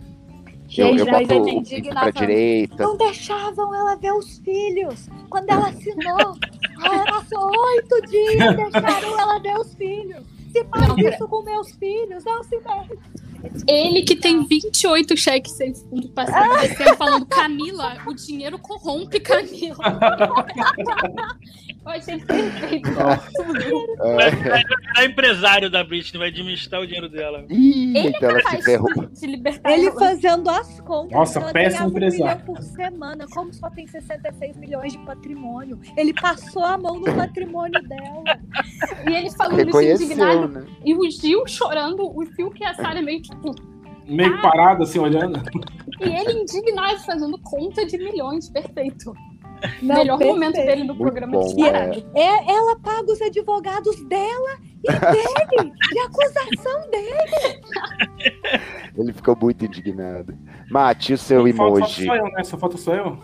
Eu, 0.75 0.87
Gente, 0.87 0.99
eu 1.01 1.05
boto 1.05 1.33
ele 1.33 1.39
o 1.59 1.63
pinto 1.63 1.89
pra 1.89 2.09
direita. 2.09 2.83
Não 2.83 2.97
deixavam 2.97 3.75
ela 3.75 3.95
ver 3.95 4.13
os 4.13 4.39
filhos. 4.39 5.07
Quando 5.29 5.47
ela 5.47 5.69
assinou, 5.69 6.35
ela 6.83 7.05
passou 7.05 7.51
oito 7.51 8.01
dias, 8.07 8.55
deixaram 8.55 9.19
ela 9.19 9.39
ver 9.39 9.59
os 9.59 9.73
filhos. 9.75 10.23
Se 10.51 10.63
faz 10.65 10.87
Não, 10.87 10.97
isso 10.97 11.27
com 11.27 11.43
meus 11.43 11.71
filhos, 11.73 12.23
não 12.25 12.43
se 12.43 12.57
mexe. 12.57 12.97
Ele 13.67 14.03
que 14.03 14.15
tem 14.15 14.45
28 14.45 15.17
cheques 15.17 15.51
sem 15.53 15.73
fundo 15.73 16.09
passando 16.09 16.59
descendo, 16.61 16.95
falando 16.95 17.25
Camila, 17.25 17.97
o 18.07 18.13
dinheiro 18.13 18.57
corrompe 18.57 19.19
Camila. 19.19 19.77
Eu 21.85 21.91
achei 21.91 22.17
perfeito. 22.19 22.89
É. 22.89 24.15
Vai 24.15 24.31
virar 24.31 25.05
empresário 25.05 25.69
da 25.69 25.83
Britney, 25.83 26.17
vai 26.17 26.29
administrar 26.29 26.81
o 26.81 26.85
dinheiro 26.85 27.09
dela. 27.09 27.45
Ih, 27.49 28.07
então 28.07 28.29
ela 28.29 28.41
se 28.49 28.61
ferrou. 28.61 28.89
Ele 29.65 29.91
fazendo 29.91 30.49
as 30.49 30.79
contas. 30.81 31.11
Nossa, 31.11 31.39
ela 31.39 31.51
péssimo 31.51 31.85
um 31.85 31.89
empresário. 31.89 32.23
milhão 32.41 32.55
por 32.55 32.61
semana. 32.63 33.25
Como 33.33 33.53
só 33.53 33.69
tem 33.69 33.85
66 33.85 34.57
milhões 34.57 34.93
de 34.93 34.99
patrimônio? 34.99 35.79
Ele 35.97 36.13
passou 36.13 36.63
a 36.63 36.77
mão 36.77 36.99
no 36.99 37.13
patrimônio 37.13 37.81
dela. 37.83 38.23
E 39.09 39.13
ele 39.13 39.31
falando 39.31 39.69
isso 39.69 40.03
indignado. 40.03 40.47
né? 40.47 40.65
E 40.85 40.95
o 40.95 41.11
Gil 41.11 41.45
chorando, 41.47 42.03
o 42.05 42.25
Fio 42.27 42.49
que 42.51 42.63
a 42.63 42.73
Sarah 42.75 43.01
meio 43.01 43.21
tipo. 43.21 43.53
Meio 44.05 44.41
parado, 44.41 44.83
assim, 44.83 44.99
olhando. 44.99 45.41
E 46.01 46.03
ele 46.09 46.41
indignado, 46.41 46.99
fazendo 46.99 47.37
conta 47.39 47.85
de 47.85 47.97
milhões, 47.97 48.49
perfeito. 48.49 49.13
Não, 49.81 49.95
Melhor 49.95 50.17
perfeito. 50.17 50.33
momento 50.39 50.55
dele 50.55 50.83
no 50.83 50.95
programa 50.95 51.33
bom, 51.33 51.45
disparado. 51.45 52.05
É, 52.15 52.51
ela 52.51 52.79
paga 52.79 53.11
os 53.11 53.21
advogados 53.21 54.03
dela 54.05 54.57
e 54.83 54.91
dele, 54.91 55.73
de 55.91 55.99
acusação 55.99 56.89
dele. 56.89 57.61
Ele 58.97 59.13
ficou 59.13 59.35
muito 59.35 59.65
indignado. 59.65 60.37
Mate, 60.69 61.13
o 61.13 61.17
seu 61.17 61.39
Só- 61.47 61.55
Só, 61.57 61.67
emoji. 61.67 62.05
só 62.05 62.15
eu, 62.15 62.23
né? 62.25 62.43
Só 62.43 62.57
falta 62.57 62.77
só 62.77 62.93
eu. 62.95 63.17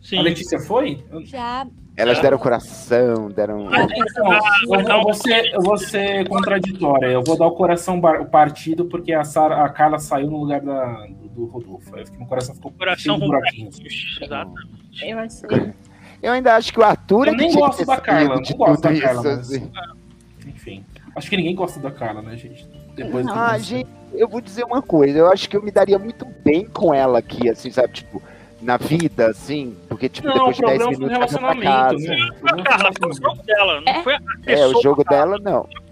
Sim. 0.00 0.18
A 0.18 0.22
Letícia 0.22 0.60
foi? 0.60 1.04
Já. 1.24 1.66
Elas 1.96 2.20
deram 2.20 2.38
coração, 2.38 3.28
deram. 3.30 3.68
Então, 3.72 4.32
eu, 4.74 4.80
eu 4.88 5.02
vou 5.02 5.14
ser, 5.14 5.46
eu 5.54 5.62
vou 5.62 5.76
ser 5.78 6.28
contraditória. 6.28 7.06
Eu 7.06 7.24
vou 7.24 7.36
dar 7.38 7.46
o 7.46 7.52
coração 7.56 8.00
partido 8.30 8.84
porque 8.84 9.12
a, 9.14 9.24
Sara, 9.24 9.64
a 9.64 9.68
Carla 9.70 9.98
saiu 9.98 10.30
no 10.30 10.36
lugar 10.40 10.60
da, 10.60 11.06
do, 11.06 11.28
do 11.28 11.44
Rodolfo. 11.46 11.94
Aí 11.96 12.02
eu 12.02 12.04
fiquei- 12.06 12.18
meu 12.20 12.28
coração 12.28 12.54
ficou 12.54 12.70
cheio 12.70 12.78
Coração 12.78 13.14
de 13.14 13.20
com 13.22 13.26
buraquinhos. 13.26 13.78
Exato. 14.22 14.52
Eu 15.02 15.18
achei. 15.18 15.74
Eu 16.22 16.32
ainda 16.32 16.56
acho 16.56 16.72
que 16.72 16.80
o 16.80 16.82
Arthur 16.82 17.26
Eu 17.28 17.34
é 17.34 17.36
nem 17.36 17.52
gosto 17.52 17.84
da 17.84 18.00
Carla, 18.00 18.36
não 18.36 18.56
gosto 18.56 18.82
da 18.82 19.00
Carla, 19.00 19.20
isso, 19.20 19.22
mas- 19.22 19.38
assim. 19.52 19.70
Enfim. 20.46 20.84
Acho 21.14 21.30
que 21.30 21.36
ninguém 21.36 21.54
gosta 21.54 21.80
da 21.80 21.90
Carla, 21.90 22.22
né, 22.22 22.36
gente? 22.36 22.68
Depois 22.94 23.26
Ah, 23.28 23.56
gente, 23.58 23.88
eu 24.14 24.28
vou 24.28 24.40
dizer 24.40 24.64
uma 24.64 24.82
coisa. 24.82 25.18
Eu 25.18 25.30
acho 25.30 25.48
que 25.48 25.56
eu 25.56 25.62
me 25.62 25.70
daria 25.70 25.98
muito 25.98 26.26
bem 26.44 26.66
com 26.66 26.92
ela 26.94 27.18
aqui, 27.18 27.48
assim, 27.48 27.70
sabe? 27.70 27.92
Tipo, 27.92 28.22
na 28.62 28.76
vida, 28.76 29.28
assim. 29.28 29.76
Porque, 29.88 30.08
tipo, 30.08 30.26
Não, 30.28 30.34
o 30.34 30.38
depois 30.38 30.56
de 30.56 30.62
10 30.62 30.78
problema 30.78 30.96
foi 30.96 31.06
o 31.06 31.08
minutos 31.10 31.38
pra 31.38 31.48
relacionamento, 31.48 31.94
casa. 31.94 32.08
né? 32.08 32.16
O 32.16 32.26
A 32.26 32.32
problema 32.32 32.56
foi 32.56 32.60
o 32.60 32.64
Carla, 32.64 32.90
foi 32.98 33.08
o 33.10 33.14
jogo 33.14 33.42
dela, 33.44 33.80
não 33.80 33.92
É. 33.92 34.02
foi 34.02 34.14
a 34.14 34.16
É, 34.16 34.20
o 34.20 34.44
pessoa 34.44 34.82
jogo 34.82 35.04
dela, 35.04 35.38
não. 35.38 35.42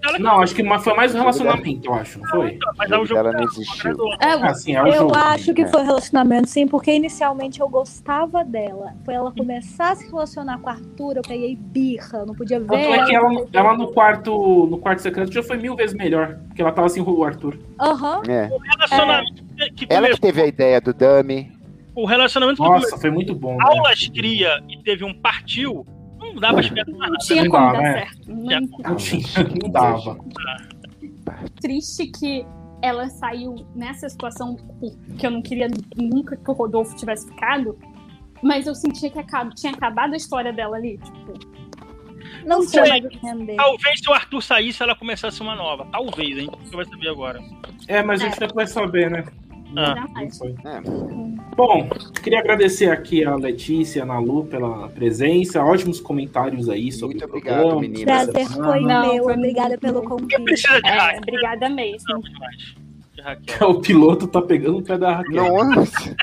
dela 0.02 0.16
que 0.16 0.22
Não, 0.22 0.40
acho 0.40 0.54
que 0.54 0.62
foi 0.78 0.94
mais 0.94 1.14
o 1.14 1.18
relacionamento, 1.18 1.86
eu 1.86 1.94
acho, 1.94 2.18
não 2.20 2.28
foi? 2.28 2.58
Mas 2.76 2.90
O 2.90 2.94
é 2.94 2.96
o 2.98 3.06
jogo 3.06 3.06
jogo 3.06 3.22
dela 3.22 3.32
não 3.32 3.44
existiu. 3.44 3.96
É, 4.20 4.26
Ah, 4.32 4.54
sim, 4.54 4.74
é 4.74 4.82
o 4.82 4.86
Eu 4.86 4.92
jogo. 4.94 5.16
acho 5.16 5.54
que 5.54 5.62
É. 5.62 5.66
foi 5.68 5.82
um 5.82 5.84
relacionamento, 5.86 6.48
sim, 6.48 6.66
porque 6.66 6.92
inicialmente 6.94 7.60
eu 7.60 7.68
gostava 7.68 8.44
dela. 8.44 8.94
Foi 9.04 9.14
ela 9.14 9.30
começar 9.32 9.92
a 9.92 9.96
se 9.96 10.06
relacionar 10.06 10.58
com 10.58 10.66
o 10.66 10.70
Arthur, 10.70 11.16
eu 11.16 11.22
peguei 11.22 11.56
birra, 11.56 12.18
eu 12.20 12.26
não 12.26 12.34
podia 12.34 12.58
ver. 12.60 12.66
Tanto 12.66 12.78
é 12.78 13.04
que 13.04 13.14
ela, 13.14 13.28
não 13.32 13.46
ela 13.52 13.72
o 13.72 13.76
no 13.76 13.92
quarto 13.92 14.66
no 14.70 14.78
quarto 14.78 15.00
secreto 15.02 15.32
já 15.32 15.42
foi 15.42 15.56
mil 15.58 15.76
vezes 15.76 15.94
melhor, 15.94 16.38
porque 16.48 16.62
ela 16.62 16.72
tava 16.72 16.86
assim 16.86 17.00
o 17.00 17.24
Arthur. 17.24 17.58
Aham. 17.80 18.22
É. 18.28 18.48
relacionamento 18.78 19.44
que 19.76 19.86
Ela 19.88 20.08
que 20.10 20.20
teve 20.20 20.42
a 20.42 20.46
ideia 20.46 20.80
do 20.80 20.92
Dummy. 20.92 21.53
O 21.94 22.04
relacionamento 22.06 22.56
que 22.62 22.68
Nossa, 22.68 22.78
começou 22.80 22.98
foi 23.00 23.10
muito 23.10 23.34
bom. 23.34 23.56
Né? 23.56 23.64
aulas 23.64 24.08
cria 24.08 24.62
e 24.68 24.76
teve 24.82 25.04
um 25.04 25.14
partiu, 25.14 25.86
não 26.18 26.34
dá 26.36 26.52
pra 26.52 26.60
esperar 26.60 26.86
mais 26.86 26.98
não 26.98 26.98
nada. 27.08 27.16
tinha 27.18 27.44
Não 27.44 27.50
como 27.50 27.72
dar 27.72 27.82
né? 27.82 27.92
certo. 27.92 28.18
Não- 28.28 28.60
Não 28.90 28.96
tinha, 28.96 29.22
não 29.62 29.70
dava. 29.70 30.18
triste 31.60 32.06
que 32.08 32.46
ela 32.82 33.08
saiu 33.08 33.54
nessa 33.74 34.08
situação 34.08 34.56
que 35.18 35.26
eu 35.26 35.30
não 35.30 35.40
queria 35.42 35.68
nunca 35.96 36.36
que 36.36 36.50
o 36.50 36.54
Rodolfo 36.54 36.94
tivesse 36.96 37.26
ficado. 37.28 37.78
Mas 38.42 38.66
eu 38.66 38.74
sentia 38.74 39.08
que 39.10 39.18
tinha 39.54 39.72
acabado 39.72 40.12
a 40.12 40.16
história 40.16 40.52
dela 40.52 40.76
ali. 40.76 40.98
Tipo, 40.98 41.32
Não 42.44 42.58
Não 42.58 42.62
sei. 42.62 42.82
Talvez 43.56 44.00
se 44.00 44.10
o 44.10 44.12
Arthur 44.12 44.42
saísse, 44.42 44.82
ela 44.82 44.94
começasse 44.94 45.40
uma 45.40 45.54
nova. 45.54 45.86
Talvez, 45.90 46.36
hein? 46.36 46.50
Você 46.62 46.76
vai 46.76 46.84
saber 46.84 47.08
agora. 47.08 47.40
É, 47.88 48.02
mas 48.02 48.20
a 48.20 48.26
gente 48.26 48.38
nunca 48.38 48.54
vai 48.54 48.66
saber, 48.66 49.10
né? 49.10 49.24
Ah. 49.76 50.06
É. 50.16 50.80
Bom, 51.56 51.88
queria 52.22 52.40
agradecer 52.40 52.90
aqui 52.90 53.24
a 53.24 53.34
Letícia 53.36 54.00
e 54.00 54.02
a 54.02 54.06
Nalu 54.06 54.44
pela 54.46 54.88
presença, 54.88 55.62
ótimos 55.64 56.00
comentários 56.00 56.68
aí 56.68 56.90
sobre 56.92 57.16
Muito 57.16 57.26
o 57.26 57.28
obrigado, 57.28 57.56
programa. 57.60 57.80
meninas. 57.80 58.30
Prazer 58.30 58.46
foi 58.48 58.80
Não, 58.80 59.14
meu. 59.14 59.24
Obrigada 59.28 59.78
pelo 59.78 60.02
convite. 60.02 60.66
é, 60.84 61.18
obrigada 61.18 61.68
mesmo. 61.68 62.20
De 63.24 63.52
Raquel. 63.52 63.70
O 63.70 63.80
piloto 63.80 64.26
tá 64.26 64.42
pegando 64.42 64.78
o 64.78 64.82
pé 64.82 64.98
da 64.98 65.16
Raquel. 65.16 65.64
Nossa. 65.64 66.14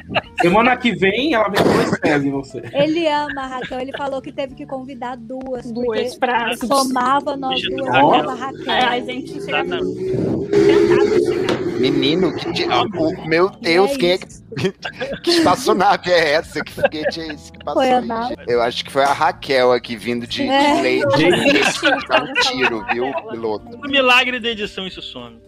Semana 0.42 0.78
que 0.78 0.92
vem 0.96 1.34
ela 1.34 1.50
vem 1.50 1.64
com 1.64 1.74
dois 1.74 2.00
pés 2.00 2.24
em 2.24 2.32
você. 2.32 2.62
Ele 2.74 3.08
ama 3.08 3.42
a 3.42 3.48
Raquel, 3.48 3.80
ele 3.80 3.92
falou 3.98 4.22
que 4.22 4.32
teve 4.32 4.54
que 4.56 4.66
convidar 4.66 5.18
duas. 5.18 5.72
Duas 5.72 6.16
pra 6.16 6.56
somava 6.58 7.36
nós 7.36 7.60
duas 7.62 7.90
Raquel. 8.40 8.72
É, 8.72 8.84
a 8.86 9.00
gente 9.00 9.34
chega 9.44 9.62
Exatamente. 9.64 9.96
tentava 10.58 11.20
chegar. 11.20 11.62
Menino, 11.80 12.36
que 12.36 12.52
di- 12.52 12.66
ah, 12.66 12.84
o- 12.84 13.28
meu 13.28 13.50
Deus, 13.50 13.92
é 13.92 13.98
quem 13.98 14.12
é 14.12 14.18
que, 14.20 14.28
que 15.24 15.32
espaçonave 15.32 16.12
é 16.12 16.34
essa? 16.34 16.64
Que 16.64 16.72
foguete 16.72 17.20
é 17.22 17.28
esse 17.34 17.52
que 17.52 17.58
passou 17.64 17.82
Foi 17.82 17.92
a 17.92 18.02
nave. 18.02 18.36
Eu 18.48 18.62
acho 18.62 18.86
que 18.86 18.92
foi 18.92 19.04
a 19.04 19.12
Raquel 19.14 19.72
aqui 19.72 19.96
vindo 19.96 20.28
de, 20.28 20.44
É. 20.44 20.76
de 20.76 20.82
leite. 20.84 21.06
Dá 22.08 22.24
um 22.24 22.34
tiro, 22.34 22.86
viu, 22.94 23.12
piloto? 23.32 23.66
O 23.76 23.88
milagre 23.90 24.40
da 24.40 24.50
edição, 24.50 24.86
isso 24.86 25.02
some. 25.02 25.40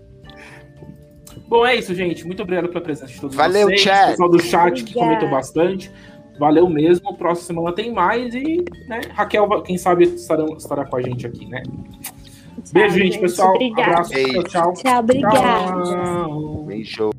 Bom, 1.54 1.68
é 1.68 1.76
isso, 1.76 1.94
gente. 1.94 2.26
Muito 2.26 2.42
obrigado 2.42 2.68
pela 2.68 2.82
presença 2.82 3.14
de 3.14 3.22
todos 3.22 3.36
Valeu, 3.36 3.68
vocês. 3.68 3.82
chat. 3.82 4.06
O 4.06 4.10
pessoal 4.10 4.30
do 4.30 4.42
chat 4.42 4.84
que 4.84 4.92
comentou 4.96 5.30
bastante. 5.30 5.92
Valeu 6.40 6.68
mesmo. 6.68 7.16
Próxima 7.16 7.46
semana 7.46 7.76
tem 7.76 7.94
mais. 7.94 8.34
E, 8.34 8.66
né, 8.88 9.02
Raquel, 9.14 9.48
quem 9.62 9.78
sabe, 9.78 10.06
estará, 10.06 10.46
estará 10.58 10.84
com 10.84 10.96
a 10.96 11.02
gente 11.04 11.28
aqui, 11.28 11.46
né? 11.46 11.62
Beijo, 12.72 12.98
gente, 12.98 13.20
pessoal. 13.20 13.54
Obrigada. 13.54 13.92
Abraço. 13.92 14.14
Beijo. 14.14 14.44
Tchau, 14.46 14.74
tchau. 14.74 14.74
Tchau, 14.74 15.00
obrigada. 15.00 15.84
Tchau. 15.84 16.64
Beijo. 16.66 17.10